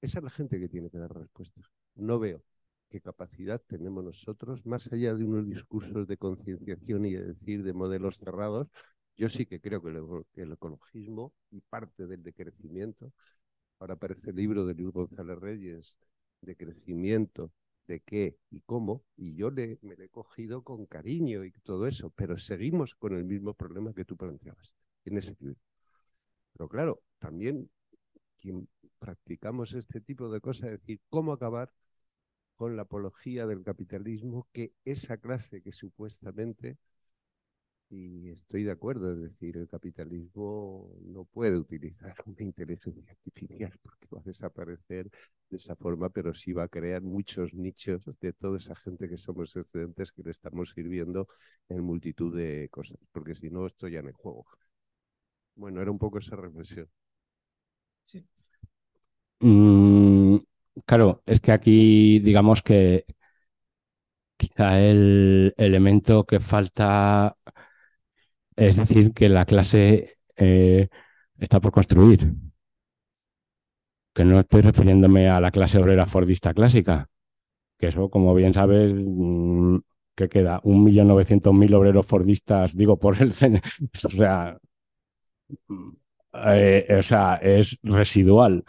Esa 0.00 0.18
es 0.18 0.24
la 0.24 0.30
gente 0.30 0.58
que 0.58 0.68
tiene 0.68 0.90
que 0.90 0.98
dar 0.98 1.14
respuestas. 1.14 1.64
No 1.94 2.18
veo 2.18 2.42
qué 2.88 3.00
capacidad 3.02 3.60
tenemos 3.66 4.02
nosotros, 4.02 4.64
más 4.64 4.90
allá 4.92 5.14
de 5.14 5.24
unos 5.24 5.46
discursos 5.46 6.06
de 6.06 6.16
concienciación 6.16 7.04
y 7.04 7.12
de 7.12 7.24
decir 7.24 7.64
de 7.64 7.72
modelos 7.74 8.16
cerrados. 8.18 8.68
Yo 9.16 9.28
sí 9.28 9.44
que 9.44 9.60
creo 9.60 9.82
que 9.82 10.42
el 10.42 10.52
ecologismo 10.52 11.34
y 11.50 11.60
parte 11.60 12.06
del 12.06 12.22
decrecimiento 12.22 13.12
ahora 13.84 13.94
aparece 13.94 14.30
el 14.30 14.36
libro 14.36 14.64
de 14.64 14.72
Luis 14.74 14.94
González 14.94 15.38
Reyes 15.38 15.94
de 16.40 16.56
crecimiento, 16.56 17.52
de 17.86 18.00
qué 18.00 18.38
y 18.50 18.62
cómo, 18.62 19.04
y 19.14 19.34
yo 19.34 19.50
le, 19.50 19.78
me 19.82 19.94
lo 19.94 20.04
he 20.04 20.08
cogido 20.08 20.62
con 20.62 20.86
cariño 20.86 21.44
y 21.44 21.52
todo 21.62 21.86
eso, 21.86 22.08
pero 22.08 22.38
seguimos 22.38 22.94
con 22.94 23.14
el 23.14 23.24
mismo 23.24 23.52
problema 23.52 23.92
que 23.92 24.06
tú 24.06 24.16
planteabas 24.16 24.72
en 25.04 25.18
ese 25.18 25.36
libro. 25.38 25.60
Pero 26.54 26.66
claro, 26.70 27.02
también 27.18 27.70
quien 28.38 28.66
practicamos 28.98 29.74
este 29.74 30.00
tipo 30.00 30.30
de 30.30 30.40
cosas, 30.40 30.72
es 30.72 30.80
decir, 30.80 31.02
cómo 31.10 31.34
acabar 31.34 31.70
con 32.56 32.76
la 32.76 32.82
apología 32.82 33.46
del 33.46 33.62
capitalismo 33.62 34.48
que 34.50 34.72
esa 34.86 35.18
clase 35.18 35.60
que 35.60 35.72
supuestamente 35.72 36.78
y 37.96 38.30
estoy 38.30 38.64
de 38.64 38.72
acuerdo, 38.72 39.12
es 39.12 39.20
decir, 39.20 39.56
el 39.56 39.68
capitalismo 39.68 40.90
no 41.02 41.24
puede 41.24 41.56
utilizar 41.58 42.14
una 42.26 42.42
inteligencia 42.42 43.02
artificial 43.10 43.72
porque 43.82 44.08
va 44.14 44.20
a 44.20 44.24
desaparecer 44.24 45.10
de 45.50 45.56
esa 45.56 45.76
forma, 45.76 46.10
pero 46.10 46.34
sí 46.34 46.52
va 46.52 46.64
a 46.64 46.68
crear 46.68 47.02
muchos 47.02 47.54
nichos 47.54 48.02
de 48.20 48.32
toda 48.32 48.58
esa 48.58 48.74
gente 48.76 49.08
que 49.08 49.16
somos 49.18 49.54
excedentes 49.56 50.12
que 50.12 50.22
le 50.22 50.30
estamos 50.32 50.70
sirviendo 50.70 51.28
en 51.68 51.82
multitud 51.84 52.36
de 52.36 52.68
cosas, 52.70 52.98
porque 53.12 53.34
si 53.34 53.50
no, 53.50 53.66
esto 53.66 53.88
ya 53.88 54.02
no 54.02 54.08
hay 54.08 54.14
juego. 54.14 54.46
Bueno, 55.56 55.82
era 55.82 55.90
un 55.90 55.98
poco 55.98 56.18
esa 56.20 56.36
reflexión. 56.36 56.88
Sí. 58.04 58.24
Mm, 59.40 60.38
claro, 60.86 61.22
es 61.26 61.40
que 61.40 61.52
aquí 61.52 62.18
digamos 62.20 62.62
que 62.62 63.04
quizá 64.36 64.80
el 64.80 65.54
elemento 65.56 66.24
que 66.26 66.40
falta 66.40 67.36
es 68.56 68.76
decir, 68.76 69.12
que 69.12 69.28
la 69.28 69.44
clase 69.46 70.14
eh, 70.36 70.88
está 71.38 71.60
por 71.60 71.72
construir. 71.72 72.32
Que 74.14 74.24
no 74.24 74.38
estoy 74.38 74.62
refiriéndome 74.62 75.28
a 75.28 75.40
la 75.40 75.50
clase 75.50 75.78
obrera 75.78 76.06
fordista 76.06 76.54
clásica, 76.54 77.08
que 77.78 77.88
eso, 77.88 78.10
como 78.10 78.34
bien 78.34 78.54
sabes, 78.54 78.94
mm, 78.94 79.78
que 80.16 80.28
queda 80.28 80.60
un 80.64 80.84
millón 80.84 81.08
novecientos 81.08 81.54
mil 81.54 81.74
obreros 81.74 82.06
fordistas, 82.06 82.76
digo, 82.76 82.98
por 82.98 83.20
el 83.22 83.30
o 84.04 84.10
sea, 84.10 84.58
eh, 86.32 86.86
o 86.98 87.02
sea, 87.02 87.36
es 87.36 87.78
residual 87.82 88.64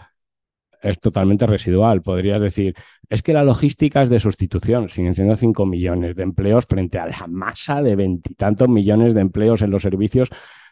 es 0.81 0.99
totalmente 0.99 1.47
residual. 1.47 2.01
Podrías 2.01 2.41
decir, 2.41 2.75
es 3.09 3.21
que 3.21 3.33
la 3.33 3.43
logística 3.43 4.01
es 4.03 4.09
de 4.09 4.19
sustitución, 4.19 4.89
siguen 4.89 5.13
siendo 5.13 5.35
5 5.35 5.65
millones 5.65 6.15
de 6.15 6.23
empleos 6.23 6.65
frente 6.65 6.99
a 6.99 7.07
la 7.07 7.27
masa 7.27 7.81
de 7.81 7.95
veintitantos 7.95 8.69
millones 8.69 9.13
de 9.13 9.21
empleos 9.21 9.61
en 9.61 9.71
los 9.71 9.81
servicios, 9.81 10.29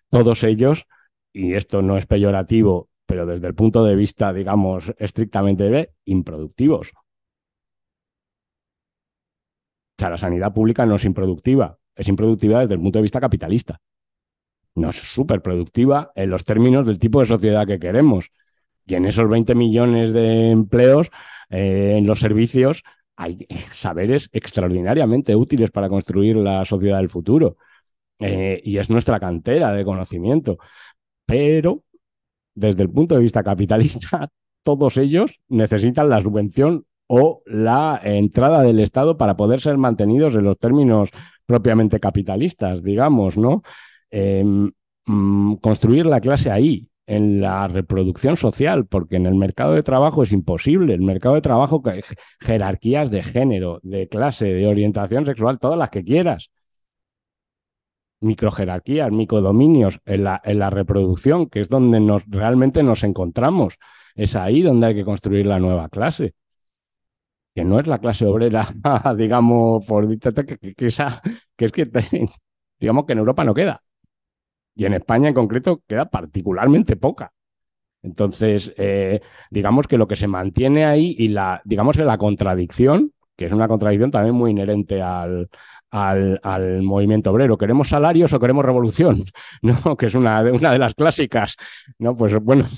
todos 0.09 0.43
ellos, 0.43 0.85
y 1.31 1.53
esto 1.53 1.81
no 1.81 1.97
es 1.97 2.05
peyorativo, 2.05 2.89
pero 3.05 3.25
desde 3.25 3.47
el 3.47 3.55
punto 3.55 3.83
de 3.83 3.95
vista, 3.95 4.31
digamos, 4.33 4.93
estrictamente 4.97 5.69
de 5.69 5.91
improductivos. 6.05 6.91
O 9.97 9.99
sea, 9.99 10.09
la 10.09 10.17
sanidad 10.17 10.53
pública 10.53 10.85
no 10.85 10.95
es 10.95 11.05
improductiva, 11.05 11.77
es 11.95 12.07
improductiva 12.07 12.61
desde 12.61 12.75
el 12.75 12.79
punto 12.79 12.99
de 12.99 13.03
vista 13.03 13.19
capitalista. 13.19 13.79
No 14.75 14.89
es 14.89 14.97
súper 14.97 15.41
productiva 15.41 16.11
en 16.15 16.29
los 16.29 16.43
términos 16.43 16.85
del 16.85 16.97
tipo 16.97 17.19
de 17.19 17.27
sociedad 17.27 17.67
que 17.67 17.79
queremos. 17.79 18.31
Y 18.85 18.95
en 18.95 19.05
esos 19.05 19.29
20 19.29 19.55
millones 19.55 20.13
de 20.13 20.51
empleos 20.51 21.09
eh, 21.49 21.95
en 21.97 22.07
los 22.07 22.19
servicios 22.19 22.83
hay 23.15 23.37
saberes 23.71 24.29
extraordinariamente 24.33 25.35
útiles 25.35 25.71
para 25.71 25.89
construir 25.89 26.35
la 26.37 26.65
sociedad 26.65 26.97
del 26.97 27.09
futuro. 27.09 27.57
Eh, 28.19 28.61
y 28.63 28.77
es 28.77 28.89
nuestra 28.89 29.19
cantera 29.19 29.71
de 29.71 29.83
conocimiento. 29.83 30.57
Pero 31.25 31.83
desde 32.55 32.83
el 32.83 32.89
punto 32.89 33.15
de 33.15 33.21
vista 33.21 33.43
capitalista, 33.43 34.29
todos 34.63 34.97
ellos 34.97 35.39
necesitan 35.49 36.09
la 36.09 36.21
subvención 36.21 36.85
o 37.07 37.43
la 37.45 37.99
entrada 38.03 38.61
del 38.61 38.79
Estado 38.79 39.17
para 39.17 39.35
poder 39.35 39.59
ser 39.59 39.77
mantenidos 39.77 40.35
en 40.35 40.45
los 40.45 40.57
términos 40.57 41.09
propiamente 41.45 41.99
capitalistas, 41.99 42.81
digamos, 42.81 43.37
¿no? 43.37 43.61
Em, 44.09 44.71
mm, 45.05 45.55
construir 45.55 46.05
la 46.05 46.21
clase 46.21 46.49
ahí, 46.49 46.87
en 47.05 47.41
la 47.41 47.67
reproducción 47.67 48.37
social, 48.37 48.85
porque 48.85 49.17
en 49.17 49.25
el 49.25 49.35
mercado 49.35 49.73
de 49.73 49.83
trabajo 49.83 50.23
es 50.23 50.31
imposible. 50.31 50.93
El 50.93 51.01
mercado 51.01 51.35
de 51.35 51.41
trabajo, 51.41 51.81
jerarquías 52.39 53.11
de 53.11 53.23
género, 53.23 53.79
de 53.83 54.07
clase, 54.07 54.45
de 54.45 54.67
orientación 54.67 55.25
sexual, 55.25 55.59
todas 55.59 55.77
las 55.77 55.89
que 55.89 56.03
quieras. 56.03 56.49
Microjerarquías, 58.21 59.11
microdominios 59.11 59.99
en 60.05 60.23
la, 60.23 60.41
en 60.45 60.59
la 60.59 60.69
reproducción, 60.69 61.47
que 61.49 61.59
es 61.59 61.67
donde 61.69 61.99
nos, 61.99 62.23
realmente 62.27 62.81
nos 62.81 63.03
encontramos. 63.03 63.77
Es 64.15 64.35
ahí 64.35 64.61
donde 64.61 64.87
hay 64.87 64.95
que 64.95 65.03
construir 65.05 65.45
la 65.45 65.59
nueva 65.59 65.89
clase. 65.89 66.33
Que 67.53 67.63
no 67.63 67.79
es 67.79 67.87
la 67.87 67.99
clase 67.99 68.25
obrera, 68.25 68.67
digamos, 69.17 69.85
por, 69.85 70.07
que, 70.17 70.73
que, 70.75 70.85
esa, 70.87 71.21
que 71.55 71.65
es 71.65 71.71
que, 71.71 71.85
digamos 72.79 73.05
que 73.05 73.13
en 73.13 73.19
Europa 73.19 73.43
no 73.43 73.53
queda. 73.53 73.82
Y 74.75 74.85
en 74.85 74.93
España 74.93 75.29
en 75.29 75.35
concreto 75.35 75.81
queda 75.87 76.09
particularmente 76.09 76.95
poca. 76.95 77.31
Entonces, 78.01 78.73
eh, 78.77 79.21
digamos 79.49 79.87
que 79.87 79.97
lo 79.97 80.07
que 80.07 80.15
se 80.15 80.27
mantiene 80.27 80.85
ahí 80.85 81.15
y 81.17 81.29
la, 81.29 81.61
digamos 81.63 81.95
que 81.95 82.03
la 82.03 82.17
contradicción, 82.17 83.13
que 83.35 83.45
es 83.45 83.51
una 83.51 83.67
contradicción 83.67 84.11
también 84.11 84.35
muy 84.35 84.51
inherente 84.51 85.01
al, 85.01 85.49
al, 85.93 86.81
movimiento 86.81 87.31
obrero. 87.31 87.57
¿Queremos 87.57 87.89
salarios 87.89 88.33
o 88.33 88.39
queremos 88.39 88.65
revolución? 88.65 89.23
¿No? 89.61 89.95
Que 89.95 90.07
es 90.07 90.15
una, 90.15 90.41
una 90.41 90.71
de 90.71 90.79
las 90.79 90.93
clásicas. 90.93 91.55
No, 91.97 92.15
pues 92.15 92.35
bueno. 92.41 92.65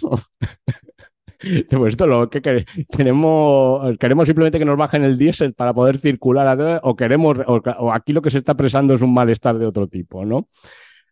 Pues 1.70 1.94
esto 1.94 2.08
lo 2.08 2.30
que 2.30 2.42
queremos, 2.42 3.98
queremos 4.00 4.26
simplemente 4.26 4.58
que 4.58 4.66
nos 4.66 4.78
bajen 4.78 5.04
el 5.04 5.18
diésel 5.18 5.54
para 5.54 5.74
poder 5.74 5.98
circular 5.98 6.80
o 6.82 6.96
queremos, 6.96 7.38
o, 7.46 7.92
aquí 7.92 8.14
lo 8.14 8.22
que 8.22 8.32
se 8.32 8.40
está 8.40 8.54
expresando 8.54 8.96
es 8.96 9.02
un 9.02 9.14
malestar 9.14 9.58
de 9.58 9.66
otro 9.66 9.88
tipo, 9.88 10.26
¿no? 10.26 10.48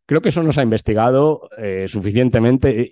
Creo 0.05 0.21
que 0.21 0.29
eso 0.29 0.43
no 0.43 0.51
se 0.51 0.59
ha 0.59 0.63
investigado 0.63 1.49
eh, 1.57 1.87
suficientemente 1.87 2.91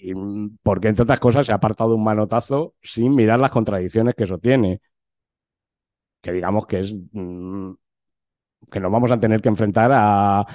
porque, 0.64 0.88
entre 0.88 1.04
otras 1.04 1.20
cosas, 1.20 1.46
se 1.46 1.52
ha 1.52 1.56
apartado 1.56 1.96
un 1.96 2.04
manotazo 2.04 2.76
sin 2.82 3.14
mirar 3.16 3.40
las 3.40 3.52
contradicciones 3.52 4.16
que 4.16 4.24
eso 4.24 4.38
tiene. 4.38 4.82
Que 6.22 6.32
digamos 6.32 6.66
que 6.68 6.80
es 6.80 6.96
mm, 7.12 7.72
que 8.72 8.80
nos 8.80 8.92
vamos 8.92 9.12
a 9.12 9.20
tener 9.20 9.42
que 9.42 9.50
enfrentar 9.50 9.92
a 9.94 10.46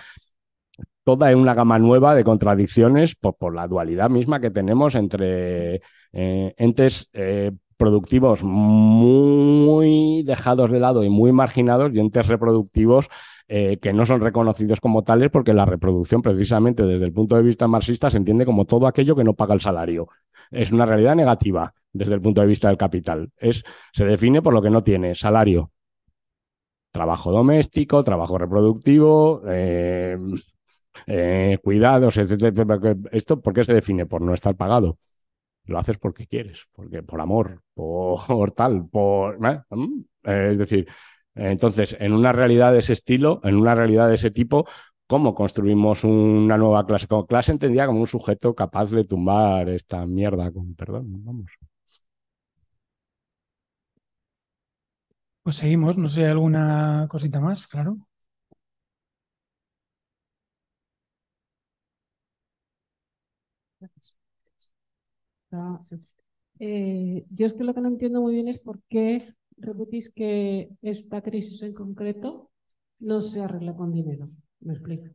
toda 1.05 1.35
una 1.37 1.55
gama 1.55 1.79
nueva 1.79 2.15
de 2.15 2.25
contradicciones 2.25 3.15
por, 3.15 3.55
la 3.55 3.69
dualidad 3.69 4.11
misma 4.11 4.41
que 4.41 4.51
tenemos 4.51 4.95
entre 4.95 5.77
eh, 6.13 6.55
entes 6.57 7.09
eh, 7.13 7.53
productivos 7.77 8.43
muy 8.43 10.23
dejados 10.25 10.71
de 10.71 10.81
lado 10.81 11.05
y 11.05 11.11
muy 11.11 11.33
marginados 11.33 11.95
y 11.95 12.01
entes 12.01 12.27
reproductivos 12.27 13.09
eh, 13.49 13.79
que 13.81 13.93
no 13.93 14.07
son 14.07 14.21
reconocidos 14.21 14.81
como 14.81 15.05
tales 15.05 15.31
porque 15.31 15.55
la 15.55 15.65
reproducción, 15.65 16.23
precisamente 16.23 16.83
desde 16.83 17.05
el 17.05 17.13
punto 17.13 17.37
de 17.37 17.43
vista 17.43 17.69
marxista, 17.69 18.11
se 18.11 18.17
entiende 18.17 18.45
como 18.45 18.65
todo 18.65 18.87
aquello 18.87 19.15
que 19.15 19.25
no 19.25 19.35
paga 19.35 19.55
el 19.55 19.61
salario. 19.61 20.09
Es 20.51 20.73
una 20.73 20.87
realidad 20.87 21.15
negativa 21.15 21.73
desde 21.93 22.15
el 22.15 22.21
punto 22.21 22.41
de 22.41 22.47
vista 22.49 22.69
del 22.69 22.77
capital. 22.77 23.31
Es, 23.37 23.63
se 23.93 24.05
define 24.05 24.43
por 24.43 24.55
lo 24.55 24.63
que 24.63 24.71
no 24.71 24.83
tiene 24.83 25.15
salario. 25.15 25.71
Trabajo 26.91 27.31
doméstico, 27.31 28.03
trabajo 28.03 28.39
reproductivo, 28.39 29.43
eh, 29.47 30.17
eh, 31.07 31.59
cuidados, 31.63 32.17
etc. 32.17 32.57
¿Esto 33.13 33.41
por 33.41 33.53
qué 33.53 33.65
se 33.65 33.75
define? 33.75 34.07
Por 34.07 34.23
no 34.23 34.33
estar 34.35 34.57
pagado 34.57 34.99
lo 35.67 35.79
haces 35.79 35.99
porque 35.99 36.27
quieres, 36.27 36.67
porque 36.73 37.03
por 37.03 37.21
amor, 37.21 37.63
por, 37.75 38.53
tal, 38.53 38.89
por 38.89 39.39
mm, 39.41 40.01
es 40.25 40.59
decir, 40.59 40.89
entonces, 41.35 41.97
en 42.01 42.13
una 42.13 42.33
realidad 42.33 42.73
de 42.73 42.79
ese 42.81 42.95
estilo, 42.95 43.41
en 43.45 43.57
una 43.57 43.75
realidad 43.75 44.09
de 44.09 44.15
ese 44.15 44.31
tipo, 44.31 44.67
¿cómo 45.07 45.35
construimos 45.35 46.05
una 46.05 46.57
nueva 46.57 46.87
clase? 46.87 47.07
Como 47.07 47.27
clase 47.27 47.53
entendía 47.53 47.87
como 47.87 48.01
un 48.01 48.07
sujeto 48.07 48.55
capaz 48.55 48.91
de 48.91 49.05
tumbar 49.05 49.69
esta 49.69 50.07
mierda, 50.07 50.51
con 50.53 50.75
perdón, 50.75 51.07
vamos. 51.25 51.51
Pues 55.43 55.57
seguimos, 55.57 55.97
no 55.97 56.09
sé, 56.09 56.27
alguna 56.27 57.07
cosita 57.09 57.41
más, 57.41 57.67
claro. 57.67 58.06
Eh, 66.59 67.27
yo 67.31 67.47
es 67.47 67.53
que 67.53 67.65
lo 67.65 67.75
que 67.75 67.81
no 67.81 67.89
entiendo 67.89 68.21
muy 68.23 68.35
bien 68.35 68.49
es 68.49 68.59
por 68.61 68.81
qué 68.89 69.35
repetís 69.57 70.11
que 70.11 70.71
esta 70.83 71.23
crisis 71.23 71.63
en 71.63 71.75
concreto 71.75 72.51
no 72.99 73.21
se 73.21 73.43
arregla 73.43 73.75
con 73.75 73.93
dinero. 73.93 74.31
Me 74.61 74.75
explico. 74.75 75.09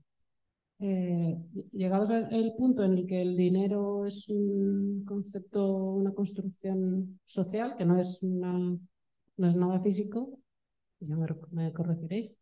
Eh, 0.84 1.38
llegados 1.74 2.10
al 2.10 2.54
punto 2.58 2.84
en 2.84 2.94
el 2.98 3.06
que 3.06 3.22
el 3.22 3.38
dinero 3.38 4.06
es 4.08 4.28
un 4.30 5.06
concepto, 5.06 5.94
una 5.94 6.12
construcción 6.12 7.20
social, 7.26 7.76
que 7.78 7.86
no 7.86 8.00
es, 8.00 8.24
nada 9.38 9.80
físico, 9.82 10.40
ya 11.00 11.16
me, 11.52 11.72
corregiréis, 11.72 12.34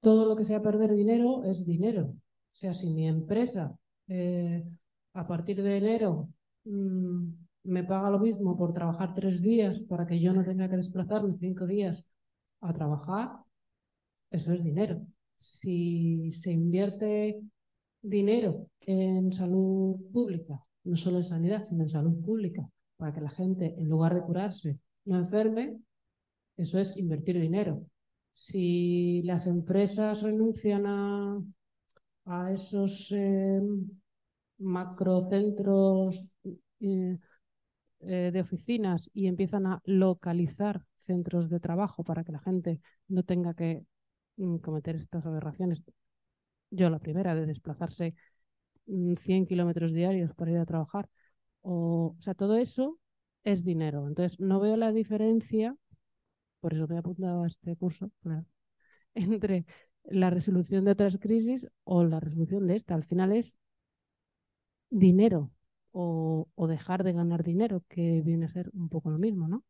todo 0.00 0.26
lo 0.26 0.36
que 0.36 0.44
sea 0.44 0.62
perder 0.62 0.94
dinero 0.94 1.44
es 1.44 1.64
dinero. 1.64 2.02
O 2.04 2.56
sea, 2.56 2.74
si 2.74 2.92
mi 2.92 3.08
empresa 3.08 3.76
eh, 4.08 4.64
a 5.14 5.26
partir 5.26 5.62
de 5.62 5.76
enero 5.78 6.28
mm, 6.64 7.44
me 7.64 7.84
paga 7.84 8.10
lo 8.10 8.18
mismo 8.18 8.56
por 8.56 8.72
trabajar 8.74 9.14
tres 9.14 9.40
días 9.40 9.80
para 9.88 10.06
que 10.06 10.20
yo 10.20 10.32
no 10.32 10.44
tenga 10.44 10.68
que 10.68 10.76
desplazarme 10.76 11.36
cinco 11.38 11.66
días 11.66 12.04
a 12.60 12.72
trabajar, 12.72 13.38
eso 14.30 14.52
es 14.52 14.62
dinero. 14.62 15.00
Si 15.36 16.30
se 16.32 16.52
invierte 16.52 17.40
dinero 18.02 18.68
en 18.80 19.32
salud 19.32 19.96
pública, 20.12 20.60
no 20.84 20.96
solo 20.96 21.18
en 21.18 21.24
sanidad, 21.24 21.62
sino 21.62 21.82
en 21.82 21.88
salud 21.88 22.22
pública, 22.22 22.68
para 22.96 23.12
que 23.12 23.20
la 23.20 23.30
gente, 23.30 23.74
en 23.78 23.88
lugar 23.88 24.14
de 24.14 24.22
curarse, 24.22 24.78
no 25.06 25.18
enferme, 25.18 25.78
eso 26.56 26.78
es 26.78 26.96
invertir 26.96 27.40
dinero. 27.40 27.86
Si 28.32 29.22
las 29.22 29.46
empresas 29.46 30.22
renuncian 30.22 30.86
a, 30.86 31.42
a 32.26 32.52
esos 32.52 33.10
eh, 33.12 33.60
macrocentros 34.58 36.34
eh, 36.80 37.18
eh, 38.00 38.30
de 38.32 38.40
oficinas 38.40 39.10
y 39.14 39.26
empiezan 39.26 39.66
a 39.66 39.80
localizar 39.84 40.84
centros 40.98 41.48
de 41.48 41.60
trabajo 41.60 42.04
para 42.04 42.24
que 42.24 42.32
la 42.32 42.40
gente 42.40 42.80
no 43.08 43.22
tenga 43.22 43.54
que 43.54 43.84
mm, 44.36 44.58
cometer 44.58 44.96
estas 44.96 45.26
aberraciones. 45.26 45.82
Yo 46.70 46.90
la 46.90 46.98
primera, 46.98 47.34
de 47.34 47.46
desplazarse 47.46 48.14
100 48.86 49.42
mm, 49.42 49.46
kilómetros 49.46 49.92
diarios 49.92 50.34
para 50.34 50.52
ir 50.52 50.58
a 50.58 50.66
trabajar. 50.66 51.08
O, 51.62 52.16
o 52.18 52.20
sea, 52.20 52.34
todo 52.34 52.56
eso 52.56 52.98
es 53.44 53.64
dinero. 53.64 54.06
Entonces, 54.08 54.40
no 54.40 54.60
veo 54.60 54.76
la 54.76 54.92
diferencia, 54.92 55.76
por 56.60 56.74
eso 56.74 56.86
me 56.88 56.96
he 56.96 56.98
apuntado 56.98 57.44
a 57.44 57.46
este 57.46 57.76
curso, 57.76 58.10
entre 59.14 59.66
la 60.04 60.30
resolución 60.30 60.84
de 60.84 60.92
otras 60.92 61.18
crisis 61.18 61.66
o 61.84 62.04
la 62.04 62.20
resolución 62.20 62.66
de 62.66 62.76
esta. 62.76 62.94
Al 62.94 63.04
final 63.04 63.32
es 63.32 63.56
dinero 64.90 65.50
o, 65.92 66.46
dejar 66.68 67.04
de 67.04 67.12
ganar 67.12 67.44
dinero, 67.44 67.82
que 67.88 68.22
viene 68.24 68.46
a 68.46 68.48
ser 68.48 68.70
un 68.74 68.88
poco 68.88 69.10
lo 69.10 69.18
mismo, 69.18 69.48
¿no? 69.48 69.64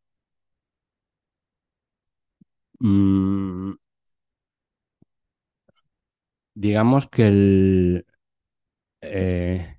Mm, 2.80 3.74
digamos 6.54 7.06
que 7.08 7.26
el... 7.28 8.06
Eh, 9.02 9.78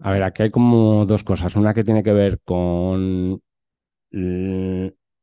a 0.00 0.10
ver, 0.12 0.22
aquí 0.22 0.42
hay 0.42 0.50
como 0.50 1.06
dos 1.06 1.24
cosas. 1.24 1.56
Una 1.56 1.74
que 1.74 1.84
tiene 1.84 2.02
que 2.02 2.12
ver 2.12 2.40
con 2.44 3.40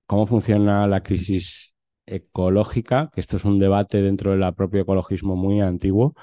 cómo 0.05 0.25
funciona 0.25 0.88
la 0.88 1.01
crisis 1.01 1.75
ecológica, 2.05 3.09
que 3.13 3.21
esto 3.21 3.38
es 3.38 3.45
un 3.45 3.59
debate 3.59 4.01
dentro 4.01 4.31
del 4.31 4.53
propio 4.53 4.81
ecologismo 4.81 5.35
muy 5.35 5.61
antiguo, 5.61 6.15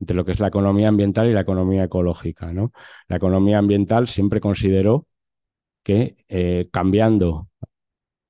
entre 0.00 0.16
lo 0.16 0.24
que 0.24 0.32
es 0.32 0.40
la 0.40 0.48
economía 0.48 0.88
ambiental 0.88 1.28
y 1.28 1.32
la 1.32 1.40
economía 1.40 1.84
ecológica. 1.84 2.52
¿no? 2.52 2.72
La 3.08 3.16
economía 3.16 3.58
ambiental 3.58 4.06
siempre 4.06 4.40
consideró 4.40 5.06
que 5.82 6.16
eh, 6.28 6.68
cambiando 6.72 7.48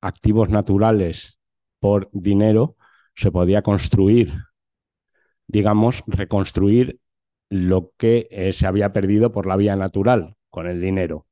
activos 0.01 0.51
naturales 0.51 1.39
por 1.81 2.09
dinero 2.13 2.77
se 3.15 3.33
podía 3.33 3.63
construir, 3.63 4.35
digamos, 5.47 6.05
reconstruir 6.07 7.01
lo 7.49 7.93
que 7.97 8.29
eh, 8.31 8.53
se 8.53 8.67
había 8.67 8.93
perdido 8.93 9.33
por 9.33 9.47
la 9.47 9.57
vía 9.57 9.77
natural 9.77 10.37
con 10.51 10.67
el 10.67 10.81
dinero, 10.81 11.27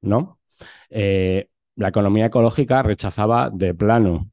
¿no? 0.00 0.38
Eh, 0.90 1.48
la 1.76 1.88
economía 1.88 2.26
ecológica 2.26 2.82
rechazaba 2.82 3.50
de 3.50 3.74
plano 3.74 4.30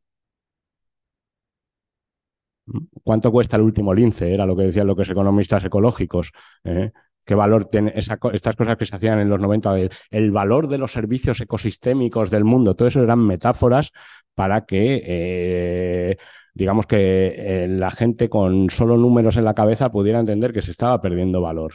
¿Cuánto 3.03 3.31
cuesta 3.31 3.57
el 3.57 3.63
último 3.63 3.93
lince? 3.93 4.33
Era 4.33 4.45
lo 4.45 4.55
que 4.55 4.63
decían 4.63 4.87
los 4.87 5.09
economistas 5.09 5.63
ecológicos. 5.63 6.31
¿eh? 6.63 6.91
¿Qué 7.25 7.35
valor 7.35 7.65
tiene 7.65 7.93
estas 7.95 8.17
cosas 8.19 8.77
que 8.77 8.85
se 8.85 8.95
hacían 8.95 9.19
en 9.19 9.29
los 9.29 9.39
90? 9.39 9.75
el 10.09 10.31
valor 10.31 10.67
de 10.67 10.77
los 10.77 10.91
servicios 10.91 11.39
ecosistémicos 11.41 12.29
del 12.29 12.43
mundo. 12.43 12.75
Todo 12.75 12.87
eso 12.87 13.01
eran 13.03 13.19
metáforas 13.19 13.91
para 14.33 14.65
que, 14.65 15.01
eh, 15.05 16.17
digamos 16.53 16.87
que 16.87 17.33
eh, 17.37 17.67
la 17.67 17.91
gente 17.91 18.29
con 18.29 18.69
solo 18.69 18.97
números 18.97 19.37
en 19.37 19.45
la 19.45 19.53
cabeza 19.53 19.91
pudiera 19.91 20.19
entender 20.19 20.53
que 20.53 20.61
se 20.61 20.71
estaba 20.71 21.01
perdiendo 21.01 21.41
valor. 21.41 21.73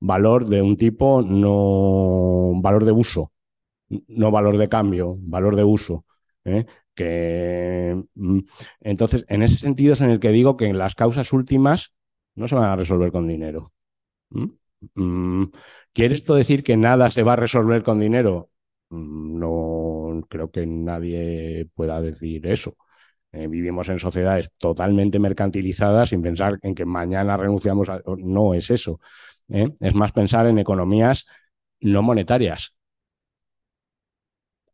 Valor 0.00 0.46
de 0.46 0.62
un 0.62 0.76
tipo, 0.76 1.22
no 1.22 2.60
valor 2.60 2.84
de 2.84 2.92
uso, 2.92 3.32
no 4.08 4.30
valor 4.30 4.58
de 4.58 4.68
cambio, 4.68 5.16
valor 5.20 5.56
de 5.56 5.64
uso. 5.64 6.04
Que, 6.96 8.02
mm, 8.16 8.40
entonces, 8.80 9.26
en 9.28 9.44
ese 9.44 9.58
sentido 9.58 9.94
es 9.94 10.02
en 10.02 10.10
el 10.10 10.20
que 10.20 10.30
digo 10.30 10.56
que 10.56 10.72
las 10.74 10.96
causas 10.96 11.32
últimas 11.32 11.94
no 12.34 12.48
se 12.48 12.56
van 12.56 12.70
a 12.70 12.76
resolver 12.76 13.12
con 13.12 13.28
dinero. 13.28 13.72
Mm, 14.94 15.44
¿Quiere 15.92 16.14
esto 16.14 16.34
decir 16.34 16.62
que 16.62 16.76
nada 16.76 17.10
se 17.10 17.22
va 17.22 17.34
a 17.34 17.36
resolver 17.36 17.82
con 17.82 18.00
dinero? 18.00 18.50
Mm, 18.90 19.38
no 19.38 20.22
creo 20.28 20.50
que 20.50 20.66
nadie 20.66 21.68
pueda 21.74 22.00
decir 22.00 22.46
eso. 22.46 22.76
Eh, 23.32 23.48
vivimos 23.48 23.88
en 23.90 24.00
sociedades 24.00 24.54
totalmente 24.58 25.18
mercantilizadas 25.18 26.10
sin 26.10 26.22
pensar 26.22 26.58
en 26.62 26.74
que 26.74 26.86
mañana 26.86 27.36
renunciamos 27.36 27.88
a... 27.90 28.02
No 28.18 28.54
es 28.54 28.70
eso. 28.70 29.00
¿eh? 29.48 29.70
Es 29.80 29.94
más 29.94 30.12
pensar 30.12 30.46
en 30.48 30.58
economías 30.58 31.26
no 31.80 32.02
monetarias, 32.02 32.75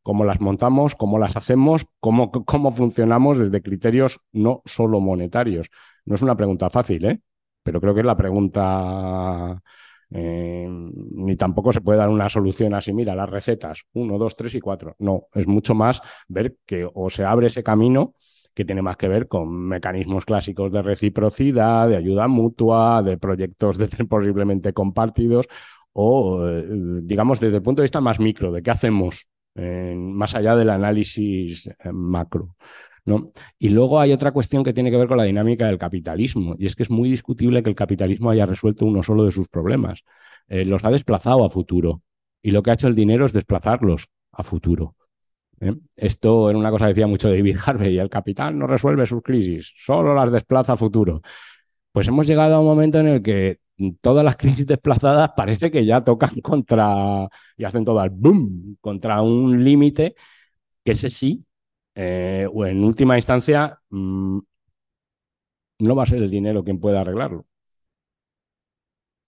cómo 0.02 0.24
las 0.24 0.40
montamos, 0.40 0.94
cómo 0.94 1.18
las 1.18 1.36
hacemos, 1.36 1.86
cómo, 2.00 2.30
cómo 2.44 2.70
funcionamos 2.70 3.38
desde 3.38 3.62
criterios 3.62 4.20
no 4.32 4.62
solo 4.64 5.00
monetarios. 5.00 5.68
No 6.04 6.14
es 6.14 6.22
una 6.22 6.36
pregunta 6.36 6.70
fácil, 6.70 7.04
¿eh? 7.04 7.20
pero 7.62 7.80
creo 7.80 7.94
que 7.94 8.00
es 8.00 8.06
la 8.06 8.16
pregunta, 8.16 9.62
eh, 10.10 10.66
ni 10.68 11.36
tampoco 11.36 11.72
se 11.72 11.80
puede 11.80 11.98
dar 11.98 12.08
una 12.08 12.28
solución 12.28 12.74
así, 12.74 12.92
mira, 12.92 13.14
las 13.14 13.30
recetas, 13.30 13.84
uno, 13.92 14.18
dos, 14.18 14.36
tres 14.36 14.54
y 14.54 14.60
cuatro. 14.60 14.96
No, 14.98 15.28
es 15.34 15.46
mucho 15.46 15.74
más 15.74 16.00
ver 16.28 16.56
que 16.66 16.88
o 16.92 17.10
se 17.10 17.24
abre 17.24 17.46
ese 17.46 17.62
camino 17.62 18.14
que 18.54 18.64
tiene 18.64 18.82
más 18.82 18.96
que 18.96 19.08
ver 19.08 19.28
con 19.28 19.50
mecanismos 19.50 20.24
clásicos 20.26 20.70
de 20.72 20.82
reciprocidad, 20.82 21.88
de 21.88 21.96
ayuda 21.96 22.28
mutua, 22.28 23.02
de 23.02 23.16
proyectos 23.16 23.78
de 23.78 23.88
posiblemente 24.04 24.72
compartidos, 24.72 25.46
o 25.92 26.46
eh, 26.46 26.66
digamos 27.02 27.40
desde 27.40 27.58
el 27.58 27.62
punto 27.62 27.80
de 27.80 27.84
vista 27.84 28.00
más 28.00 28.20
micro, 28.20 28.52
de 28.52 28.62
qué 28.62 28.70
hacemos 28.70 29.26
más 29.54 30.34
allá 30.34 30.56
del 30.56 30.70
análisis 30.70 31.66
eh, 31.66 31.92
macro. 31.92 32.56
¿no? 33.04 33.32
Y 33.58 33.70
luego 33.70 34.00
hay 34.00 34.12
otra 34.12 34.32
cuestión 34.32 34.62
que 34.62 34.72
tiene 34.72 34.90
que 34.90 34.96
ver 34.96 35.08
con 35.08 35.18
la 35.18 35.24
dinámica 35.24 35.66
del 35.66 35.78
capitalismo, 35.78 36.54
y 36.58 36.66
es 36.66 36.76
que 36.76 36.84
es 36.84 36.90
muy 36.90 37.10
discutible 37.10 37.62
que 37.62 37.70
el 37.70 37.76
capitalismo 37.76 38.30
haya 38.30 38.46
resuelto 38.46 38.86
uno 38.86 39.02
solo 39.02 39.24
de 39.24 39.32
sus 39.32 39.48
problemas. 39.48 40.04
Eh, 40.48 40.64
los 40.64 40.84
ha 40.84 40.90
desplazado 40.90 41.44
a 41.44 41.50
futuro, 41.50 42.02
y 42.42 42.50
lo 42.50 42.62
que 42.62 42.70
ha 42.70 42.74
hecho 42.74 42.88
el 42.88 42.94
dinero 42.94 43.26
es 43.26 43.32
desplazarlos 43.32 44.08
a 44.32 44.42
futuro. 44.42 44.96
¿eh? 45.60 45.74
Esto 45.96 46.50
era 46.50 46.58
una 46.58 46.70
cosa 46.70 46.86
que 46.86 46.90
decía 46.90 47.06
mucho 47.06 47.28
David 47.28 47.56
Harvey, 47.64 47.98
el 47.98 48.10
capital 48.10 48.58
no 48.58 48.66
resuelve 48.66 49.06
sus 49.06 49.22
crisis, 49.22 49.72
solo 49.76 50.14
las 50.14 50.32
desplaza 50.32 50.74
a 50.74 50.76
futuro. 50.76 51.22
Pues 51.92 52.08
hemos 52.08 52.26
llegado 52.26 52.54
a 52.54 52.60
un 52.60 52.66
momento 52.66 53.00
en 53.00 53.08
el 53.08 53.22
que 53.22 53.58
todas 54.00 54.24
las 54.24 54.36
crisis 54.36 54.66
desplazadas 54.66 55.30
parece 55.36 55.70
que 55.70 55.84
ya 55.84 56.02
tocan 56.04 56.30
contra 56.42 57.28
y 57.56 57.64
hacen 57.64 57.84
todas 57.84 58.08
boom 58.12 58.76
contra 58.80 59.22
un 59.22 59.62
límite 59.64 60.14
que 60.84 60.92
ese 60.92 61.10
sí, 61.10 61.44
eh, 61.94 62.48
o 62.52 62.66
en 62.66 62.84
última 62.84 63.16
instancia, 63.16 63.78
mm, 63.90 64.38
no 65.86 65.94
va 65.96 66.04
a 66.04 66.06
ser 66.06 66.22
el 66.22 66.30
dinero 66.30 66.64
quien 66.64 66.80
pueda 66.80 67.02
arreglarlo. 67.02 67.44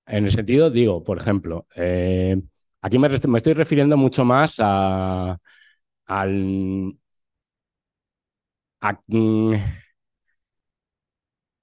En 0.06 0.24
el 0.26 0.32
sentido, 0.32 0.70
digo, 0.70 1.02
por 1.02 1.18
ejemplo, 1.18 1.66
eh, 1.76 2.36
aquí 2.82 2.98
me, 2.98 3.08
me, 3.08 3.38
estoy 3.38 3.54
refiriendo 3.54 3.96
mucho 3.96 4.24
más 4.24 4.56
a, 4.58 5.38
al, 6.06 6.98
a, 8.80 8.92
mm, 9.08 9.54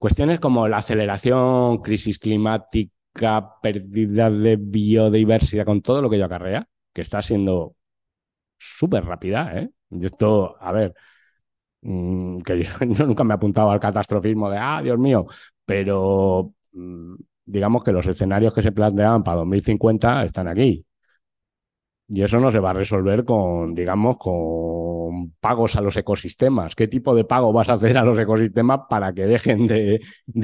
Cuestiones 0.02 0.40
como 0.40 0.66
la 0.66 0.78
aceleración, 0.78 1.78
crisis 1.78 2.18
climática, 2.18 3.60
pérdida 3.62 4.30
de 4.30 4.56
biodiversidad, 4.56 5.64
con 5.64 5.80
todo 5.80 6.02
lo 6.02 6.10
que 6.10 6.16
ello 6.16 6.24
acarrea, 6.24 6.66
que 6.92 7.02
está 7.02 7.22
siendo 7.22 7.76
súper 8.58 9.04
rápida. 9.04 9.56
¿eh? 9.56 9.70
esto, 10.00 10.56
a 10.60 10.72
ver, 10.72 10.92
mm, 11.82 12.38
que 12.38 12.64
yo, 12.98 13.06
nunca 13.06 13.22
me 13.22 13.34
he 13.34 13.36
apuntado 13.36 13.70
al 13.70 13.78
catastrofismo 13.78 14.50
de, 14.50 14.58
ah, 14.58 14.82
Dios 14.82 14.98
mío, 14.98 15.24
pero 15.64 16.52
mm, 16.72 17.14
digamos 17.44 17.84
que 17.84 17.92
los 17.92 18.06
escenarios 18.08 18.52
que 18.52 18.62
se 18.62 18.72
planteaban 18.72 19.22
para 19.22 19.36
2050 19.38 20.24
están 20.24 20.48
aquí. 20.48 20.84
Y 22.14 22.22
eso 22.22 22.38
no 22.38 22.50
se 22.50 22.58
va 22.58 22.70
a 22.70 22.74
resolver 22.74 23.24
con, 23.24 23.74
digamos, 23.74 24.18
con 24.18 25.30
pagos 25.40 25.76
a 25.76 25.80
los 25.80 25.96
ecosistemas. 25.96 26.74
¿Qué 26.74 26.86
tipo 26.86 27.14
de 27.14 27.24
pago 27.24 27.54
vas 27.54 27.70
a 27.70 27.74
hacer 27.74 27.96
a 27.96 28.04
los 28.04 28.18
ecosistemas 28.18 28.80
para 28.90 29.14
que 29.14 29.24
dejen 29.24 29.66
de, 29.66 29.98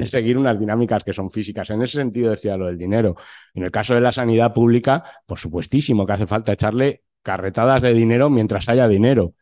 seguir 0.05 0.39
unas 0.39 0.59
dinámicas 0.59 1.03
que 1.03 1.13
son 1.13 1.29
físicas? 1.29 1.69
En 1.69 1.83
ese 1.83 1.99
sentido 1.99 2.31
decía 2.31 2.57
lo 2.57 2.65
del 2.65 2.77
dinero. 2.79 3.17
En 3.53 3.65
el 3.65 3.69
caso 3.69 3.93
de 3.93 4.01
la 4.01 4.11
sanidad 4.11 4.51
pública, 4.51 5.03
por 5.27 5.37
supuestísimo 5.37 6.07
que 6.07 6.13
hace 6.13 6.25
falta 6.25 6.53
echarle 6.53 7.03
carretadas 7.21 7.83
de 7.83 7.93
dinero 7.93 8.31
mientras 8.31 8.67
haya 8.67 8.87
dinero. 8.87 9.35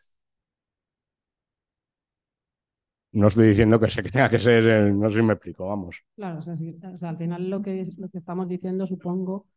No 3.13 3.27
estoy 3.27 3.47
diciendo 3.47 3.79
que, 3.79 3.89
se, 3.89 4.03
que 4.03 4.09
tenga 4.11 4.29
que 4.29 4.39
ser, 4.39 4.93
no 4.93 5.07
sé 5.07 5.15
si 5.15 5.23
me 5.23 5.31
explico, 5.31 5.65
vamos. 5.65 6.03
Claro, 6.17 6.39
o 6.39 6.41
sea, 6.41 7.09
al 7.09 7.17
final 7.17 7.49
lo 7.49 7.61
que, 7.61 7.87
lo 7.97 8.09
que 8.09 8.17
estamos 8.17 8.49
diciendo, 8.49 8.85
supongo, 8.85 9.47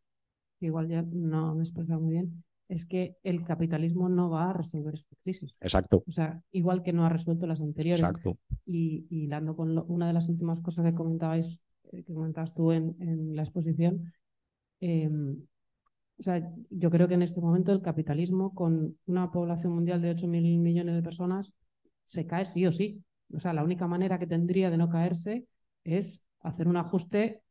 igual 0.61 0.87
ya 0.87 1.01
no 1.01 1.53
me 1.53 1.63
he 1.63 1.63
explicado 1.63 1.99
muy 1.99 2.13
bien, 2.13 2.43
es 2.71 2.85
que 2.85 3.17
el 3.23 3.43
capitalismo 3.43 4.07
no 4.07 4.29
va 4.29 4.49
a 4.49 4.53
resolver 4.53 4.93
esta 4.93 5.13
crisis. 5.23 5.53
Exacto. 5.59 6.03
O 6.07 6.11
sea, 6.11 6.41
igual 6.53 6.83
que 6.83 6.93
no 6.93 7.05
ha 7.05 7.09
resuelto 7.09 7.45
las 7.45 7.59
anteriores. 7.59 7.99
Exacto. 7.99 8.37
Y, 8.65 9.05
hilando 9.09 9.57
con 9.57 9.75
lo- 9.75 9.83
una 9.85 10.07
de 10.07 10.13
las 10.13 10.29
últimas 10.29 10.61
cosas 10.61 10.85
que 10.85 10.95
comentabais, 10.95 11.59
eh, 11.91 12.01
que 12.03 12.13
comentabas 12.13 12.53
tú 12.53 12.71
en, 12.71 12.95
en 13.01 13.35
la 13.35 13.43
exposición, 13.43 14.13
eh, 14.79 15.09
o 16.17 16.23
sea, 16.23 16.49
yo 16.69 16.89
creo 16.89 17.09
que 17.09 17.15
en 17.15 17.23
este 17.23 17.41
momento 17.41 17.73
el 17.73 17.81
capitalismo, 17.81 18.53
con 18.53 18.95
una 19.05 19.31
población 19.31 19.73
mundial 19.73 20.01
de 20.01 20.11
8.000 20.11 20.59
millones 20.59 20.95
de 20.95 21.01
personas, 21.01 21.53
se 22.05 22.25
cae 22.25 22.45
sí 22.45 22.65
o 22.65 22.71
sí. 22.71 23.03
O 23.33 23.39
sea, 23.41 23.51
la 23.51 23.63
única 23.65 23.85
manera 23.85 24.17
que 24.17 24.27
tendría 24.27 24.69
de 24.69 24.77
no 24.77 24.87
caerse 24.87 25.45
es 25.83 26.21
hacer 26.39 26.69
un 26.69 26.77
ajuste 26.77 27.41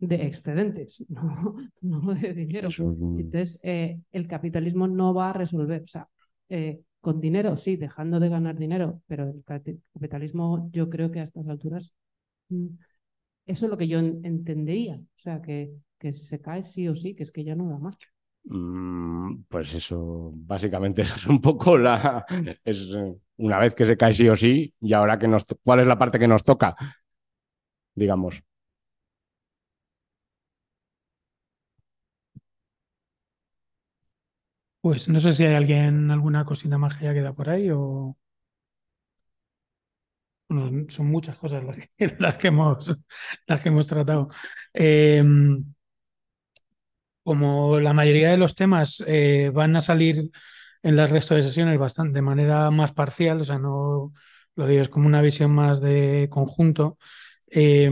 de 0.00 0.26
excedentes, 0.26 1.04
no, 1.10 1.56
no 1.82 2.14
de 2.14 2.34
dinero. 2.34 2.76
Entonces, 3.16 3.60
eh, 3.64 4.00
el 4.12 4.26
capitalismo 4.28 4.88
no 4.88 5.14
va 5.14 5.30
a 5.30 5.32
resolver, 5.34 5.82
o 5.82 5.86
sea, 5.86 6.08
eh, 6.48 6.80
con 7.00 7.20
dinero, 7.20 7.56
sí, 7.56 7.76
dejando 7.76 8.20
de 8.20 8.28
ganar 8.28 8.56
dinero, 8.58 9.02
pero 9.06 9.24
el 9.30 9.44
capi- 9.44 9.80
capitalismo 9.94 10.68
yo 10.72 10.88
creo 10.90 11.10
que 11.10 11.20
a 11.20 11.24
estas 11.24 11.48
alturas, 11.48 11.94
mm, 12.50 12.66
eso 13.46 13.66
es 13.66 13.70
lo 13.70 13.78
que 13.78 13.88
yo 13.88 13.98
en- 14.00 14.24
entendería, 14.24 14.96
o 14.96 15.18
sea, 15.18 15.42
que, 15.42 15.72
que 15.98 16.12
se 16.12 16.40
cae 16.40 16.62
sí 16.64 16.88
o 16.88 16.94
sí, 16.94 17.14
que 17.14 17.24
es 17.24 17.32
que 17.32 17.44
ya 17.44 17.54
no 17.56 17.68
da 17.70 17.78
más. 17.78 17.96
Mm, 18.44 19.42
Pues 19.48 19.74
eso, 19.74 20.30
básicamente 20.34 21.02
eso 21.02 21.14
es 21.16 21.26
un 21.26 21.40
poco 21.40 21.76
la... 21.78 22.24
Es 22.64 22.88
una 23.36 23.58
vez 23.58 23.74
que 23.74 23.86
se 23.86 23.96
cae 23.96 24.14
sí 24.14 24.28
o 24.28 24.36
sí, 24.36 24.72
y 24.80 24.92
ahora 24.92 25.18
que 25.18 25.28
nos... 25.28 25.44
¿Cuál 25.62 25.80
es 25.80 25.86
la 25.86 25.98
parte 25.98 26.18
que 26.18 26.28
nos 26.28 26.42
toca? 26.42 26.76
Digamos. 27.94 28.42
Pues 34.82 35.08
no 35.08 35.20
sé 35.20 35.32
si 35.32 35.44
hay 35.44 35.54
alguien, 35.54 36.10
alguna 36.10 36.44
cosita 36.44 36.76
más 36.78 36.96
que 36.98 37.06
haya 37.06 37.14
quedado 37.14 37.34
por 37.34 37.48
ahí 37.50 37.70
o. 37.72 38.16
Son 40.88 41.06
muchas 41.06 41.38
cosas 41.38 41.62
las 41.64 41.76
que, 41.76 41.88
las 42.18 42.44
hemos, 42.44 42.98
las 43.46 43.62
que 43.62 43.68
hemos 43.68 43.86
tratado. 43.86 44.28
Eh, 44.74 45.22
como 47.22 47.80
la 47.80 47.92
mayoría 47.92 48.30
de 48.30 48.36
los 48.36 48.54
temas 48.54 49.04
eh, 49.06 49.50
van 49.54 49.76
a 49.76 49.80
salir 49.80 50.30
en 50.82 50.98
el 50.98 51.08
resto 51.08 51.34
de 51.34 51.42
sesiones 51.42 51.78
bastante, 51.78 52.14
de 52.14 52.22
manera 52.22 52.70
más 52.70 52.92
parcial, 52.92 53.40
o 53.40 53.44
sea, 53.44 53.58
no 53.58 54.12
lo 54.56 54.66
digo, 54.66 54.82
es 54.82 54.88
como 54.88 55.06
una 55.06 55.22
visión 55.22 55.52
más 55.54 55.80
de 55.80 56.28
conjunto. 56.30 56.98
eh, 57.48 57.90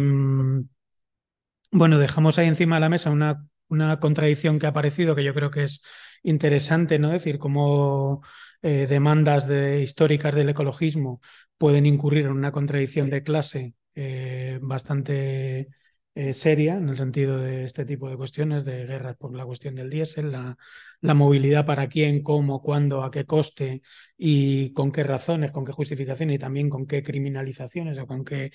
bueno, 1.71 1.99
dejamos 1.99 2.39
ahí 2.39 2.47
encima 2.49 2.77
de 2.77 2.81
la 2.81 2.89
mesa 2.89 3.11
una, 3.11 3.47
una 3.69 4.01
contradicción 4.01 4.59
que 4.59 4.67
ha 4.67 4.71
aparecido 4.71 5.15
que 5.15 5.25
yo 5.25 5.35
creo 5.35 5.51
que 5.51 5.65
es 5.65 5.83
interesante, 6.23 6.99
¿no? 6.99 7.09
Es 7.09 7.25
decir, 7.25 7.39
cómo 7.39 8.23
eh, 8.63 8.87
demandas 8.89 9.47
de, 9.47 9.81
históricas 9.83 10.35
del 10.35 10.49
ecologismo 10.49 11.21
pueden 11.59 11.87
incurrir 11.87 12.27
en 12.27 12.33
una 12.33 12.53
contradicción 12.53 13.09
de 13.11 13.23
clase 13.23 13.75
eh, 13.95 14.59
bastante 14.61 15.69
eh, 16.15 16.35
seria 16.35 16.77
en 16.77 16.89
el 16.89 16.97
sentido 16.97 17.39
de 17.39 17.65
este 17.65 17.85
tipo 17.85 18.11
de 18.11 18.17
cuestiones, 18.17 18.65
de 18.65 18.85
guerras 18.85 19.17
por 19.17 19.35
la 19.37 19.47
cuestión 19.47 19.77
del 19.77 19.91
diésel, 19.91 20.33
la, 20.33 21.15
movilidad 21.15 21.67
para 21.67 21.89
quién, 21.89 22.23
cómo, 22.23 22.61
cuándo, 22.61 23.05
a 23.05 23.11
qué 23.13 23.25
coste 23.25 23.83
y 24.17 24.73
con 24.73 24.91
qué 24.91 25.05
razones, 25.05 25.53
con 25.53 25.65
qué 25.65 25.73
justificaciones 25.73 26.37
y 26.37 26.39
también 26.41 26.69
con 26.69 26.87
qué 26.87 27.03
criminalizaciones 27.05 27.97
o 27.99 28.07
con 28.07 28.25
qué 28.25 28.51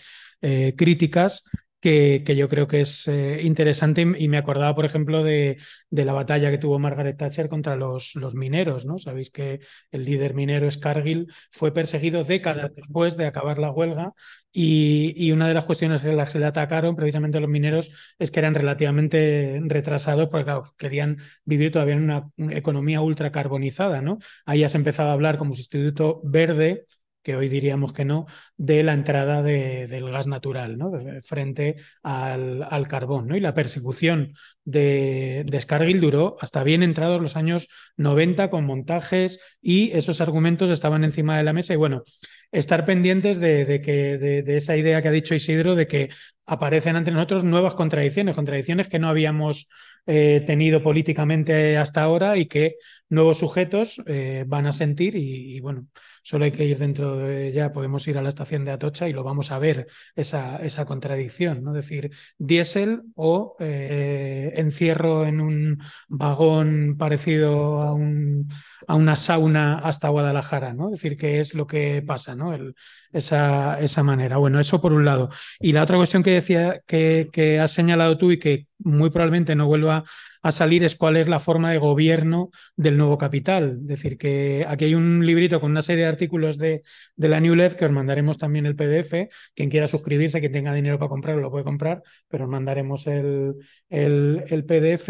críticas 0.75 1.45
que, 1.83 2.23
que 2.25 2.35
yo 2.37 2.47
creo 2.47 2.65
que 2.67 2.79
es 2.79 3.07
eh, 3.09 3.41
interesante 3.43 4.01
y, 4.01 4.23
y 4.23 4.27
me 4.29 4.37
acordaba, 4.37 4.73
por 4.73 4.85
ejemplo, 4.85 5.21
de, 5.21 5.57
de 5.89 6.05
la 6.05 6.13
batalla 6.13 6.49
que 6.49 6.57
tuvo 6.57 6.79
Margaret 6.79 7.17
Thatcher 7.17 7.49
contra 7.49 7.75
los, 7.75 8.15
los 8.15 8.35
mineros, 8.35 8.85
¿no? 8.85 8.97
Sabéis 8.99 9.29
que 9.31 9.59
el 9.91 10.05
líder 10.05 10.33
minero 10.33 10.71
Scargill 10.71 11.27
fue 11.51 11.73
perseguido 11.73 12.23
décadas 12.23 12.71
después 12.73 13.17
de 13.17 13.25
acabar 13.25 13.59
la 13.59 13.69
huelga 13.71 14.13
y, 14.53 15.13
y 15.17 15.31
una 15.33 15.47
de 15.49 15.53
las 15.55 15.65
cuestiones 15.65 16.03
en 16.05 16.15
las 16.15 16.31
que 16.31 16.39
le 16.39 16.45
atacaron 16.45 16.95
precisamente 16.95 17.37
a 17.37 17.41
los 17.41 17.49
mineros 17.49 17.91
es 18.17 18.31
que 18.31 18.39
eran 18.39 18.55
relativamente 18.55 19.59
retrasados 19.65 20.29
porque 20.29 20.45
claro, 20.45 20.63
querían 20.77 21.17
vivir 21.43 21.71
todavía 21.71 21.95
en 21.95 22.03
una, 22.03 22.29
una 22.37 22.55
economía 22.57 23.01
ultracarbonizada, 23.01 24.01
¿no? 24.01 24.19
Ahí 24.45 24.59
ya 24.61 24.69
se 24.69 24.77
empezaba 24.77 25.09
a 25.09 25.13
hablar 25.13 25.37
como 25.37 25.53
sustituto 25.53 26.21
verde 26.23 26.85
que 27.23 27.35
hoy 27.35 27.47
diríamos 27.47 27.93
que 27.93 28.05
no, 28.05 28.27
de 28.57 28.83
la 28.83 28.93
entrada 28.93 29.41
de, 29.41 29.87
del 29.87 30.11
gas 30.11 30.27
natural, 30.27 30.77
frente 31.23 31.77
al, 32.03 32.67
al 32.69 32.87
carbón. 32.87 33.27
¿no? 33.27 33.37
Y 33.37 33.39
la 33.39 33.53
persecución 33.53 34.33
de, 34.65 35.45
de 35.47 35.99
duró 35.99 36.37
hasta 36.41 36.63
bien 36.63 36.83
entrados 36.83 37.21
los 37.21 37.35
años 37.35 37.69
90 37.97 38.49
con 38.49 38.65
montajes 38.65 39.57
y 39.61 39.91
esos 39.91 40.21
argumentos 40.21 40.69
estaban 40.69 41.03
encima 41.03 41.37
de 41.37 41.43
la 41.43 41.53
mesa 41.53 41.73
y 41.73 41.77
bueno, 41.77 42.03
estar 42.51 42.85
pendientes 42.85 43.39
de, 43.39 43.81
que, 43.83 44.17
de 44.17 44.57
esa 44.57 44.77
idea 44.77 45.01
que 45.01 45.07
ha 45.07 45.11
dicho 45.11 45.33
Isidro 45.33 45.75
de 45.75 45.87
que 45.87 46.09
aparecen 46.45 46.95
ante 46.95 47.11
nosotros 47.11 47.43
nuevas 47.43 47.73
contradicciones, 47.73 48.35
contradicciones 48.35 48.89
que 48.89 48.99
no 48.99 49.07
habíamos 49.07 49.69
eh, 50.05 50.43
tenido 50.45 50.83
políticamente 50.83 51.77
hasta 51.77 52.03
ahora 52.03 52.37
y 52.37 52.47
que 52.47 52.75
nuevos 53.13 53.37
sujetos 53.37 54.01
eh, 54.05 54.43
van 54.47 54.65
a 54.65 54.73
sentir 54.73 55.15
y, 55.15 55.59
bueno, 55.61 55.87
solo 56.23 56.45
hay 56.45 56.51
que 56.51 56.65
ir 56.65 56.77
dentro 56.79 57.17
de 57.17 57.51
ya, 57.51 57.71
podemos 57.71 58.07
ir 58.07 58.17
a 58.17 58.21
la 58.21 58.29
estación 58.29 58.65
de 58.65 58.71
Atocha 58.71 59.07
y 59.07 59.13
lo 59.13 59.23
vamos 59.23 59.51
a 59.51 59.59
ver, 59.59 59.87
esa, 60.15 60.57
esa 60.57 60.85
contradicción, 60.85 61.63
¿no? 61.63 61.75
Es 61.75 61.85
decir, 61.85 62.11
diésel 62.37 63.03
o 63.15 63.55
eh, 63.59 64.53
encierro 64.55 65.25
en 65.25 65.41
un 65.41 65.79
vagón 66.07 66.95
parecido 66.97 67.81
a, 67.81 67.93
un, 67.93 68.47
a 68.87 68.95
una 68.95 69.15
sauna 69.15 69.79
hasta 69.79 70.09
Guadalajara, 70.09 70.73
¿no? 70.73 70.87
Es 70.87 70.99
decir, 71.01 71.17
qué 71.17 71.39
es 71.39 71.53
lo 71.53 71.67
que 71.67 72.03
pasa, 72.05 72.35
¿no? 72.35 72.53
El, 72.53 72.75
esa, 73.11 73.79
esa 73.79 74.03
manera. 74.03 74.37
Bueno, 74.37 74.59
eso 74.59 74.81
por 74.81 74.93
un 74.93 75.05
lado. 75.05 75.29
Y 75.59 75.71
la 75.71 75.83
otra 75.83 75.97
cuestión 75.97 76.23
que 76.23 76.31
decía 76.31 76.81
que, 76.87 77.29
que 77.31 77.59
has 77.59 77.71
señalado 77.71 78.17
tú 78.17 78.31
y 78.31 78.39
que 78.39 78.67
muy 78.79 79.09
probablemente 79.09 79.55
no 79.55 79.67
vuelva 79.67 80.03
a 80.43 80.51
salir 80.51 80.83
es 80.83 80.95
cuál 80.95 81.17
es 81.17 81.27
la 81.27 81.39
forma 81.39 81.71
de 81.71 81.77
gobierno 81.79 82.51
del 82.75 82.97
nuevo 82.97 83.17
capital. 83.17 83.79
Es 83.81 83.87
decir, 83.87 84.17
que 84.17 84.65
aquí 84.67 84.85
hay 84.85 84.95
un 84.95 85.25
librito 85.25 85.59
con 85.59 85.71
una 85.71 85.81
serie 85.81 86.03
de 86.03 86.09
artículos 86.09 86.57
de, 86.57 86.83
de 87.15 87.27
la 87.29 87.39
New 87.39 87.55
Left 87.55 87.77
que 87.77 87.85
os 87.85 87.91
mandaremos 87.91 88.37
también 88.37 88.65
el 88.65 88.75
PDF. 88.75 89.29
Quien 89.55 89.69
quiera 89.69 89.87
suscribirse, 89.87 90.39
quien 90.39 90.51
tenga 90.51 90.73
dinero 90.73 90.99
para 90.99 91.09
comprarlo, 91.09 91.41
lo 91.41 91.49
puede 91.49 91.63
comprar, 91.63 92.03
pero 92.27 92.43
os 92.43 92.49
mandaremos 92.49 93.07
el, 93.07 93.55
el, 93.89 94.43
el 94.47 94.65
PDF 94.65 95.09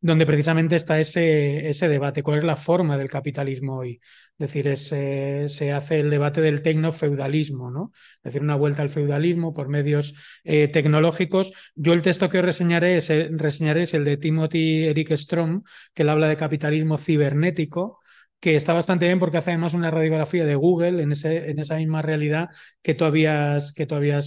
donde 0.00 0.26
precisamente 0.26 0.76
está 0.76 1.00
ese, 1.00 1.68
ese 1.68 1.88
debate, 1.88 2.22
cuál 2.22 2.38
es 2.38 2.44
la 2.44 2.56
forma 2.56 2.96
del 2.96 3.08
capitalismo 3.10 3.78
hoy. 3.78 4.00
Es 4.38 4.50
decir, 4.52 4.68
es, 4.68 4.92
eh, 4.92 5.46
se 5.48 5.72
hace 5.72 5.98
el 5.98 6.10
debate 6.10 6.40
del 6.40 6.62
tecnofeudalismo, 6.62 7.72
¿no? 7.72 7.90
Es 8.18 8.22
decir, 8.22 8.42
una 8.42 8.54
vuelta 8.54 8.82
al 8.82 8.88
feudalismo 8.88 9.52
por 9.52 9.68
medios 9.68 10.14
eh, 10.44 10.68
tecnológicos. 10.68 11.52
Yo 11.74 11.92
el 11.92 12.02
texto 12.02 12.30
que 12.30 12.40
reseñaré 12.40 12.98
es, 12.98 13.10
el, 13.10 13.36
reseñaré 13.36 13.82
es 13.82 13.94
el 13.94 14.04
de 14.04 14.16
Timothy 14.16 14.84
Eric 14.86 15.10
Strom, 15.16 15.64
que 15.92 16.02
él 16.02 16.08
habla 16.08 16.28
de 16.28 16.36
capitalismo 16.36 16.98
cibernético, 16.98 17.98
que 18.40 18.56
está 18.56 18.72
bastante 18.72 19.06
bien 19.06 19.18
porque 19.18 19.38
hace 19.38 19.50
además 19.50 19.74
una 19.74 19.90
radiografía 19.90 20.44
de 20.44 20.54
Google 20.54 21.02
en, 21.02 21.12
ese, 21.12 21.50
en 21.50 21.58
esa 21.58 21.76
misma 21.76 22.02
realidad 22.02 22.50
que 22.82 22.94
tú 22.94 23.04
habías, 23.04 23.72
que 23.72 23.86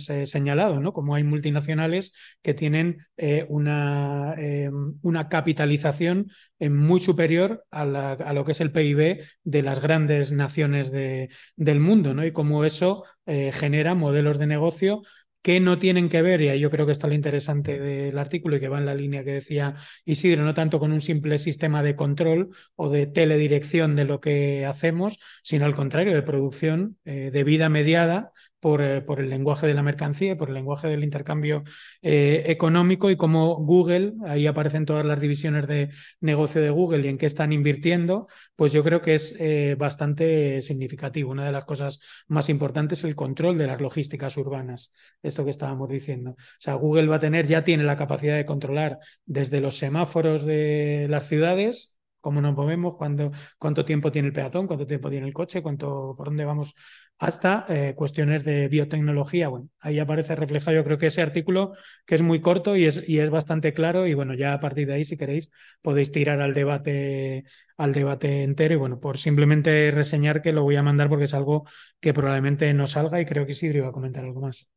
eh, 0.09 0.25
señalado, 0.25 0.79
¿no? 0.79 0.93
Como 0.93 1.15
hay 1.15 1.23
multinacionales 1.23 2.13
que 2.41 2.53
tienen 2.53 2.97
eh, 3.17 3.45
una, 3.47 4.35
eh, 4.37 4.69
una 5.01 5.29
capitalización 5.29 6.29
muy 6.59 6.99
superior 6.99 7.65
a, 7.71 7.85
lo 8.33 8.45
que 8.45 8.51
es 8.51 8.61
el 8.61 8.71
PIB 8.71 9.23
de 9.43 9.61
las 9.61 9.81
grandes 9.81 10.31
naciones 10.31 10.91
de, 10.91 11.29
del 11.55 11.79
mundo, 11.79 12.13
¿no? 12.13 12.25
Y 12.25 12.31
como 12.31 12.65
eso 12.65 13.03
eh, 13.27 13.51
genera 13.53 13.93
modelos 13.93 14.39
de 14.39 14.47
negocio 14.47 15.03
que 15.41 15.59
no 15.59 15.79
tienen 15.79 16.09
que 16.09 16.21
ver, 16.21 16.41
y 16.41 16.49
ahí 16.49 16.59
yo 16.59 16.69
creo 16.69 16.85
que 16.85 16.91
está 16.91 17.07
lo 17.07 17.13
interesante 17.13 17.79
del 17.79 18.17
artículo 18.17 18.57
y 18.57 18.59
que 18.59 18.69
va 18.69 18.77
en 18.77 18.85
la 18.85 18.95
línea 18.95 19.23
que 19.23 19.31
decía 19.31 19.75
Isidro, 20.05 20.43
no 20.43 20.53
tanto 20.53 20.79
con 20.79 20.91
un 20.91 21.01
simple 21.01 21.37
sistema 21.37 21.81
de 21.83 21.95
control 21.95 22.49
o 22.75 22.89
de 22.89 23.07
teledirección 23.07 23.95
de 23.95 24.05
lo 24.05 24.19
que 24.21 24.65
hacemos, 24.65 25.19
sino 25.43 25.65
al 25.65 25.73
contrario, 25.73 26.13
de 26.13 26.21
producción 26.21 26.97
eh, 27.05 27.31
de 27.31 27.43
vida 27.43 27.69
mediada 27.69 28.31
por, 28.61 28.81
eh, 28.81 29.01
por, 29.01 29.19
el 29.19 29.29
lenguaje 29.29 29.67
de 29.67 29.73
la 29.73 29.83
mercancía, 29.83 30.37
por 30.37 30.49
el 30.49 30.53
lenguaje 30.53 30.87
del 30.87 31.03
intercambio 31.03 31.63
eh, 32.01 32.43
económico 32.47 33.09
y 33.09 33.17
como 33.17 33.55
Google, 33.55 34.13
ahí 34.25 34.47
aparecen 34.47 34.85
todas 34.85 35.05
las 35.05 35.19
divisiones 35.19 35.67
de 35.67 35.89
negocio 36.21 36.61
de 36.61 36.69
Google 36.69 37.05
y 37.05 37.09
en 37.09 37.17
qué 37.17 37.25
están 37.25 37.51
invirtiendo, 37.51 38.27
pues 38.55 38.71
yo 38.71 38.83
creo 38.83 39.01
que 39.01 39.15
es 39.15 39.35
eh, 39.39 39.75
bastante 39.77 40.61
significativo. 40.61 41.31
Una 41.31 41.45
de 41.45 41.51
las 41.51 41.65
cosas 41.65 41.99
más 42.27 42.49
importantes 42.49 42.99
es 42.99 43.05
el 43.05 43.15
control 43.15 43.57
de 43.57 43.67
las 43.67 43.81
logísticas 43.81 44.37
urbanas, 44.37 44.93
esto 45.23 45.43
que 45.43 45.51
estábamos 45.51 45.89
diciendo. 45.89 46.31
O 46.31 46.35
sea, 46.59 46.75
Google 46.75 47.07
va 47.07 47.15
a 47.17 47.19
tener, 47.19 47.47
ya 47.47 47.63
tiene 47.63 47.83
la 47.83 47.95
capacidad 47.95 48.37
de 48.37 48.45
controlar 48.45 48.99
desde 49.25 49.59
los 49.59 49.75
semáforos 49.77 50.45
de 50.45 51.07
las 51.09 51.27
ciudades 51.27 51.95
cómo 52.21 52.39
nos 52.39 52.55
movemos, 52.55 52.95
cuándo, 52.95 53.31
cuánto 53.57 53.83
tiempo 53.83 54.11
tiene 54.11 54.27
el 54.29 54.33
peatón, 54.33 54.67
cuánto 54.67 54.87
tiempo 54.87 55.09
tiene 55.09 55.27
el 55.27 55.33
coche, 55.33 55.61
cuánto, 55.61 56.13
por 56.15 56.27
dónde 56.27 56.45
vamos, 56.45 56.73
hasta 57.21 57.67
eh, 57.69 57.93
cuestiones 57.95 58.43
de 58.43 58.67
biotecnología. 58.67 59.47
Bueno, 59.47 59.69
ahí 59.79 59.99
aparece 59.99 60.35
reflejado 60.35 60.75
yo 60.75 60.83
creo 60.83 60.97
que 60.97 61.05
ese 61.05 61.21
artículo 61.21 61.73
que 62.07 62.15
es 62.15 62.23
muy 62.23 62.41
corto 62.41 62.75
y 62.75 62.85
es, 62.87 63.07
y 63.07 63.19
es 63.19 63.29
bastante 63.29 63.73
claro 63.73 64.07
y 64.07 64.15
bueno, 64.15 64.33
ya 64.33 64.53
a 64.53 64.59
partir 64.59 64.87
de 64.87 64.95
ahí, 64.95 65.05
si 65.05 65.17
queréis, 65.17 65.51
podéis 65.83 66.11
tirar 66.11 66.41
al 66.41 66.55
debate, 66.55 67.43
al 67.77 67.93
debate 67.93 68.41
entero 68.41 68.73
y 68.73 68.77
bueno, 68.77 68.99
por 68.99 69.19
simplemente 69.19 69.91
reseñar 69.91 70.41
que 70.41 70.51
lo 70.51 70.63
voy 70.63 70.77
a 70.77 70.83
mandar 70.83 71.09
porque 71.09 71.25
es 71.25 71.35
algo 71.35 71.67
que 71.99 72.11
probablemente 72.11 72.73
no 72.73 72.87
salga 72.87 73.21
y 73.21 73.25
creo 73.25 73.45
que 73.45 73.51
Isidro 73.51 73.77
iba 73.77 73.89
a 73.89 73.91
comentar 73.91 74.25
algo 74.25 74.41
más. 74.41 74.67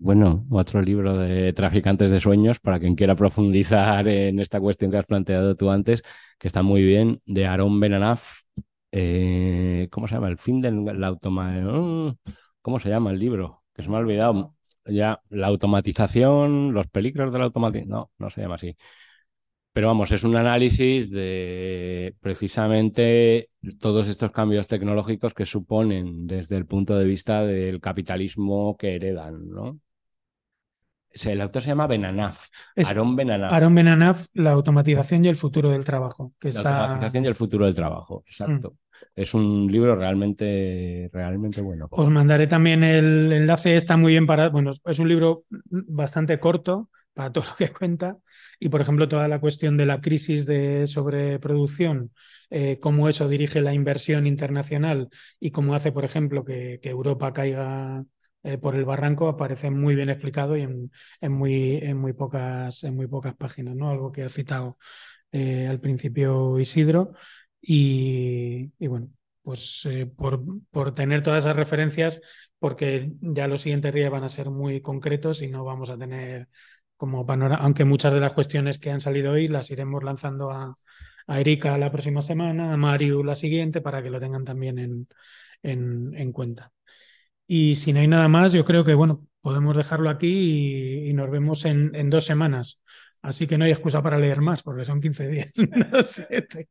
Bueno, 0.00 0.46
otro 0.50 0.80
libro 0.80 1.16
de 1.18 1.52
traficantes 1.52 2.12
de 2.12 2.20
sueños 2.20 2.60
para 2.60 2.78
quien 2.78 2.94
quiera 2.94 3.16
profundizar 3.16 4.06
en 4.06 4.38
esta 4.38 4.60
cuestión 4.60 4.92
que 4.92 4.98
has 4.98 5.06
planteado 5.06 5.56
tú 5.56 5.68
antes, 5.68 6.04
que 6.38 6.46
está 6.46 6.62
muy 6.62 6.84
bien, 6.84 7.20
de 7.26 7.46
Aaron 7.46 7.80
Benanaf. 7.80 8.42
Eh, 8.92 9.88
¿Cómo 9.90 10.08
se 10.08 10.14
llama? 10.14 10.28
El 10.28 10.38
fin 10.38 10.60
de 10.60 10.70
la 10.72 11.06
automa... 11.08 12.14
¿Cómo 12.62 12.78
se 12.80 12.88
llama 12.88 13.10
el 13.10 13.18
libro? 13.18 13.62
Que 13.74 13.82
se 13.82 13.88
me 13.88 13.96
ha 13.96 13.98
olvidado. 14.00 14.54
Ya, 14.84 15.20
la 15.28 15.48
automatización, 15.48 16.72
los 16.72 16.86
peligros 16.88 17.32
de 17.32 17.38
la 17.38 17.44
automatización. 17.46 17.90
No, 17.90 18.10
no 18.18 18.30
se 18.30 18.40
llama 18.42 18.56
así. 18.56 18.76
Pero 19.72 19.86
vamos, 19.88 20.10
es 20.12 20.24
un 20.24 20.36
análisis 20.36 21.10
de 21.10 22.14
precisamente 22.20 23.50
todos 23.80 24.08
estos 24.08 24.32
cambios 24.32 24.66
tecnológicos 24.66 25.34
que 25.34 25.46
suponen 25.46 26.26
desde 26.26 26.56
el 26.56 26.66
punto 26.66 26.96
de 26.98 27.04
vista 27.04 27.44
del 27.44 27.80
capitalismo 27.80 28.76
que 28.76 28.96
heredan, 28.96 29.48
¿no? 29.50 29.80
El 31.10 31.40
autor 31.40 31.62
se 31.62 31.68
llama 31.68 31.86
Benanaf, 31.86 32.48
Aaron 32.76 33.16
Benanaf. 33.16 33.52
Aaron 33.52 33.74
Benanaf, 33.74 34.26
la 34.34 34.52
automatización 34.52 35.24
y 35.24 35.28
el 35.28 35.36
futuro 35.36 35.70
del 35.70 35.84
trabajo. 35.84 36.32
Que 36.38 36.50
la 36.50 36.60
automatización 36.60 37.24
y 37.24 37.28
el 37.28 37.34
futuro 37.34 37.64
del 37.64 37.74
trabajo, 37.74 38.22
exacto. 38.26 38.70
Mm. 38.70 38.88
Es 39.14 39.34
un 39.34 39.70
libro 39.70 39.96
realmente, 39.96 41.08
realmente 41.12 41.60
bueno. 41.60 41.86
Os 41.90 42.10
mandaré 42.10 42.46
también 42.46 42.82
el 42.82 43.32
enlace, 43.32 43.76
está 43.76 43.96
muy 43.96 44.12
bien 44.12 44.26
para. 44.26 44.48
Bueno, 44.48 44.72
es 44.84 44.98
un 44.98 45.08
libro 45.08 45.44
bastante 45.70 46.38
corto 46.38 46.90
para 47.14 47.32
todo 47.32 47.44
lo 47.50 47.56
que 47.56 47.72
cuenta. 47.72 48.16
Y, 48.60 48.68
por 48.68 48.80
ejemplo, 48.80 49.08
toda 49.08 49.28
la 49.28 49.40
cuestión 49.40 49.76
de 49.76 49.86
la 49.86 50.00
crisis 50.00 50.46
de 50.46 50.86
sobreproducción, 50.86 52.12
eh, 52.50 52.78
cómo 52.80 53.08
eso 53.08 53.28
dirige 53.28 53.60
la 53.60 53.74
inversión 53.74 54.26
internacional 54.26 55.08
y 55.40 55.50
cómo 55.50 55.74
hace, 55.74 55.92
por 55.92 56.04
ejemplo, 56.04 56.44
que, 56.44 56.78
que 56.82 56.90
Europa 56.90 57.32
caiga 57.32 58.04
eh, 58.44 58.58
por 58.58 58.76
el 58.76 58.84
barranco 58.84 59.28
aparece 59.28 59.70
muy 59.70 59.94
bien 59.94 60.10
explicado 60.10 60.56
y 60.56 60.62
en, 60.62 60.92
en, 61.20 61.32
muy, 61.32 61.78
en, 61.82 61.96
muy, 61.98 62.12
pocas, 62.12 62.84
en 62.84 62.94
muy 62.96 63.06
pocas 63.06 63.34
páginas, 63.34 63.74
¿no? 63.74 63.90
Algo 63.90 64.12
que 64.12 64.22
ha 64.22 64.28
citado 64.28 64.78
eh, 65.32 65.66
al 65.68 65.80
principio 65.80 66.58
Isidro. 66.58 67.12
Y, 67.60 68.68
bueno, 68.78 69.10
pues 69.42 69.84
eh, 69.86 70.06
por, 70.06 70.94
tener 70.94 71.22
todas 71.22 71.44
esas 71.44 71.56
referencias, 71.56 72.20
porque 72.58 73.12
ya 73.20 73.48
los 73.48 73.62
siguientes 73.62 73.94
días 73.94 74.10
van 74.10 74.24
a 74.24 74.28
ser 74.28 74.50
muy 74.50 74.80
concretos 74.80 75.42
y 75.42 75.48
no 75.48 75.64
vamos 75.64 75.90
a 75.90 75.98
tener 75.98 76.48
como 76.96 77.26
panorama, 77.26 77.62
aunque 77.64 77.84
muchas 77.84 78.12
de 78.12 78.20
las 78.20 78.34
cuestiones 78.34 78.78
que 78.78 78.90
han 78.90 79.00
salido 79.00 79.32
hoy 79.32 79.48
las 79.48 79.70
iremos 79.70 80.02
lanzando 80.04 80.50
a, 80.50 80.76
Erika 81.28 81.76
la 81.78 81.92
próxima 81.92 82.22
semana, 82.22 82.72
a 82.72 82.76
Mario 82.78 83.22
la 83.22 83.36
siguiente, 83.36 83.80
para 83.82 84.02
que 84.02 84.10
lo 84.10 84.20
tengan 84.20 84.44
también 84.44 85.06
en 85.62 86.32
cuenta. 86.32 86.72
Y 87.50 87.76
si 87.76 87.94
no 87.94 88.00
hay 88.00 88.06
nada 88.06 88.28
más, 88.28 88.52
yo 88.52 88.64
creo 88.64 88.84
que 88.84 88.92
bueno, 88.92 89.26
podemos 89.40 89.74
dejarlo 89.74 90.10
aquí 90.10 91.08
y, 91.08 91.12
nos 91.14 91.30
vemos 91.30 91.64
en, 91.64 91.94
en, 91.94 92.10
dos 92.10 92.26
semanas. 92.26 92.82
Así 93.22 93.46
que 93.46 93.56
no 93.56 93.64
hay 93.64 93.70
excusa 93.72 94.02
para 94.02 94.18
leer 94.18 94.42
más, 94.42 94.62
porque 94.62 94.84
son 94.84 95.00
15 95.00 95.28
días. 95.28 95.52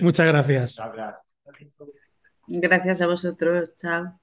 Muchas 0.00 0.26
gracias. 0.26 0.78
Gracias 2.46 3.00
a 3.00 3.06
vosotros. 3.06 3.74
Chao. 3.74 4.19